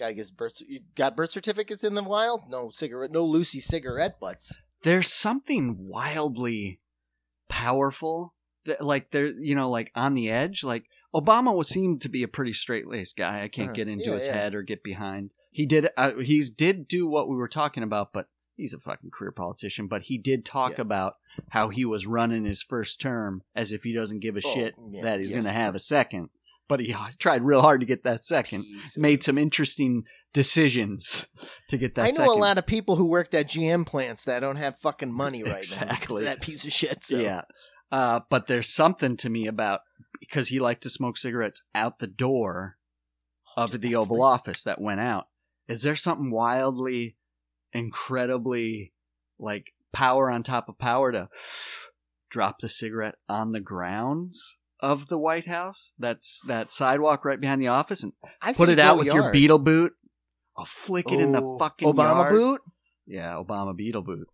guy 0.00 0.12
gets 0.12 0.30
birth. 0.32 0.60
You 0.66 0.80
got 0.96 1.14
birth 1.16 1.30
certificates 1.30 1.84
in 1.84 1.94
the 1.94 2.02
wild? 2.02 2.42
No 2.48 2.70
cigarette. 2.70 3.12
No 3.12 3.24
Lucy 3.24 3.60
cigarette 3.60 4.18
butts. 4.18 4.52
There's 4.82 5.12
something 5.12 5.76
wildly 5.78 6.80
powerful, 7.48 8.34
that, 8.66 8.84
like 8.84 9.10
they're 9.10 9.32
you 9.32 9.54
know 9.54 9.70
like 9.70 9.90
on 9.94 10.14
the 10.14 10.30
edge. 10.30 10.64
Like 10.64 10.84
Obama 11.14 11.54
was 11.54 11.68
seemed 11.68 12.00
to 12.02 12.08
be 12.08 12.22
a 12.22 12.28
pretty 12.28 12.52
straight 12.52 12.86
laced 12.88 13.16
guy. 13.16 13.42
I 13.42 13.48
can't 13.48 13.68
Uh-huh. 13.68 13.74
get 13.76 13.88
into 13.88 14.06
Yeah, 14.08 14.14
his 14.14 14.26
yeah. 14.26 14.32
head 14.34 14.54
or 14.54 14.62
get 14.62 14.82
behind. 14.82 15.30
He 15.50 15.66
did. 15.66 15.88
Uh, 15.96 16.14
he's 16.18 16.50
did 16.50 16.86
do 16.88 17.06
what 17.06 17.28
we 17.28 17.36
were 17.36 17.48
talking 17.48 17.82
about, 17.82 18.12
but 18.12 18.28
he's 18.56 18.72
a 18.74 18.78
fucking 18.78 19.10
career 19.10 19.32
politician. 19.32 19.86
But 19.88 20.02
he 20.02 20.16
did 20.18 20.44
talk 20.44 20.72
Yeah. 20.78 20.82
about 20.82 21.16
how 21.50 21.68
he 21.68 21.84
was 21.84 22.06
running 22.06 22.44
his 22.44 22.62
first 22.62 23.00
term 23.00 23.42
as 23.54 23.72
if 23.72 23.82
he 23.82 23.92
doesn't 23.92 24.20
give 24.20 24.36
a 24.36 24.40
Oh, 24.44 24.54
shit 24.54 24.74
that 25.02 25.18
he's 25.18 25.30
yes, 25.32 25.42
going 25.42 25.52
to 25.52 25.58
have 25.60 25.74
a 25.74 25.78
second. 25.80 26.30
But 26.70 26.78
he 26.80 26.94
tried 27.18 27.42
real 27.42 27.60
hard 27.60 27.80
to 27.80 27.86
get 27.86 28.04
that 28.04 28.24
second. 28.24 28.64
Made 28.96 29.24
some 29.24 29.36
interesting 29.36 30.04
decisions 30.32 31.26
to 31.68 31.76
get 31.76 31.96
that. 31.96 32.04
I 32.04 32.10
know 32.10 32.14
second. 32.18 32.30
a 32.30 32.34
lot 32.34 32.58
of 32.58 32.66
people 32.66 32.94
who 32.94 33.06
worked 33.06 33.34
at 33.34 33.48
GM 33.48 33.84
plants 33.84 34.24
that 34.26 34.38
don't 34.40 34.54
have 34.54 34.78
fucking 34.78 35.12
money 35.12 35.42
right 35.42 35.50
now 35.50 35.58
Exactly. 35.58 36.22
of 36.22 36.26
that 36.26 36.40
piece 36.40 36.64
of 36.64 36.72
shit. 36.72 37.02
So. 37.04 37.18
Yeah. 37.18 37.42
Uh, 37.90 38.20
but 38.30 38.46
there's 38.46 38.72
something 38.72 39.16
to 39.16 39.28
me 39.28 39.48
about 39.48 39.80
because 40.20 40.46
he 40.48 40.60
liked 40.60 40.84
to 40.84 40.90
smoke 40.90 41.18
cigarettes 41.18 41.60
out 41.74 41.98
the 41.98 42.06
door 42.06 42.76
of 43.56 43.70
Just 43.70 43.82
the 43.82 43.96
Oval. 43.96 44.22
Office 44.22 44.62
that 44.62 44.80
went 44.80 45.00
out. 45.00 45.26
Is 45.66 45.82
there 45.82 45.96
something 45.96 46.30
wildly, 46.30 47.16
incredibly, 47.72 48.92
like 49.40 49.72
power 49.92 50.30
on 50.30 50.44
top 50.44 50.68
of 50.68 50.78
power 50.78 51.10
to 51.10 51.28
drop 52.30 52.60
the 52.60 52.68
cigarette 52.68 53.16
on 53.28 53.50
the 53.50 53.58
grounds 53.60 54.58
of 54.82 55.08
the 55.08 55.18
White 55.18 55.46
House? 55.46 55.94
That's 55.98 56.40
that 56.46 56.72
sidewalk 56.72 57.24
right 57.24 57.40
behind 57.40 57.60
the 57.60 57.68
office 57.68 58.02
and 58.02 58.12
I 58.40 58.52
put 58.52 58.68
it 58.68 58.78
out 58.78 58.98
with 58.98 59.06
your 59.06 59.32
Beatle 59.32 59.62
boot. 59.62 59.92
I'll 60.56 60.64
flick 60.64 61.10
it 61.10 61.20
in 61.20 61.32
the 61.32 61.56
fucking 61.58 61.88
Obama 61.88 62.20
yard. 62.20 62.30
boot. 62.30 62.60
Yeah, 63.06 63.34
Obama 63.34 63.74
Beatle 63.78 64.04
boot. 64.04 64.28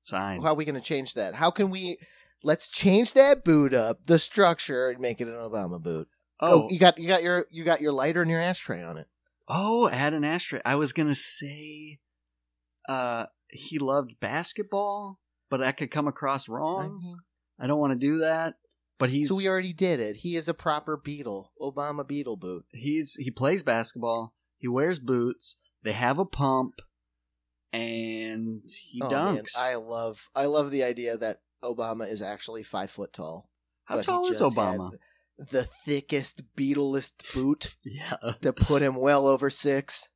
Sign. 0.00 0.40
How 0.42 0.48
are 0.48 0.54
we 0.54 0.64
going 0.64 0.74
to 0.74 0.80
change 0.80 1.14
that? 1.14 1.34
How 1.34 1.50
can 1.50 1.70
we? 1.70 1.98
Let's 2.42 2.68
change 2.68 3.12
that 3.12 3.44
boot 3.44 3.74
up, 3.74 4.06
the 4.06 4.18
structure, 4.18 4.88
and 4.88 4.98
make 5.00 5.20
it 5.20 5.28
an 5.28 5.34
Obama 5.34 5.80
boot. 5.80 6.08
oh, 6.40 6.62
Oh, 6.64 6.68
you 6.70 6.78
got 6.78 6.98
you 6.98 7.06
got 7.06 7.22
your 7.22 7.46
you 7.50 7.64
got 7.64 7.80
your 7.80 7.92
lighter 7.92 8.22
and 8.22 8.30
your 8.30 8.40
ashtray 8.40 8.82
on 8.82 8.96
it. 8.96 9.06
Oh, 9.46 9.88
add 9.90 10.14
an 10.14 10.24
ashtray. 10.24 10.60
I 10.64 10.76
was 10.76 10.92
gonna 10.92 11.14
say, 11.14 11.98
uh, 12.88 13.26
he 13.48 13.78
loved 13.78 14.18
basketball, 14.20 15.20
but 15.50 15.60
that 15.60 15.76
could 15.76 15.90
come 15.90 16.08
across 16.08 16.48
wrong. 16.48 16.98
mean, 17.02 17.16
I 17.58 17.66
don't 17.66 17.78
want 17.78 17.92
to 17.92 17.98
do 17.98 18.18
that. 18.20 18.54
But 19.00 19.08
he's 19.08 19.30
so 19.30 19.36
we 19.36 19.48
already 19.48 19.72
did 19.72 19.98
it. 19.98 20.16
He 20.16 20.36
is 20.36 20.46
a 20.46 20.52
proper 20.52 20.98
Beatle, 20.98 21.46
Obama 21.60 22.04
Beatle 22.04 22.38
boot. 22.38 22.66
he's 22.70 23.14
he 23.14 23.30
plays 23.30 23.62
basketball. 23.62 24.34
He 24.58 24.68
wears 24.68 24.98
boots. 24.98 25.56
They 25.82 25.92
have 25.92 26.18
a 26.18 26.26
pump, 26.26 26.74
and 27.72 28.60
he 28.92 29.00
oh 29.02 29.10
man, 29.10 29.38
dunks. 29.38 29.56
I 29.56 29.76
love 29.76 30.28
I 30.34 30.44
love 30.44 30.70
the 30.70 30.84
idea 30.84 31.16
that 31.16 31.40
Obama 31.64 32.10
is 32.10 32.20
actually 32.20 32.62
five 32.62 32.90
foot 32.90 33.14
tall. 33.14 33.48
How 33.84 33.96
but 33.96 34.04
he 34.04 34.12
tall 34.12 34.26
is 34.28 34.38
just 34.38 34.54
Obama? 34.54 34.92
had 34.92 35.48
The 35.48 35.64
thickest 35.64 36.42
Beetlest 36.54 37.34
boot 37.34 37.76
Yeah, 37.84 38.32
to 38.42 38.52
put 38.52 38.82
him 38.82 38.96
well 38.96 39.26
over 39.26 39.48
six. 39.48 40.08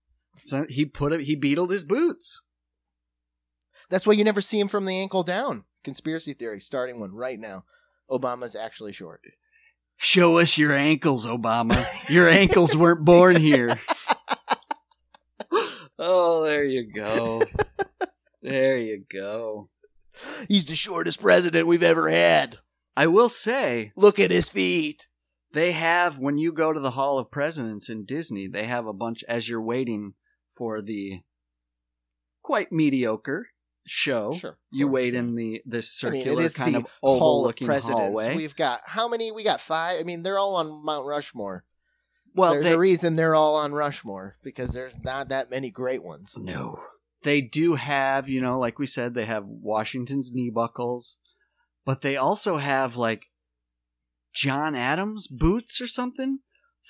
so 0.43 0.66
he 0.69 0.85
put 0.85 1.12
it. 1.15 1.23
He 1.23 1.36
beetled 1.36 1.70
his 1.70 1.85
boots. 1.85 2.43
That's 3.89 4.06
why 4.06 4.12
you 4.12 4.24
never 4.24 4.43
see 4.43 4.61
him 4.61 4.69
from 4.69 4.85
the 4.85 4.98
ankle 4.98 5.23
down. 5.23 5.65
Conspiracy 5.82 6.35
theory, 6.35 6.61
starting 6.61 7.01
one 7.01 7.15
right 7.15 7.39
now. 7.40 7.65
Obama's 8.11 8.55
actually 8.57 8.93
short. 8.93 9.23
Show 9.97 10.39
us 10.39 10.59
your 10.59 10.73
ankles, 10.73 11.25
Obama. 11.25 11.85
Your 12.09 12.29
ankles 12.29 12.77
weren't 12.77 13.05
born 13.05 13.37
here. 13.37 13.81
oh, 15.99 16.45
there 16.45 16.65
you 16.65 16.93
go. 16.93 17.43
There 18.43 18.77
you 18.79 19.05
go. 19.11 19.71
He's 20.49 20.67
the 20.67 20.75
shortest 20.75 21.21
president 21.21 21.67
we've 21.67 21.83
ever 21.83 22.11
had. 22.11 22.59
I 22.97 23.07
will 23.07 23.29
say 23.29 23.93
Look 23.97 24.21
at 24.21 24.31
his 24.31 24.49
feet. 24.51 25.09
they 25.53 25.73
have 25.73 26.19
when 26.19 26.39
you 26.39 26.53
go 26.53 26.73
to 26.73 26.81
the 26.81 26.93
Hall 26.93 27.19
of 27.19 27.31
Presidents 27.31 27.89
in 27.89 28.05
Disney, 28.05 28.47
they 28.47 28.65
have 28.67 28.87
a 28.87 28.93
bunch 28.93 29.25
as 29.29 29.49
you're 29.49 29.63
waiting 29.63 30.15
for 30.53 30.81
the 30.83 31.23
quite 32.43 32.71
mediocre 32.71 33.49
show. 33.86 34.32
Sure. 34.32 34.59
You 34.70 34.89
wait 34.89 35.15
in 35.15 35.35
the 35.35 35.62
this 35.66 36.02
I 36.02 36.11
mean, 36.11 36.20
circular 36.23 36.43
it 36.43 36.44
is 36.44 36.55
kind 36.55 36.77
of 36.77 36.86
oval 37.02 37.40
of 37.40 37.47
looking 37.47 37.66
Presidents. 37.66 38.01
hallway. 38.01 38.36
We've 38.36 38.56
got 38.56 38.81
how 38.86 39.09
many? 39.09 39.31
We 39.32 39.43
got 39.44 39.61
five. 39.61 40.01
I 40.01 40.02
mean, 40.02 40.23
they're 40.23 40.39
all 40.39 40.56
on 40.56 40.85
Mount 40.85 41.06
Rushmore. 41.06 41.65
well, 42.35 42.52
there's 42.52 42.65
they, 42.65 42.73
a 42.73 42.78
reason 42.78 43.16
they're 43.16 43.35
all 43.35 43.56
on 43.56 43.73
Rushmore 43.73 44.36
because 44.43 44.70
there's 44.70 44.97
not 45.05 45.28
that 45.28 45.51
many 45.51 45.70
great 45.70 46.02
ones. 46.02 46.36
No. 46.39 46.78
They 47.23 47.40
do 47.40 47.74
have, 47.74 48.28
you 48.28 48.40
know, 48.40 48.59
like 48.59 48.78
we 48.78 48.86
said, 48.86 49.15
they 49.15 49.24
have 49.24 49.44
Washington's 49.47 50.32
knee 50.32 50.51
buckles, 50.51 51.19
but 51.86 52.02
they 52.02 52.16
also 52.16 52.59
have 52.59 52.97
like 52.97 53.27
John 54.35 54.74
Adams 54.74 55.27
boots 55.27 55.81
or 55.81 55.86
something. 55.86 56.40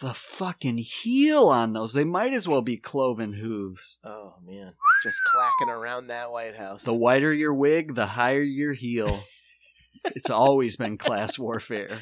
The 0.00 0.12
fucking 0.14 0.78
heel 0.78 1.48
on 1.48 1.72
those. 1.72 1.92
They 1.92 2.04
might 2.04 2.32
as 2.32 2.48
well 2.48 2.62
be 2.62 2.76
cloven 2.76 3.34
hooves. 3.34 4.00
Oh 4.02 4.34
man, 4.44 4.74
just 5.02 5.18
clacking 5.26 5.72
around 5.72 6.08
that 6.08 6.32
White 6.32 6.56
House. 6.56 6.82
The 6.82 6.94
whiter 6.94 7.32
your 7.32 7.54
wig, 7.54 7.94
the 7.94 8.06
higher 8.06 8.42
your 8.42 8.72
heel. 8.72 9.24
it's 10.06 10.30
always 10.30 10.76
been 10.76 10.98
class 10.98 11.38
warfare. 11.38 11.98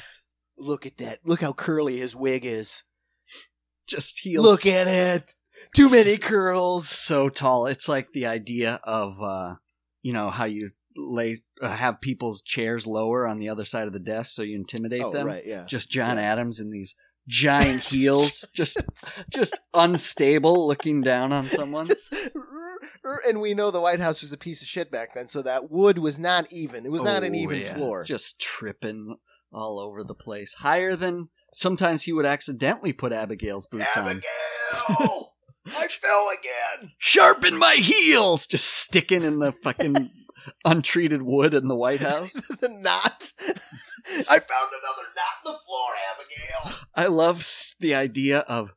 Look 0.57 0.85
at 0.85 0.97
that. 0.97 1.19
Look 1.23 1.41
how 1.41 1.53
curly 1.53 1.97
his 1.97 2.15
wig 2.15 2.45
is. 2.45 2.83
Just 3.87 4.19
heels. 4.19 4.45
Look 4.45 4.65
at 4.65 4.87
it. 4.87 5.35
Too 5.75 5.89
many 5.91 6.17
curls. 6.17 6.87
so 6.89 7.29
tall. 7.29 7.67
It's 7.67 7.87
like 7.87 8.07
the 8.13 8.25
idea 8.25 8.79
of, 8.83 9.21
uh, 9.21 9.55
you 10.01 10.13
know, 10.13 10.29
how 10.29 10.45
you 10.45 10.69
lay 10.95 11.41
uh, 11.61 11.69
have 11.69 12.01
people's 12.01 12.41
chairs 12.41 12.85
lower 12.87 13.27
on 13.27 13.39
the 13.39 13.49
other 13.49 13.65
side 13.65 13.87
of 13.87 13.93
the 13.93 13.99
desk 13.99 14.33
so 14.33 14.41
you 14.41 14.55
intimidate 14.55 15.01
Oh 15.03 15.11
them. 15.11 15.27
right, 15.27 15.43
yeah. 15.45 15.65
Just 15.67 15.89
John 15.91 16.17
Yeah. 16.17 16.23
Adams 16.23 16.59
in 16.59 16.69
these 16.69 16.95
giant 17.27 17.81
heels, 17.85 18.47
just 18.53 18.83
just 19.29 19.59
unstable, 19.73 20.67
looking 20.67 21.01
down 21.01 21.31
on 21.33 21.45
someone. 21.45 21.85
Just- 21.85 22.13
and 23.27 23.41
we 23.41 23.53
know 23.53 23.71
the 23.71 23.81
White 23.81 23.99
House 23.99 24.21
was 24.21 24.33
a 24.33 24.37
piece 24.37 24.61
of 24.61 24.67
shit 24.67 24.91
back 24.91 25.13
then, 25.13 25.27
so 25.27 25.41
that 25.41 25.69
wood 25.71 25.97
was 25.99 26.19
not 26.19 26.51
even. 26.51 26.85
It 26.85 26.91
was 26.91 27.01
not 27.03 27.23
an 27.23 27.33
Oh, 27.33 27.37
even 27.37 27.61
yeah. 27.61 27.73
floor. 27.73 28.03
Just 28.03 28.39
tripping 28.39 29.17
all 29.51 29.79
over 29.79 30.03
the 30.03 30.15
place. 30.15 30.53
Higher 30.55 30.95
than 30.95 31.29
sometimes 31.53 32.03
he 32.03 32.13
would 32.13 32.25
accidentally 32.25 32.91
put 32.93 33.13
Abigail's 33.13 33.65
boots 33.67 33.95
on. 33.95 34.07
Abigail! 34.07 35.33
I 35.67 35.87
fell 35.87 36.29
again. 36.37 36.91
Sharpen 36.97 37.57
my 37.57 37.75
heels, 37.75 38.47
just 38.47 38.65
sticking 38.65 39.21
in 39.21 39.39
the 39.39 39.51
fucking 39.51 40.09
untreated 40.65 41.21
wood 41.21 41.53
in 41.53 41.67
the 41.69 41.75
White 41.75 42.01
House. 42.01 42.33
the 42.33 42.67
knot. 42.69 43.31
I 44.07 44.39
found 44.39 44.71
another 44.71 45.07
knot 45.15 45.45
in 45.45 45.51
the 45.51 45.57
floor, 45.65 45.89
Abigail. 46.11 46.79
I 46.95 47.07
love 47.07 47.45
the 47.79 47.95
idea 47.95 48.39
of 48.39 48.71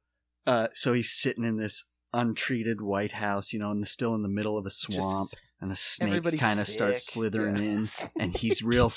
uh 0.47 0.69
so 0.75 0.93
he's 0.93 1.11
sitting 1.13 1.45
in 1.45 1.57
this 1.57 1.85
untreated 2.13 2.81
White 2.81 3.13
House, 3.13 3.53
you 3.53 3.59
know, 3.59 3.71
and 3.71 3.87
still 3.87 4.15
in 4.15 4.23
the 4.23 4.29
middle 4.29 4.57
of 4.57 4.65
a 4.67 4.71
swamp, 4.71 5.31
and 5.61 5.71
a 5.73 5.77
snake 5.77 6.23
kind 6.39 6.59
of 6.61 6.67
starts 6.67 7.07
slithering 7.13 7.57
Yeah. 7.57 7.63
in, 7.63 7.87
and 8.21 8.37
he's 8.37 8.63
real, 8.63 8.91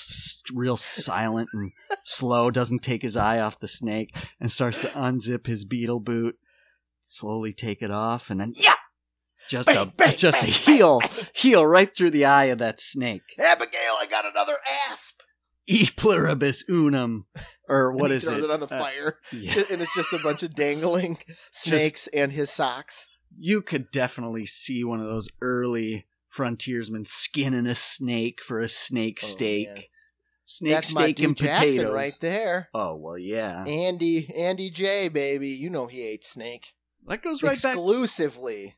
real 0.53 0.77
silent 0.77 1.49
and 1.53 1.71
slow, 2.05 2.49
doesn't 2.51 2.83
take 2.83 3.01
his 3.01 3.17
eye 3.17 3.39
off 3.39 3.59
the 3.59 3.67
snake, 3.67 4.15
and 4.39 4.51
starts 4.51 4.81
to 4.81 4.87
unzip 4.89 5.47
his 5.47 5.65
Beatle 5.65 6.01
boot, 6.03 6.35
slowly 7.01 7.51
take 7.53 7.81
it 7.81 7.91
off, 7.91 8.29
and 8.29 8.39
then 8.39 8.53
yeah, 8.55 8.75
just 9.49 9.67
Bang, 9.67 9.77
a 9.77 9.85
bang, 9.87 10.15
just 10.15 10.39
bang, 10.41 10.49
a 10.49 10.53
heel, 10.53 10.99
bang, 10.99 11.09
heel 11.33 11.65
right 11.65 11.93
through 11.93 12.11
the 12.11 12.25
eye 12.25 12.45
of 12.45 12.59
that 12.59 12.79
snake. 12.79 13.23
Abigail, 13.37 13.95
I 13.99 14.05
got 14.09 14.25
another 14.25 14.57
asp. 14.91 15.18
E 15.81 15.87
pluribus 15.95 16.63
unum, 16.67 17.25
or 17.67 17.91
what 17.93 18.11
is 18.11 18.23
throws 18.25 18.39
it? 18.39 18.45
it 18.45 18.51
on 18.51 18.59
the 18.59 18.65
Uh, 18.65 18.79
fire, 18.79 19.19
yeah. 19.31 19.53
and 19.71 19.81
it's 19.81 19.93
just 19.95 20.11
a 20.13 20.19
bunch 20.23 20.41
of 20.43 20.55
dangling 20.55 21.17
snakes 21.51 22.07
and 22.07 22.31
his 22.31 22.49
socks. 22.49 23.07
you 23.37 23.61
could 23.61 23.91
definitely 23.91 24.45
see 24.45 24.83
one 24.83 24.99
of 24.99 25.05
those 25.05 25.29
early 25.41 26.07
frontiersmen 26.27 27.05
skinning 27.05 27.67
a 27.67 27.75
snake 27.75 28.41
for 28.43 28.59
a 28.59 28.67
snake 28.67 29.19
Oh, 29.23 29.27
steak. 29.27 29.67
man. 29.67 29.83
snake 30.45 30.73
That's 30.73 30.87
steak 30.89 31.19
and 31.19 31.37
Jackson 31.37 31.69
potatoes. 31.69 31.93
right 31.93 32.17
there. 32.21 32.69
Oh 32.73 32.95
well, 32.95 33.17
yeah. 33.19 33.63
Andy, 33.65 34.33
Andy 34.35 34.69
J, 34.71 35.07
baby, 35.09 35.49
you 35.49 35.69
know 35.69 35.85
he 35.87 36.01
ate 36.03 36.23
snake 36.25 36.73
That 37.07 37.21
goes 37.21 37.43
right 37.43 37.61
back. 37.61 37.75
exclusively. 37.75 38.75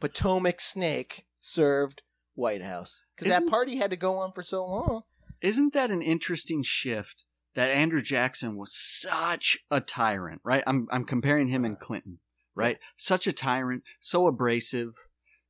Potomac 0.00 0.60
snake 0.60 1.26
served 1.42 2.02
White 2.34 2.62
House 2.62 3.04
because 3.16 3.30
that 3.30 3.46
party 3.48 3.76
had 3.76 3.90
to 3.90 3.96
go 3.96 4.16
on 4.18 4.32
for 4.32 4.42
so 4.42 4.64
long. 4.64 5.02
Isn't 5.44 5.74
that 5.74 5.90
an 5.90 6.00
interesting 6.00 6.62
shift? 6.62 7.24
That 7.54 7.70
Andrew 7.70 8.00
Jackson 8.02 8.56
was 8.56 8.74
such 8.74 9.58
a 9.70 9.80
tyrant, 9.80 10.40
right? 10.42 10.64
I'm 10.66 10.88
I'm 10.90 11.04
comparing 11.04 11.48
him 11.48 11.64
and 11.64 11.78
Clinton, 11.78 12.18
right? 12.56 12.78
Such 12.96 13.28
a 13.28 13.32
tyrant, 13.32 13.84
so 14.00 14.26
abrasive. 14.26 14.94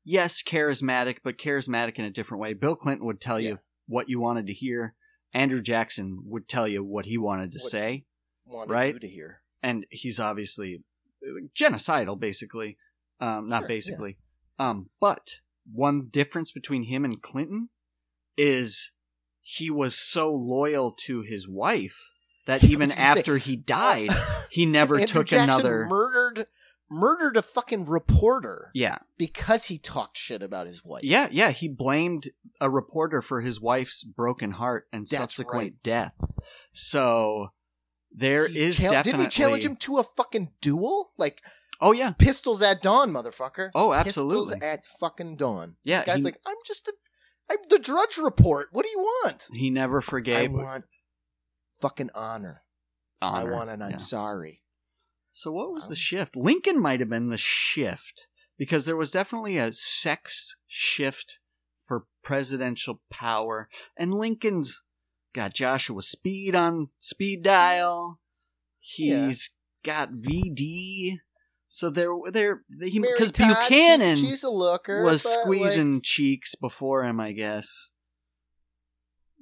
Yes, 0.05 0.43
charismatic, 0.43 1.19
but 1.25 1.39
charismatic 1.39 1.95
in 1.95 2.05
a 2.05 2.11
different 2.11 2.43
way. 2.43 2.53
Bill 2.53 2.77
Clinton 2.77 3.07
would 3.07 3.23
tell 3.23 3.41
Yeah. 3.41 3.49
you 3.51 3.59
what 3.87 4.11
you 4.11 4.21
wanted 4.21 4.47
to 4.49 4.53
hear. 4.53 4.97
Andrew 5.33 5.63
Jackson 5.63 6.19
would 6.27 6.47
tell 6.47 6.69
you 6.69 6.85
what 6.85 7.07
he 7.07 7.17
wanted 7.17 7.53
to 7.53 7.59
What- 7.63 7.71
say. 7.71 8.05
Wanted 8.45 8.71
Right? 8.73 9.01
to 9.01 9.09
hear. 9.09 9.41
and 9.63 9.87
he's 9.91 10.21
obviously 10.21 10.85
genocidal, 11.59 12.21
basically. 12.21 12.77
Um, 13.19 13.49
not 13.49 13.61
Sure, 13.63 13.69
basically. 13.69 14.19
Um, 14.59 14.91
but 15.01 15.41
one 15.73 16.09
difference 16.09 16.53
between 16.53 16.83
him 16.83 17.03
and 17.07 17.23
Clinton 17.23 17.71
is 18.37 18.93
he 19.47 19.71
was 19.71 19.95
so 19.95 20.33
loyal 20.33 20.91
to 20.91 21.21
his 21.21 21.47
wife 21.47 22.09
that 22.47 22.65
even 22.65 22.89
gonna 22.89 23.01
say, 23.01 23.07
after 23.07 23.37
he 23.37 23.55
uh, 23.59 23.63
died, 23.67 24.11
he 24.51 24.67
never 24.67 25.05
took 25.05 25.27
Jackson 25.29 25.61
another. 25.61 25.87
murdered 25.87 26.47
murdered 26.91 27.37
a 27.37 27.43
fucking 27.43 27.87
reporter 27.87 28.71
yeah, 28.75 28.99
because 29.19 29.67
he 29.67 29.79
talked 29.79 30.17
shit 30.17 30.43
about 30.43 30.67
his 30.67 30.85
wife. 30.85 31.03
yeah, 31.05 31.29
yeah. 31.31 31.51
He 31.51 31.69
blamed 31.69 32.31
a 32.61 32.71
reporter 32.71 33.21
for 33.23 33.41
his 33.41 33.61
wife's 33.61 34.03
broken 34.03 34.53
heart 34.53 34.87
and 34.93 35.03
That's 35.03 35.17
subsequent 35.17 35.57
right. 35.75 35.83
death. 35.83 36.15
So 36.73 37.49
there 38.13 38.47
He 38.49 38.59
is 38.61 38.79
chal- 38.79 38.93
definitely. 38.93 39.25
Didn't 39.25 39.33
he 39.33 39.37
challenge 39.43 39.65
him 39.65 39.77
to 39.77 39.99
a 39.99 40.05
fucking 40.05 40.53
duel? 40.61 41.11
Like 41.19 41.43
Oh 41.81 41.93
yeah. 41.93 42.13
pistols 42.13 42.63
at 42.63 42.83
dawn, 42.83 43.13
motherfucker. 43.13 43.71
Oh, 43.75 43.93
absolutely. 43.93 44.55
Pistols 44.55 44.63
at 44.63 44.87
fucking 45.01 45.37
dawn. 45.37 45.77
Yeah. 45.85 46.05
Guy's 46.05 46.19
he, 46.19 46.23
like, 46.23 46.39
I'm 46.47 46.57
just 46.65 46.87
a, 46.89 46.93
I'm 47.51 47.59
the 47.69 47.79
Drudge 47.79 48.19
Report. 48.19 48.69
What 48.73 48.85
do 48.85 48.91
you 48.91 48.99
want? 49.01 49.47
he 49.53 49.71
never 49.71 50.01
forgave. 50.01 50.51
I 50.51 50.53
want 50.55 50.85
fucking 51.81 52.11
honor. 52.15 52.63
honor. 53.23 53.51
I 53.51 53.57
want, 53.57 53.71
and 53.71 53.83
I'm 53.85 53.91
Yeah. 53.93 53.99
sorry. 53.99 54.63
So 55.33 55.51
what 55.53 55.73
was 55.73 55.89
the 55.89 55.93
Um, 55.93 55.97
shift? 55.97 56.37
Lincoln 56.37 56.81
might 56.81 57.01
have 57.01 57.09
been 57.09 57.29
the 57.29 57.37
shift 57.39 58.29
because 58.57 58.87
there 58.87 58.97
was 58.97 59.11
definitely 59.11 59.57
a 59.59 59.73
sex 59.73 60.57
shift 60.67 61.39
for 61.87 62.07
presidential 62.23 63.03
power, 63.11 63.69
and 63.97 64.15
Lincoln's 64.15 64.83
got 65.35 65.53
Joshua 65.55 66.03
Speed 66.03 66.55
on 66.55 66.91
speed 66.99 67.43
dial. 67.43 68.21
Yeah. 68.97 69.27
He's 69.27 69.51
got 69.83 70.13
VD. 70.13 71.19
So 71.75 71.91
there, 71.91 72.13
there, 72.31 72.63
he 72.81 73.01
because 73.01 73.33
Buchanan 73.33 74.15
she's, 74.15 74.29
she's 74.29 74.43
a 74.45 74.49
looker. 74.49 75.03
was 75.03 75.25
squeezing 75.25 76.03
cheeks 76.03 76.55
before 76.55 77.03
him, 77.03 77.19
I 77.19 77.33
guess. 77.33 77.91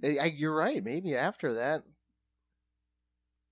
I, 0.03 0.33
you're 0.35 0.57
right. 0.57 0.83
Maybe 0.83 1.15
after 1.15 1.53
that, 1.53 1.83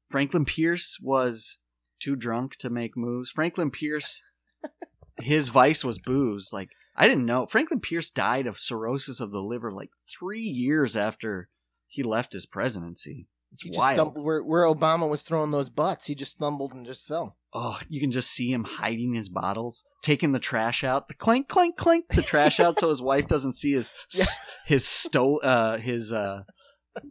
Franklin 0.09 0.47
Pierce 0.47 0.99
was 0.99 1.59
too 1.99 2.17
drunk 2.17 2.57
to 2.57 2.71
make 2.71 2.97
moves. 2.97 3.31
Franklin 3.31 3.71
Pierce, 3.71 4.23
his 5.21 5.51
vice 5.51 5.85
was 5.85 5.99
booze. 5.99 6.49
Like 6.51 6.71
I 6.97 7.07
didn't 7.07 7.27
know. 7.27 7.45
Franklin 7.45 7.81
Pierce 7.81 8.09
died 8.09 8.47
of 8.47 8.59
cirrhosis 8.59 9.21
of 9.21 9.31
the 9.31 9.43
liver 9.43 9.71
like 9.71 9.91
three 10.09 10.41
years 10.41 10.97
after 10.97 11.51
he 11.87 12.03
left 12.03 12.33
his 12.33 12.47
presidency. 12.47 13.29
It's 13.53 13.63
he 13.63 13.71
just 13.71 13.79
wild. 13.79 13.95
stumbled 13.97 14.25
where, 14.25 14.43
where 14.43 14.65
Obama 14.65 15.09
was 15.11 15.23
throwing 15.23 15.51
those 15.51 15.69
butts. 15.69 16.07
He 16.07 16.15
just 16.15 16.33
stumbled 16.33 16.73
and 16.73 16.87
just 16.87 17.07
fell. 17.07 17.37
Oh, 17.53 17.81
you 17.89 18.01
can 18.01 18.11
just 18.13 18.31
see 18.31 18.53
him 18.53 18.63
hiding 18.65 19.15
his 19.15 19.29
bottles, 19.29 19.85
taking 20.03 20.31
the 20.33 20.39
trash 20.39 20.85
out, 20.85 21.09
the 21.09 21.15
clank, 21.15 21.49
clank, 21.49 21.77
clank, 21.77 22.05
the 22.11 22.23
trash 22.23 22.61
out, 22.61 22.79
so 22.79 22.89
his 22.89 23.03
wife 23.03 23.27
doesn't 23.27 23.53
see 23.55 23.73
his 23.73 23.93
Yeah. 24.15 24.25
his 24.67 24.87
stole 24.87 25.41
uh 25.43 25.79
his 25.79 26.13
uh 26.13 26.43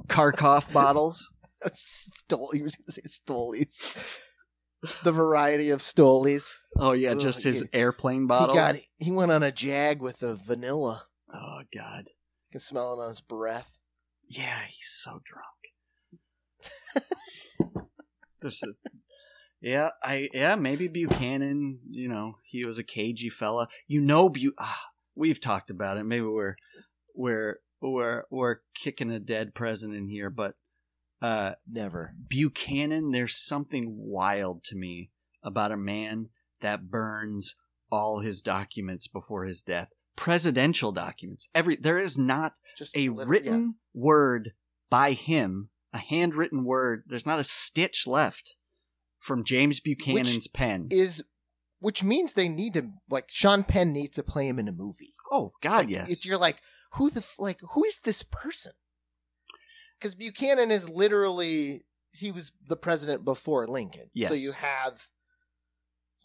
Karkov 0.07 0.71
bottles. 0.73 1.33
Stole. 1.73 2.51
He 2.53 2.61
was 2.61 2.75
going 2.75 2.85
to 2.85 2.91
say 2.93 3.01
stolies. 3.01 4.17
the 5.03 5.11
variety 5.11 5.69
of 5.71 5.81
stolies. 5.81 6.53
Oh 6.77 6.93
yeah, 6.93 7.11
Ugh, 7.11 7.19
just 7.19 7.43
his 7.43 7.61
yeah. 7.73 7.79
airplane 7.79 8.27
bottles. 8.27 8.57
He 8.57 8.63
got. 8.63 8.75
He 8.97 9.11
went 9.11 9.31
on 9.33 9.43
a 9.43 9.51
jag 9.51 10.01
with 10.01 10.19
the 10.19 10.35
vanilla. 10.35 11.03
Oh 11.33 11.59
god. 11.75 12.05
You 12.07 12.51
can 12.53 12.59
smell 12.61 12.93
it 12.93 13.03
on 13.03 13.09
his 13.09 13.19
breath. 13.21 13.77
Yeah, 14.29 14.61
he's 14.67 14.87
so 14.89 15.19
drunk. 15.25 15.58
Just 18.41 18.63
a, 18.63 18.73
yeah, 19.61 19.89
I 20.01 20.29
yeah 20.33 20.55
maybe 20.55 20.87
Buchanan. 20.87 21.79
You 21.89 22.09
know, 22.09 22.37
he 22.43 22.63
was 22.65 22.77
a 22.77 22.83
cagey 22.83 23.29
fella. 23.29 23.67
You 23.87 24.01
know, 24.01 24.29
Bu. 24.29 24.53
Ah, 24.57 24.85
we've 25.15 25.41
talked 25.41 25.69
about 25.69 25.97
it. 25.97 26.05
Maybe 26.05 26.25
we're 26.25 26.55
we're 27.13 27.59
we're 27.81 28.23
we're 28.29 28.57
kicking 28.73 29.11
a 29.11 29.19
dead 29.19 29.53
president 29.53 30.09
here, 30.09 30.29
but 30.29 30.55
uh, 31.21 31.53
Never. 31.69 32.13
Buchanan. 32.27 33.11
There's 33.11 33.35
something 33.35 33.95
wild 33.97 34.63
to 34.65 34.75
me 34.75 35.11
about 35.43 35.71
a 35.71 35.77
man 35.77 36.29
that 36.61 36.89
burns 36.89 37.55
all 37.91 38.19
his 38.19 38.41
documents 38.41 39.07
before 39.07 39.45
his 39.45 39.61
death. 39.61 39.89
Presidential 40.15 40.91
documents. 40.91 41.49
Every 41.55 41.75
there 41.75 41.99
is 41.99 42.17
not 42.17 42.53
Just 42.77 42.95
a 42.95 43.09
written 43.09 43.75
word 43.93 44.53
by 44.89 45.13
him, 45.13 45.69
a 45.93 45.97
handwritten 45.97 46.63
word. 46.65 47.03
There's 47.07 47.25
not 47.25 47.39
a 47.39 47.43
stitch 47.43 48.05
left 48.07 48.55
from 49.19 49.43
James 49.43 49.79
Buchanan's 49.79 50.47
pen. 50.47 50.87
is, 50.91 51.23
which 51.79 52.03
means 52.03 52.33
they 52.33 52.47
need 52.49 52.73
to 52.75 52.89
like 53.09 53.25
Sean 53.29 53.63
Penn 53.63 53.91
needs 53.93 54.15
to 54.15 54.23
play 54.23 54.47
him 54.47 54.59
in 54.59 54.67
a 54.67 54.71
movie. 54.73 55.13
oh 55.31 55.51
God, 55.61 55.85
Like, 55.85 55.89
yes. 55.89 56.09
It's, 56.09 56.25
you're 56.25 56.37
like, 56.37 56.61
who 56.93 57.09
the 57.09 57.25
like 57.37 57.59
who 57.73 57.83
is 57.85 57.99
this 57.99 58.23
person? 58.23 58.71
Because 59.99 60.15
Buchanan 60.15 60.71
is 60.71 60.89
literally 60.89 61.85
he 62.11 62.31
was 62.31 62.51
the 62.65 62.75
president 62.77 63.23
before 63.25 63.67
Lincoln. 63.67 64.09
Yes. 64.13 64.29
So 64.29 64.35
you 64.35 64.53
have 64.53 65.07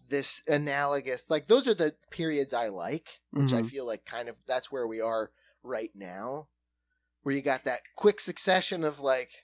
this 0.08 0.42
analogous 0.46 1.30
like 1.30 1.48
those 1.48 1.66
are 1.66 1.74
the 1.74 1.94
periods 2.10 2.52
I 2.54 2.68
like, 2.68 3.20
which 3.30 3.52
I 3.52 3.62
Mhm. 3.62 3.66
feel 3.70 3.86
like 3.86 4.04
kind 4.04 4.28
of 4.28 4.36
that's 4.46 4.70
where 4.70 4.86
we 4.86 5.00
are 5.00 5.30
right 5.62 5.90
now. 5.94 6.48
Where 7.22 7.34
you 7.34 7.42
got 7.42 7.64
that 7.64 7.80
quick 7.96 8.20
succession 8.20 8.84
of 8.84 9.00
like 9.00 9.43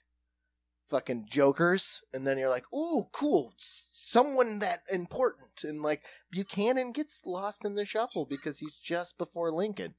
fucking 0.90 1.26
jokers, 1.30 2.02
and 2.12 2.26
then 2.26 2.36
you're 2.38 2.48
like, 2.50 2.64
ooh, 2.74 3.04
cool. 3.12 3.54
Someone 3.58 4.58
that 4.58 4.80
important, 4.90 5.62
and 5.64 5.82
like 5.82 6.02
Buchanan 6.30 6.92
gets 6.92 7.22
lost 7.24 7.64
in 7.64 7.76
the 7.76 7.84
shuffle 7.84 8.26
because 8.28 8.58
he's 8.58 8.74
just 8.76 9.16
before 9.16 9.52
Lincoln. 9.52 9.94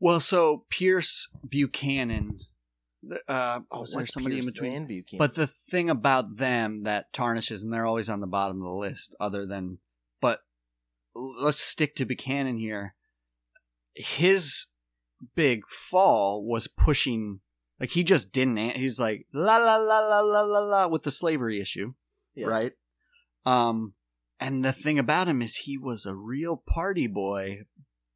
well, 0.00 0.18
so 0.20 0.64
Pierce 0.70 1.28
Buchanan. 1.48 2.38
Uh, 3.28 3.60
Oh, 3.70 3.80
was 3.80 3.92
there 3.94 4.06
somebody 4.06 4.36
Pierce 4.36 4.46
in 4.46 4.52
between? 4.52 4.86
Buchanan? 4.86 5.18
But 5.18 5.34
the 5.34 5.46
thing 5.48 5.90
about 5.90 6.36
them 6.38 6.84
that 6.84 7.12
tarnishes, 7.12 7.62
and 7.62 7.72
they're 7.72 7.84
always 7.86 8.08
on 8.08 8.20
the 8.20 8.26
bottom 8.26 8.58
of 8.58 8.62
the 8.62 8.68
list, 8.70 9.14
other 9.20 9.44
than, 9.46 9.78
but 10.20 10.40
let's 11.14 11.60
stick 11.60 11.94
to 11.96 12.04
Buchanan 12.06 12.58
here. 12.58 12.94
His 13.94 14.66
big 15.34 15.66
fall 15.68 16.44
was 16.44 16.66
pushing, 16.66 17.40
like 17.82 17.90
he 17.90 18.02
just 18.02 18.32
didn't. 18.32 18.56
an- 18.56 18.76
He's 18.80 18.98
like 18.98 19.26
la 19.34 19.58
la 19.58 19.76
la 19.76 19.98
la 20.00 20.20
la 20.20 20.40
la 20.40 20.58
la 20.60 20.86
with 20.88 21.02
the 21.02 21.10
slavery 21.10 21.60
issue, 21.60 21.92
Yeah. 22.34 22.46
right? 22.46 22.72
Um, 23.44 23.92
and 24.40 24.64
the 24.64 24.72
thing 24.72 24.98
about 24.98 25.28
him 25.28 25.42
is 25.42 25.56
he 25.56 25.76
was 25.76 26.06
a 26.06 26.14
real 26.14 26.56
party 26.56 27.06
boy, 27.08 27.62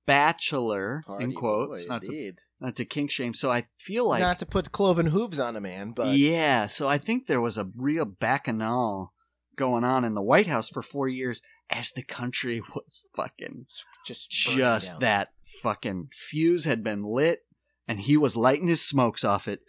bachelor 0.06 1.02
Party 1.06 1.24
in 1.24 1.32
quotes, 1.34 1.84
boy, 1.84 1.88
not 1.88 2.01
to, 2.02 2.06
indeed. 2.09 2.38
not 2.60 2.76
to 2.76 2.84
kink 2.84 3.10
shame. 3.10 3.34
So 3.34 3.51
I 3.51 3.64
feel 3.78 4.09
like 4.09 4.20
Not 4.20 4.38
to 4.38 4.47
put 4.47 4.72
cloven 4.72 5.06
hooves 5.06 5.38
on 5.40 5.56
a 5.56 5.60
man, 5.60 5.93
but 5.93 6.16
yeah, 6.16 6.66
so 6.66 6.88
I 6.88 6.98
think 6.98 7.26
there 7.26 7.40
was 7.40 7.59
a 7.59 7.68
real 7.76 8.05
bacchanal 8.05 9.12
going 9.56 9.84
on 9.84 10.05
in 10.05 10.14
the 10.14 10.22
White 10.22 10.47
House 10.47 10.68
for 10.68 10.82
four 10.82 11.09
years 11.09 11.43
as 11.70 11.90
the 11.93 12.02
country 12.02 12.60
was 12.74 13.02
fucking 13.14 13.66
just 14.06 14.30
just 14.30 14.93
down. 14.93 15.01
that 15.01 15.28
fucking 15.62 16.09
fuse 16.12 16.64
had 16.64 16.84
been 16.84 17.02
lit 17.05 17.40
and 17.88 18.00
he 18.00 18.16
was 18.16 18.36
lighting 18.36 18.68
his 18.68 18.82
smokes 18.82 19.24
off 19.24 19.48
it. 19.48 19.60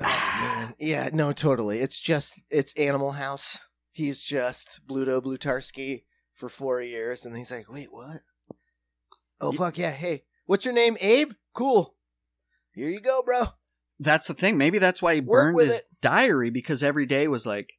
Oh. 0.00 0.70
Yeah, 0.78 1.10
no, 1.12 1.32
totally. 1.32 1.80
It's 1.80 1.98
just 2.00 2.40
it's 2.50 2.72
Animal 2.74 3.12
House. 3.12 3.58
He's 3.90 4.22
just 4.22 4.80
Bluto 4.86 5.20
Blutarsky 5.20 6.04
for 6.34 6.48
four 6.48 6.80
years, 6.80 7.24
and 7.24 7.36
he's 7.36 7.50
like, 7.50 7.70
wait, 7.70 7.92
what? 7.92 8.20
Oh 9.40 9.52
fuck 9.52 9.76
yeah! 9.78 9.90
Hey, 9.90 10.22
what's 10.46 10.64
your 10.64 10.74
name? 10.74 10.96
Abe. 11.00 11.32
Cool. 11.52 11.94
Here 12.72 12.88
you 12.88 13.00
go, 13.00 13.22
bro. 13.24 13.42
That's 13.98 14.28
the 14.28 14.34
thing. 14.34 14.56
Maybe 14.56 14.78
that's 14.78 15.02
why 15.02 15.14
he 15.16 15.20
Work 15.20 15.54
burned 15.56 15.60
his 15.68 15.78
it. 15.80 15.84
diary 16.00 16.50
because 16.50 16.82
every 16.84 17.06
day 17.06 17.26
was 17.26 17.44
like, 17.44 17.70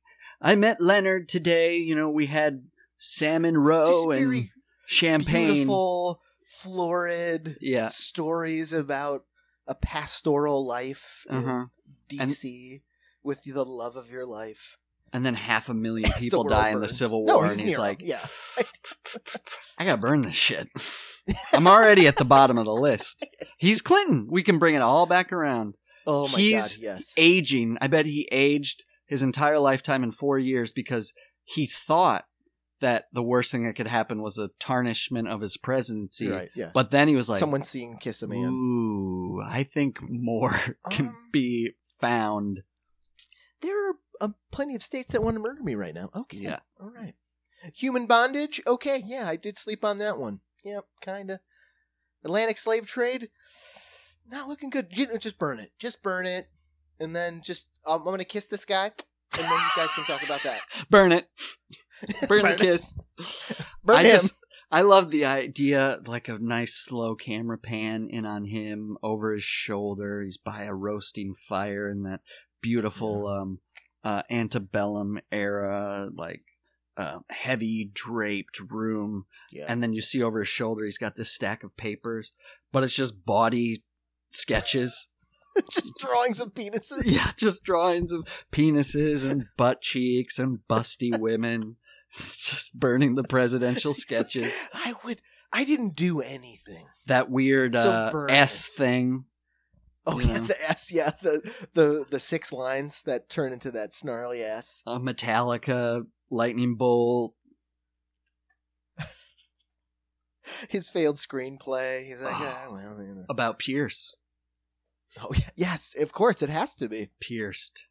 I 0.41 0.56
met 0.56 0.81
Leonard 0.81 1.30
today. 1.30 1.77
You 1.77 1.95
know, 1.95 2.10
we 2.10 2.26
had 2.26 2.64
salmon 2.98 3.57
roe 3.57 4.11
and 4.11 4.49
champagne. 4.86 5.48
beautiful, 5.53 6.22
florid 6.61 7.57
Yeah. 7.61 7.88
stories 7.88 8.73
about 8.73 9.23
a 9.70 9.76
pastoral 9.76 10.66
life 10.66 11.26
in 11.30 11.38
Uh-huh. 11.38 11.66
DC 12.10 12.82
with 13.24 13.44
the 13.44 13.64
love 13.64 13.96
of 13.96 14.10
your 14.12 14.26
life. 14.26 14.78
And 15.14 15.26
then 15.26 15.36
half 15.36 15.70
a 15.70 15.74
million 15.74 16.12
people 16.20 16.44
die 16.44 16.70
in 16.70 16.76
the 16.76 16.82
burns. 16.82 16.98
Civil 16.98 17.26
No, 17.26 17.38
War, 17.38 17.48
he's 17.48 17.58
and 17.60 17.68
he's 17.68 17.78
like, 17.80 18.02
yeah. 18.04 18.20
I 19.78 19.86
gotta 19.86 19.98
burn 20.02 20.22
this 20.22 20.36
shit. 20.36 20.68
I'm 21.54 21.68
already 21.68 22.08
at 22.08 22.18
the 22.18 22.26
bottom 22.26 22.58
of 22.58 22.66
the 22.66 22.74
list. 22.74 23.26
He's 23.58 23.82
Clinton. 23.82 24.28
We 24.30 24.44
can 24.44 24.60
bring 24.60 24.76
it 24.76 24.82
all 24.82 25.06
back 25.06 25.32
around. 25.32 25.76
Oh 26.06 26.28
my 26.28 26.38
He's 26.40 26.78
god, 26.78 26.84
yes. 26.84 27.14
Aging. 27.18 27.78
I 27.82 27.88
bet 27.88 28.06
he 28.06 28.28
aged 28.32 28.86
his 29.06 29.24
entire 29.24 29.60
lifetime 29.60 30.04
in 30.04 30.12
four 30.12 30.38
years 30.40 30.72
because 30.72 31.14
he 31.44 31.66
thought 31.66 32.26
that 32.82 33.06
the 33.14 33.24
worst 33.24 33.52
thing 33.52 33.66
that 33.66 33.76
could 33.76 33.88
happen 33.88 34.22
was 34.22 34.38
a 34.38 34.50
tarnishment 34.60 35.28
of 35.28 35.42
his 35.42 35.58
presidency. 35.58 36.28
Right, 36.30 36.50
yeah. 36.56 36.72
But 36.74 36.92
then 36.92 37.08
he 37.08 37.16
was 37.16 37.28
like, 37.30 37.40
Someone 37.40 37.64
seeing 37.64 37.98
Kiss 37.98 38.22
a 38.22 38.28
Man. 38.28 38.50
Ooh, 38.50 39.42
I 39.46 39.64
think 39.64 40.00
more 40.02 40.52
can 40.90 41.08
Um, 41.08 41.16
be 41.32 41.72
found. 41.88 42.64
There 43.62 43.90
are 43.90 43.94
uh, 44.22 44.30
plenty 44.52 44.76
of 44.76 44.84
states 44.84 45.12
that 45.12 45.22
want 45.24 45.36
to 45.36 45.42
murder 45.42 45.62
me 45.64 45.76
right 45.76 45.94
now. 45.94 46.10
Okay. 46.16 46.38
Yeah. 46.38 46.60
All 46.80 46.92
right. 46.92 47.16
Human 47.76 48.06
bondage? 48.06 48.62
Okay, 48.66 49.04
yeah, 49.06 49.28
I 49.28 49.36
did 49.36 49.58
sleep 49.58 49.84
on 49.84 49.98
that 49.98 50.18
one. 50.18 50.40
Yep, 50.64 50.86
kind 51.02 51.30
of. 51.32 51.40
Atlantic 52.24 52.58
slave 52.58 52.88
trade? 52.88 53.30
Not 54.30 54.48
looking 54.48 54.70
good. 54.70 54.88
You 54.92 55.08
know, 55.08 55.18
just 55.18 55.38
burn 55.40 55.60
it. 55.60 55.72
Just 55.80 56.02
burn 56.02 56.26
it. 56.26 56.48
And 57.02 57.16
then 57.16 57.42
just, 57.42 57.68
um, 57.86 58.00
I'm 58.00 58.06
going 58.06 58.20
to 58.20 58.26
kiss 58.26 58.48
this 58.48 58.64
guy. 58.66 58.86
and 58.86 59.42
then 59.44 59.50
you 59.52 59.70
guys 59.76 59.90
can 59.94 60.04
talk 60.06 60.24
about 60.24 60.42
that. 60.44 60.60
Burn 60.90 61.12
it. 61.12 61.28
Burn, 62.28 62.42
Burn 62.42 62.52
the 62.52 62.58
kiss. 62.58 62.98
Burn 63.84 63.98
I 63.98 64.04
him. 64.04 64.12
just 64.12 64.34
I 64.72 64.82
love 64.82 65.10
the 65.10 65.26
idea, 65.26 66.00
like 66.06 66.28
a 66.28 66.38
nice 66.38 66.76
slow 66.76 67.16
camera 67.16 67.58
pan 67.58 68.08
in 68.10 68.26
on 68.26 68.46
him 68.46 68.98
over 69.02 69.34
his 69.34 69.44
shoulder. 69.44 70.22
He's 70.22 70.38
by 70.38 70.64
a 70.64 70.74
roasting 70.74 71.34
fire 71.34 71.90
in 71.90 72.04
that 72.04 72.22
beautiful 72.62 73.28
um, 73.28 73.60
uh, 74.04 74.24
antebellum 74.30 75.20
era, 75.32 76.10
like 76.14 76.44
uh, 76.98 77.20
heavy 77.30 77.90
draped 77.94 78.60
room. 78.60 79.26
yeah. 79.52 79.66
And 79.68 79.82
then 79.82 79.94
you 79.94 80.02
see 80.02 80.22
over 80.22 80.40
his 80.40 80.50
shoulder, 80.50 80.86
he's 80.86 80.98
got 80.98 81.16
this 81.16 81.32
stack 81.32 81.64
of 81.64 81.76
papers, 81.76 82.32
but 82.72 82.84
it's 82.84 82.96
just 82.96 83.26
body 83.26 83.84
sketches. 84.30 85.08
just 85.72 85.98
drawings 85.98 86.40
of 86.40 86.54
penises. 86.54 87.02
yeah, 87.06 87.32
just 87.38 87.64
drawings 87.64 88.12
of 88.12 88.28
penises 88.52 89.30
and 89.30 89.46
butt 89.58 89.82
cheeks 89.82 90.38
and 90.38 90.60
busty 90.70 91.18
women. 91.18 91.78
just 92.38 92.73
burning 92.77 93.15
the 93.15 93.23
presidential 93.23 93.94
sketches. 93.94 94.53
I 94.73 94.94
would. 95.03 95.22
I 95.52 95.64
didn't 95.64 95.95
do 95.95 96.22
anything. 96.22 96.86
that 97.07 97.30
weird 97.30 97.76
So 97.76 97.90
uh, 97.91 98.26
S 98.30 98.68
thing. 98.68 99.26
Oh 100.06 100.19
yeah, 100.19 100.40
know. 100.40 100.45
the 100.48 100.69
S. 100.69 100.91
Yeah, 100.91 101.11
the 101.22 101.41
the 101.73 102.06
the 102.10 102.19
six 102.19 102.52
lines 102.53 103.02
that 103.03 103.30
turn 103.30 103.53
into 103.53 103.72
that 103.72 103.94
snarly 103.94 104.41
S. 104.41 104.81
A 104.88 104.99
Metallica 104.99 106.06
lightning 106.31 106.76
bolt. 106.76 107.34
His 110.69 110.90
failed 110.90 111.18
screenplay. 111.18 112.06
He's 112.07 112.22
like, 112.22 112.34
Oh. 112.36 112.53
ah, 112.68 112.68
well, 112.72 113.02
you 113.02 113.15
know. 113.15 113.26
about 113.30 113.60
Pierce. 113.60 114.15
Oh 115.22 115.31
yeah, 115.36 115.49
yes, 115.56 115.95
of 115.99 116.11
course 116.11 116.41
it 116.41 116.49
has 116.49 116.76
to 116.76 116.88
be 116.90 117.10
Pierced. 117.19 117.88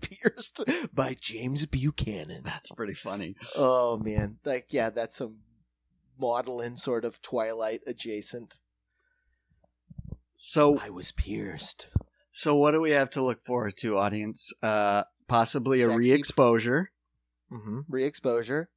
pierced 0.00 0.60
by 0.92 1.16
James 1.20 1.66
Buchanan. 1.66 2.42
That's 2.42 2.70
pretty 2.70 2.94
funny. 2.94 3.36
Oh 3.56 3.98
man, 3.98 4.38
like 4.44 4.66
yeah, 4.70 4.90
that's 4.90 5.16
some 5.16 5.38
maudlin 6.18 6.76
sort 6.76 7.04
of 7.04 7.20
Twilight 7.22 7.80
adjacent. 7.86 8.56
So, 10.34 10.78
I 10.78 10.88
was 10.88 11.12
pierced. 11.12 11.88
so 12.32 12.56
what 12.56 12.70
do 12.70 12.80
we 12.80 12.92
have 12.92 13.10
to 13.10 13.22
look 13.22 13.44
forward 13.44 13.74
to, 13.78 13.98
audience? 13.98 14.50
Uh, 14.62 15.02
possibly 15.28 15.82
a 15.82 15.86
Sexy- 15.86 15.98
re-exposure. 15.98 16.90
Mm-hmm. 17.52 17.80
Re-exposure. 17.88 18.70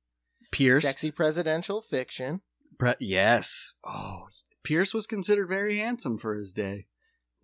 Pierced. 0.52 0.86
Sexy 0.86 1.10
presidential 1.12 1.82
fiction. 1.82 2.42
Pre- 2.78 2.96
yes. 3.00 3.76
Oh, 3.86 4.28
Pierce 4.64 4.94
was 4.94 5.08
considered 5.08 5.48
very 5.48 5.78
handsome 5.78 6.18
for 6.18 6.36
his 6.36 6.52
day. 6.52 6.88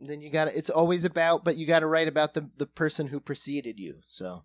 Then 0.01 0.21
you 0.21 0.29
got 0.29 0.45
to 0.45 0.57
It's 0.57 0.69
always 0.69 1.03
about, 1.03 1.43
but 1.43 1.57
you 1.57 1.65
got 1.67 1.79
to 1.79 1.87
write 1.87 2.07
about 2.07 2.33
the 2.33 2.49
the 2.57 2.65
person 2.67 3.07
who 3.07 3.19
preceded 3.19 3.79
you. 3.79 3.95
So 4.07 4.43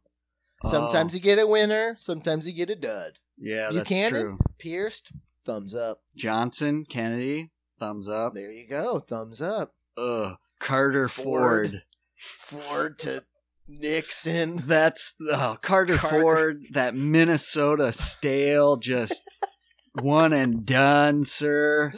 sometimes 0.65 1.15
Oh, 1.15 1.17
you 1.17 1.21
get 1.23 1.39
a 1.39 1.47
winner, 1.47 1.97
sometimes 1.99 2.47
you 2.47 2.53
get 2.55 2.71
a 2.71 2.75
dud. 2.77 3.19
yeah, 3.39 3.71
that's 3.71 3.89
Buchanan? 3.89 4.11
true. 4.11 4.39
Pierced, 4.59 5.13
thumbs 5.45 5.75
up. 5.75 5.99
Johnson, 6.17 6.85
Kennedy, 6.89 7.51
thumbs 7.79 8.09
up. 8.09 8.35
There 8.35 8.51
you 8.53 8.67
go, 8.69 8.99
thumbs 9.01 9.41
up. 9.41 9.75
Ugh, 9.97 10.37
Carter 10.59 11.09
Ford. 11.09 11.83
Ford. 12.17 12.63
Ford 12.65 12.99
to 13.01 13.25
Nixon. 13.69 14.57
That's 14.67 15.15
oh, 15.31 15.59
Carter, 15.63 15.97
Carter. 15.97 16.21
Ford, 16.21 16.63
that 16.73 16.95
Minnesota 16.95 17.93
stale, 17.93 18.77
just 18.77 19.23
one 20.01 20.33
and 20.33 20.65
done, 20.67 21.25
sir. 21.25 21.93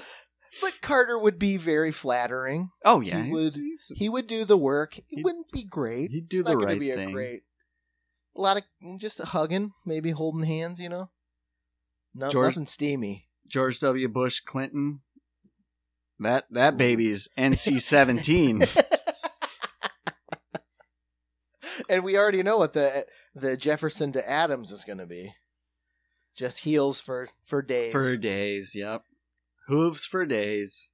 But 0.62 0.80
Carter 0.80 1.18
would 1.18 1.38
be 1.38 1.56
very 1.56 1.92
flattering. 1.92 2.70
Oh 2.84 3.00
yeah, 3.00 3.18
He 3.22 3.28
he's- 3.28 3.32
would- 3.34 3.54
he's- 3.62 3.92
He 3.96 4.08
would 4.08 4.26
do 4.26 4.44
the 4.44 4.56
work. 4.56 4.98
It 4.98 5.24
wouldn't 5.24 5.50
be 5.52 5.62
great. 5.64 6.10
he'd 6.10 6.28
do 6.28 6.38
It's 6.40 6.46
the 6.46 6.52
not 6.54 6.60
gonna 6.60 6.72
right 6.72 6.80
be 6.80 6.90
thing. 6.92 7.10
A 7.10 7.12
great. 7.12 7.42
A 8.36 8.40
lot 8.40 8.56
of 8.58 8.62
just 8.98 9.18
hugging, 9.22 9.72
maybe 9.84 10.10
holding 10.10 10.42
hands. 10.44 10.78
You 10.80 10.88
know, 10.88 11.10
no, 12.14 12.30
George- 12.30 12.54
nothing 12.56 12.66
steamy. 12.66 13.28
George 13.46 13.78
W. 13.80 14.08
Bush 14.08 14.40
Clinton. 14.40 15.00
That 16.18 16.44
that 16.50 16.76
baby's 16.78 17.28
NC 17.36 17.80
seventeen. 17.80 18.62
and 21.88 22.04
we 22.04 22.16
already 22.18 22.42
know 22.42 22.56
what 22.58 22.72
the 22.72 23.06
the 23.34 23.56
Jefferson 23.56 24.12
to 24.12 24.28
Adams 24.28 24.70
is 24.70 24.84
going 24.84 24.98
to 24.98 25.06
be. 25.06 25.34
Just 26.34 26.60
heels 26.60 27.00
for 27.00 27.28
for 27.44 27.62
days. 27.62 27.92
for 27.92 28.16
days. 28.16 28.74
Yep, 28.74 29.02
hooves 29.66 30.04
for 30.06 30.24
days. 30.26 30.90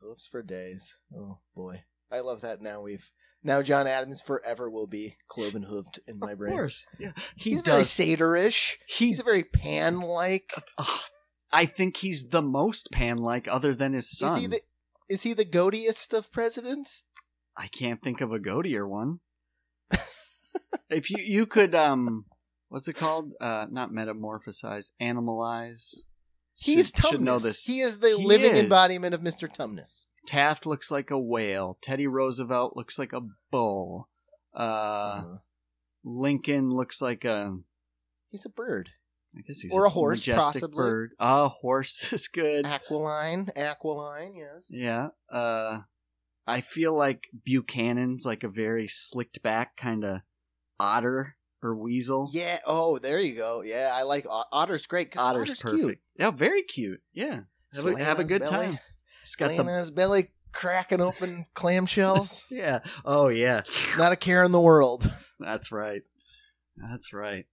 Hooves 0.00 0.26
for 0.26 0.42
days. 0.42 0.96
Oh 1.16 1.38
boy, 1.56 1.82
I 2.10 2.20
love 2.20 2.40
that. 2.42 2.60
Now 2.62 2.80
we've 2.82 3.10
now 3.42 3.62
John 3.62 3.86
Adams 3.86 4.20
forever 4.20 4.70
will 4.70 4.86
be 4.86 5.16
cloven 5.28 5.64
hooved 5.64 5.98
in 6.06 6.18
my 6.18 6.32
Of 6.32 6.38
brain. 6.38 6.52
course, 6.52 6.86
yeah. 6.98 7.12
He 7.36 7.50
He's 7.50 7.60
very 7.62 7.80
does. 7.80 7.88
satyrish. 7.88 8.76
He. 8.86 9.08
He's 9.08 9.20
a 9.20 9.24
very 9.24 9.44
pan 9.44 10.00
like. 10.00 10.52
Ugh, 10.78 11.00
I 11.52 11.64
think 11.66 11.96
he's 11.98 12.28
the 12.28 12.42
most 12.42 12.90
pan-like, 12.92 13.48
other 13.48 13.74
than 13.74 13.94
his 13.94 14.10
son. 14.10 14.36
Is 14.36 14.42
he 14.42 14.46
the 14.48 14.60
is 15.08 15.22
he 15.22 15.32
the 15.32 15.44
goatiest 15.46 16.12
of 16.16 16.30
presidents? 16.30 17.04
I 17.56 17.66
can't 17.68 18.02
think 18.02 18.20
of 18.20 18.32
a 18.32 18.38
goatier 18.38 18.88
one. 18.88 19.20
if 20.90 21.10
you 21.10 21.16
you 21.18 21.46
could 21.46 21.74
um, 21.74 22.26
what's 22.68 22.86
it 22.86 22.92
called? 22.94 23.32
Uh, 23.40 23.66
not 23.70 23.90
metamorphosize, 23.90 24.90
animalize. 25.00 25.94
He's 26.60 26.86
should, 26.88 26.96
Tumnus. 26.96 27.10
should 27.10 27.20
know 27.20 27.38
this. 27.38 27.62
He 27.62 27.80
is 27.80 28.00
the 28.00 28.16
He 28.18 28.26
living 28.26 28.52
is. 28.52 28.58
embodiment 28.58 29.14
of 29.14 29.20
Mr. 29.20 29.48
Tumnus. 29.52 30.06
Taft 30.26 30.66
looks 30.66 30.90
like 30.90 31.10
a 31.10 31.18
whale. 31.18 31.78
Teddy 31.80 32.06
Roosevelt 32.06 32.76
looks 32.76 32.98
like 32.98 33.12
a 33.12 33.22
bull. 33.50 34.08
Uh, 34.54 34.58
Uh, 34.60 35.38
Lincoln 36.04 36.70
looks 36.70 37.00
like 37.00 37.24
a. 37.24 37.58
he's 38.30 38.44
a 38.44 38.48
bird. 38.50 38.90
I 39.36 39.42
guess 39.42 39.60
he's 39.60 39.72
Or 39.74 39.84
a 39.84 39.90
horse, 39.90 40.26
majestic 40.26 40.62
possibly. 40.62 40.76
bird. 40.76 41.10
A 41.20 41.48
horse 41.48 42.12
is 42.12 42.28
good. 42.28 42.64
Aquiline, 42.66 43.48
Aquiline, 43.54 44.34
yes. 44.36 44.66
Yeah. 44.70 45.08
Uh, 45.30 45.80
I 46.46 46.60
feel 46.62 46.94
like 46.94 47.28
Buchanan's 47.46 48.24
like 48.24 48.42
a 48.42 48.48
very 48.48 48.88
slicked 48.88 49.42
back 49.42 49.76
kind 49.76 50.02
of 50.04 50.20
otter 50.80 51.36
or 51.62 51.74
weasel. 51.74 52.30
Yeah. 52.32 52.58
Oh, 52.66 52.98
there 52.98 53.18
you 53.20 53.34
go. 53.34 53.62
Yeah, 53.62 53.90
I 53.94 54.02
like 54.02 54.26
Ot- 54.28 54.48
Otter's 54.52 54.86
great 54.86 55.16
Otter's, 55.16 55.50
Otter's, 55.50 55.60
perfect. 55.60 55.82
cute. 55.82 55.98
Yeah, 56.18 56.30
very 56.30 56.62
cute. 56.62 57.00
Yeah. 57.12 57.40
Have 57.74 57.86
a, 57.86 57.98
have 57.98 58.18
a 58.18 58.24
good 58.24 58.42
belly, 58.42 58.50
time. 58.66 58.78
He's 59.22 59.34
got 59.36 59.48
Laying 59.48 59.66
the. 59.66 59.72
his 59.72 59.90
belly, 59.90 60.28
cracking 60.52 61.00
open 61.00 61.44
clamshells. 61.54 62.44
Yeah. 62.50 62.80
Oh 63.04 63.28
yeah. 63.28 63.62
Not 63.98 64.12
a 64.12 64.16
care 64.16 64.42
in 64.42 64.52
the 64.52 64.60
world. 64.60 65.10
That's 65.40 65.70
right. 65.72 66.02
That's 66.76 67.12
right. 67.12 67.46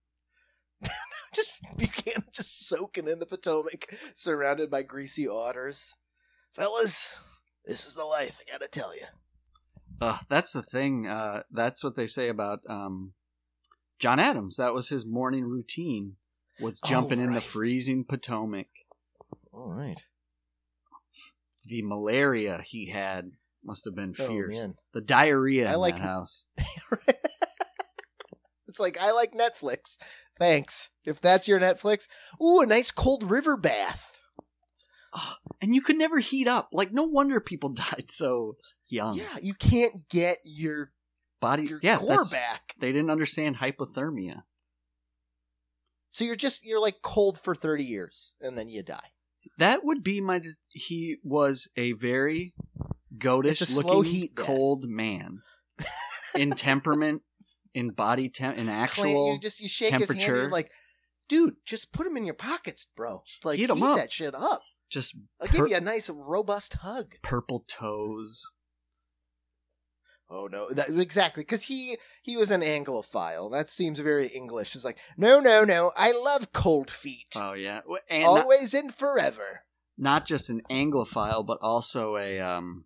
just 1.34 1.52
Buchanan 1.77 2.23
just 2.32 2.68
soaking 2.68 3.07
in 3.07 3.19
the 3.19 3.26
Potomac, 3.26 3.94
surrounded 4.14 4.69
by 4.72 4.84
greasy 4.84 5.27
otters. 5.27 5.94
Fellas, 6.53 7.18
this 7.65 7.86
is 7.86 7.95
the 7.95 8.06
life. 8.06 8.40
I 8.48 8.52
gotta 8.52 8.69
tell 8.69 8.95
you. 8.95 9.06
Uh, 9.99 10.19
that's 10.30 10.52
the 10.53 10.61
thing. 10.64 11.07
Uh, 11.07 11.41
that's 11.52 11.84
what 11.84 11.95
they 11.95 12.07
say 12.07 12.30
about 12.30 12.60
um, 12.69 13.14
John 14.00 14.20
Adams. 14.20 14.58
That 14.58 14.74
was 14.74 14.90
his 14.90 15.06
morning 15.06 15.46
routine. 15.46 16.16
Was 16.60 16.80
Oh, 16.84 16.88
jumping 16.88 17.20
in 17.20 17.34
the 17.34 17.42
freezing 17.42 18.06
Potomac. 18.06 18.68
All 19.52 19.74
right. 19.74 20.06
The 21.66 21.82
malaria 21.82 22.62
he 22.66 22.90
had 22.92 23.32
must 23.64 23.86
have 23.86 23.96
been 23.96 24.14
Oh, 24.20 24.28
fierce. 24.28 24.58
man. 24.60 24.76
the 24.94 25.02
diarrhea 25.02 25.70
I 25.70 25.74
in 25.74 25.80
like- 25.80 25.96
that 25.96 26.02
house. 26.02 26.48
it's 28.68 28.80
like 28.80 28.98
I 29.00 29.12
like 29.12 29.34
Netflix. 29.34 29.98
Thanks. 30.38 30.90
If 31.06 31.22
that's 31.22 31.48
your 31.48 31.60
Netflix, 31.60 32.08
ooh, 32.42 32.62
a 32.62 32.66
nice 32.66 32.92
cold 32.92 33.24
river 33.24 33.58
bath. 33.58 34.20
And 35.62 35.74
you 35.74 35.82
could 35.82 35.98
never 35.98 36.20
heat 36.20 36.48
up. 36.48 36.70
Like 36.74 36.92
no 36.92 37.04
wonder 37.04 37.40
people 37.40 37.70
died 37.74 38.06
so 38.10 38.58
young. 38.88 39.16
Yeah, 39.18 39.38
you 39.42 39.54
can't 39.56 40.08
get 40.10 40.38
your 40.44 40.92
Body. 41.41 41.64
your 41.64 41.80
yeah. 41.84 41.98
core 41.98 42.24
back. 42.32 42.74
They 42.80 42.91
didn't 42.91 43.10
understand 43.12 43.57
hypothermia. 43.57 44.44
So 46.12 46.24
you're 46.24 46.36
just 46.36 46.66
you're 46.66 46.80
like 46.82 47.02
cold 47.02 47.38
for 47.40 47.53
thirty 47.56 47.84
years 47.84 48.34
and 48.41 48.57
then 48.57 48.70
you 48.70 48.84
die. 48.84 49.12
That 49.57 49.84
would 49.84 50.03
be 50.03 50.22
my. 50.22 50.41
He 50.70 51.18
was 51.24 51.68
a 51.78 51.91
very 51.94 52.53
goatish 53.18 53.52
It's 53.52 53.62
a 53.62 53.66
slow 53.68 53.98
looking 53.99 54.12
heat 54.12 54.36
death. 54.36 54.45
cold 54.45 54.86
man 54.90 55.41
in 56.36 56.52
temperament, 56.52 57.22
in 57.74 57.90
body 57.90 58.30
temp, 58.30 58.57
in 58.57 58.66
Clam- 58.66 58.76
actual. 58.84 59.34
you 59.34 59.40
just 59.40 59.60
you 59.60 59.70
shake 59.70 59.94
his 59.94 60.10
hand. 60.10 60.20
temperature. 60.20 60.41
You're 60.44 60.49
like, 60.52 60.72
dude, 61.30 61.56
just 61.66 61.91
put 61.91 62.06
them 62.06 62.18
in 62.18 62.26
your 62.26 62.34
pockets, 62.36 62.88
bro. 62.95 63.24
Like 63.44 63.57
Heat 63.57 63.64
heat, 63.70 63.72
'em 63.72 63.84
up. 63.84 63.98
that 63.98 64.12
shit 64.12 64.34
up. 64.34 64.62
just 64.90 65.16
I'll 65.41 65.48
Per- 65.48 65.57
give 65.57 65.68
you 65.70 65.78
a 65.78 65.82
nice 65.82 66.10
robust 66.10 66.76
hug. 66.76 67.16
purple 67.22 67.66
toes. 67.68 68.55
Oh 70.30 70.47
no, 70.52 70.69
that, 70.72 70.89
exactly 70.89 71.43
because 71.43 71.64
he 71.64 71.97
he 72.23 72.35
was 72.35 72.52
an 72.52 72.61
Anglophile. 72.61 73.52
That 73.52 73.69
seems 73.69 73.99
very 73.99 74.27
English. 74.27 74.76
It's 74.76 74.84
like 74.85 74.97
no, 75.18 75.39
no, 75.39 75.64
no. 75.64 75.91
I 75.95 76.11
love 76.11 76.52
cold 76.52 76.89
feet, 76.89 77.35
Oh 77.35 77.53
yeah, 77.53 77.81
and 78.10 78.23
not, 78.23 78.43
always 78.43 78.73
and 78.73 78.93
forever. 78.93 79.61
not 79.97 80.26
just 80.26 80.49
an 80.49 80.61
Anglophile, 80.69 81.45
but 81.45 81.60
also 81.61 82.18
a 82.18 82.39
um, 82.39 82.85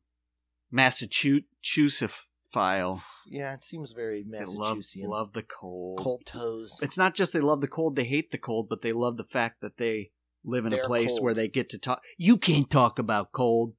Massachusetts 0.69 2.27
file. 2.51 3.03
Yeah, 3.25 3.53
it 3.53 3.63
seems 3.63 3.93
very 3.93 4.25
They 4.27 4.45
love, 4.45 4.79
love 4.97 5.33
the 5.33 5.43
cold. 5.43 5.99
Cold 5.99 6.25
toes. 6.25 6.79
It's 6.81 6.97
not 6.97 7.15
just 7.15 7.31
they 7.33 7.39
love 7.39 7.61
the 7.61 7.67
cold, 7.67 7.95
they 7.95 8.03
hate 8.05 8.31
the 8.31 8.37
cold, 8.37 8.67
but 8.69 8.81
they 8.81 8.91
love 8.91 9.17
the 9.17 9.23
fact 9.23 9.61
that 9.61 9.77
they 9.77 10.11
live 10.43 10.65
in 10.65 10.73
a 10.73 10.77
They're 10.77 10.85
place 10.85 11.11
cold. 11.11 11.23
where 11.23 11.33
they 11.33 11.47
get 11.47 11.69
to 11.69 11.77
talk. 11.77 12.01
You 12.17 12.37
can't 12.37 12.69
talk 12.69 12.99
about 12.99 13.31
cold. 13.31 13.73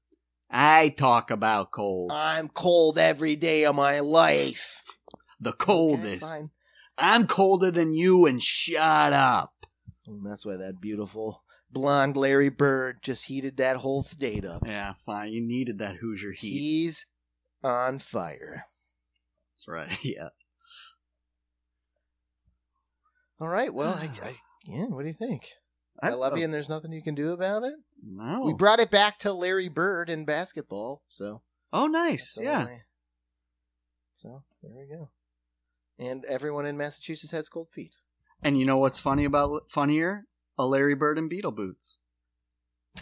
I 0.51 0.89
talk 0.89 1.31
about 1.31 1.71
cold. 1.71 2.11
I'm 2.13 2.49
cold 2.49 2.99
every 2.99 3.37
day 3.37 3.65
of 3.65 3.77
my 3.77 4.01
life. 4.01 4.83
the 5.41 5.53
coldest. 5.53 6.23
fine. 6.23 6.49
I'm 6.99 7.27
colder 7.27 7.71
than 7.71 7.95
you 7.95 8.27
and 8.27 8.43
shut 8.43 9.13
up. 9.13 9.55
And 10.07 10.27
that's 10.27 10.45
why 10.45 10.57
that 10.57 10.81
beautiful 10.81 11.45
blonde 11.71 12.17
Larry 12.17 12.49
Bird 12.49 12.99
just 13.03 13.27
heated 13.27 13.57
that 13.59 13.77
whole 13.77 14.03
state 14.03 14.45
up. 14.45 14.63
Yeah, 14.67 14.95
fine. 15.07 15.33
You 15.33 15.41
needed 15.41 15.79
that 15.79 15.97
Hoosier 15.97 16.33
heat. 16.33 16.59
He's 16.59 17.07
on 17.63 17.99
fire. 17.99 18.67
That's 19.53 19.69
right. 19.69 19.97
Yeah. 20.05 20.29
All 23.41 23.49
right. 23.49 23.73
Well, 23.73 23.95
I, 23.95 24.11
I, 24.23 24.35
yeah. 24.65 24.85
What 24.85 25.03
do 25.03 25.09
you 25.09 25.15
think? 25.15 25.45
I, 26.03 26.11
love 26.11 26.37
you, 26.39 26.45
and 26.45 26.53
there's 26.55 26.69
nothing 26.69 26.93
you 26.93 27.03
can 27.03 27.15
do 27.15 27.33
about 27.33 27.63
it. 27.63 27.75
No. 28.03 28.43
We 28.45 28.55
brought 28.55 28.81
it 28.81 28.91
back 28.91 29.19
to 29.19 29.33
Larry 29.33 29.69
Bird 29.69 30.09
in 30.09 30.25
basketball, 30.25 31.03
so 31.09 31.43
oh, 31.73 31.87
nice. 31.87 32.39
Yeah. 32.41 32.61
I- 32.69 32.83
So 34.17 34.43
there 34.63 34.73
we 34.75 34.87
go. 34.87 35.11
And 35.99 36.25
everyone 36.25 36.65
in 36.67 36.77
Massachusetts 36.79 37.33
has 37.33 37.49
cold 37.49 37.69
feet. 37.71 37.97
And 38.43 38.59
you 38.59 38.65
know 38.65 38.79
what's 38.79 38.99
funny 38.99 39.25
about 39.27 39.71
funnier? 39.71 40.25
A 40.59 40.67
Larry 40.67 40.95
Bird 40.95 41.19
in 41.19 41.29
Beatle 41.29 41.55
boots 41.55 41.99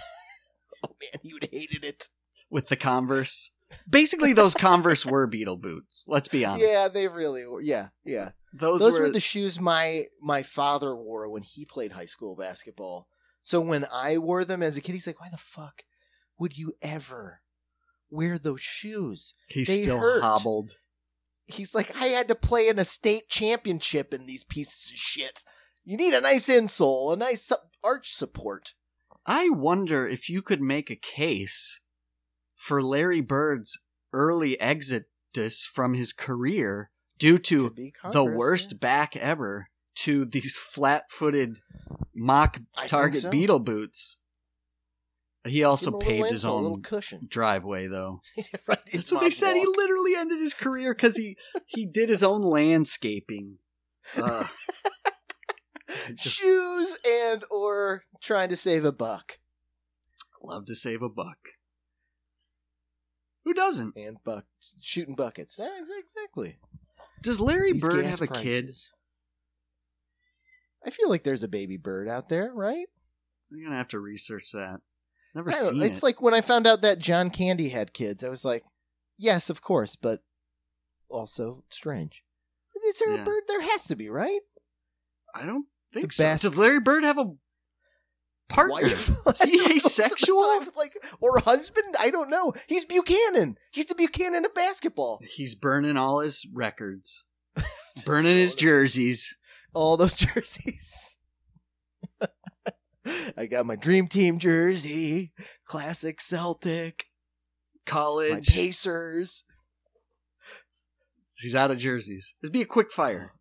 Oh 0.84 0.96
man, 1.00 1.20
you'd 1.22 1.48
hated 1.52 1.84
it. 1.84 2.08
with 2.50 2.68
the 2.68 2.76
Converse. 2.76 3.52
Basically, 3.88 4.32
those 4.32 4.54
Converse 4.54 5.04
were 5.04 5.28
Beatle 5.28 5.60
boots. 5.60 6.06
Let's 6.08 6.28
be 6.28 6.44
honest. 6.44 6.66
Yeah, 6.66 6.88
they 6.88 7.08
really 7.08 7.46
were. 7.46 7.60
Yeah, 7.60 7.88
yeah. 8.04 8.30
Those, 8.52 8.80
Those 8.80 8.94
were, 8.94 9.06
were 9.06 9.10
the 9.10 9.20
shoes 9.20 9.60
my 9.60 10.06
my 10.20 10.42
father 10.42 10.96
wore 10.96 11.28
when 11.28 11.42
he 11.42 11.64
played 11.64 11.92
high 11.92 12.06
school 12.06 12.34
basketball. 12.34 13.08
So 13.42 13.60
when 13.60 13.86
I 13.92 14.18
wore 14.18 14.44
them 14.44 14.62
as 14.62 14.76
a 14.76 14.80
kid, 14.80 14.92
he's 14.92 15.06
like, 15.06 15.20
"Why 15.20 15.28
the 15.30 15.36
fuck 15.36 15.82
would 16.38 16.56
you 16.56 16.72
ever 16.82 17.42
wear 18.10 18.38
those 18.38 18.60
shoes?" 18.60 19.34
He's 19.48 19.68
they 19.68 19.82
still 19.82 19.98
hurt. 19.98 20.22
hobbled. 20.22 20.78
He's 21.46 21.74
like, 21.74 21.94
"I 21.96 22.06
had 22.06 22.28
to 22.28 22.34
play 22.34 22.68
in 22.68 22.78
a 22.78 22.84
state 22.84 23.28
championship 23.28 24.14
in 24.14 24.26
these 24.26 24.44
pieces 24.44 24.90
of 24.90 24.96
shit. 24.96 25.44
You 25.84 25.96
need 25.96 26.14
a 26.14 26.20
nice 26.20 26.48
insole, 26.48 27.12
a 27.12 27.16
nice 27.16 27.52
arch 27.84 28.14
support." 28.14 28.74
I 29.26 29.50
wonder 29.50 30.08
if 30.08 30.30
you 30.30 30.40
could 30.40 30.62
make 30.62 30.90
a 30.90 30.96
case 30.96 31.80
for 32.58 32.82
Larry 32.82 33.22
Bird's 33.22 33.80
early 34.12 34.60
exodus 34.60 35.64
from 35.64 35.94
his 35.94 36.12
career 36.12 36.90
due 37.18 37.38
to 37.38 37.70
be 37.70 37.94
the 38.12 38.24
worst 38.24 38.72
yeah. 38.72 38.78
back 38.78 39.16
ever 39.16 39.70
to 39.94 40.24
these 40.24 40.58
flat-footed 40.58 41.58
mock 42.14 42.58
Target 42.86 43.22
so. 43.22 43.30
Beatle 43.30 43.64
boots. 43.64 44.20
He 45.46 45.64
also 45.64 45.90
him 45.90 45.94
a 45.94 45.96
little 45.98 46.12
paved 46.12 46.30
his 46.30 46.44
insole, 46.44 46.50
a 46.50 46.54
little 46.54 46.72
own 46.74 46.82
cushion. 46.82 47.26
driveway, 47.30 47.86
though. 47.86 48.20
right, 48.66 48.78
That's 48.92 49.10
what 49.10 49.22
they 49.22 49.30
said. 49.30 49.54
He 49.54 49.64
literally 49.64 50.14
ended 50.14 50.40
his 50.40 50.52
career 50.52 50.92
because 50.94 51.16
he 51.16 51.36
he 51.66 51.86
did 51.86 52.08
his 52.08 52.22
own 52.22 52.42
landscaping. 52.42 53.58
Uh, 54.16 54.44
just- 56.14 56.36
shoes 56.36 56.98
and 57.08 57.44
or 57.50 58.02
trying 58.20 58.48
to 58.50 58.56
save 58.56 58.84
a 58.84 58.92
buck 58.92 59.38
love 60.42 60.66
to 60.66 60.74
save 60.74 61.02
a 61.02 61.08
buck. 61.08 61.38
Who 63.48 63.54
doesn't? 63.54 63.96
and 63.96 64.18
buck 64.24 64.44
shooting 64.78 65.14
buckets. 65.14 65.58
Yeah, 65.58 65.70
exactly. 65.98 66.58
Does 67.22 67.40
Larry 67.40 67.72
These 67.72 67.80
Bird 67.82 68.02
gas 68.02 68.18
have 68.20 68.30
a 68.30 68.34
kid? 68.34 68.66
prices. 68.66 68.92
I 70.84 70.90
feel 70.90 71.08
like 71.08 71.22
there's 71.24 71.42
a 71.42 71.48
baby 71.48 71.78
bird 71.78 72.10
out 72.10 72.28
there, 72.28 72.52
right? 72.54 72.86
I'm 73.50 73.64
gonna 73.64 73.76
have 73.76 73.88
to 73.88 73.98
research 74.00 74.52
that. 74.52 74.82
Never 75.34 75.48
I 75.50 75.54
don't- 75.54 75.72
seen 75.72 75.82
it's 75.82 75.98
it. 75.98 76.02
like 76.02 76.20
when 76.20 76.34
I 76.34 76.42
found 76.42 76.66
out 76.66 76.82
that 76.82 76.98
John 76.98 77.30
Candy 77.30 77.70
had 77.70 77.94
kids, 77.94 78.22
I 78.22 78.28
was 78.28 78.44
like, 78.44 78.64
yes, 79.16 79.48
of 79.48 79.62
course, 79.62 79.96
but 79.96 80.22
also 81.08 81.64
strange. 81.70 82.22
Is 82.86 82.98
there 82.98 83.14
Yeah. 83.14 83.22
a 83.22 83.24
bird? 83.24 83.44
There 83.48 83.62
has 83.62 83.84
to 83.86 83.96
be, 83.96 84.10
right? 84.10 84.40
I 85.34 85.46
don't 85.46 85.66
think 85.94 86.08
the 86.08 86.12
so. 86.14 86.22
best- 86.22 86.42
Does 86.42 86.58
Larry 86.58 86.80
Bird 86.80 87.02
have 87.04 87.16
a 87.16 87.34
partner? 88.48 88.86
Is 88.88 89.08
he 89.44 89.76
asexual? 89.76 90.06
that's 90.06 90.28
what 90.28 90.56
I 90.56 90.58
was 90.58 90.76
like, 90.76 90.96
or 91.20 91.38
husband? 91.40 91.94
I 91.98 92.10
don't 92.10 92.30
know. 92.30 92.52
He's 92.66 92.84
Buchanan. 92.84 93.56
He's 93.70 93.86
the 93.86 93.94
Buchanan 93.94 94.44
of 94.44 94.54
basketball. 94.54 95.20
He's 95.28 95.54
burning 95.54 95.96
all 95.96 96.20
his 96.20 96.46
records, 96.52 97.26
burning 98.06 98.36
his 98.36 98.54
jerseys. 98.54 99.36
all 99.74 99.96
those 99.96 100.14
jerseys. 100.14 101.18
I 103.36 103.46
got 103.46 103.64
my 103.64 103.76
dream 103.76 104.06
team 104.06 104.38
jersey, 104.38 105.32
classic 105.64 106.20
Celtic, 106.20 107.06
my 107.86 107.92
College. 107.92 108.48
Pacers. 108.48 109.44
He's 111.40 111.54
out 111.54 111.70
of 111.70 111.78
jerseys. 111.78 112.34
It'd 112.42 112.52
be 112.52 112.62
a 112.62 112.66
quick 112.66 112.92
fire. 112.92 113.32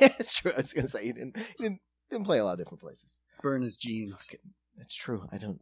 it's 0.00 0.38
true. 0.40 0.52
I 0.52 0.58
was 0.62 0.72
gonna 0.72 0.88
say 0.88 1.04
he 1.04 1.12
didn't, 1.12 1.36
he 1.36 1.64
didn't 1.64 1.80
didn't 2.10 2.24
play 2.24 2.38
a 2.38 2.44
lot 2.44 2.52
of 2.52 2.58
different 2.58 2.80
places. 2.80 3.20
Burn 3.44 3.62
his 3.62 3.76
jeans. 3.76 4.24
Fucking- 4.24 4.40
It's 4.78 4.94
true. 4.94 5.28
I 5.30 5.38
don't. 5.38 5.60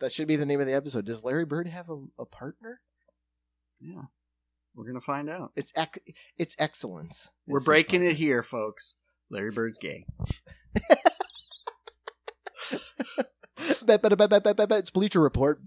That 0.00 0.12
should 0.12 0.28
be 0.28 0.36
the 0.36 0.46
name 0.46 0.60
of 0.60 0.66
the 0.66 0.72
episode. 0.74 1.04
Does 1.04 1.24
Larry 1.24 1.44
Bird 1.44 1.66
have 1.66 1.90
a, 1.90 2.02
a 2.18 2.24
partner? 2.24 2.80
Yeah, 3.80 4.02
we're 4.74 4.86
gonna 4.86 5.00
find 5.00 5.28
out. 5.28 5.52
It's 5.56 5.72
ec- 5.76 6.14
it's 6.38 6.54
excellence. 6.58 7.30
We're 7.46 7.58
It's 7.58 7.66
breaking 7.66 8.02
it 8.04 8.14
here, 8.16 8.42
folks. 8.42 8.94
Larry 9.30 9.50
Bird's 9.50 9.78
gay. 9.78 10.06
Bet, 13.84 14.02
bet, 14.02 14.16
bet, 14.16 14.30
bet, 14.30 14.42
bet, 14.44 14.56
bet, 14.56 14.68
bet. 14.68 14.78
It's 14.80 14.90
Bleacher 14.90 15.20
Report. 15.20 15.60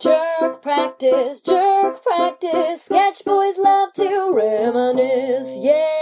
Jerk 0.00 0.62
practice, 0.62 1.40
jerk 1.40 2.02
practice. 2.02 2.82
Sketch 2.82 3.24
boys 3.24 3.56
love 3.58 3.92
to 3.94 4.32
reminisce. 4.34 5.56
Yeah. 5.60 5.93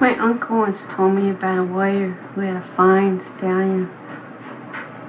My 0.00 0.16
uncle 0.16 0.58
once 0.58 0.84
told 0.84 1.14
me 1.14 1.28
about 1.28 1.58
a 1.58 1.64
warrior 1.64 2.10
who 2.10 2.42
had 2.42 2.54
a 2.54 2.60
fine 2.60 3.18
stallion. 3.18 3.90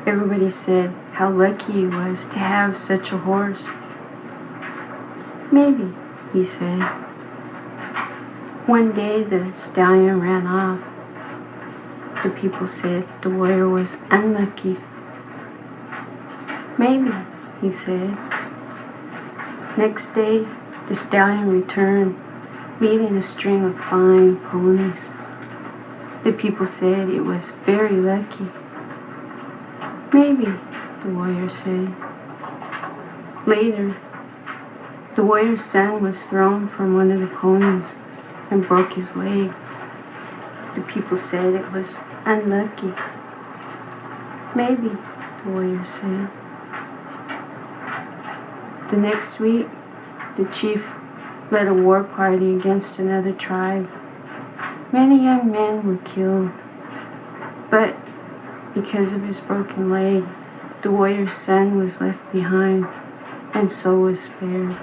Everybody 0.07 0.49
said 0.49 0.95
how 1.13 1.29
lucky 1.29 1.73
he 1.73 1.85
was 1.85 2.25
to 2.27 2.39
have 2.39 2.75
such 2.75 3.11
a 3.11 3.19
horse. 3.19 3.69
Maybe, 5.51 5.93
he 6.33 6.43
said. 6.43 6.81
One 8.65 8.91
day 8.91 9.23
the 9.23 9.53
stallion 9.53 10.21
ran 10.21 10.47
off. 10.47 10.81
The 12.23 12.31
people 12.31 12.65
said 12.65 13.07
the 13.21 13.29
warrior 13.29 13.69
was 13.69 13.97
unlucky. 14.09 14.77
Maybe, 16.79 17.13
he 17.61 17.71
said. 17.71 18.17
Next 19.77 20.15
day, 20.15 20.47
the 20.87 20.95
stallion 20.95 21.47
returned 21.47 22.19
leading 22.79 23.17
a 23.17 23.23
string 23.23 23.65
of 23.65 23.77
fine 23.77 24.37
ponies. 24.37 25.09
The 26.23 26.31
people 26.31 26.65
said 26.65 27.09
it 27.09 27.21
was 27.21 27.51
very 27.51 27.95
lucky. 27.95 28.47
Maybe, 30.13 30.45
the 31.03 31.09
warrior 31.09 31.49
said. 31.49 31.93
Later, 33.45 33.95
the 35.15 35.23
warrior's 35.25 35.63
son 35.63 36.01
was 36.01 36.25
thrown 36.25 36.69
from 36.69 36.93
one 36.93 37.11
of 37.11 37.19
the 37.19 37.27
ponies 37.27 37.95
and 38.49 38.65
broke 38.65 38.93
his 38.93 39.15
leg. 39.15 39.53
The 40.75 40.81
people 40.81 41.17
said 41.17 41.55
it 41.55 41.71
was 41.73 41.99
unlucky. 42.25 42.93
Maybe, 44.55 44.89
the 45.43 45.49
warrior 45.49 45.85
said. 45.85 46.29
The 48.89 48.97
next 48.97 49.39
week, 49.39 49.67
the 50.37 50.45
chief 50.45 50.85
led 51.51 51.67
a 51.67 51.73
war 51.73 52.03
party 52.03 52.55
against 52.55 52.99
another 52.99 53.33
tribe. 53.33 53.89
Many 54.91 55.23
young 55.23 55.51
men 55.51 55.85
were 55.85 55.97
killed, 56.03 56.51
but 57.69 57.95
because 58.73 59.13
of 59.13 59.23
his 59.23 59.39
broken 59.39 59.89
leg, 59.89 60.23
the 60.81 60.91
warrior's 60.91 61.33
son 61.33 61.77
was 61.77 62.01
left 62.01 62.31
behind, 62.31 62.87
and 63.53 63.71
so 63.71 63.99
was 63.99 64.21
spared. 64.21 64.75